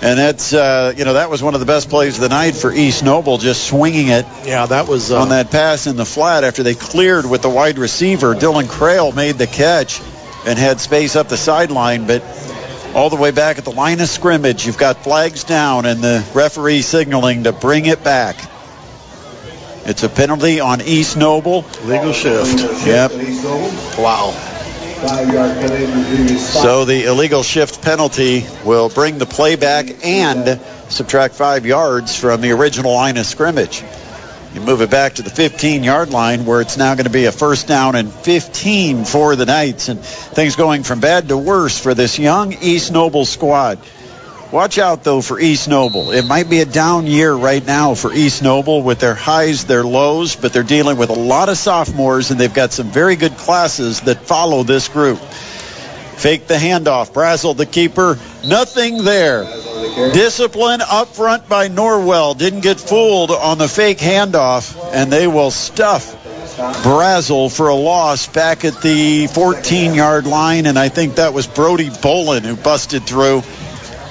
And 0.01 0.17
that's, 0.17 0.53
uh, 0.53 0.93
you 0.95 1.03
know, 1.03 1.13
that 1.13 1.29
was 1.29 1.43
one 1.43 1.55
of 1.55 1.59
the 1.59 1.65
best 1.65 1.89
plays 1.89 2.15
of 2.15 2.21
the 2.21 2.29
night 2.29 2.55
for 2.55 2.71
East 2.71 3.03
Noble, 3.03 3.37
just 3.37 3.67
swinging 3.67 4.07
it 4.07 4.25
Yeah, 4.45 4.65
that 4.65 4.87
was 4.87 5.11
uh, 5.11 5.19
on 5.19 5.29
that 5.29 5.51
pass 5.51 5.87
in 5.87 5.97
the 5.97 6.05
flat 6.05 6.45
after 6.45 6.63
they 6.63 6.73
cleared 6.73 7.25
with 7.25 7.41
the 7.41 7.49
wide 7.49 7.77
receiver. 7.77 8.33
Dylan 8.33 8.69
Creel 8.69 9.11
made 9.11 9.35
the 9.35 9.47
catch 9.47 10.01
and 10.45 10.57
had 10.57 10.79
space 10.79 11.17
up 11.17 11.27
the 11.27 11.35
sideline, 11.35 12.07
but 12.07 12.23
all 12.95 13.09
the 13.09 13.17
way 13.17 13.31
back 13.31 13.57
at 13.57 13.65
the 13.65 13.71
line 13.71 13.99
of 13.99 14.07
scrimmage, 14.07 14.65
you've 14.65 14.77
got 14.77 15.03
flags 15.03 15.43
down 15.43 15.85
and 15.85 16.01
the 16.01 16.25
referee 16.33 16.81
signaling 16.81 17.43
to 17.43 17.51
bring 17.51 17.85
it 17.85 18.01
back. 18.01 18.37
It's 19.85 20.03
a 20.03 20.09
penalty 20.09 20.59
on 20.59 20.81
East 20.81 21.17
Noble. 21.17 21.65
legal 21.83 22.13
shift. 22.13 22.85
Yep. 22.85 23.11
Wow. 23.97 24.48
So 26.37 26.85
the 26.85 27.05
illegal 27.05 27.43
shift 27.43 27.81
penalty 27.81 28.45
will 28.65 28.89
bring 28.89 29.17
the 29.17 29.25
play 29.25 29.55
back 29.55 30.05
and 30.05 30.59
subtract 30.89 31.35
five 31.35 31.65
yards 31.65 32.15
from 32.15 32.41
the 32.41 32.51
original 32.51 32.93
line 32.93 33.17
of 33.17 33.25
scrimmage. 33.25 33.81
You 34.53 34.61
move 34.61 34.81
it 34.81 34.89
back 34.89 35.13
to 35.13 35.21
the 35.21 35.29
15 35.29 35.83
yard 35.83 36.09
line 36.09 36.45
where 36.45 36.59
it's 36.59 36.75
now 36.75 36.95
going 36.95 37.05
to 37.05 37.11
be 37.11 37.25
a 37.25 37.31
first 37.31 37.67
down 37.67 37.95
and 37.95 38.11
15 38.11 39.05
for 39.05 39.35
the 39.35 39.45
Knights. 39.45 39.89
And 39.89 40.01
things 40.01 40.55
going 40.55 40.83
from 40.83 40.99
bad 40.99 41.29
to 41.29 41.37
worse 41.37 41.79
for 41.79 41.93
this 41.93 42.17
young 42.17 42.53
East 42.61 42.91
Noble 42.91 43.25
squad. 43.25 43.79
Watch 44.51 44.79
out, 44.79 45.03
though, 45.03 45.21
for 45.21 45.39
East 45.39 45.67
Noble. 45.67 46.09
It 46.09 46.25
might 46.25 46.49
be 46.49 46.59
a 46.59 46.65
down 46.65 47.05
year 47.05 47.31
right 47.31 47.63
now 47.63 47.93
for 47.93 48.11
East 48.11 48.41
Noble 48.41 48.81
with 48.81 48.99
their 48.99 49.13
highs, 49.13 49.65
their 49.65 49.83
lows, 49.83 50.35
but 50.35 50.53
they're 50.53 50.63
dealing 50.63 50.97
with 50.97 51.11
a 51.11 51.19
lot 51.19 51.49
of 51.49 51.57
sophomores, 51.57 52.31
and 52.31 52.39
they've 52.39 52.53
got 52.53 52.71
some 52.71 52.87
very 52.87 53.15
good 53.15 53.37
classes 53.37 54.01
that 54.01 54.23
follow 54.23 54.63
this 54.63 54.87
group. 54.87 55.19
Fake 55.19 56.47
the 56.47 56.55
handoff. 56.55 57.11
Brazel, 57.13 57.55
the 57.55 57.67
keeper. 57.67 58.17
Nothing 58.43 59.03
there. 59.03 59.43
Discipline 60.13 60.81
up 60.81 61.09
front 61.09 61.47
by 61.47 61.69
Norwell. 61.69 62.35
Didn't 62.35 62.61
get 62.61 62.79
fooled 62.79 63.29
on 63.29 63.59
the 63.59 63.67
fake 63.67 63.99
handoff, 63.99 64.75
and 64.93 65.13
they 65.13 65.27
will 65.27 65.51
stuff 65.51 66.15
Brazel 66.83 67.55
for 67.55 67.69
a 67.69 67.75
loss 67.75 68.27
back 68.27 68.65
at 68.65 68.81
the 68.81 69.27
14 69.27 69.93
yard 69.93 70.25
line. 70.25 70.65
And 70.65 70.77
I 70.77 70.89
think 70.89 71.15
that 71.15 71.33
was 71.33 71.47
Brody 71.47 71.89
Bolin 71.89 72.43
who 72.43 72.55
busted 72.55 73.03
through 73.03 73.43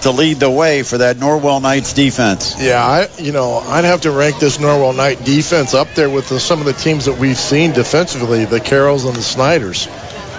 to 0.03 0.11
lead 0.11 0.39
the 0.39 0.51
way 0.51 0.83
for 0.83 0.99
that 0.99 1.17
Norwell 1.17 1.61
Knights 1.61 1.93
defense. 1.93 2.55
Yeah, 2.59 2.85
I 2.85 3.09
you 3.19 3.33
know 3.33 3.59
I'd 3.59 3.85
have 3.85 4.03
to 4.03 4.11
rank 4.11 4.39
this 4.39 4.59
Norwell 4.59 4.97
Knight 4.97 5.25
defense 5.25 5.75
up 5.75 5.89
there 5.95 6.11
with 6.11 6.29
the, 6.29 6.41
some 6.41 6.61
of 6.61 6.67
the 6.67 6.73
teams 6.73 7.07
that 7.07 7.19
we've 7.19 7.39
seen 7.39 7.73
defensively, 7.73 8.45
the 8.45 8.61
Carrolls 8.61 9.07
and 9.07 9.17
the 9.17 9.23
Snyders. 9.23 9.89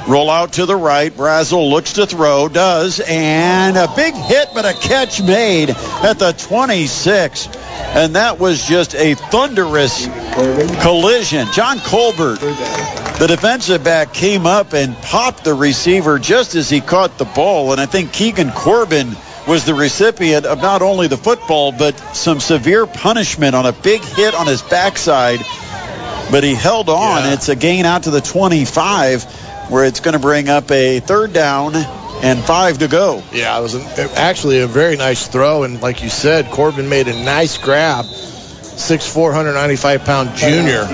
Roll 0.07 0.31
out 0.31 0.53
to 0.53 0.65
the 0.65 0.76
right. 0.76 1.11
Brazel 1.11 1.69
looks 1.69 1.94
to 1.94 2.07
throw, 2.07 2.48
does, 2.49 2.99
and 2.99 3.77
a 3.77 3.88
big 3.95 4.15
hit, 4.15 4.49
but 4.56 4.65
a 4.65 4.73
catch 4.73 5.22
made 5.22 5.69
at 5.69 6.18
the 6.18 6.31
26. 6.31 7.48
And 7.94 8.15
that 8.15 8.40
was 8.40 8.68
just 8.68 8.95
a 8.95 9.14
thunderous 9.14 10.07
collision. 10.81 11.48
John 11.53 11.80
Colbert, 11.80 12.40
the 12.40 13.26
defensive 13.27 13.84
back, 13.84 14.11
came 14.11 14.48
up 14.48 14.73
and 14.73 14.95
popped 14.98 15.44
the 15.44 15.53
receiver 15.53 16.18
just 16.18 16.56
as 16.56 16.72
he 16.72 16.81
caught 16.81 17.19
the 17.19 17.26
ball. 17.26 17.72
And 17.72 17.80
I 17.80 17.86
think 17.86 18.11
Keegan 18.11 18.52
Corbin 18.52 19.15
was 19.50 19.66
the 19.66 19.74
recipient 19.74 20.46
of 20.46 20.62
not 20.62 20.84
only 20.84 21.08
the 21.08 21.18
football, 21.18 21.72
but 21.72 21.98
some 22.16 22.40
severe 22.40 22.86
punishment 22.86 23.56
on 23.56 23.66
a 23.66 23.72
big 23.72 24.02
hit 24.02 24.36
on 24.36 24.46
his 24.46 24.62
backside. 24.62 25.40
But 26.32 26.44
he 26.44 26.54
held 26.54 26.88
on. 26.88 27.24
Yeah. 27.24 27.34
It's 27.34 27.50
a 27.50 27.56
gain 27.56 27.86
out 27.86 28.04
to 28.04 28.12
the 28.12 28.22
25, 28.22 29.24
where 29.72 29.86
it's 29.86 30.02
going 30.02 30.14
to 30.14 30.20
bring 30.20 30.50
up 30.50 30.70
a 30.70 31.00
third 31.00 31.34
down 31.34 31.74
and 31.76 32.44
five 32.44 32.78
to 32.78 32.88
go. 32.88 33.24
Yeah, 33.34 33.58
it 33.58 33.62
was 33.64 33.74
an, 33.74 33.82
actually 34.16 34.60
a 34.60 34.68
very 34.68 34.98
nice 34.98 35.28
throw, 35.28 35.64
and 35.64 35.82
like 35.82 36.04
you 36.04 36.10
said, 36.10 36.52
Corbin 36.52 36.88
made 36.88 37.08
a 37.08 37.24
nice 37.24 37.58
grab. 37.58 38.06
6'4", 38.80 39.15
195 39.15 40.06
pound 40.06 40.35
junior, 40.35 40.85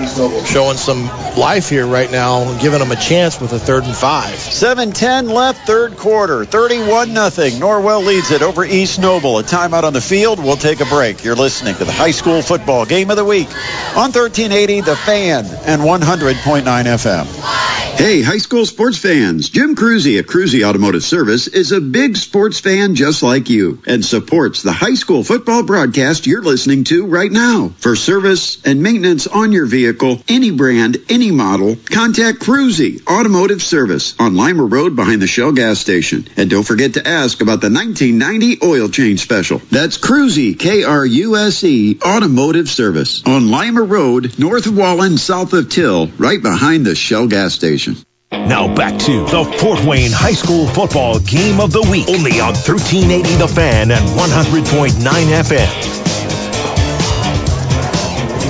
showing 0.44 0.76
some 0.76 1.06
life 1.36 1.68
here 1.68 1.86
right 1.86 2.10
now, 2.10 2.58
giving 2.60 2.80
him 2.80 2.90
a 2.90 2.96
chance 2.96 3.40
with 3.40 3.52
a 3.52 3.58
third 3.58 3.84
and 3.84 3.94
five. 3.94 4.34
7-10 4.34 5.30
left, 5.30 5.66
third 5.66 5.96
quarter. 5.96 6.44
31 6.44 7.12
nothing. 7.12 7.54
Norwell 7.54 8.04
leads 8.04 8.30
it 8.30 8.42
over 8.42 8.64
East 8.64 9.00
Noble. 9.00 9.38
A 9.38 9.42
timeout 9.42 9.84
on 9.84 9.92
the 9.92 10.00
field. 10.00 10.38
We'll 10.38 10.56
take 10.56 10.80
a 10.80 10.86
break. 10.86 11.24
You're 11.24 11.36
listening 11.36 11.74
to 11.76 11.84
the 11.84 11.92
high 11.92 12.10
school 12.10 12.42
football 12.42 12.84
game 12.86 13.10
of 13.10 13.16
the 13.16 13.24
week 13.24 13.48
on 13.96 14.12
1380 14.12 14.80
The 14.82 14.96
Fan 14.96 15.44
and 15.64 15.82
100.9 15.82 16.62
FM. 16.64 17.76
Hey, 17.96 18.20
high 18.20 18.38
school 18.38 18.66
sports 18.66 18.98
fans. 18.98 19.48
Jim 19.48 19.74
Kruse 19.74 20.18
at 20.18 20.26
Kruse 20.26 20.62
Automotive 20.62 21.02
Service 21.02 21.46
is 21.46 21.72
a 21.72 21.80
big 21.80 22.18
sports 22.18 22.60
fan 22.60 22.94
just 22.94 23.22
like 23.22 23.48
you 23.48 23.82
and 23.86 24.04
supports 24.04 24.60
the 24.62 24.72
high 24.72 24.94
school 24.94 25.24
football 25.24 25.62
broadcast 25.62 26.26
you're 26.26 26.42
listening 26.42 26.84
to 26.84 27.06
right 27.06 27.32
now. 27.32 27.72
For 27.78 27.94
service 27.94 28.64
and 28.64 28.82
maintenance 28.82 29.26
on 29.26 29.52
your 29.52 29.66
vehicle, 29.66 30.22
any 30.28 30.50
brand, 30.50 30.96
any 31.08 31.30
model, 31.30 31.76
contact 31.90 32.40
Kruse 32.40 33.06
Automotive 33.06 33.62
Service 33.62 34.14
on 34.18 34.36
Lima 34.36 34.64
Road 34.64 34.96
behind 34.96 35.22
the 35.22 35.26
Shell 35.26 35.52
gas 35.52 35.78
station. 35.78 36.26
And 36.36 36.50
don't 36.50 36.66
forget 36.66 36.94
to 36.94 37.06
ask 37.06 37.40
about 37.40 37.60
the 37.60 37.70
1990 37.70 38.66
oil 38.66 38.88
change 38.88 39.20
special. 39.20 39.58
That's 39.70 39.98
Kruse, 39.98 40.56
K-R-U-S-E, 40.58 41.98
Automotive 42.04 42.68
Service 42.68 43.22
on 43.26 43.50
Lima 43.50 43.82
Road, 43.82 44.38
north 44.38 44.66
of 44.66 44.76
Wallen, 44.76 45.18
south 45.18 45.52
of 45.52 45.68
Till, 45.68 46.08
right 46.18 46.42
behind 46.42 46.86
the 46.86 46.94
Shell 46.94 47.28
gas 47.28 47.54
station. 47.54 47.96
Now 48.32 48.74
back 48.74 48.98
to 49.00 49.24
the 49.24 49.44
Fort 49.60 49.84
Wayne 49.84 50.10
High 50.12 50.32
School 50.32 50.66
football 50.66 51.20
game 51.20 51.60
of 51.60 51.72
the 51.72 51.82
week. 51.82 52.08
Only 52.08 52.40
on 52.40 52.54
1380 52.54 53.36
The 53.36 53.48
Fan 53.48 53.90
and 53.90 54.04
100.9 54.04 54.90
FM. 54.98 56.05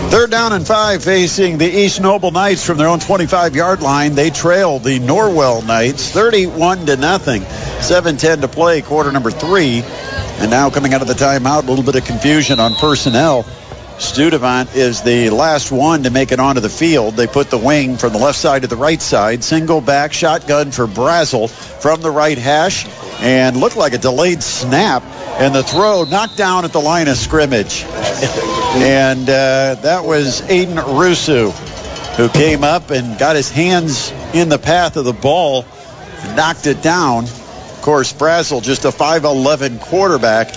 Third 0.08 0.30
down 0.30 0.52
and 0.52 0.66
five 0.66 1.02
facing 1.02 1.58
the 1.58 1.66
East 1.66 2.00
Noble 2.00 2.30
Knights 2.30 2.64
from 2.64 2.78
their 2.78 2.88
own 2.88 3.00
25-yard 3.00 3.82
line. 3.82 4.14
They 4.14 4.30
trail 4.30 4.78
the 4.78 5.00
Norwell 5.00 5.66
Knights 5.66 6.10
31 6.10 6.86
to 6.86 6.96
nothing. 6.96 7.42
7-10 7.42 8.40
to 8.42 8.48
play, 8.48 8.82
quarter 8.82 9.10
number 9.10 9.30
three. 9.30 9.82
And 10.38 10.50
now 10.50 10.70
coming 10.70 10.94
out 10.94 11.02
of 11.02 11.08
the 11.08 11.14
timeout, 11.14 11.64
a 11.64 11.66
little 11.66 11.84
bit 11.84 11.96
of 11.96 12.04
confusion 12.04 12.60
on 12.60 12.74
personnel. 12.74 13.44
Studevant 13.98 14.76
is 14.76 15.02
the 15.02 15.30
last 15.30 15.72
one 15.72 16.04
to 16.04 16.10
make 16.10 16.30
it 16.30 16.38
onto 16.38 16.60
the 16.60 16.68
field. 16.68 17.14
They 17.14 17.26
put 17.26 17.50
the 17.50 17.58
wing 17.58 17.96
from 17.96 18.12
the 18.12 18.18
left 18.18 18.38
side 18.38 18.62
to 18.62 18.68
the 18.68 18.76
right 18.76 19.02
side. 19.02 19.42
Single 19.42 19.80
back 19.80 20.12
shotgun 20.12 20.70
for 20.70 20.86
Brazel 20.86 21.50
from 21.50 22.00
the 22.00 22.10
right 22.10 22.38
hash 22.38 22.86
and 23.20 23.56
looked 23.56 23.76
like 23.76 23.92
a 23.92 23.98
delayed 23.98 24.42
snap. 24.42 25.02
And 25.38 25.54
the 25.54 25.62
throw 25.62 26.04
knocked 26.04 26.36
down 26.36 26.64
at 26.64 26.72
the 26.72 26.80
line 26.80 27.08
of 27.08 27.16
scrimmage. 27.16 27.84
and 27.84 29.28
uh, 29.28 29.76
that 29.82 30.04
was 30.04 30.40
Aiden 30.42 30.76
Rusu 30.76 31.52
who 32.16 32.30
came 32.30 32.64
up 32.64 32.90
and 32.90 33.18
got 33.18 33.36
his 33.36 33.50
hands 33.50 34.10
in 34.32 34.48
the 34.48 34.58
path 34.58 34.96
of 34.96 35.04
the 35.04 35.12
ball 35.12 35.66
and 36.22 36.36
knocked 36.36 36.66
it 36.66 36.82
down. 36.82 37.24
Of 37.24 37.80
course, 37.82 38.14
Brazel 38.14 38.62
just 38.62 38.86
a 38.86 38.88
5'11 38.88 39.80
quarterback. 39.80 40.54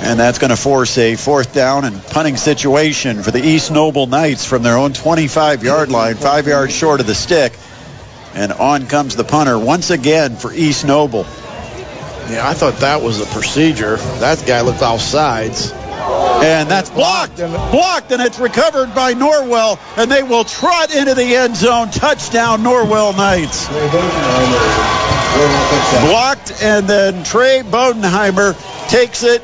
And 0.00 0.18
that's 0.18 0.38
going 0.38 0.50
to 0.50 0.56
force 0.56 0.96
a 0.96 1.16
fourth 1.16 1.52
down 1.52 1.84
and 1.84 2.00
punting 2.02 2.36
situation 2.36 3.22
for 3.22 3.32
the 3.32 3.44
East 3.44 3.72
Noble 3.72 4.06
Knights 4.06 4.46
from 4.46 4.62
their 4.62 4.78
own 4.78 4.92
25 4.92 5.64
yard 5.64 5.90
line, 5.90 6.14
five 6.14 6.46
yards 6.46 6.72
short 6.72 7.00
of 7.00 7.06
the 7.06 7.16
stick. 7.16 7.52
And 8.34 8.52
on 8.52 8.86
comes 8.86 9.16
the 9.16 9.24
punter 9.24 9.58
once 9.58 9.90
again 9.90 10.36
for 10.36 10.52
East 10.52 10.86
Noble. 10.86 11.26
Yeah, 12.30 12.46
I 12.48 12.54
thought 12.54 12.76
that 12.80 13.02
was 13.02 13.20
a 13.20 13.26
procedure. 13.26 13.96
That 13.96 14.44
guy 14.46 14.60
looked 14.60 14.82
off 14.82 15.00
sides. 15.00 15.72
And 15.72 16.70
that's 16.70 16.90
blocked. 16.90 17.36
Blocked, 17.36 18.12
and 18.12 18.22
it's 18.22 18.38
recovered 18.38 18.94
by 18.94 19.14
Norwell, 19.14 19.78
and 19.96 20.10
they 20.10 20.22
will 20.22 20.44
trot 20.44 20.94
into 20.94 21.14
the 21.14 21.34
end 21.36 21.56
zone. 21.56 21.90
Touchdown, 21.90 22.62
Norwell 22.62 23.16
Knights. 23.16 23.66
Blocked, 26.06 26.62
and 26.62 26.86
then 26.88 27.24
Trey 27.24 27.62
Bodenheimer 27.64 28.54
takes 28.88 29.22
it 29.24 29.42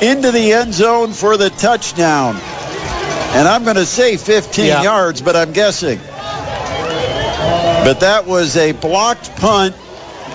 into 0.00 0.30
the 0.30 0.52
end 0.52 0.72
zone 0.74 1.12
for 1.12 1.36
the 1.36 1.50
touchdown. 1.50 2.36
And 2.36 3.46
I'm 3.48 3.64
going 3.64 3.76
to 3.76 3.86
say 3.86 4.16
15 4.16 4.64
Yeah. 4.66 4.82
yards, 4.82 5.20
but 5.20 5.36
I'm 5.36 5.52
guessing. 5.52 5.98
But 7.84 8.00
that 8.00 8.26
was 8.26 8.56
a 8.56 8.72
blocked 8.72 9.36
punt. 9.36 9.74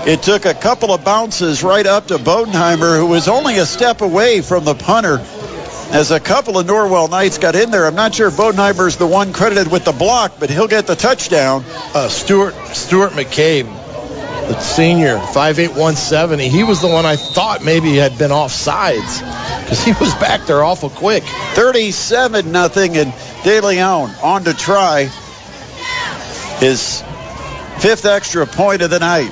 It 0.05 0.21
took 0.21 0.45
a 0.45 0.53
couple 0.53 0.93
of 0.93 1.05
bounces 1.05 1.63
right 1.63 1.85
up 1.85 2.07
to 2.07 2.17
Bodenheimer, 2.17 2.99
who 2.99 3.05
was 3.05 3.29
only 3.29 3.57
a 3.59 3.65
step 3.65 4.01
away 4.01 4.41
from 4.41 4.65
the 4.65 4.75
punter. 4.75 5.19
As 5.91 6.11
a 6.11 6.19
couple 6.19 6.57
of 6.57 6.67
Norwell 6.67 7.09
Knights 7.09 7.37
got 7.37 7.55
in 7.55 7.71
there, 7.71 7.85
I'm 7.85 7.95
not 7.95 8.13
sure 8.13 8.27
if 8.27 8.33
Bodenheimer's 8.33 8.97
the 8.97 9.07
one 9.07 9.31
credited 9.31 9.71
with 9.71 9.85
the 9.85 9.93
block, 9.93 10.33
but 10.41 10.49
he'll 10.49 10.67
get 10.67 10.87
the 10.87 10.97
touchdown. 10.97 11.63
Uh, 11.95 12.09
Stuart 12.09 12.53
Stuart 12.73 13.11
McCabe, 13.11 13.63
the 13.63 14.59
senior, 14.59 15.19
5'8", 15.19 15.69
170. 15.69 16.49
He 16.49 16.65
was 16.65 16.81
the 16.81 16.89
one 16.89 17.05
I 17.05 17.15
thought 17.15 17.63
maybe 17.63 17.95
had 17.95 18.17
been 18.17 18.33
off 18.33 18.51
sides 18.51 19.21
because 19.21 19.85
he 19.85 19.93
was 19.93 20.13
back 20.15 20.45
there 20.47 20.65
awful 20.65 20.89
quick. 20.89 21.23
37 21.23 22.51
nothing, 22.51 22.97
and 22.97 23.13
De 23.45 23.61
Leon 23.61 24.13
on 24.21 24.43
to 24.43 24.53
try 24.53 25.05
his 26.59 27.01
fifth 27.79 28.05
extra 28.05 28.45
point 28.45 28.81
of 28.81 28.89
the 28.89 28.99
night. 28.99 29.31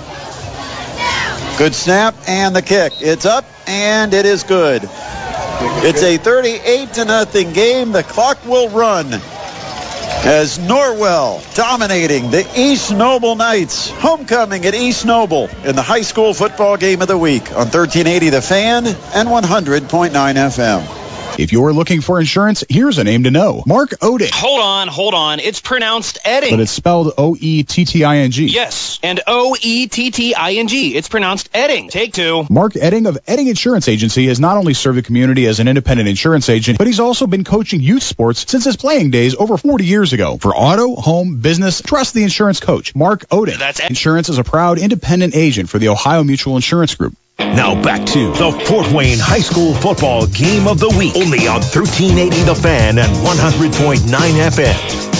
Good 1.57 1.75
snap 1.75 2.15
and 2.27 2.55
the 2.55 2.61
kick. 2.61 2.93
It's 3.01 3.25
up 3.25 3.45
and 3.67 4.13
it 4.13 4.25
is 4.25 4.43
good. 4.43 4.81
It's 4.83 6.01
a 6.01 6.17
38 6.17 6.93
to 6.93 7.05
nothing 7.05 7.53
game. 7.53 7.91
The 7.91 8.03
clock 8.03 8.43
will 8.45 8.69
run 8.69 9.13
as 9.13 10.57
Norwell 10.59 11.55
dominating 11.55 12.31
the 12.31 12.47
East 12.55 12.91
Noble 12.91 13.35
Knights. 13.35 13.89
Homecoming 13.89 14.65
at 14.65 14.73
East 14.73 15.05
Noble 15.05 15.49
in 15.63 15.75
the 15.75 15.81
high 15.81 16.01
school 16.01 16.33
football 16.33 16.77
game 16.77 17.01
of 17.01 17.07
the 17.07 17.17
week 17.17 17.51
on 17.51 17.69
1380 17.69 18.29
The 18.29 18.41
Fan 18.41 18.87
and 18.87 19.29
100.9 19.29 20.09
FM. 20.09 21.00
If 21.41 21.51
you're 21.51 21.73
looking 21.73 22.01
for 22.01 22.19
insurance, 22.19 22.63
here's 22.69 22.99
a 22.99 23.03
name 23.03 23.23
to 23.23 23.31
know. 23.31 23.63
Mark 23.65 23.89
Oding. 23.99 24.29
Hold 24.31 24.61
on, 24.61 24.87
hold 24.87 25.15
on. 25.15 25.39
It's 25.39 25.59
pronounced 25.59 26.19
Edding. 26.23 26.51
But 26.51 26.59
it's 26.59 26.71
spelled 26.71 27.13
O 27.17 27.35
E 27.39 27.63
T 27.63 27.83
T 27.85 28.03
I 28.03 28.17
N 28.17 28.29
G. 28.29 28.45
Yes, 28.45 28.99
and 29.01 29.21
O 29.25 29.55
E 29.59 29.87
T 29.87 30.11
T 30.11 30.35
I 30.35 30.53
N 30.53 30.67
G. 30.67 30.95
It's 30.95 31.09
pronounced 31.09 31.49
Edding. 31.51 31.89
Take 31.89 32.13
two. 32.13 32.45
Mark 32.49 32.73
Oetting 32.73 33.07
of 33.07 33.17
Oetting 33.25 33.47
Insurance 33.47 33.87
Agency 33.87 34.27
has 34.27 34.39
not 34.39 34.57
only 34.57 34.75
served 34.75 34.99
the 34.99 35.01
community 35.01 35.47
as 35.47 35.59
an 35.59 35.67
independent 35.67 36.07
insurance 36.07 36.47
agent, 36.47 36.77
but 36.77 36.85
he's 36.85 36.99
also 36.99 37.25
been 37.25 37.43
coaching 37.43 37.81
youth 37.81 38.03
sports 38.03 38.45
since 38.47 38.65
his 38.65 38.77
playing 38.77 39.09
days 39.09 39.35
over 39.35 39.57
40 39.57 39.83
years 39.83 40.13
ago. 40.13 40.37
For 40.37 40.55
auto, 40.55 40.95
home, 40.95 41.37
business, 41.37 41.81
trust 41.81 42.13
the 42.13 42.21
insurance 42.21 42.59
coach, 42.59 42.93
Mark 42.95 43.27
Oding. 43.29 43.57
That's 43.57 43.79
Insurance 43.79 44.29
is 44.29 44.37
a 44.37 44.43
proud 44.43 44.77
independent 44.77 45.35
agent 45.35 45.69
for 45.69 45.79
the 45.79 45.89
Ohio 45.89 46.23
Mutual 46.23 46.55
Insurance 46.55 46.93
Group. 46.93 47.15
Now 47.55 47.81
back 47.81 48.05
to 48.07 48.31
the 48.31 48.51
Fort 48.67 48.91
Wayne 48.91 49.19
High 49.19 49.39
School 49.39 49.73
Football 49.73 50.27
Game 50.27 50.67
of 50.67 50.79
the 50.79 50.89
Week. 50.89 51.15
Only 51.15 51.47
on 51.47 51.61
1380 51.61 52.43
The 52.43 52.55
Fan 52.55 52.97
and 52.97 53.11
100.9 53.11 53.99
FM. 54.07 55.11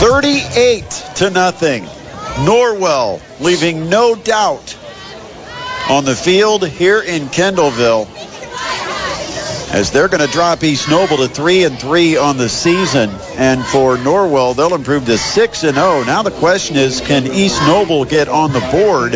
38 0.00 0.90
to 1.16 1.30
nothing. 1.30 1.84
Norwell 2.44 3.20
leaving 3.40 3.88
no 3.88 4.14
doubt 4.14 4.78
on 5.90 6.04
the 6.04 6.14
field 6.14 6.66
here 6.66 7.00
in 7.02 7.26
Kendallville 7.26 8.06
as 9.70 9.92
they're 9.92 10.08
going 10.08 10.26
to 10.26 10.32
drop 10.32 10.64
East 10.64 10.88
Noble 10.88 11.18
to 11.18 11.28
3 11.28 11.64
and 11.64 11.78
3 11.78 12.16
on 12.16 12.36
the 12.36 12.48
season 12.48 13.08
and 13.36 13.64
for 13.64 13.96
Norwell 13.96 14.56
they'll 14.56 14.74
improve 14.74 15.06
to 15.06 15.16
6 15.16 15.64
and 15.64 15.74
0. 15.74 16.04
Now 16.04 16.22
the 16.22 16.32
question 16.32 16.76
is 16.76 17.00
can 17.00 17.26
East 17.26 17.60
Noble 17.62 18.04
get 18.04 18.28
on 18.28 18.52
the 18.52 18.60
board 18.60 19.14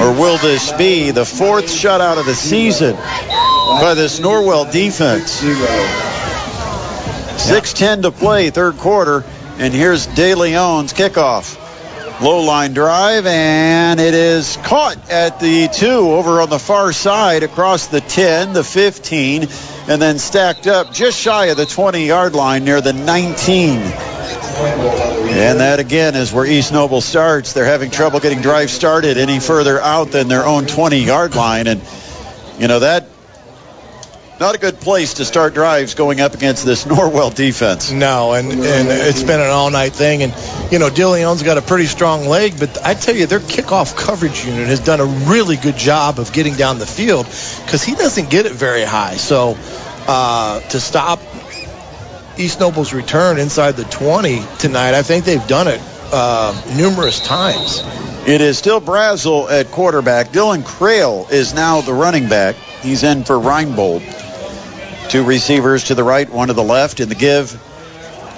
or 0.00 0.18
will 0.18 0.38
this 0.38 0.72
be 0.72 1.10
the 1.10 1.26
fourth 1.26 1.66
shutout 1.66 2.18
of 2.18 2.24
the 2.24 2.34
season 2.34 2.96
by 2.96 3.92
this 3.94 4.20
Norwell 4.20 4.70
defense? 4.72 5.42
6-10 7.36 8.02
to 8.02 8.10
play 8.10 8.50
third 8.50 8.78
quarter 8.78 9.22
and 9.58 9.72
here's 9.74 10.06
De 10.06 10.34
Leon's 10.34 10.94
kickoff. 10.94 11.65
Low 12.18 12.44
line 12.44 12.72
drive, 12.72 13.26
and 13.26 14.00
it 14.00 14.14
is 14.14 14.56
caught 14.64 15.10
at 15.10 15.38
the 15.38 15.68
two 15.68 16.12
over 16.12 16.40
on 16.40 16.48
the 16.48 16.58
far 16.58 16.94
side 16.94 17.42
across 17.42 17.88
the 17.88 18.00
10, 18.00 18.54
the 18.54 18.64
15, 18.64 19.42
and 19.88 20.00
then 20.00 20.18
stacked 20.18 20.66
up 20.66 20.94
just 20.94 21.20
shy 21.20 21.46
of 21.46 21.58
the 21.58 21.66
20 21.66 22.06
yard 22.06 22.34
line 22.34 22.64
near 22.64 22.80
the 22.80 22.94
19. 22.94 23.80
And 23.80 25.60
that 25.60 25.78
again 25.78 26.14
is 26.14 26.32
where 26.32 26.46
East 26.46 26.72
Noble 26.72 27.02
starts. 27.02 27.52
They're 27.52 27.66
having 27.66 27.90
trouble 27.90 28.18
getting 28.20 28.40
drive 28.40 28.70
started 28.70 29.18
any 29.18 29.38
further 29.38 29.78
out 29.78 30.12
than 30.12 30.28
their 30.28 30.46
own 30.46 30.64
20 30.64 31.04
yard 31.04 31.34
line. 31.34 31.66
And, 31.66 31.82
you 32.58 32.66
know, 32.66 32.78
that 32.78 33.08
not 34.38 34.54
a 34.54 34.58
good 34.58 34.78
place 34.80 35.14
to 35.14 35.24
start 35.24 35.54
drives 35.54 35.94
going 35.94 36.20
up 36.20 36.34
against 36.34 36.64
this 36.64 36.84
Norwell 36.86 37.34
defense. 37.34 37.90
No, 37.90 38.32
and, 38.32 38.50
and 38.50 38.88
it's 38.88 39.22
been 39.22 39.40
an 39.40 39.50
all-night 39.50 39.92
thing. 39.92 40.22
And, 40.22 40.32
you 40.70 40.78
know, 40.78 40.88
DeLeon's 40.88 41.42
got 41.42 41.58
a 41.58 41.62
pretty 41.62 41.86
strong 41.86 42.26
leg, 42.26 42.58
but 42.58 42.84
I 42.84 42.94
tell 42.94 43.14
you, 43.14 43.26
their 43.26 43.40
kickoff 43.40 43.96
coverage 43.96 44.44
unit 44.44 44.66
has 44.68 44.80
done 44.80 45.00
a 45.00 45.06
really 45.06 45.56
good 45.56 45.76
job 45.76 46.18
of 46.18 46.32
getting 46.32 46.54
down 46.54 46.78
the 46.78 46.86
field 46.86 47.26
because 47.26 47.82
he 47.82 47.94
doesn't 47.94 48.30
get 48.30 48.46
it 48.46 48.52
very 48.52 48.84
high. 48.84 49.16
So 49.16 49.56
uh, 50.06 50.60
to 50.60 50.80
stop 50.80 51.20
East 52.38 52.60
Noble's 52.60 52.92
return 52.92 53.38
inside 53.38 53.72
the 53.72 53.84
20 53.84 54.42
tonight, 54.58 54.94
I 54.94 55.02
think 55.02 55.24
they've 55.24 55.46
done 55.46 55.68
it 55.68 55.80
uh, 56.12 56.54
numerous 56.76 57.20
times. 57.20 57.82
It 58.26 58.40
is 58.40 58.58
still 58.58 58.80
Brazel 58.80 59.50
at 59.50 59.70
quarterback. 59.70 60.28
Dylan 60.28 60.64
Creel 60.64 61.28
is 61.30 61.54
now 61.54 61.80
the 61.80 61.94
running 61.94 62.28
back. 62.28 62.56
He's 62.82 63.04
in 63.04 63.24
for 63.24 63.36
Reinbold. 63.36 64.25
Two 65.08 65.24
receivers 65.24 65.84
to 65.84 65.94
the 65.94 66.04
right, 66.04 66.28
one 66.28 66.48
to 66.48 66.54
the 66.54 66.62
left. 66.62 67.00
In 67.00 67.08
the 67.08 67.14
give 67.14 67.58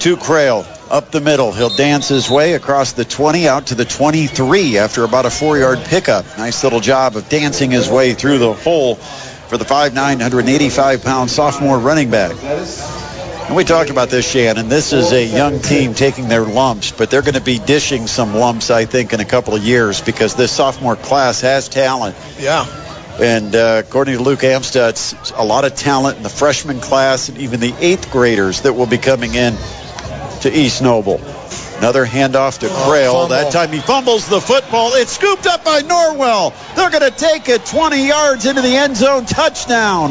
to 0.00 0.16
Creel 0.16 0.66
up 0.90 1.10
the 1.10 1.20
middle. 1.20 1.52
He'll 1.52 1.74
dance 1.74 2.08
his 2.08 2.30
way 2.30 2.54
across 2.54 2.92
the 2.92 3.04
20 3.04 3.48
out 3.48 3.68
to 3.68 3.74
the 3.74 3.84
23 3.84 4.78
after 4.78 5.04
about 5.04 5.26
a 5.26 5.30
four 5.30 5.58
yard 5.58 5.80
pickup. 5.84 6.24
Nice 6.38 6.62
little 6.64 6.80
job 6.80 7.16
of 7.16 7.28
dancing 7.28 7.70
his 7.70 7.88
way 7.88 8.14
through 8.14 8.38
the 8.38 8.52
hole 8.52 8.94
for 8.94 9.56
the 9.56 9.64
5'9", 9.64 9.94
185 9.94 11.02
pound 11.02 11.30
sophomore 11.30 11.78
running 11.78 12.10
back. 12.10 12.32
And 13.48 13.56
we 13.56 13.64
talked 13.64 13.88
about 13.88 14.10
this, 14.10 14.30
Shannon. 14.30 14.68
This 14.68 14.92
is 14.92 15.10
a 15.12 15.24
young 15.24 15.60
team 15.60 15.94
taking 15.94 16.28
their 16.28 16.44
lumps, 16.44 16.92
but 16.92 17.10
they're 17.10 17.22
going 17.22 17.32
to 17.32 17.40
be 17.40 17.58
dishing 17.58 18.06
some 18.06 18.34
lumps, 18.34 18.70
I 18.70 18.84
think, 18.84 19.14
in 19.14 19.20
a 19.20 19.24
couple 19.24 19.54
of 19.54 19.62
years 19.62 20.02
because 20.02 20.34
this 20.34 20.52
sophomore 20.52 20.96
class 20.96 21.40
has 21.40 21.70
talent. 21.70 22.14
Yeah. 22.38 22.66
And 23.20 23.54
uh, 23.56 23.82
according 23.84 24.16
to 24.16 24.22
Luke 24.22 24.40
Amstutz, 24.40 25.36
a 25.36 25.42
lot 25.42 25.64
of 25.64 25.74
talent 25.74 26.18
in 26.18 26.22
the 26.22 26.28
freshman 26.28 26.80
class 26.80 27.28
and 27.28 27.38
even 27.38 27.58
the 27.58 27.74
eighth 27.80 28.12
graders 28.12 28.62
that 28.62 28.74
will 28.74 28.86
be 28.86 28.98
coming 28.98 29.34
in 29.34 29.56
to 30.42 30.52
East 30.52 30.82
Noble. 30.82 31.20
Another 31.78 32.04
handoff 32.04 32.58
to 32.58 32.68
Creel. 32.68 33.12
fumble. 33.12 33.28
that 33.28 33.52
time 33.52 33.70
he 33.70 33.78
fumbles 33.78 34.28
the 34.28 34.40
football. 34.40 34.94
It's 34.94 35.12
scooped 35.12 35.46
up 35.46 35.64
by 35.64 35.82
Norwell. 35.82 36.52
They're 36.74 36.90
going 36.90 37.08
to 37.08 37.16
take 37.16 37.48
it 37.48 37.64
20 37.66 38.06
yards 38.06 38.46
into 38.46 38.62
the 38.62 38.76
end 38.76 38.96
zone. 38.96 39.26
Touchdown. 39.26 40.10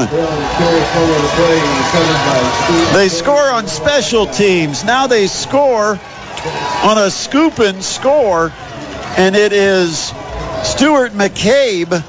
They 2.93 3.09
score 3.09 3.51
on 3.51 3.67
special 3.67 4.27
teams. 4.27 4.85
Now 4.85 5.07
they 5.07 5.27
score 5.27 5.99
on 6.84 6.97
a 6.97 7.11
scoop 7.11 7.59
and 7.59 7.84
score. 7.84 8.53
And 9.17 9.35
it 9.35 9.51
is 9.51 10.13
Stuart 10.63 11.11
McCabe, 11.11 12.01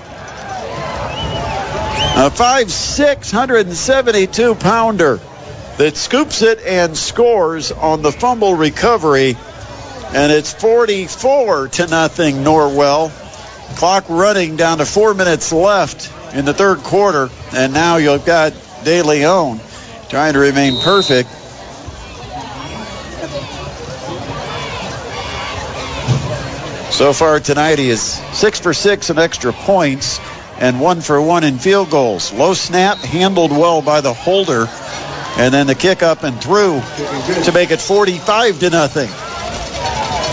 a 2.18 2.30
5'6", 2.30 3.32
172 3.32 4.56
pounder 4.56 5.20
that 5.76 5.96
scoops 5.96 6.42
it 6.42 6.58
and 6.66 6.96
scores 6.96 7.70
on 7.70 8.02
the 8.02 8.10
fumble 8.10 8.56
recovery. 8.56 9.36
And 10.12 10.32
it's 10.32 10.52
44 10.52 11.68
to 11.68 11.86
nothing 11.86 12.38
Norwell. 12.38 13.12
Clock 13.76 14.06
running 14.08 14.56
down 14.56 14.78
to 14.78 14.84
four 14.84 15.14
minutes 15.14 15.52
left 15.52 16.12
in 16.34 16.44
the 16.44 16.52
third 16.52 16.78
quarter. 16.78 17.30
And 17.54 17.72
now 17.72 17.98
you've 17.98 18.26
got 18.26 18.52
De 18.82 19.00
Leon 19.02 19.60
trying 20.08 20.32
to 20.32 20.40
remain 20.40 20.76
perfect. 20.80 21.28
So 26.92 27.12
far 27.12 27.38
tonight, 27.38 27.78
he 27.78 27.90
is 27.90 28.02
six 28.02 28.58
for 28.58 28.74
six 28.74 29.08
in 29.08 29.20
extra 29.20 29.52
points 29.52 30.18
and 30.58 30.80
one 30.80 31.00
for 31.00 31.20
one 31.20 31.44
in 31.44 31.58
field 31.58 31.90
goals. 31.90 32.32
Low 32.32 32.54
snap, 32.54 32.98
handled 32.98 33.50
well 33.50 33.82
by 33.82 34.00
the 34.00 34.12
holder, 34.12 34.66
and 35.38 35.54
then 35.54 35.66
the 35.66 35.74
kick 35.74 36.02
up 36.02 36.22
and 36.24 36.40
through 36.40 36.80
to 37.44 37.52
make 37.52 37.70
it 37.70 37.80
45 37.80 38.60
to 38.60 38.70
nothing. 38.70 39.10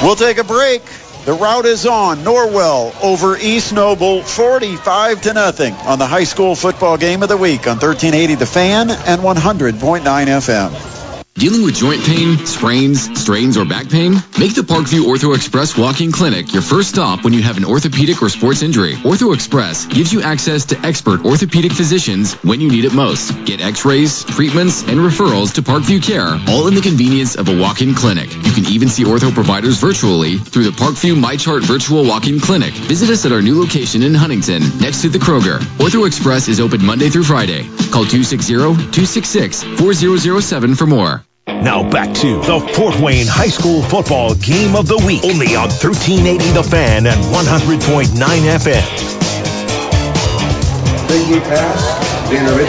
We'll 0.03 0.15
take 0.15 0.37
a 0.37 0.43
break. 0.43 0.81
The 1.25 1.33
route 1.33 1.65
is 1.65 1.87
on. 1.87 2.19
Norwell 2.19 2.93
over 3.03 3.35
East 3.35 3.73
Noble, 3.73 4.21
45 4.21 5.21
to 5.21 5.33
nothing 5.33 5.73
on 5.73 5.97
the 5.97 6.05
high 6.05 6.23
school 6.23 6.55
football 6.55 6.97
game 6.97 7.23
of 7.23 7.29
the 7.29 7.37
week 7.37 7.67
on 7.67 7.77
1380 7.79 8.35
The 8.35 8.45
Fan 8.45 8.91
and 8.91 9.21
100.9 9.21 10.01
FM. 10.03 10.94
Dealing 11.37 11.63
with 11.63 11.75
joint 11.75 12.01
pain, 12.01 12.37
sprains, 12.45 13.21
strains, 13.21 13.57
or 13.57 13.65
back 13.65 13.89
pain? 13.89 14.13
Make 14.39 14.55
the 14.55 14.61
Parkview 14.61 15.03
Ortho 15.03 15.35
Express 15.35 15.77
Walk-In 15.77 16.13
Clinic 16.13 16.53
your 16.53 16.61
first 16.61 16.91
stop 16.91 17.25
when 17.25 17.33
you 17.33 17.43
have 17.43 17.57
an 17.57 17.65
orthopedic 17.65 18.21
or 18.21 18.29
sports 18.29 18.61
injury. 18.61 18.93
Ortho 18.93 19.35
Express 19.35 19.85
gives 19.85 20.13
you 20.13 20.21
access 20.21 20.63
to 20.67 20.79
expert 20.79 21.25
orthopedic 21.25 21.73
physicians 21.73 22.35
when 22.35 22.61
you 22.61 22.71
need 22.71 22.85
it 22.85 22.93
most. 22.93 23.33
Get 23.43 23.59
x-rays, 23.59 24.23
treatments, 24.23 24.83
and 24.83 24.99
referrals 24.99 25.55
to 25.55 25.61
Parkview 25.61 26.01
Care, 26.01 26.39
all 26.47 26.69
in 26.69 26.73
the 26.73 26.79
convenience 26.79 27.35
of 27.35 27.49
a 27.49 27.59
walk-in 27.59 27.95
clinic. 27.95 28.33
You 28.33 28.53
can 28.53 28.63
even 28.71 28.87
see 28.87 29.03
ortho 29.03 29.33
providers 29.33 29.77
virtually 29.77 30.37
through 30.37 30.63
the 30.63 30.71
Parkview 30.71 31.21
MyChart 31.21 31.63
Virtual 31.63 32.05
Walk-In 32.05 32.39
Clinic. 32.39 32.73
Visit 32.73 33.09
us 33.09 33.25
at 33.25 33.33
our 33.33 33.41
new 33.41 33.59
location 33.59 34.03
in 34.03 34.13
Huntington, 34.13 34.61
next 34.79 35.01
to 35.01 35.09
the 35.09 35.19
Kroger. 35.19 35.59
Ortho 35.83 36.07
Express 36.07 36.47
is 36.47 36.61
open 36.61 36.85
Monday 36.85 37.09
through 37.09 37.25
Friday. 37.25 37.67
Call 37.91 38.05
260-266-4007 38.05 40.77
for 40.77 40.87
more. 40.87 41.24
Now 41.47 41.87
back 41.87 42.11
to 42.15 42.37
the 42.41 42.59
Fort 42.73 42.99
Wayne 42.99 43.27
High 43.27 43.49
School 43.49 43.83
Football 43.83 44.33
Game 44.33 44.75
of 44.75 44.87
the 44.87 44.97
Week. 45.05 45.23
Only 45.23 45.55
on 45.55 45.69
1380 45.69 46.51
The 46.51 46.63
Fan 46.63 47.05
and 47.05 47.21
100.9 47.21 48.07
FM. 48.57 49.05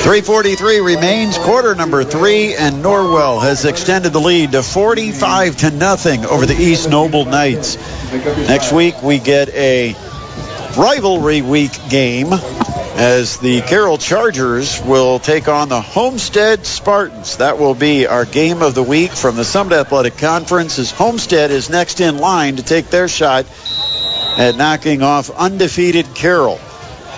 343 0.03 0.81
remains 0.81 1.39
quarter 1.39 1.75
number 1.75 2.05
three 2.05 2.55
and 2.55 2.85
Norwell 2.85 3.41
has 3.41 3.65
extended 3.65 4.13
the 4.13 4.21
lead 4.21 4.53
to 4.53 4.63
45 4.63 5.57
to 5.57 5.71
nothing 5.71 6.27
over 6.27 6.45
the 6.45 6.55
East 6.55 6.91
Noble 6.91 7.25
Knights. 7.25 7.77
Next 8.13 8.73
week 8.73 9.03
we 9.03 9.19
get 9.19 9.49
a 9.55 9.95
rivalry 10.77 11.41
week 11.41 11.73
game 11.89 12.29
as 12.97 13.37
the 13.41 13.61
Carroll 13.61 13.99
Chargers 13.99 14.81
will 14.83 15.19
take 15.19 15.49
on 15.49 15.69
the 15.69 15.83
Homestead 15.83 16.65
Spartans. 16.65 17.37
That 17.37 17.59
will 17.59 17.75
be 17.75 18.07
our 18.07 18.25
game 18.25 18.63
of 18.63 18.75
the 18.75 18.83
week 18.83 19.11
from 19.11 19.37
the 19.37 19.45
Summit 19.45 19.75
Athletic 19.75 20.17
Conference 20.17 20.79
as 20.79 20.91
Homestead 20.93 21.51
is 21.51 21.69
next 21.69 22.01
in 22.01 22.17
line 22.17 22.57
to 22.57 22.63
take 22.63 22.89
their 22.89 23.07
shot 23.07 23.45
at 24.39 24.57
knocking 24.57 25.03
off 25.03 25.29
undefeated 25.29 26.15
Carroll. 26.15 26.59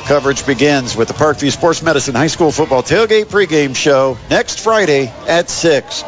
Coverage 0.06 0.44
begins 0.46 0.96
with 0.96 1.06
the 1.06 1.14
Parkview 1.14 1.52
Sports 1.52 1.80
Medicine 1.80 2.16
High 2.16 2.26
School 2.26 2.50
Football 2.50 2.82
Tailgate 2.82 3.26
pregame 3.26 3.76
show 3.76 4.18
next 4.30 4.58
Friday 4.58 5.12
at 5.28 5.48
6. 5.48 6.02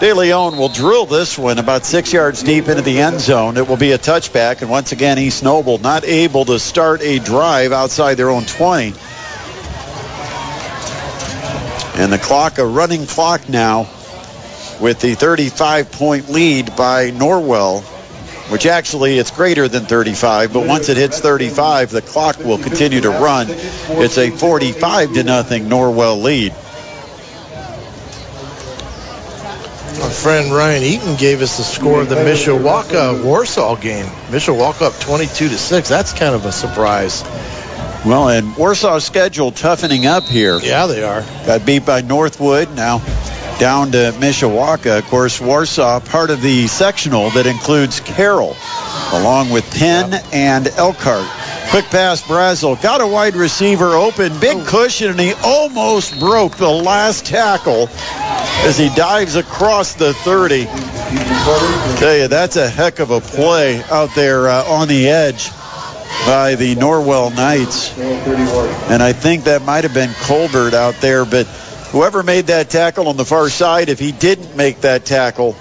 De 0.00 0.12
Leon 0.12 0.58
will 0.58 0.68
drill 0.68 1.06
this 1.06 1.38
one 1.38 1.58
about 1.58 1.86
six 1.86 2.12
yards 2.12 2.42
deep 2.42 2.68
into 2.68 2.82
the 2.82 3.00
end 3.00 3.20
zone. 3.20 3.56
It 3.56 3.68
will 3.68 3.76
be 3.76 3.92
a 3.92 3.98
touchback, 3.98 4.60
and 4.60 4.68
once 4.68 4.92
again, 4.92 5.18
East 5.18 5.44
Noble 5.44 5.78
not 5.78 6.04
able 6.04 6.44
to 6.46 6.58
start 6.58 7.00
a 7.00 7.20
drive 7.20 7.72
outside 7.72 8.16
their 8.16 8.28
own 8.28 8.44
20. 8.44 8.92
And 11.94 12.12
the 12.12 12.18
clock, 12.18 12.58
a 12.58 12.66
running 12.66 13.06
clock 13.06 13.48
now, 13.48 13.88
with 14.80 15.00
the 15.00 15.14
35 15.14 15.92
point 15.92 16.28
lead 16.28 16.74
by 16.76 17.10
Norwell, 17.10 17.82
which 18.50 18.66
actually 18.66 19.18
it's 19.18 19.30
greater 19.30 19.68
than 19.68 19.84
35, 19.84 20.52
but 20.52 20.66
once 20.66 20.88
it 20.88 20.96
hits 20.96 21.20
35, 21.20 21.90
the 21.90 22.02
clock 22.02 22.38
will 22.40 22.58
continue 22.58 23.00
to 23.00 23.10
run. 23.10 23.46
It's 23.48 24.18
a 24.18 24.30
45 24.30 25.14
to 25.14 25.22
nothing 25.22 25.64
Norwell 25.64 26.22
lead. 26.22 26.52
Our 30.02 30.10
friend 30.10 30.52
Ryan 30.52 30.82
Eaton 30.82 31.16
gave 31.16 31.40
us 31.40 31.56
the 31.56 31.62
score 31.62 32.02
of 32.02 32.08
the 32.08 32.16
Mishawaka 32.16 33.24
Warsaw 33.24 33.76
game. 33.76 34.06
Mishawaka 34.28 34.82
up 34.82 35.00
22 35.00 35.48
to 35.48 35.56
6. 35.56 35.88
That's 35.88 36.12
kind 36.12 36.34
of 36.34 36.44
a 36.44 36.52
surprise. 36.52 37.22
Well, 38.06 38.28
and 38.28 38.54
Warsaw's 38.54 39.04
schedule 39.04 39.50
toughening 39.50 40.06
up 40.06 40.24
here. 40.24 40.58
Yeah, 40.58 40.86
they 40.86 41.02
are. 41.02 41.22
Got 41.46 41.64
beat 41.64 41.86
by 41.86 42.02
Northwood. 42.02 42.74
Now 42.76 42.98
down 43.58 43.92
to 43.92 44.12
Mishawaka. 44.18 44.98
Of 44.98 45.06
course, 45.06 45.40
Warsaw, 45.40 46.00
part 46.00 46.30
of 46.30 46.42
the 46.42 46.66
sectional 46.66 47.30
that 47.30 47.46
includes 47.46 48.00
Carroll, 48.00 48.56
along 49.12 49.50
with 49.50 49.64
Penn 49.72 50.12
and 50.32 50.66
Elkhart. 50.68 51.28
Quick 51.70 51.86
pass, 51.86 52.22
Brazel. 52.22 52.80
Got 52.82 53.00
a 53.00 53.06
wide 53.06 53.36
receiver 53.36 53.94
open. 53.94 54.38
Big 54.38 54.66
cushion, 54.66 55.10
and 55.10 55.20
he 55.20 55.32
almost 55.42 56.18
broke 56.20 56.56
the 56.56 56.68
last 56.68 57.26
tackle 57.26 57.88
as 58.66 58.78
he 58.78 58.94
dives 58.94 59.36
across 59.36 59.94
the 59.94 60.12
30. 60.12 60.64
Tell 61.98 62.16
you, 62.16 62.28
that's 62.28 62.56
a 62.56 62.68
heck 62.68 62.98
of 62.98 63.10
a 63.10 63.20
play 63.20 63.82
out 63.84 64.14
there 64.14 64.48
uh, 64.48 64.64
on 64.64 64.88
the 64.88 65.08
edge 65.08 65.50
by 66.26 66.54
the 66.54 66.74
Norwell 66.74 67.34
Knights. 67.34 67.96
And 67.98 69.02
I 69.02 69.12
think 69.12 69.44
that 69.44 69.62
might 69.62 69.84
have 69.84 69.94
been 69.94 70.12
Colbert 70.22 70.74
out 70.74 70.94
there, 71.00 71.24
but 71.24 71.46
whoever 71.92 72.22
made 72.22 72.46
that 72.46 72.70
tackle 72.70 73.08
on 73.08 73.16
the 73.16 73.24
far 73.24 73.48
side, 73.50 73.88
if 73.88 73.98
he 73.98 74.12
didn't 74.12 74.56
make 74.56 74.80
that 74.80 75.04
tackle, 75.04 75.56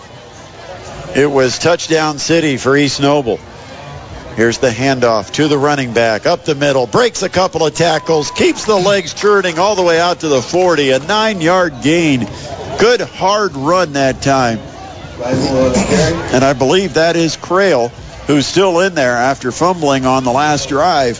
it 1.16 1.30
was 1.30 1.60
touchdown 1.60 2.18
city 2.18 2.58
for 2.58 2.76
East 2.78 3.02
Noble. 3.02 3.38
Here's 4.36 4.58
the 4.58 4.70
handoff 4.70 5.32
to 5.34 5.48
the 5.48 5.58
running 5.58 5.94
back 5.94 6.26
up 6.26 6.44
the 6.44 6.56
middle, 6.56 6.88
breaks 6.88 7.22
a 7.22 7.30
couple 7.30 7.66
of 7.66 7.76
tackles, 7.76 8.32
keeps 8.32 8.66
the 8.66 8.76
legs 8.76 9.14
churning 9.14 9.60
all 9.60 9.76
the 9.76 9.84
way 9.84 10.00
out 10.00 10.22
to 10.22 10.28
the 10.28 10.42
40, 10.42 10.90
a 10.92 11.00
nine 11.00 11.40
yard 11.40 11.82
gain. 11.84 12.22
Good 12.80 13.02
hard 13.02 13.56
run 13.56 13.94
that 13.94 14.24
time. 14.24 14.58
And 16.34 16.44
I 16.44 16.54
believe 16.54 16.96
that 16.96 17.16
is 17.16 17.38
Creel 17.38 17.92
who's 18.28 18.46
still 18.46 18.80
in 18.80 18.96
there 18.96 19.16
after 19.16 19.52
fumbling 19.52 20.06
on 20.06 20.24
the 20.24 20.32
last 20.32 20.70
drive. 20.70 21.20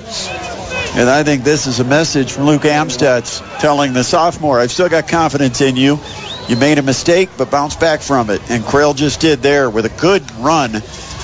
And 0.96 1.10
I 1.10 1.24
think 1.24 1.44
this 1.44 1.68
is 1.68 1.80
a 1.80 1.84
message 1.84 2.32
from 2.32 2.46
Luke 2.46 2.62
Amstutz 2.62 3.42
telling 3.60 3.94
the 3.94 4.04
sophomore, 4.04 4.60
I've 4.60 4.72
still 4.72 4.90
got 4.90 5.08
confidence 5.08 5.60
in 5.60 5.76
you. 5.76 6.00
You 6.48 6.56
made 6.56 6.78
a 6.78 6.84
mistake, 6.84 7.30
but 7.38 7.50
bounce 7.50 7.76
back 7.76 8.02
from 8.02 8.30
it. 8.30 8.42
And 8.50 8.64
Creel 8.64 8.94
just 8.94 9.20
did 9.20 9.40
there 9.40 9.70
with 9.70 9.86
a 9.86 10.02
good 10.02 10.24
run 10.40 10.76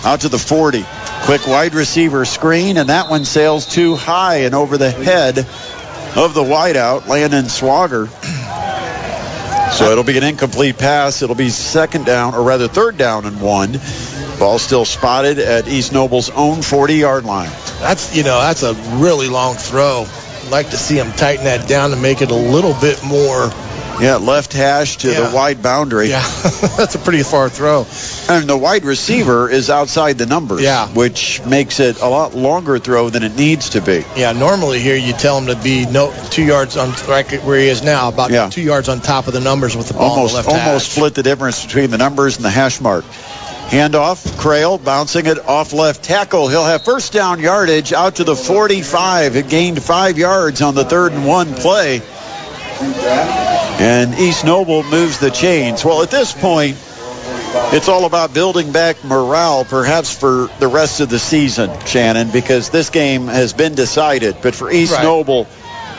out 0.03 0.21
to 0.21 0.29
the 0.29 0.39
40. 0.39 0.85
Quick 1.23 1.45
wide 1.45 1.75
receiver 1.75 2.25
screen, 2.25 2.77
and 2.77 2.89
that 2.89 3.09
one 3.09 3.25
sails 3.25 3.67
too 3.67 3.95
high 3.95 4.37
and 4.37 4.55
over 4.55 4.77
the 4.77 4.89
head 4.89 5.37
of 5.37 6.33
the 6.33 6.43
wideout, 6.43 7.07
Landon 7.07 7.49
Swagger. 7.49 8.07
So 9.73 9.91
it'll 9.91 10.03
be 10.03 10.17
an 10.17 10.23
incomplete 10.23 10.77
pass. 10.77 11.21
It'll 11.21 11.35
be 11.35 11.49
second 11.49 12.05
down, 12.05 12.33
or 12.33 12.43
rather 12.43 12.67
third 12.67 12.97
down 12.97 13.25
and 13.25 13.39
one. 13.39 13.73
Ball 14.39 14.57
still 14.57 14.85
spotted 14.85 15.37
at 15.39 15.67
East 15.67 15.91
Noble's 15.91 16.29
own 16.29 16.59
40-yard 16.59 17.25
line. 17.25 17.51
That's 17.81 18.15
you 18.15 18.23
know 18.23 18.39
that's 18.39 18.63
a 18.63 18.73
really 18.97 19.27
long 19.27 19.55
throw. 19.55 20.05
Like 20.49 20.69
to 20.71 20.77
see 20.77 20.97
him 20.97 21.11
tighten 21.11 21.45
that 21.45 21.67
down 21.67 21.91
to 21.91 21.95
make 21.95 22.21
it 22.21 22.31
a 22.31 22.35
little 22.35 22.73
bit 22.79 23.03
more. 23.03 23.51
Yeah, 24.01 24.15
left 24.15 24.53
hash 24.53 24.95
to 24.99 25.11
Yeah. 25.11 25.27
the 25.29 25.35
wide 25.35 25.61
boundary. 25.61 26.07
Yeah, 26.09 26.21
that's 26.77 26.95
a 26.95 26.99
pretty 26.99 27.21
far 27.21 27.49
throw. 27.49 27.85
And 28.29 28.47
the 28.49 28.55
wide 28.57 28.85
receiver 28.85 29.49
is 29.49 29.69
outside 29.69 30.17
the 30.17 30.25
numbers, 30.25 30.61
Yeah. 30.61 30.87
which 30.87 31.41
makes 31.45 31.81
it 31.81 31.99
a 32.01 32.07
lot 32.07 32.33
longer 32.33 32.79
throw 32.79 33.09
than 33.09 33.23
it 33.23 33.35
needs 33.35 33.71
to 33.71 33.81
be. 33.81 34.05
Yeah, 34.15 34.31
normally 34.31 34.79
here 34.79 34.95
you 34.95 35.11
tell 35.11 35.37
him 35.37 35.47
to 35.47 35.61
be 35.61 35.85
no 35.85 36.13
two 36.29 36.43
yards 36.45 36.77
on 36.77 36.93
like 37.09 37.31
where 37.41 37.59
he 37.59 37.67
is 37.67 37.83
now, 37.83 38.07
about 38.07 38.31
Yeah. 38.31 38.49
two 38.49 38.61
yards 38.61 38.87
on 38.87 39.01
top 39.01 39.27
of 39.27 39.33
the 39.33 39.41
numbers 39.41 39.75
with 39.75 39.89
the 39.89 39.95
ball 39.95 40.11
Almost, 40.11 40.35
on 40.37 40.43
the 40.43 40.49
left 40.49 40.65
almost 40.65 40.85
hash. 40.87 40.95
split 40.95 41.13
the 41.15 41.23
difference 41.23 41.65
between 41.65 41.91
the 41.91 41.97
numbers 41.97 42.37
and 42.37 42.45
the 42.45 42.49
hash 42.49 42.79
mark. 42.79 43.03
Handoff, 43.69 44.37
Creel 44.39 44.79
bouncing 44.79 45.27
it 45.27 45.37
off 45.47 45.73
left 45.73 46.03
tackle. 46.03 46.47
He'll 46.47 46.65
have 46.65 46.83
first 46.83 47.13
down 47.13 47.39
yardage 47.39 47.93
out 47.93 48.15
to 48.15 48.23
the 48.23 48.35
45. 48.35 49.35
It 49.35 49.47
gained 49.47 49.81
five 49.83 50.17
yards 50.17 50.63
on 50.63 50.73
the 50.73 50.83
third 50.83 51.11
and 51.11 51.27
one 51.27 51.53
play. 51.53 52.01
And 52.81 54.15
East 54.15 54.43
Noble 54.43 54.81
moves 54.81 55.19
the 55.19 55.29
chains. 55.29 55.85
Well, 55.85 56.01
at 56.01 56.09
this 56.09 56.33
point, 56.33 56.77
it's 57.71 57.87
all 57.87 58.05
about 58.05 58.33
building 58.33 58.71
back 58.71 59.03
morale, 59.03 59.65
perhaps 59.65 60.17
for 60.17 60.49
the 60.59 60.67
rest 60.67 60.99
of 60.99 61.09
the 61.09 61.19
season, 61.19 61.69
Shannon, 61.85 62.31
because 62.31 62.71
this 62.71 62.89
game 62.89 63.27
has 63.27 63.53
been 63.53 63.75
decided. 63.75 64.37
But 64.41 64.55
for 64.55 64.71
East 64.71 64.93
Right. 64.93 65.03
Noble, 65.03 65.45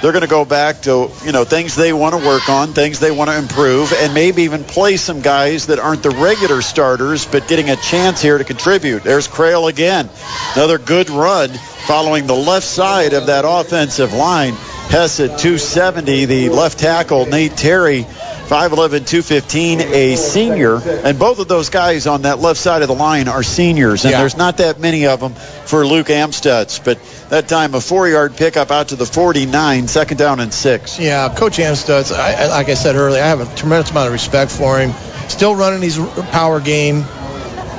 they're 0.00 0.12
going 0.12 0.22
to 0.22 0.28
go 0.28 0.44
back 0.44 0.82
to 0.82 1.10
you 1.24 1.32
know 1.32 1.44
things 1.44 1.74
they 1.74 1.92
want 1.92 2.14
to 2.14 2.26
work 2.26 2.48
on, 2.48 2.72
things 2.72 3.00
they 3.00 3.10
want 3.10 3.30
to 3.30 3.36
improve, 3.36 3.92
and 3.92 4.14
maybe 4.14 4.42
even 4.42 4.64
play 4.64 4.96
some 4.96 5.20
guys 5.20 5.66
that 5.66 5.78
aren't 5.78 6.02
the 6.02 6.10
regular 6.10 6.62
starters, 6.62 7.26
but 7.26 7.48
getting 7.48 7.70
a 7.70 7.76
chance 7.76 8.22
here 8.22 8.38
to 8.38 8.44
contribute. 8.44 9.02
There's 9.02 9.28
Creel 9.28 9.66
again, 9.66 10.08
another 10.54 10.78
good 10.78 11.10
run 11.10 11.50
following 11.50 12.26
the 12.26 12.36
left 12.36 12.66
side 12.66 13.12
of 13.12 13.26
that 13.26 13.44
offensive 13.46 14.12
line. 14.12 14.54
Hess 14.90 15.20
at 15.20 15.38
270, 15.38 16.24
the 16.24 16.48
left 16.48 16.78
tackle 16.78 17.26
Nate 17.26 17.56
Terry. 17.56 18.02
5'11", 18.50 19.06
215, 19.06 19.80
a 19.80 20.16
senior. 20.16 20.74
And 20.74 21.16
both 21.16 21.38
of 21.38 21.46
those 21.46 21.70
guys 21.70 22.08
on 22.08 22.22
that 22.22 22.40
left 22.40 22.58
side 22.58 22.82
of 22.82 22.88
the 22.88 22.94
line 22.96 23.28
are 23.28 23.44
seniors. 23.44 24.04
And 24.04 24.10
Yeah. 24.10 24.18
there's 24.18 24.36
not 24.36 24.56
that 24.56 24.80
many 24.80 25.06
of 25.06 25.20
them 25.20 25.34
for 25.66 25.86
Luke 25.86 26.08
Amstutz. 26.08 26.80
But 26.82 26.98
that 27.28 27.46
time, 27.46 27.76
a 27.76 27.80
four-yard 27.80 28.34
pickup 28.34 28.72
out 28.72 28.88
to 28.88 28.96
the 28.96 29.06
49, 29.06 29.86
second 29.86 30.16
down 30.16 30.40
and 30.40 30.52
six. 30.52 30.98
Yeah, 30.98 31.28
Coach 31.28 31.58
Amstutz, 31.58 32.12
I, 32.12 32.32
I- 32.32 32.46
like 32.48 32.68
I 32.68 32.74
said 32.74 32.96
earlier, 32.96 33.22
I 33.22 33.26
have 33.28 33.40
a 33.40 33.56
tremendous 33.56 33.92
amount 33.92 34.08
of 34.08 34.12
respect 34.12 34.50
for 34.50 34.80
him. 34.80 34.92
Still 35.28 35.54
running 35.54 35.80
his 35.82 35.96
power 36.32 36.58
game 36.58 37.04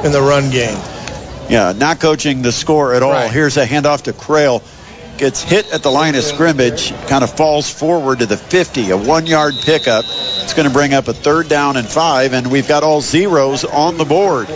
in 0.05 0.13
the 0.13 0.21
run 0.21 0.49
game. 0.51 0.77
Yeah, 1.49 1.73
not 1.75 1.99
coaching 1.99 2.43
the 2.43 2.53
score 2.53 2.93
at 2.93 3.03
all. 3.03 3.11
Right. 3.11 3.29
Here's 3.29 3.57
a 3.57 3.65
handoff 3.65 4.03
to 4.03 4.13
Creel. 4.13 4.63
Gets 5.21 5.43
hit 5.43 5.71
at 5.71 5.83
the 5.83 5.91
line 5.91 6.15
of 6.15 6.23
scrimmage, 6.23 6.91
kind 7.05 7.23
of 7.23 7.37
falls 7.37 7.71
forward 7.71 8.19
to 8.19 8.25
the 8.25 8.37
50, 8.37 8.89
a 8.89 8.97
one-yard 8.97 9.53
pickup. 9.63 10.03
It's 10.07 10.55
going 10.55 10.67
to 10.67 10.73
bring 10.73 10.95
up 10.95 11.07
a 11.09 11.13
third 11.13 11.47
down 11.47 11.77
and 11.77 11.87
five, 11.87 12.33
and 12.33 12.51
we've 12.51 12.67
got 12.67 12.81
all 12.81 13.01
zeros 13.01 13.63
on 13.63 13.99
the 13.99 14.03
board. 14.03 14.47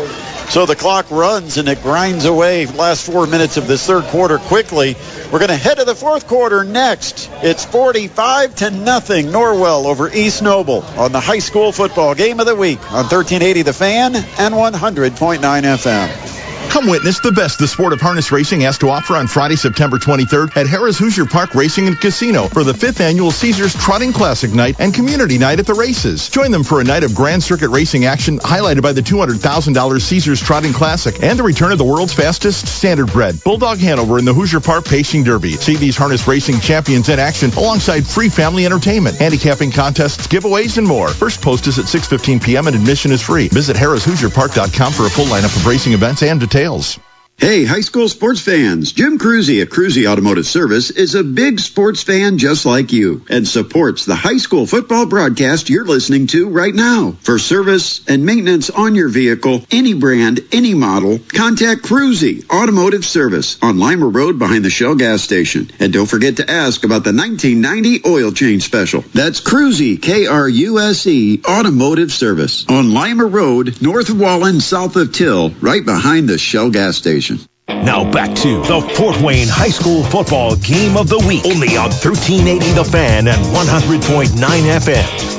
So 0.49 0.65
the 0.65 0.75
clock 0.75 1.11
runs 1.11 1.59
and 1.59 1.69
it 1.69 1.83
grinds 1.83 2.25
away. 2.25 2.65
Last 2.65 3.05
four 3.05 3.27
minutes 3.27 3.57
of 3.57 3.67
this 3.67 3.85
third 3.85 4.05
quarter 4.05 4.39
quickly. 4.39 4.95
We're 5.31 5.37
going 5.37 5.49
to 5.49 5.55
head 5.55 5.77
to 5.77 5.85
the 5.85 5.93
fourth 5.93 6.27
quarter 6.27 6.63
next. 6.63 7.29
It's 7.43 7.63
45 7.63 8.55
to 8.55 8.71
nothing. 8.71 9.27
Norwell 9.27 9.85
over 9.85 10.11
East 10.11 10.41
Noble 10.41 10.81
on 10.97 11.11
the 11.11 11.19
high 11.19 11.37
school 11.37 11.73
football 11.73 12.15
game 12.15 12.39
of 12.39 12.47
the 12.47 12.55
week 12.55 12.79
on 12.91 13.05
1380 13.05 13.61
The 13.61 13.73
Fan 13.73 14.15
and 14.15 14.55
100.9 14.55 15.39
FM. 15.39 16.34
Come 16.75 16.87
witness 16.87 17.21
the 17.21 17.31
best 17.31 17.57
the 17.57 17.69
sport 17.69 17.93
of 17.93 18.01
harness 18.01 18.33
racing 18.33 18.59
has 18.59 18.79
to 18.79 18.89
offer 18.89 19.15
on 19.15 19.27
Friday, 19.27 19.55
September 19.55 19.97
23rd 19.97 20.57
at 20.57 20.67
Harrah's 20.67 20.97
Hoosier 20.97 21.23
Park 21.23 21.55
Racing 21.55 21.87
and 21.87 21.97
Casino 21.97 22.49
for 22.49 22.65
the 22.65 22.73
fifth 22.73 22.99
annual 22.99 23.31
Caesars 23.31 23.73
Trotting 23.73 24.11
Classic 24.11 24.51
Night 24.51 24.75
and 24.77 24.93
Community 24.93 25.37
Night 25.37 25.59
at 25.59 25.67
the 25.67 25.73
races. 25.73 26.27
Join 26.27 26.51
them 26.51 26.65
for 26.65 26.81
a 26.81 26.83
night 26.83 27.05
of 27.05 27.15
Grand 27.15 27.41
Circuit 27.41 27.69
racing 27.69 28.03
action 28.03 28.39
highlighted 28.39 28.81
by 28.81 28.91
the 28.91 28.99
$200,000 28.99 30.01
Caesars 30.01 30.41
Trotting 30.41 30.73
Classic 30.73 31.23
and 31.23 31.39
the 31.39 31.43
return 31.43 31.71
of 31.71 31.77
the 31.77 31.85
world's 31.85 32.13
fastest 32.13 32.65
standardbred 32.65 33.41
Bulldog 33.45 33.77
Hanover 33.77 34.19
in 34.19 34.25
the 34.25 34.33
Hoosier 34.33 34.59
Park 34.59 34.83
Pacing 34.83 35.23
Derby. 35.23 35.53
See 35.53 35.77
these 35.77 35.95
harness 35.95 36.27
racing 36.27 36.59
champions 36.59 37.07
in 37.07 37.19
action 37.19 37.51
alongside 37.51 38.05
free 38.05 38.27
family 38.27 38.65
entertainment, 38.65 39.15
handicapping 39.15 39.71
contests, 39.71 40.27
giveaways, 40.27 40.77
and 40.77 40.85
more. 40.85 41.07
First 41.07 41.41
post 41.41 41.67
is 41.67 41.79
at 41.79 41.85
6.15 41.85 42.43
p.m. 42.43 42.67
and 42.67 42.75
admission 42.75 43.13
is 43.13 43.21
free. 43.21 43.47
Visit 43.47 43.77
harrahshoosierpark.com 43.77 44.91
for 44.91 45.05
a 45.05 45.09
full 45.09 45.27
lineup 45.27 45.55
of 45.55 45.65
racing 45.65 45.93
events 45.93 46.21
and 46.21 46.37
details 46.37 46.64
sales. 46.65 46.99
Hey, 47.37 47.65
high 47.65 47.81
school 47.81 48.07
sports 48.07 48.39
fans. 48.39 48.93
Jim 48.93 49.17
Kruse 49.17 49.61
at 49.61 49.69
Kruse 49.69 50.07
Automotive 50.07 50.47
Service 50.47 50.89
is 50.89 51.15
a 51.15 51.23
big 51.23 51.59
sports 51.59 52.01
fan 52.01 52.37
just 52.37 52.65
like 52.65 52.93
you 52.93 53.25
and 53.29 53.45
supports 53.45 54.05
the 54.05 54.15
high 54.15 54.37
school 54.37 54.65
football 54.65 55.05
broadcast 55.05 55.69
you're 55.69 55.83
listening 55.83 56.27
to 56.27 56.47
right 56.47 56.73
now. 56.73 57.11
For 57.19 57.37
service 57.37 58.07
and 58.07 58.25
maintenance 58.25 58.69
on 58.69 58.95
your 58.95 59.09
vehicle, 59.09 59.63
any 59.69 59.93
brand, 59.93 60.39
any 60.53 60.73
model, 60.75 61.19
contact 61.27 61.83
Kruse 61.83 62.49
Automotive 62.49 63.03
Service 63.03 63.57
on 63.61 63.79
Lima 63.79 64.07
Road 64.07 64.39
behind 64.39 64.63
the 64.63 64.69
Shell 64.69 64.95
gas 64.95 65.21
station. 65.21 65.69
And 65.79 65.91
don't 65.91 66.09
forget 66.09 66.37
to 66.37 66.49
ask 66.49 66.85
about 66.85 67.03
the 67.03 67.11
1990 67.13 68.09
oil 68.09 68.31
change 68.31 68.63
special. 68.63 69.01
That's 69.13 69.41
Kruse, 69.41 69.99
K-R-U-S-E, 70.01 71.41
Automotive 71.45 72.13
Service 72.13 72.65
on 72.69 72.93
Lima 72.93 73.25
Road, 73.25 73.81
north 73.81 74.07
of 74.07 74.21
Wallen, 74.21 74.61
south 74.61 74.95
of 74.95 75.11
Till, 75.11 75.49
right 75.49 75.83
behind 75.83 76.29
the 76.29 76.37
Shell 76.37 76.71
gas 76.71 76.95
station. 76.95 77.24
Now 77.67 78.09
back 78.09 78.35
to 78.37 78.61
the 78.61 78.79
Fort 78.95 79.19
Wayne 79.21 79.47
High 79.47 79.69
School 79.69 80.03
football 80.03 80.55
game 80.55 80.97
of 80.97 81.09
the 81.09 81.17
week. 81.27 81.45
Only 81.45 81.77
on 81.77 81.89
1380 81.89 82.73
The 82.73 82.83
Fan 82.83 83.27
and 83.27 83.41
100.9 83.41 84.27
FM. 84.37 85.35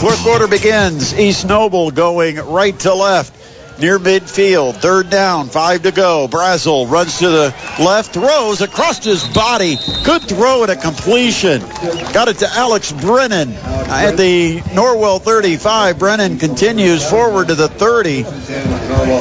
Fourth 0.00 0.22
quarter 0.22 0.46
begins. 0.46 1.18
East 1.18 1.46
Noble 1.46 1.90
going 1.90 2.36
right 2.36 2.78
to 2.80 2.92
left 2.92 3.33
near 3.78 3.98
midfield. 3.98 4.74
Third 4.74 5.10
down, 5.10 5.48
five 5.48 5.82
to 5.82 5.92
go. 5.92 6.28
Brazel 6.28 6.90
runs 6.90 7.18
to 7.18 7.28
the 7.28 7.54
left, 7.78 8.12
throws 8.12 8.60
across 8.60 9.04
his 9.04 9.26
body. 9.28 9.76
Good 10.04 10.22
throw 10.22 10.62
and 10.62 10.72
a 10.72 10.76
completion. 10.76 11.60
Got 12.12 12.28
it 12.28 12.38
to 12.38 12.48
Alex 12.48 12.92
Brennan 12.92 13.52
at 13.52 14.16
the 14.16 14.60
Norwell 14.60 15.20
35. 15.20 15.98
Brennan 15.98 16.38
continues 16.38 17.08
forward 17.08 17.48
to 17.48 17.54
the 17.54 17.68
30. 17.68 18.22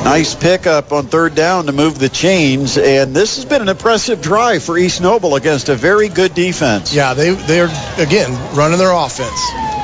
Nice 0.03 0.35
pickup 0.35 0.91
on 0.91 1.07
third 1.07 1.35
down 1.35 1.65
to 1.65 1.71
move 1.71 1.99
the 1.99 2.09
chains. 2.09 2.77
And 2.77 3.15
this 3.15 3.35
has 3.35 3.45
been 3.45 3.61
an 3.61 3.69
impressive 3.69 4.21
drive 4.21 4.63
for 4.63 4.77
East 4.77 5.01
Noble 5.01 5.35
against 5.35 5.69
a 5.69 5.75
very 5.75 6.09
good 6.09 6.33
defense. 6.33 6.93
Yeah, 6.93 7.13
they, 7.13 7.31
they're, 7.31 7.69
again, 7.97 8.55
running 8.55 8.77
their 8.77 8.91
offense. 8.91 9.82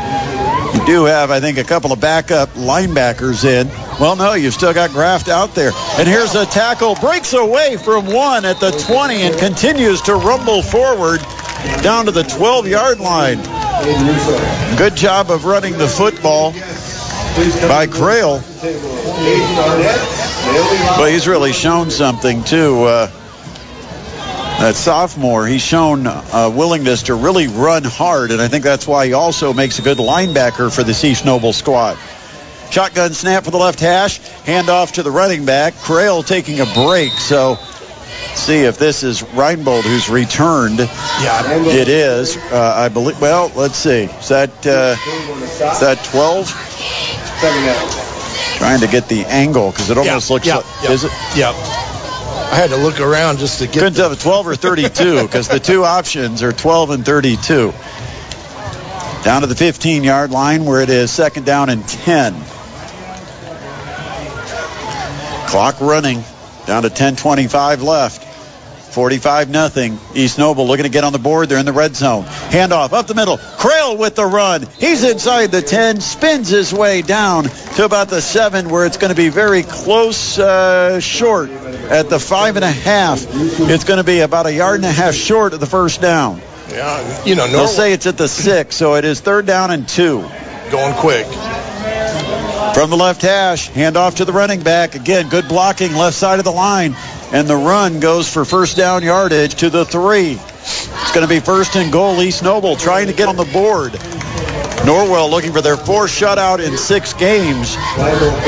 You 0.73 0.85
do 0.85 1.05
have, 1.05 1.31
I 1.31 1.39
think, 1.39 1.57
a 1.57 1.63
couple 1.63 1.91
of 1.91 1.99
backup 1.99 2.49
linebackers 2.49 3.43
in. 3.43 3.67
Well, 3.99 4.15
no, 4.15 4.33
you've 4.33 4.53
still 4.53 4.73
got 4.73 4.91
Graff 4.91 5.27
out 5.27 5.55
there. 5.55 5.71
And 5.97 6.07
here's 6.07 6.35
a 6.35 6.45
tackle. 6.45 6.95
Breaks 6.95 7.33
away 7.33 7.77
from 7.77 8.05
one 8.05 8.45
at 8.45 8.59
the 8.59 8.71
20 8.71 9.15
and 9.15 9.37
continues 9.37 10.01
to 10.03 10.15
rumble 10.15 10.61
forward 10.61 11.19
down 11.81 12.05
to 12.05 12.11
the 12.11 12.23
12-yard 12.23 12.99
line. 12.99 13.37
Good 14.77 14.95
job 14.95 15.31
of 15.31 15.45
running 15.45 15.77
the 15.77 15.87
football 15.87 16.51
by 17.67 17.87
Creel. 17.87 18.43
Well, 20.97 21.05
he's 21.05 21.27
really 21.27 21.53
shown 21.53 21.89
something, 21.89 22.43
too. 22.43 22.83
Uh, 22.83 23.11
that 24.59 24.75
sophomore, 24.75 25.45
he's 25.47 25.61
shown 25.61 26.05
a 26.05 26.49
willingness 26.53 27.03
to 27.03 27.15
really 27.15 27.47
run 27.47 27.83
hard, 27.83 28.31
and 28.31 28.41
I 28.41 28.47
think 28.47 28.63
that's 28.63 28.85
why 28.87 29.05
he 29.07 29.13
also 29.13 29.53
makes 29.53 29.79
a 29.79 29.81
good 29.81 29.97
linebacker 29.97 30.73
for 30.73 30.83
the 30.83 30.91
East 31.07 31.25
Noble 31.25 31.53
squad. 31.53 31.97
Shotgun 32.69 33.13
snap 33.13 33.45
for 33.45 33.51
the 33.51 33.57
left 33.57 33.79
hash, 33.79 34.19
handoff 34.19 34.93
to 34.93 35.03
the 35.03 35.11
running 35.11 35.45
back. 35.45 35.73
Creel 35.75 36.21
taking 36.23 36.59
a 36.59 36.65
break, 36.65 37.11
so 37.13 37.55
see 38.35 38.59
if 38.59 38.77
this 38.77 39.01
is 39.03 39.21
Reinbold 39.23 39.81
who's 39.83 40.07
returned. 40.09 40.77
Yeah, 40.77 41.65
it 41.67 41.87
is. 41.87 42.37
Uh, 42.37 42.73
I 42.77 42.89
believe. 42.89 43.19
Well, 43.19 43.51
let's 43.55 43.77
see. 43.77 44.03
Is 44.03 44.27
that 44.29 44.51
uh, 44.67 44.95
is 45.71 45.79
that 45.79 45.99
12? 46.11 46.49
Trying 48.59 48.81
to 48.81 48.87
get 48.87 49.07
the 49.07 49.23
angle 49.25 49.71
because 49.71 49.89
it 49.89 49.97
almost 49.97 50.29
Yeah, 50.29 50.33
looks 50.33 50.47
yeah, 50.47 50.55
like. 50.57 50.65
yeah. 50.83 50.91
Is 50.91 51.03
it? 51.05 51.11
Yep. 51.37 51.55
I 52.51 52.55
had 52.55 52.71
to 52.71 52.77
look 52.77 52.99
around 52.99 53.37
just 53.37 53.59
to 53.59 53.65
get. 53.65 53.75
Couldn't 53.75 53.93
tell 53.93 54.11
if 54.11 54.21
12 54.21 54.47
or 54.47 54.55
32 54.55 55.21
because 55.27 55.47
the 55.47 55.59
two 55.59 55.83
options 55.83 56.41
are 56.41 56.51
12 56.51 56.89
and 56.89 57.05
32. 57.05 57.73
Down 59.23 59.41
to 59.41 59.47
the 59.47 59.55
15 59.55 60.03
yard 60.03 60.31
line 60.31 60.65
where 60.65 60.81
it 60.81 60.89
is 60.89 61.11
second 61.11 61.45
down 61.45 61.69
and 61.69 61.87
10. 61.87 62.33
Clock 65.47 65.79
running 65.81 66.23
down 66.65 66.83
to 66.83 66.89
10:25 66.89 67.81
left. 67.81 68.28
45 68.89 69.49
nothing. 69.49 69.99
East 70.15 70.37
Noble 70.37 70.67
looking 70.67 70.83
to 70.83 70.89
get 70.89 71.03
on 71.03 71.13
the 71.13 71.19
board. 71.19 71.49
They're 71.49 71.59
in 71.59 71.65
the 71.65 71.73
red 71.73 71.95
zone. 71.95 72.23
Handoff 72.23 72.93
up 72.93 73.07
the 73.07 73.15
middle. 73.15 73.37
Creel 73.37 73.97
with 73.97 74.15
the 74.15 74.25
run. 74.25 74.67
He's 74.79 75.03
inside 75.03 75.47
the 75.51 75.61
10, 75.61 76.01
spins 76.01 76.49
his 76.49 76.73
way 76.73 77.01
down 77.01 77.45
to 77.45 77.85
about 77.85 78.09
the 78.09 78.21
7 78.21 78.69
where 78.69 78.85
it's 78.85 78.97
going 78.97 79.09
to 79.09 79.15
be 79.15 79.29
very 79.29 79.63
close 79.63 80.37
uh, 80.39 80.99
short 80.99 81.49
at 81.49 82.09
the 82.09 82.19
5 82.19 82.55
and 82.55 82.65
a 82.65 82.71
half. 82.71 83.25
It's 83.29 83.83
going 83.83 83.97
to 83.99 84.03
be 84.03 84.19
about 84.21 84.45
a 84.45 84.53
yard 84.53 84.77
and 84.77 84.85
a 84.85 84.91
half 84.91 85.13
short 85.13 85.53
of 85.53 85.59
the 85.59 85.65
first 85.67 86.01
down. 86.01 86.41
Yeah, 86.69 87.25
you 87.25 87.35
know, 87.35 87.47
They'll 87.47 87.67
say 87.67 87.93
it's 87.93 88.05
at 88.05 88.17
the 88.17 88.27
6, 88.27 88.75
so 88.75 88.95
it 88.95 89.03
is 89.05 89.19
third 89.21 89.45
down 89.47 89.71
and 89.71 89.87
2. 89.89 90.19
going 90.71 90.93
quick. 90.95 91.25
From 92.73 92.91
the 92.91 92.97
left 92.97 93.23
hash, 93.23 93.69
handoff 93.71 94.17
to 94.17 94.25
the 94.25 94.31
running 94.31 94.61
back. 94.61 94.93
Again, 94.95 95.27
good 95.29 95.47
blocking 95.47 95.95
left 95.95 96.15
side 96.15 96.37
of 96.37 96.45
the 96.45 96.51
line. 96.51 96.95
And 97.31 97.47
the 97.47 97.55
run 97.55 97.99
goes 97.99 98.31
for 98.31 98.43
first 98.43 98.75
down 98.75 99.03
yardage 99.03 99.55
to 99.55 99.69
the 99.69 99.85
three. 99.85 100.31
It's 100.31 101.11
going 101.13 101.27
to 101.27 101.27
be 101.27 101.39
first 101.39 101.75
and 101.75 101.91
goal. 101.91 102.21
East 102.21 102.43
Noble 102.43 102.75
trying 102.75 103.07
to 103.07 103.13
get 103.13 103.27
on 103.27 103.35
the 103.35 103.45
board. 103.45 103.93
Norwell 104.83 105.29
looking 105.29 105.51
for 105.51 105.61
their 105.61 105.77
fourth 105.77 106.09
shutout 106.09 106.65
in 106.65 106.77
six 106.77 107.13
games. 107.13 107.75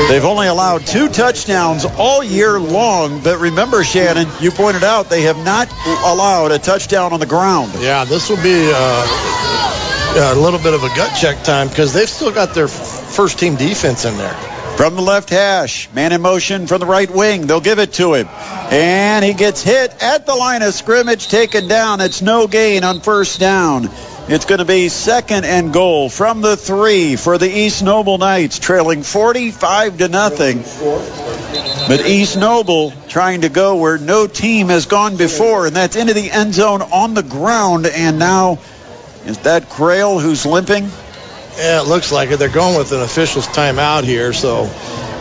They've 0.08 0.24
only 0.24 0.48
allowed 0.48 0.86
two 0.86 1.08
touchdowns 1.08 1.84
all 1.84 2.24
year 2.24 2.58
long. 2.58 3.22
But 3.22 3.38
remember, 3.38 3.84
Shannon, 3.84 4.26
you 4.40 4.50
pointed 4.50 4.82
out 4.82 5.10
they 5.10 5.22
have 5.22 5.38
not 5.44 5.70
allowed 6.04 6.50
a 6.50 6.58
touchdown 6.58 7.12
on 7.12 7.20
the 7.20 7.26
ground. 7.26 7.72
Yeah, 7.78 8.04
this 8.04 8.30
will 8.30 8.42
be 8.42 8.72
uh, 8.74 10.34
a 10.34 10.34
little 10.34 10.60
bit 10.60 10.74
of 10.74 10.82
a 10.82 10.88
gut 10.88 11.16
check 11.20 11.44
time 11.44 11.68
because 11.68 11.92
they've 11.92 12.08
still 12.08 12.32
got 12.32 12.54
their 12.54 12.68
first 12.68 13.38
team 13.38 13.56
defense 13.56 14.04
in 14.04 14.16
there. 14.16 14.51
From 14.76 14.96
the 14.96 15.02
left 15.02 15.30
hash, 15.30 15.90
man 15.92 16.12
in 16.12 16.22
motion 16.22 16.66
from 16.66 16.80
the 16.80 16.86
right 16.86 17.10
wing. 17.10 17.46
They'll 17.46 17.60
give 17.60 17.78
it 17.78 17.92
to 17.94 18.14
him. 18.14 18.26
And 18.72 19.24
he 19.24 19.34
gets 19.34 19.62
hit 19.62 20.02
at 20.02 20.26
the 20.26 20.34
line 20.34 20.62
of 20.62 20.74
scrimmage, 20.74 21.28
taken 21.28 21.68
down. 21.68 22.00
It's 22.00 22.22
no 22.22 22.46
gain 22.46 22.82
on 22.82 23.00
first 23.00 23.38
down. 23.38 23.90
It's 24.28 24.44
going 24.46 24.60
to 24.60 24.64
be 24.64 24.88
second 24.88 25.44
and 25.44 25.72
goal 25.72 26.08
from 26.08 26.40
the 26.40 26.56
three 26.56 27.16
for 27.16 27.38
the 27.38 27.50
East 27.50 27.82
Noble 27.82 28.18
Knights, 28.18 28.58
trailing 28.58 29.02
45 29.02 29.98
to 29.98 30.08
nothing. 30.08 30.58
But 31.88 32.06
East 32.06 32.38
Noble 32.38 32.92
trying 33.08 33.42
to 33.42 33.50
go 33.50 33.76
where 33.76 33.98
no 33.98 34.26
team 34.26 34.68
has 34.68 34.86
gone 34.86 35.16
before, 35.16 35.66
and 35.66 35.76
that's 35.76 35.96
into 35.96 36.14
the 36.14 36.30
end 36.30 36.54
zone 36.54 36.82
on 36.82 37.14
the 37.14 37.22
ground. 37.22 37.86
And 37.86 38.18
now, 38.18 38.58
is 39.26 39.38
that 39.38 39.68
Creel 39.68 40.18
who's 40.18 40.46
limping? 40.46 40.88
Yeah, 41.56 41.80
it 41.82 41.86
looks 41.86 42.10
like 42.12 42.30
it. 42.30 42.38
They're 42.38 42.48
going 42.48 42.78
with 42.78 42.92
an 42.92 43.00
official's 43.02 43.46
timeout 43.46 44.04
here, 44.04 44.32
so 44.32 44.64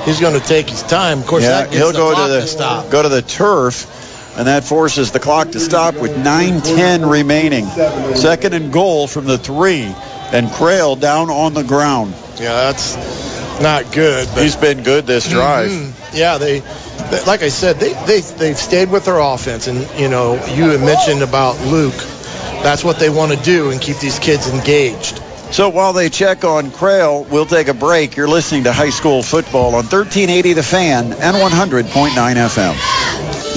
he's 0.05 0.19
going 0.19 0.39
to 0.39 0.45
take 0.45 0.69
his 0.69 0.81
time. 0.83 1.19
Of 1.19 1.27
course, 1.27 1.43
yeah, 1.43 1.67
he'll 1.67 1.91
go 1.91 2.15
to 2.15 2.31
the 2.31 2.45
stop. 2.47 2.89
go 2.89 3.01
to 3.03 3.09
the 3.09 3.21
turf, 3.21 4.37
and 4.37 4.47
that 4.47 4.63
forces 4.63 5.11
the 5.11 5.19
clock 5.19 5.51
to 5.51 5.59
stop 5.59 5.95
with 5.95 6.15
9:10 6.15 7.09
remaining. 7.09 7.65
Second 8.15 8.53
and 8.53 8.71
goal 8.71 9.07
from 9.07 9.25
the 9.25 9.37
three, 9.37 9.93
and 10.31 10.49
Creel 10.51 10.95
down 10.95 11.29
on 11.29 11.53
the 11.53 11.63
ground. 11.63 12.13
Yeah, 12.39 12.71
that's 12.71 12.95
not 13.61 13.91
good. 13.91 14.27
He's 14.29 14.55
been 14.55 14.83
good 14.83 15.05
this 15.05 15.27
drive. 15.29 15.69
Mhm. 15.69 15.91
Yeah, 16.13 16.37
they, 16.39 16.59
they, 16.59 17.23
like 17.25 17.43
I 17.43 17.49
said, 17.49 17.79
they 17.79 17.93
they 17.93 18.21
they've 18.21 18.57
stayed 18.57 18.89
with 18.89 19.05
their 19.05 19.19
offense, 19.19 19.67
and 19.67 19.85
you 19.99 20.07
know, 20.07 20.33
you 20.55 20.69
had 20.69 20.79
mentioned 20.81 21.21
about 21.21 21.59
Luke. 21.65 21.93
That's 22.63 22.83
what 22.83 22.99
they 22.99 23.09
want 23.09 23.31
to 23.31 23.37
do 23.37 23.69
and 23.71 23.81
keep 23.81 23.97
these 23.97 24.17
kids 24.19 24.47
engaged. 24.47 25.21
So 25.51 25.67
while 25.67 25.91
they 25.91 26.09
check 26.09 26.45
on 26.45 26.71
Creel, 26.71 27.25
we'll 27.25 27.45
take 27.45 27.67
a 27.67 27.73
break. 27.73 28.15
You're 28.15 28.29
listening 28.29 28.63
to 28.63 28.73
high 28.73 28.89
school 28.89 29.21
football 29.21 29.75
on 29.75 29.83
1380 29.83 30.53
The 30.53 30.63
Fan 30.63 31.11
and 31.11 31.35
100.9 31.35 32.11
FM. 32.11 33.01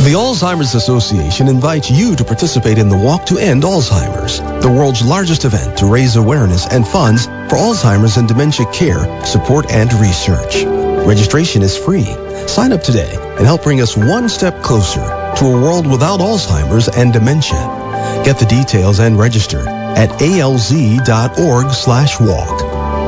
The 0.04 0.14
Alzheimer's 0.14 0.74
Association 0.74 1.46
invites 1.46 1.92
you 1.92 2.16
to 2.16 2.24
participate 2.24 2.78
in 2.78 2.88
the 2.88 2.98
Walk 2.98 3.26
to 3.26 3.38
End 3.38 3.62
Alzheimer's, 3.62 4.40
the 4.60 4.72
world's 4.72 5.06
largest 5.06 5.44
event 5.44 5.78
to 5.78 5.86
raise 5.86 6.16
awareness 6.16 6.66
and 6.66 6.86
funds 6.86 7.26
for 7.26 7.56
Alzheimer's 7.56 8.16
and 8.16 8.26
dementia 8.26 8.66
care, 8.72 9.24
support, 9.24 9.70
and 9.70 9.92
research. 9.92 10.64
Registration 11.06 11.62
is 11.62 11.78
free. 11.78 12.06
Sign 12.48 12.72
up 12.72 12.82
today 12.82 13.14
and 13.14 13.46
help 13.46 13.62
bring 13.62 13.80
us 13.80 13.96
one 13.96 14.28
step 14.28 14.64
closer 14.64 15.00
to 15.36 15.44
a 15.46 15.62
world 15.62 15.86
without 15.86 16.18
Alzheimer's 16.18 16.88
and 16.88 17.12
dementia. 17.12 17.83
Get 18.24 18.38
the 18.38 18.46
details 18.46 19.00
and 19.00 19.18
register 19.18 19.60
at 19.68 20.10
alz.org 20.20 21.70
slash 21.72 22.20
walk. 22.20 22.60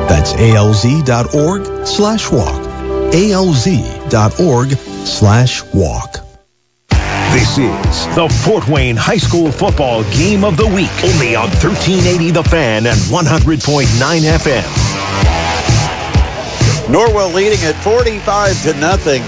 That's 0.08 0.32
alz.org 0.34 1.86
slash 1.86 2.30
walk. 2.30 2.62
alz.org 3.12 4.70
slash 5.06 5.62
walk. 5.72 6.26
This 7.36 7.58
is 7.58 8.14
the 8.14 8.28
Fort 8.28 8.66
Wayne 8.66 8.96
High 8.96 9.18
School 9.18 9.52
football 9.52 10.04
game 10.04 10.42
of 10.42 10.56
the 10.56 10.66
week. 10.66 10.90
Only 11.04 11.36
on 11.36 11.48
1380 11.50 12.30
The 12.30 12.42
Fan 12.42 12.86
and 12.86 12.96
100.9 12.96 13.86
FM. 14.22 14.62
Norwell 16.86 17.34
leading 17.34 17.58
at 17.64 17.74
45 17.74 18.62
to 18.62 18.74
nothing. 18.80 19.22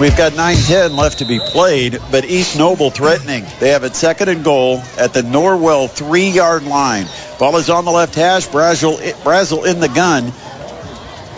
We've 0.00 0.16
got 0.16 0.32
9-10 0.32 0.96
left 0.96 1.18
to 1.18 1.26
be 1.26 1.38
played, 1.38 1.98
but 2.10 2.24
East 2.24 2.56
Noble 2.56 2.88
threatening. 2.88 3.44
They 3.60 3.68
have 3.68 3.84
it 3.84 3.94
second 3.94 4.30
and 4.30 4.42
goal 4.42 4.78
at 4.96 5.12
the 5.12 5.20
Norwell 5.20 5.90
three-yard 5.90 6.62
line. 6.62 7.04
Ball 7.38 7.58
is 7.58 7.68
on 7.68 7.84
the 7.84 7.90
left 7.90 8.14
hash. 8.14 8.48
Brazel, 8.48 9.66
in 9.66 9.78
the 9.78 9.90
gun. 9.90 10.32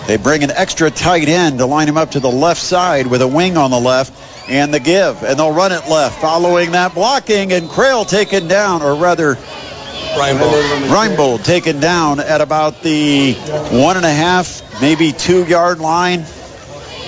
They 0.06 0.16
bring 0.16 0.44
an 0.44 0.52
extra 0.52 0.93
tight 0.93 1.28
end 1.28 1.59
to 1.59 1.66
line 1.66 1.89
him 1.89 1.97
up 1.97 2.12
to 2.12 2.20
the 2.20 2.30
left 2.30 2.62
side 2.62 3.09
with 3.09 3.20
a 3.20 3.26
wing 3.26 3.56
on 3.56 3.72
the 3.72 3.80
left 3.80 4.14
and 4.48 4.72
the 4.72 4.78
give. 4.78 5.24
And 5.24 5.36
they'll 5.36 5.52
run 5.52 5.72
it 5.72 5.89
left 5.89 6.20
following 6.20 6.70
that 6.70 6.94
blocking 6.94 7.52
and 7.52 7.68
Creel 7.68 8.05
taken 8.05 8.47
down, 8.47 8.82
or 8.82 8.94
rather 8.94 9.34
Reinbold. 9.34 10.89
Reinbold 10.89 11.44
taken 11.44 11.80
down 11.80 12.20
at 12.20 12.40
about 12.40 12.80
the 12.82 13.32
one 13.32 13.97
and 13.97 14.06
a 14.06 14.12
half, 14.12 14.80
maybe 14.80 15.10
two 15.10 15.44
yard 15.47 15.80
line. 15.80 16.24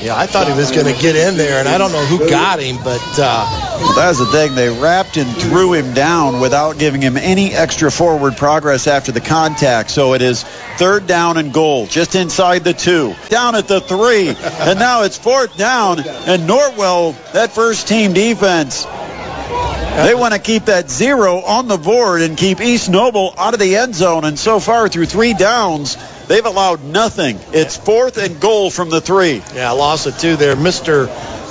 Yeah, 0.03 0.17
I 0.17 0.27
thought 0.27 0.49
he 0.49 0.53
was 0.55 0.71
going 0.71 0.93
to 0.93 1.01
get 1.01 1.17
in 1.17 1.37
there, 1.39 1.61
and 1.61 1.69
I 1.69 1.79
don't 1.79 1.91
know 1.93 2.05
who 2.05 2.29
got 2.29 2.61
him, 2.61 2.77
but 2.85 3.01
uh, 3.19 3.79
Well, 3.81 3.95
that's 3.95 4.19
the 4.19 4.27
thing. 4.27 4.55
They 4.55 4.69
wrapped 4.69 5.17
and 5.17 5.35
threw 5.37 5.73
him 5.73 5.95
down 5.95 6.41
without 6.41 6.79
giving 6.79 7.01
him 7.01 7.17
any 7.17 7.53
extra 7.53 7.91
forward 7.91 8.37
progress 8.37 8.87
after 8.87 9.13
the 9.13 9.23
contact. 9.23 9.91
So 9.91 10.13
it 10.13 10.21
is 10.21 10.43
third 10.77 11.07
down 11.07 11.39
and 11.39 11.55
goal, 11.55 11.87
just 11.87 12.17
inside 12.17 12.65
the 12.65 12.75
two. 12.75 13.15
Down 13.31 13.55
at 13.55 13.67
the 13.67 13.81
three. 13.81 14.29
and 14.29 14.79
now 14.79 15.05
it's 15.05 15.17
fourth 15.17 15.57
down. 15.57 16.01
And 16.01 16.43
Norwell, 16.49 17.15
that 17.33 17.53
first 17.53 17.89
team 17.89 18.13
defense, 18.13 18.85
they 18.85 20.15
want 20.15 20.35
to 20.35 20.41
keep 20.41 20.67
that 20.67 20.91
zero 20.91 21.37
on 21.37 21.69
the 21.69 21.79
board 21.79 22.21
and 22.21 22.37
keep 22.37 22.61
East 22.61 22.91
Noble 22.91 23.33
out 23.39 23.55
of 23.55 23.61
the 23.61 23.77
end 23.77 23.95
zone. 23.95 24.25
And 24.25 24.39
so 24.39 24.61
far, 24.61 24.89
through 24.89 25.07
three 25.07 25.35
downs, 25.35 25.97
they've 26.29 26.45
allowed 26.45 26.85
nothing. 26.85 27.39
It's 27.53 27.77
fourth 27.77 28.17
and 28.19 28.41
goal 28.41 28.71
from 28.71 28.91
the 28.91 29.01
three. 29.01 29.43
yeah, 29.55 29.71
loss 29.71 30.07
of 30.07 30.19
two 30.19 30.37
there. 30.37 30.57
Mr. 30.57 31.09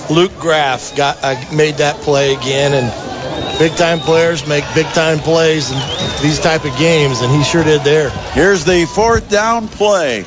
Luke 0.10 0.38
Graff 0.40 0.96
got 0.96 1.18
uh, 1.22 1.36
made 1.54 1.76
that 1.76 1.98
play 1.98 2.34
again, 2.34 2.74
and 2.74 3.60
big 3.60 3.74
time 3.78 4.00
players 4.00 4.46
make 4.48 4.64
big 4.76 4.88
time 4.88 5.20
plays 5.20 5.72
in 5.72 5.78
these 6.22 6.40
type 6.40 6.66
of 6.66 6.78
games, 6.78 7.22
and 7.22 7.32
he 7.32 7.44
sure 7.44 7.64
did 7.64 7.82
there. 7.84 8.10
Here's 8.10 8.66
the 8.66 8.86
fourth 8.86 9.30
down 9.30 9.68
play 9.68 10.24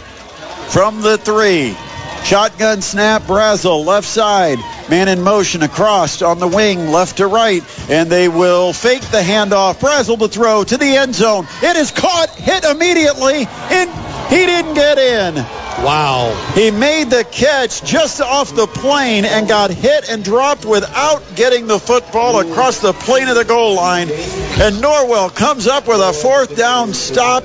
from 0.68 1.02
the 1.02 1.18
three. 1.18 1.76
Shotgun 2.24 2.82
snap, 2.82 3.22
Brazel, 3.22 3.84
left 3.84 4.08
side. 4.08 4.58
Man 4.90 5.06
in 5.06 5.22
motion 5.22 5.62
across 5.62 6.22
on 6.22 6.40
the 6.40 6.48
wing, 6.48 6.88
left 6.88 7.18
to 7.18 7.26
right. 7.28 7.62
And 7.88 8.10
they 8.10 8.28
will 8.28 8.72
fake 8.72 9.02
the 9.02 9.20
handoff. 9.20 9.78
Brazel 9.78 10.18
to 10.18 10.26
throw 10.26 10.64
to 10.64 10.76
the 10.76 10.96
end 10.96 11.14
zone. 11.14 11.46
It 11.62 11.76
is 11.76 11.92
caught, 11.92 12.30
hit 12.34 12.64
immediately, 12.64 13.46
and 13.70 13.95
he 14.28 14.46
didn't 14.46 14.74
get 14.74 14.98
in. 14.98 15.34
Wow. 15.84 16.34
He 16.54 16.70
made 16.70 17.10
the 17.10 17.24
catch 17.24 17.84
just 17.84 18.20
off 18.20 18.54
the 18.54 18.66
plane 18.66 19.24
and 19.24 19.46
got 19.46 19.70
hit 19.70 20.08
and 20.08 20.24
dropped 20.24 20.64
without 20.64 21.22
getting 21.36 21.66
the 21.66 21.78
football 21.78 22.40
across 22.40 22.80
the 22.80 22.92
plane 22.92 23.28
of 23.28 23.36
the 23.36 23.44
goal 23.44 23.76
line. 23.76 24.08
And 24.08 24.76
Norwell 24.76 25.34
comes 25.34 25.66
up 25.66 25.86
with 25.86 26.00
a 26.00 26.12
fourth 26.12 26.56
down 26.56 26.94
stop, 26.94 27.44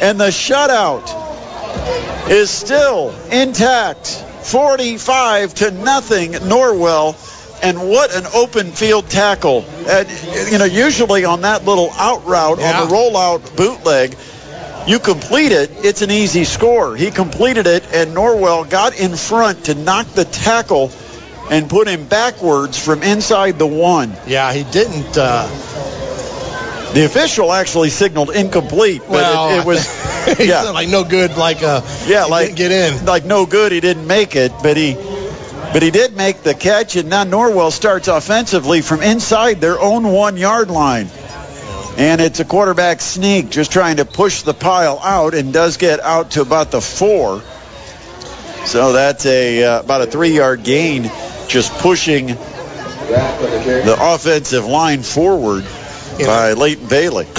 and 0.00 0.20
the 0.20 0.28
shutout 0.28 2.30
is 2.30 2.50
still 2.50 3.14
intact. 3.30 4.24
45 4.42 5.54
to 5.54 5.70
nothing, 5.72 6.32
Norwell. 6.32 7.16
And 7.62 7.88
what 7.88 8.14
an 8.14 8.26
open 8.34 8.70
field 8.70 9.08
tackle. 9.08 9.64
And, 9.88 10.52
you 10.52 10.58
know, 10.58 10.66
usually 10.66 11.24
on 11.24 11.40
that 11.40 11.64
little 11.64 11.90
out 11.92 12.26
route, 12.26 12.60
on 12.60 12.88
the 12.88 12.94
rollout 12.94 13.56
bootleg, 13.56 14.14
you 14.86 14.98
complete 14.98 15.52
it, 15.52 15.70
it's 15.84 16.02
an 16.02 16.10
easy 16.10 16.44
score. 16.44 16.96
He 16.96 17.10
completed 17.10 17.66
it, 17.66 17.84
and 17.92 18.14
Norwell 18.14 18.68
got 18.68 18.98
in 18.98 19.16
front 19.16 19.64
to 19.66 19.74
knock 19.74 20.06
the 20.08 20.24
tackle 20.24 20.90
and 21.50 21.68
put 21.68 21.88
him 21.88 22.06
backwards 22.06 22.78
from 22.82 23.02
inside 23.02 23.58
the 23.58 23.66
one. 23.66 24.12
Yeah, 24.26 24.52
he 24.52 24.64
didn't. 24.64 25.16
Uh, 25.18 25.46
The 26.94 27.04
official 27.04 27.52
actually 27.52 27.90
signaled 27.90 28.30
incomplete, 28.30 29.02
but 29.02 29.10
well, 29.10 29.50
it, 29.50 29.58
it 29.60 29.66
was 29.66 29.86
yeah. 30.40 30.62
like 30.70 30.88
no 30.88 31.04
good, 31.04 31.36
like 31.36 31.62
uh, 31.62 31.82
yeah, 32.06 32.24
he 32.24 32.30
like 32.30 32.46
didn't 32.54 32.58
get 32.58 32.72
in. 32.72 33.04
like 33.04 33.24
no 33.26 33.44
good. 33.44 33.72
He 33.72 33.80
didn't 33.80 34.06
make 34.06 34.34
it, 34.34 34.50
but 34.62 34.76
he 34.78 34.94
but 35.74 35.82
he 35.82 35.90
did 35.90 36.16
make 36.16 36.42
the 36.42 36.54
catch, 36.54 36.96
and 36.96 37.10
now 37.10 37.24
Norwell 37.24 37.70
starts 37.70 38.08
offensively 38.08 38.80
from 38.80 39.02
inside 39.02 39.60
their 39.60 39.78
own 39.78 40.04
one 40.10 40.36
yard 40.38 40.70
line. 40.70 41.08
And 41.96 42.20
it's 42.20 42.40
a 42.40 42.44
quarterback 42.44 43.00
sneak, 43.00 43.50
just 43.50 43.72
trying 43.72 43.96
to 43.96 44.04
push 44.04 44.42
the 44.42 44.52
pile 44.52 44.98
out, 45.02 45.34
and 45.34 45.52
does 45.52 45.78
get 45.78 46.00
out 46.00 46.32
to 46.32 46.42
about 46.42 46.70
the 46.70 46.80
four. 46.80 47.42
So 48.66 48.92
that's 48.92 49.24
a 49.24 49.64
uh, 49.64 49.80
about 49.80 50.02
a 50.02 50.06
three-yard 50.06 50.62
gain, 50.62 51.10
just 51.48 51.72
pushing 51.78 52.26
the 52.26 53.96
offensive 53.98 54.66
line 54.66 55.02
forward 55.02 55.64
by 56.18 56.52
Leighton 56.52 56.88
Bailey. 56.88 57.26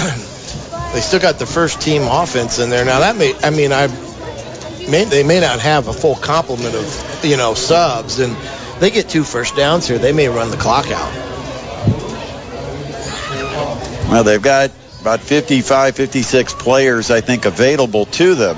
They 0.92 1.00
still 1.00 1.20
got 1.20 1.38
the 1.38 1.44
first 1.44 1.82
team 1.82 2.02
offense 2.02 2.58
in 2.58 2.70
there. 2.70 2.82
Now 2.82 3.00
that 3.00 3.14
may, 3.14 3.34
I 3.42 3.50
mean, 3.50 3.72
I 3.74 3.88
may, 4.88 5.04
they 5.04 5.22
may 5.22 5.38
not 5.38 5.60
have 5.60 5.86
a 5.86 5.92
full 5.92 6.16
complement 6.16 6.74
of 6.74 7.20
you 7.22 7.36
know 7.36 7.52
subs, 7.52 8.20
and 8.20 8.34
they 8.80 8.90
get 8.90 9.06
two 9.06 9.22
first 9.22 9.54
downs 9.54 9.86
here. 9.86 9.98
They 9.98 10.12
may 10.14 10.28
run 10.28 10.50
the 10.50 10.56
clock 10.56 10.90
out. 10.90 11.37
Well, 14.08 14.24
they've 14.24 14.40
got 14.40 14.72
about 15.00 15.20
55, 15.20 15.94
56 15.94 16.54
players, 16.54 17.10
I 17.10 17.20
think, 17.20 17.44
available 17.44 18.06
to 18.06 18.34
them. 18.34 18.56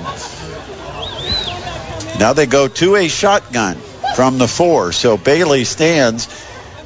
Now 2.19 2.33
they 2.33 2.45
go 2.45 2.67
to 2.67 2.95
a 2.95 3.07
shotgun 3.07 3.75
from 4.15 4.37
the 4.37 4.47
four. 4.47 4.91
So 4.91 5.17
Bailey 5.17 5.65
stands 5.65 6.27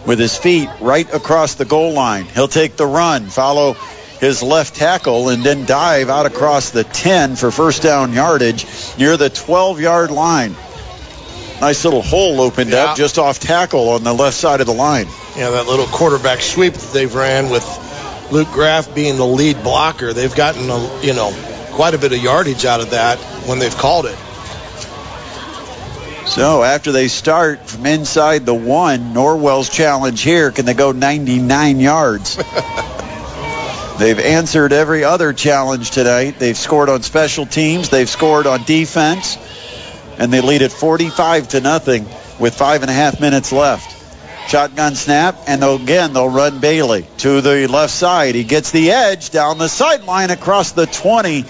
with 0.05 0.19
his 0.19 0.37
feet 0.37 0.69
right 0.81 1.11
across 1.13 1.55
the 1.55 1.65
goal 1.65 1.93
line. 1.93 2.25
He'll 2.25 2.47
take 2.47 2.75
the 2.75 2.85
run, 2.87 3.27
follow 3.27 3.73
his 4.19 4.41
left 4.41 4.75
tackle, 4.75 5.29
and 5.29 5.43
then 5.43 5.65
dive 5.65 6.09
out 6.09 6.25
across 6.25 6.71
the 6.71 6.83
10 6.83 7.35
for 7.35 7.51
first 7.51 7.83
down 7.83 8.13
yardage 8.13 8.65
near 8.97 9.17
the 9.17 9.29
12 9.29 9.81
yard 9.81 10.09
line. 10.11 10.55
Nice 11.61 11.85
little 11.85 12.01
hole 12.01 12.41
opened 12.41 12.73
up 12.73 12.97
just 12.97 13.17
off 13.17 13.39
tackle 13.39 13.89
on 13.89 14.03
the 14.03 14.13
left 14.13 14.37
side 14.37 14.59
of 14.59 14.67
the 14.67 14.73
line. 14.73 15.07
Yeah, 15.37 15.51
that 15.51 15.67
little 15.67 15.85
quarterback 15.87 16.41
sweep 16.41 16.73
that 16.73 16.93
they've 16.93 17.13
ran 17.13 17.49
with 17.49 17.63
Luke 18.31 18.49
Graff 18.51 18.93
being 18.93 19.17
the 19.17 19.25
lead 19.25 19.61
blocker. 19.63 20.13
They've 20.13 20.33
gotten 20.33 20.69
a, 20.69 21.01
you 21.01 21.13
know 21.13 21.31
quite 21.75 21.93
a 21.93 21.97
bit 21.97 22.13
of 22.13 22.23
yardage 22.23 22.63
out 22.65 22.79
of 22.79 22.91
that 22.91 23.17
when 23.47 23.59
they've 23.59 23.75
called 23.75 24.05
it. 24.05 24.17
So 26.25 26.63
after 26.63 26.91
they 26.91 27.07
start 27.07 27.67
from 27.69 27.85
inside 27.85 28.45
the 28.45 28.53
one, 28.53 29.13
Norwell's 29.13 29.69
challenge 29.69 30.21
here, 30.21 30.51
can 30.51 30.65
they 30.65 30.73
go 30.73 30.91
99 30.91 31.79
yards? 31.79 32.37
They've 33.97 34.19
answered 34.19 34.73
every 34.73 35.05
other 35.05 35.31
challenge 35.31 35.91
tonight. 35.91 36.37
They've 36.37 36.57
scored 36.57 36.89
on 36.89 37.01
special 37.03 37.45
teams. 37.45 37.89
They've 37.89 38.09
scored 38.09 38.45
on 38.45 38.63
defense. 38.63 39.37
And 40.17 40.33
they 40.33 40.41
lead 40.41 40.63
at 40.63 40.71
45 40.71 41.49
to 41.49 41.61
nothing 41.61 42.05
with 42.37 42.55
five 42.55 42.81
and 42.81 42.89
a 42.89 42.93
half 42.93 43.21
minutes 43.21 43.53
left. 43.53 43.94
Shotgun 44.47 44.95
snap, 44.95 45.35
and 45.47 45.61
they'll, 45.61 45.81
again, 45.81 46.13
they'll 46.13 46.29
run 46.29 46.59
Bailey 46.59 47.07
to 47.19 47.41
the 47.41 47.67
left 47.67 47.93
side. 47.93 48.35
He 48.35 48.43
gets 48.43 48.71
the 48.71 48.91
edge 48.91 49.31
down 49.31 49.57
the 49.57 49.67
sideline 49.67 50.29
across 50.29 50.71
the 50.71 50.85
20 50.85 51.45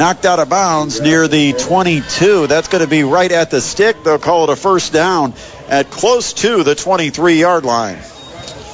knocked 0.00 0.24
out 0.24 0.38
of 0.38 0.48
bounds 0.48 1.00
near 1.00 1.28
the 1.28 1.52
22. 1.52 2.46
That's 2.46 2.68
going 2.68 2.82
to 2.82 2.88
be 2.88 3.04
right 3.04 3.30
at 3.30 3.50
the 3.50 3.60
stick. 3.60 4.02
They'll 4.02 4.18
call 4.18 4.44
it 4.44 4.50
a 4.50 4.56
first 4.56 4.94
down 4.94 5.34
at 5.68 5.90
close 5.90 6.32
to 6.32 6.64
the 6.64 6.74
23 6.74 7.38
yard 7.38 7.64
line. 7.64 7.98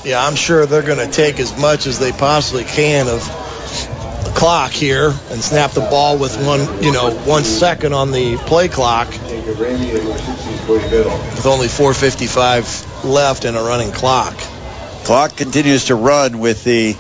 Yeah, 0.05 0.25
I'm 0.25 0.37
sure 0.37 0.67
they're 0.67 0.83
going 0.83 1.05
to 1.05 1.13
take 1.13 1.41
as 1.41 1.59
much 1.61 1.89
as 1.89 1.99
they 1.99 2.13
possibly 2.13 2.63
can 2.63 3.09
of 3.09 3.21
the 4.25 4.33
clock 4.37 4.71
here 4.71 5.09
and 5.31 5.43
snap 5.43 5.73
the 5.73 5.81
ball 5.81 6.17
with 6.17 6.37
one, 6.47 6.61
you 6.81 6.93
know, 6.93 7.11
one 7.11 7.43
second 7.43 7.93
on 7.93 8.13
the 8.13 8.37
play 8.37 8.69
clock 8.69 9.09
with 10.69 11.47
only 11.47 11.67
4:55 11.67 12.96
left 13.07 13.45
in 13.45 13.55
a 13.55 13.63
running 13.63 13.93
clock. 13.93 14.37
Clock 15.05 15.37
continues 15.37 15.87
to 15.87 15.95
run 15.95 16.41
with 16.41 16.65
the 16.65 16.97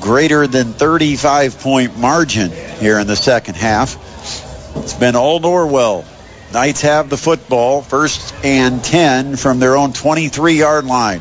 greater 0.00 0.46
than 0.46 0.72
35 0.72 1.58
point 1.60 1.98
margin 1.98 2.50
here 2.50 2.98
in 2.98 3.06
the 3.06 3.16
second 3.16 3.54
half. 3.54 3.96
It's 4.76 4.94
been 4.94 5.16
all 5.16 5.40
Norwell. 5.40 6.04
Knights 6.52 6.82
have 6.82 7.10
the 7.10 7.16
football, 7.16 7.82
first 7.82 8.34
and 8.44 8.82
10 8.82 9.36
from 9.36 9.58
their 9.58 9.76
own 9.76 9.92
23 9.92 10.54
yard 10.54 10.84
line. 10.84 11.20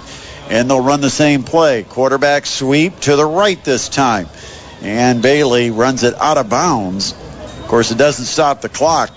And 0.50 0.70
they'll 0.70 0.84
run 0.84 1.02
the 1.02 1.10
same 1.10 1.44
play. 1.44 1.84
Quarterback 1.84 2.46
sweep 2.46 3.00
to 3.02 3.16
the 3.16 3.26
right 3.26 3.62
this 3.64 3.90
time. 3.90 4.28
And 4.82 5.22
Bailey 5.22 5.72
runs 5.72 6.04
it 6.04 6.14
out 6.14 6.38
of 6.38 6.50
bounds. 6.50 7.14
Of 7.14 7.66
course, 7.68 7.92
it 7.92 7.98
doesn't 7.98 8.26
stop 8.26 8.62
the 8.62 8.70
clock. 8.70 9.10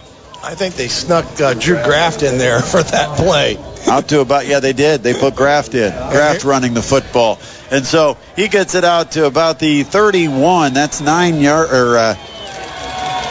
I 0.42 0.54
think 0.54 0.76
they 0.76 0.88
snuck 0.88 1.26
uh, 1.40 1.52
Drew 1.54 1.82
Graff 1.82 2.22
in 2.22 2.38
there 2.38 2.60
for 2.62 2.82
that 2.82 3.18
play. 3.18 3.56
Out 3.86 4.08
to 4.08 4.20
about, 4.20 4.46
yeah, 4.46 4.60
they 4.60 4.72
did. 4.72 5.02
They 5.02 5.14
put 5.14 5.34
Graff 5.34 5.74
in. 5.74 5.90
Graff 5.92 6.44
running 6.44 6.74
the 6.74 6.82
football. 6.82 7.38
And 7.70 7.86
so 7.86 8.16
he 8.36 8.48
gets 8.48 8.74
it 8.74 8.84
out 8.84 9.12
to 9.12 9.26
about 9.26 9.58
the 9.58 9.82
31. 9.82 10.74
That's 10.74 11.00
nine 11.00 11.40
yard, 11.40 11.70
or 11.70 11.96
uh, 11.96 12.14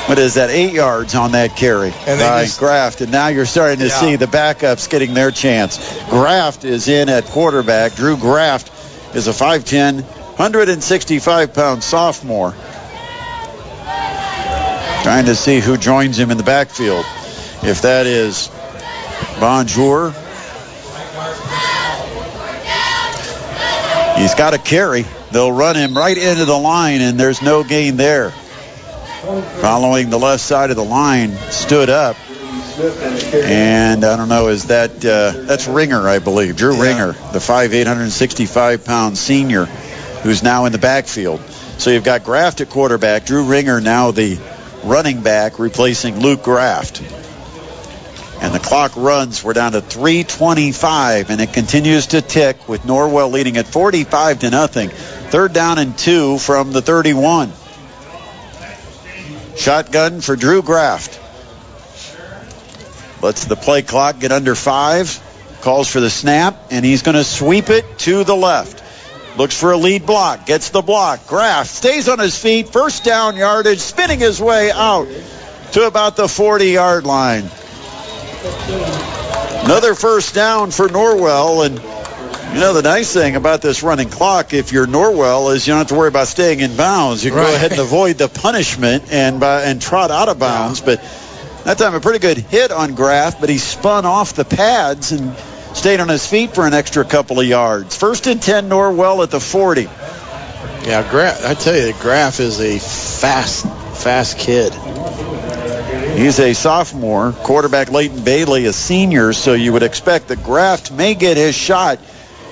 what 0.08 0.18
is 0.20 0.36
that, 0.36 0.50
eight 0.50 0.74
yards 0.74 1.16
on 1.16 1.34
that 1.34 1.56
carry 1.58 1.94
And 2.08 2.20
by 2.20 2.46
just- 2.46 2.60
Graff. 2.60 3.02
And 3.02 3.12
now 3.12 3.28
you're 3.28 3.46
starting 3.46 3.80
to 3.80 3.88
Yeah. 3.88 4.00
see 4.00 4.16
the 4.16 4.26
backups 4.28 4.90
getting 4.90 5.14
their 5.14 5.32
chance. 5.32 5.78
Graff 6.10 6.64
is 6.66 6.88
in 6.88 7.10
at 7.10 7.26
quarterback. 7.26 7.96
Drew 7.96 8.16
Graff 8.18 9.16
is 9.16 9.28
a 9.28 9.34
5'10", 9.34 10.04
165-pound 10.38 11.84
sophomore. 11.84 12.54
Trying 15.04 15.26
to 15.26 15.36
see 15.36 15.60
who 15.60 15.78
joins 15.78 16.18
him 16.20 16.32
in 16.32 16.38
the 16.38 16.44
backfield. 16.44 17.06
If 17.64 17.82
that 17.84 18.06
is 18.08 18.50
Bonjour. 19.40 20.14
He's 24.18 24.36
got 24.36 24.54
a 24.54 24.58
carry. 24.58 25.06
They'll 25.32 25.52
run 25.52 25.76
him 25.76 25.96
right 25.96 26.18
into 26.18 26.46
the 26.46 26.58
line, 26.58 27.02
and 27.02 27.20
there's 27.20 27.42
no 27.42 27.64
gain 27.64 27.98
there. 27.98 28.32
Following 29.62 30.10
the 30.10 30.20
left 30.20 30.42
side 30.42 30.70
of 30.70 30.76
the 30.76 30.84
line, 30.84 31.32
stood 31.52 31.90
up. 31.90 32.18
And 33.34 34.04
I 34.06 34.16
don't 34.16 34.30
know, 34.30 34.50
is 34.50 34.66
that 34.66 34.92
uh, 35.04 35.32
that's 35.46 35.68
Ringer, 35.68 36.08
I 36.08 36.20
believe, 36.20 36.56
Drew 36.56 36.82
Ringer, 36.82 37.14
the 37.14 37.40
5'8", 37.40 37.72
165 37.86 38.86
pound 38.86 39.18
senior, 39.18 39.66
who's 39.66 40.44
now 40.44 40.66
in 40.66 40.72
the 40.72 40.78
backfield. 40.78 41.42
So 41.80 41.90
you've 41.90 42.04
got 42.04 42.24
Graff 42.24 42.60
at 42.62 42.70
quarterback, 42.70 43.26
Drew 43.26 43.44
Ringer 43.44 43.82
now 43.82 44.12
the 44.12 44.40
running 44.84 45.22
back, 45.22 45.60
replacing 45.60 46.20
Luke 46.20 46.44
Graff. 46.44 46.92
And 48.42 48.54
the 48.54 48.60
clock 48.60 48.96
runs. 48.96 49.44
We're 49.44 49.54
down 49.54 49.72
to 49.72 49.82
3:25, 49.82 51.30
and 51.30 51.42
it 51.42 51.54
continues 51.54 52.08
to 52.08 52.22
tick 52.22 52.70
with 52.70 52.84
Norwell 52.84 53.32
leading 53.32 53.58
at 53.58 53.68
45 53.68 54.40
to 54.40 54.50
nothing. 54.50 54.90
Third 54.90 55.54
down 55.54 55.80
and 55.80 55.98
two 55.98 56.38
from 56.38 56.72
the 56.72 56.82
31. 56.82 57.52
Shotgun 59.56 60.22
for 60.22 60.36
Drew 60.36 60.62
Graff. 60.62 61.24
Lets 63.22 63.46
the 63.46 63.56
play 63.56 63.82
clock 63.82 64.20
get 64.20 64.32
under 64.32 64.54
five. 64.56 65.20
Calls 65.62 65.90
for 65.90 66.00
the 66.00 66.10
snap, 66.10 66.68
and 66.70 66.86
he's 66.86 67.02
going 67.02 67.16
to 67.16 67.24
sweep 67.24 67.70
it 67.72 67.86
to 68.00 68.24
the 68.24 68.36
left. 68.36 68.84
Looks 69.38 69.60
for 69.60 69.72
a 69.72 69.78
lead 69.78 70.06
block. 70.06 70.46
Gets 70.46 70.70
the 70.70 70.82
block. 70.82 71.28
Graff 71.28 71.68
stays 71.68 72.08
on 72.08 72.20
his 72.20 72.38
feet. 72.38 72.70
First 72.70 73.04
down 73.04 73.36
yardage, 73.36 73.80
spinning 73.80 74.20
his 74.20 74.40
way 74.40 74.72
out 74.72 75.08
to 75.74 75.86
about 75.86 76.16
the 76.16 76.28
40 76.28 76.68
yard 76.68 77.06
line. 77.06 77.50
Another 79.68 79.96
first 79.96 80.34
down 80.34 80.72
for 80.72 80.88
Norwell. 80.88 81.66
And, 81.66 81.76
you 82.56 82.62
know, 82.62 82.72
the 82.72 82.84
nice 82.84 83.12
thing 83.14 83.36
about 83.36 83.62
this 83.62 83.84
running 83.84 84.10
clock, 84.10 84.54
if 84.54 84.72
you're 84.72 84.88
Norwell, 84.88 85.54
is 85.54 85.68
you 85.68 85.72
don't 85.72 85.80
have 85.80 85.88
to 85.88 85.96
worry 85.96 86.08
about 86.08 86.30
staying 86.30 86.62
in 86.62 86.78
bounds. 86.78 87.26
You 87.26 87.32
can 87.32 87.42
go 87.42 87.54
ahead 87.54 87.72
and 87.72 87.82
avoid 87.82 88.18
the 88.18 88.30
punishment 88.30 89.12
and, 89.12 89.44
uh, 89.44 89.64
and 89.66 89.82
trot 89.82 90.10
out 90.10 90.30
of 90.30 90.40
bounds. 90.40 90.80
But 90.80 91.02
that 91.66 91.78
time, 91.78 91.94
a 91.96 92.00
pretty 92.00 92.20
good 92.20 92.38
hit 92.38 92.72
on 92.72 92.96
Graff, 92.96 93.42
but 93.42 93.50
he 93.50 93.58
spun 93.58 94.06
off 94.06 94.36
the 94.36 94.46
pads 94.46 95.12
and 95.12 95.36
stayed 95.76 96.00
on 96.00 96.08
his 96.08 96.26
feet 96.26 96.56
for 96.56 96.66
an 96.66 96.74
extra 96.74 97.04
couple 97.04 97.42
of 97.42 97.46
yards. 97.46 97.94
First 97.98 98.26
and 98.28 98.42
10, 98.42 98.70
Norwell 98.70 99.22
at 99.22 99.32
the 99.32 99.42
40. 99.42 99.82
Yeah, 99.82 101.06
Graff, 101.12 101.44
I 101.46 101.56
tell 101.56 101.76
you, 101.76 101.92
Graff 102.00 102.40
is 102.40 102.62
a 102.62 102.80
fast, 102.80 103.66
fast 104.02 104.40
kid. 104.40 104.72
He's 106.18 106.40
a 106.40 106.54
sophomore. 106.54 107.32
Quarterback 107.32 107.92
Leighton 107.92 108.24
Bailey, 108.24 108.66
a 108.66 108.74
senior, 108.74 109.34
so 109.34 109.54
you 109.54 109.72
would 109.74 109.84
expect 109.84 110.30
that 110.30 110.44
Graff 110.44 110.90
may 110.90 111.14
get 111.14 111.38
his 111.38 111.54
shot 111.54 112.00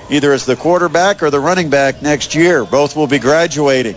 either 0.08 0.32
as 0.32 0.46
the 0.46 0.54
quarterback 0.54 1.20
or 1.24 1.30
the 1.30 1.40
running 1.40 1.68
back 1.68 2.00
next 2.00 2.36
year. 2.36 2.64
Both 2.64 2.94
will 2.94 3.08
be 3.08 3.18
graduating. 3.18 3.96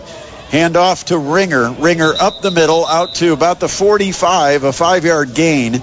Hand 0.50 0.76
off 0.76 1.04
to 1.04 1.18
Ringer. 1.18 1.70
Ringer 1.70 2.12
up 2.20 2.42
the 2.42 2.50
middle, 2.50 2.84
out 2.84 3.14
to 3.16 3.32
about 3.32 3.60
the 3.60 3.68
45, 3.68 4.64
a 4.64 4.72
five 4.72 5.04
yard 5.04 5.34
gain. 5.34 5.74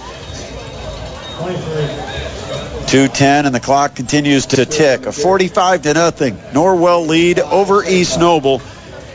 210 2.88 3.46
and 3.46 3.56
the 3.56 3.62
clock 3.62 3.96
continues 3.96 4.48
to 4.48 4.66
tick. 4.66 5.06
A 5.06 5.14
45 5.14 5.84
to 5.84 5.94
nothing. 5.94 6.36
Norwell 6.52 7.08
lead 7.08 7.40
over 7.40 7.86
East 7.86 8.20
Noble 8.20 8.58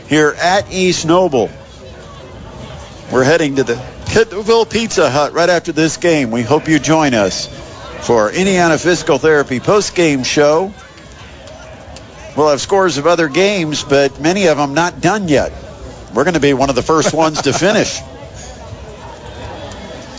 here 0.07 0.33
at 0.35 0.73
East 0.73 1.05
Noble. 1.05 1.51
We're 3.11 3.23
heading 3.23 3.57
to 3.57 3.63
the 3.63 3.92
Kendallville 4.13 4.69
Pizza 4.69 5.09
Hut 5.09 5.33
right 5.33 5.49
after 5.49 5.71
this 5.71 5.97
game. 5.97 6.29
We 6.29 6.43
hope 6.43 6.67
you 6.67 6.77
join 6.77 7.15
us 7.15 7.47
for 8.05 8.29
Indiana 8.31 8.77
Physical 8.77 9.17
Therapy 9.17 9.59
post-game 9.59 10.23
show. 10.23 10.71
We'll 12.37 12.49
have 12.49 12.61
scores 12.61 12.99
of 12.99 13.07
other 13.07 13.27
games, 13.27 13.83
but 13.83 14.21
many 14.21 14.45
of 14.45 14.57
them 14.57 14.75
not 14.75 15.01
done 15.01 15.29
yet. 15.29 15.51
We're 16.13 16.25
going 16.25 16.35
to 16.35 16.39
be 16.39 16.53
one 16.53 16.69
of 16.69 16.75
the 16.75 16.83
first 16.83 17.11
ones 17.11 17.41
to 17.41 17.53
finish. 17.53 18.01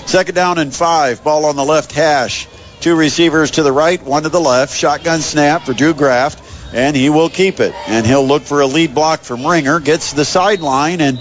Second 0.07 0.35
down 0.35 0.59
and 0.59 0.75
five. 0.75 1.23
Ball 1.23 1.45
on 1.45 1.55
the 1.55 1.65
left 1.65 1.93
hash. 1.93 2.49
Two 2.81 2.97
receivers 2.97 3.53
to 3.53 3.63
the 3.63 3.71
right, 3.71 4.03
one 4.03 4.25
to 4.25 4.29
the 4.29 4.41
left. 4.41 4.77
Shotgun 4.77 5.21
snap 5.21 5.67
for 5.67 5.73
Drew 5.73 5.95
Graff, 5.95 6.75
and 6.75 6.97
he 6.97 7.11
will 7.11 7.29
keep 7.29 7.61
it. 7.61 7.73
And 7.87 8.05
he'll 8.05 8.27
look 8.27 8.43
for 8.43 8.61
a 8.61 8.67
lead 8.67 8.93
block 8.93 9.21
from 9.21 9.47
Ringer. 9.47 9.79
Gets 9.79 10.11
to 10.11 10.17
the 10.17 10.25
sideline, 10.25 11.01
and 11.01 11.21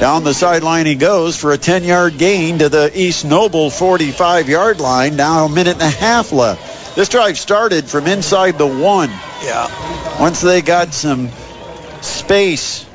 down 0.00 0.24
the 0.24 0.34
sideline 0.34 0.86
he 0.86 0.94
goes 0.94 1.36
for 1.36 1.52
a 1.52 1.58
10-yard 1.58 2.18
gain 2.18 2.58
to 2.58 2.68
the 2.68 2.90
East 2.94 3.24
Noble 3.24 3.70
45-yard 3.70 4.80
line. 4.80 5.16
Now 5.16 5.44
a 5.44 5.48
minute 5.48 5.74
and 5.74 5.82
a 5.82 5.90
half 5.90 6.32
left. 6.32 6.96
This 6.96 7.08
drive 7.08 7.38
started 7.38 7.86
from 7.86 8.06
inside 8.06 8.56
the 8.56 8.66
one. 8.66 9.10
Yeah. 9.42 10.20
Once 10.20 10.40
they 10.40 10.62
got 10.62 10.94
some 10.94 11.28
space 12.02 12.86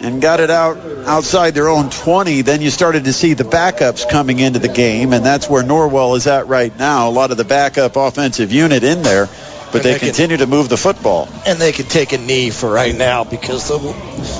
and 0.00 0.20
got 0.20 0.40
it 0.40 0.50
out 0.50 0.76
outside 1.06 1.54
their 1.54 1.68
own 1.68 1.90
20, 1.90 2.42
then 2.42 2.60
you 2.60 2.70
started 2.70 3.04
to 3.04 3.12
see 3.12 3.34
the 3.34 3.44
backups 3.44 4.08
coming 4.08 4.38
into 4.38 4.58
the 4.58 4.68
game, 4.68 5.12
and 5.12 5.24
that's 5.24 5.48
where 5.48 5.62
Norwell 5.62 6.16
is 6.16 6.26
at 6.26 6.48
right 6.48 6.76
now. 6.78 7.08
A 7.08 7.10
lot 7.12 7.30
of 7.30 7.36
the 7.36 7.44
backup 7.44 7.96
offensive 7.96 8.52
unit 8.52 8.82
in 8.84 9.02
there, 9.02 9.26
but 9.72 9.82
they 9.82 9.92
they 9.92 9.98
can- 9.98 10.08
continue 10.08 10.36
to 10.38 10.46
move 10.46 10.68
the 10.68 10.76
football. 10.76 11.28
And 11.46 11.58
they 11.58 11.72
could 11.72 11.88
take 11.88 12.12
a 12.12 12.18
knee 12.18 12.50
for 12.50 12.70
right 12.70 12.94
now 12.94 13.24
because 13.24 13.68
the, 13.68 13.78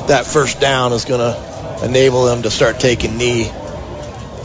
that 0.08 0.26
first 0.26 0.60
down 0.60 0.92
is 0.92 1.04
going 1.04 1.20
to 1.20 1.51
enable 1.82 2.24
them 2.24 2.42
to 2.42 2.50
start 2.50 2.80
taking 2.80 3.16
knee. 3.18 3.50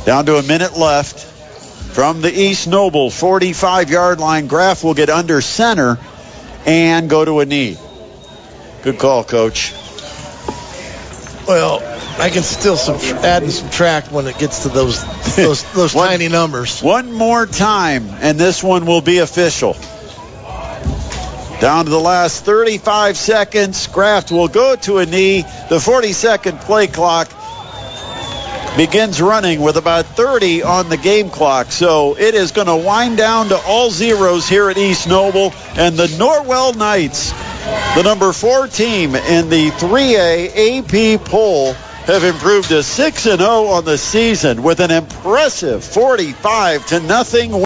Down 0.06 0.26
to 0.26 0.38
a 0.38 0.44
minute 0.44 0.78
left 0.78 1.20
from 1.20 2.22
the 2.22 2.32
East 2.32 2.68
Noble 2.68 3.10
45 3.10 3.90
yard 3.90 4.20
line. 4.20 4.48
Graff 4.48 4.84
will 4.84 4.94
get 4.94 5.10
under 5.10 5.42
center 5.42 5.98
and 6.66 7.10
go 7.10 7.24
to 7.26 7.40
a 7.40 7.46
knee. 7.46 7.78
Good 8.84 9.00
call, 9.00 9.24
coach. 9.24 9.74
Well, 11.48 11.82
I 12.20 12.30
can 12.30 12.44
still 12.44 12.76
sub- 12.78 13.02
add 13.24 13.44
and 13.44 13.52
subtract 13.52 14.12
when 14.12 14.28
it 14.28 14.38
gets 14.38 14.64
to 14.64 14.70
those 14.70 15.04
those, 15.36 15.64
those 15.74 15.94
tiny 15.94 16.30
numbers. 16.30 16.82
One 16.82 17.12
more 17.12 17.46
time, 17.46 18.10
and 18.22 18.40
this 18.40 18.64
one 18.64 18.86
will 18.86 19.02
be 19.02 19.20
official. 19.20 19.76
Down 21.60 21.86
to 21.86 21.92
the 21.92 22.00
last 22.00 22.46
35 22.46 23.18
seconds. 23.18 23.88
Graff 23.88 24.32
will 24.32 24.48
go 24.48 24.76
to 24.76 25.00
a 25.00 25.08
knee. 25.08 25.44
The 25.70 25.80
40 25.80 26.14
second 26.14 26.60
play 26.60 26.86
clock 26.86 27.30
begins 28.78 29.20
running 29.20 29.62
with 29.62 29.76
about 29.76 30.06
30 30.06 30.62
on 30.62 30.90
the 30.90 30.98
game 30.98 31.32
clock. 31.32 31.72
So 31.72 32.16
it 32.16 32.36
is 32.36 32.52
going 32.52 32.68
to 32.68 32.76
wind 32.76 33.18
down 33.18 33.50
to 33.50 33.58
all 33.58 33.90
zeros 33.90 34.48
here 34.48 34.70
at 34.70 34.78
East 34.78 35.08
Noble. 35.08 35.52
And 35.76 35.98
the 35.98 36.06
Norwell 36.06 36.76
Knights, 36.76 37.32
the 37.96 38.04
number 38.04 38.32
four 38.34 38.68
team 38.68 39.16
in 39.16 39.50
the 39.50 39.72
3A 39.72 41.16
AP 41.16 41.26
poll, 41.26 41.74
have 41.74 42.24
improved 42.24 42.70
to 42.70 42.84
6 42.84 43.26
and 43.26 43.40
0 43.40 43.50
on 43.66 43.84
the 43.84 43.98
season 43.98 44.62
with 44.62 44.80
an 44.80 44.92
impressive 44.92 45.84
45 45.84 46.86
to 46.88 47.00
nothing 47.00 47.66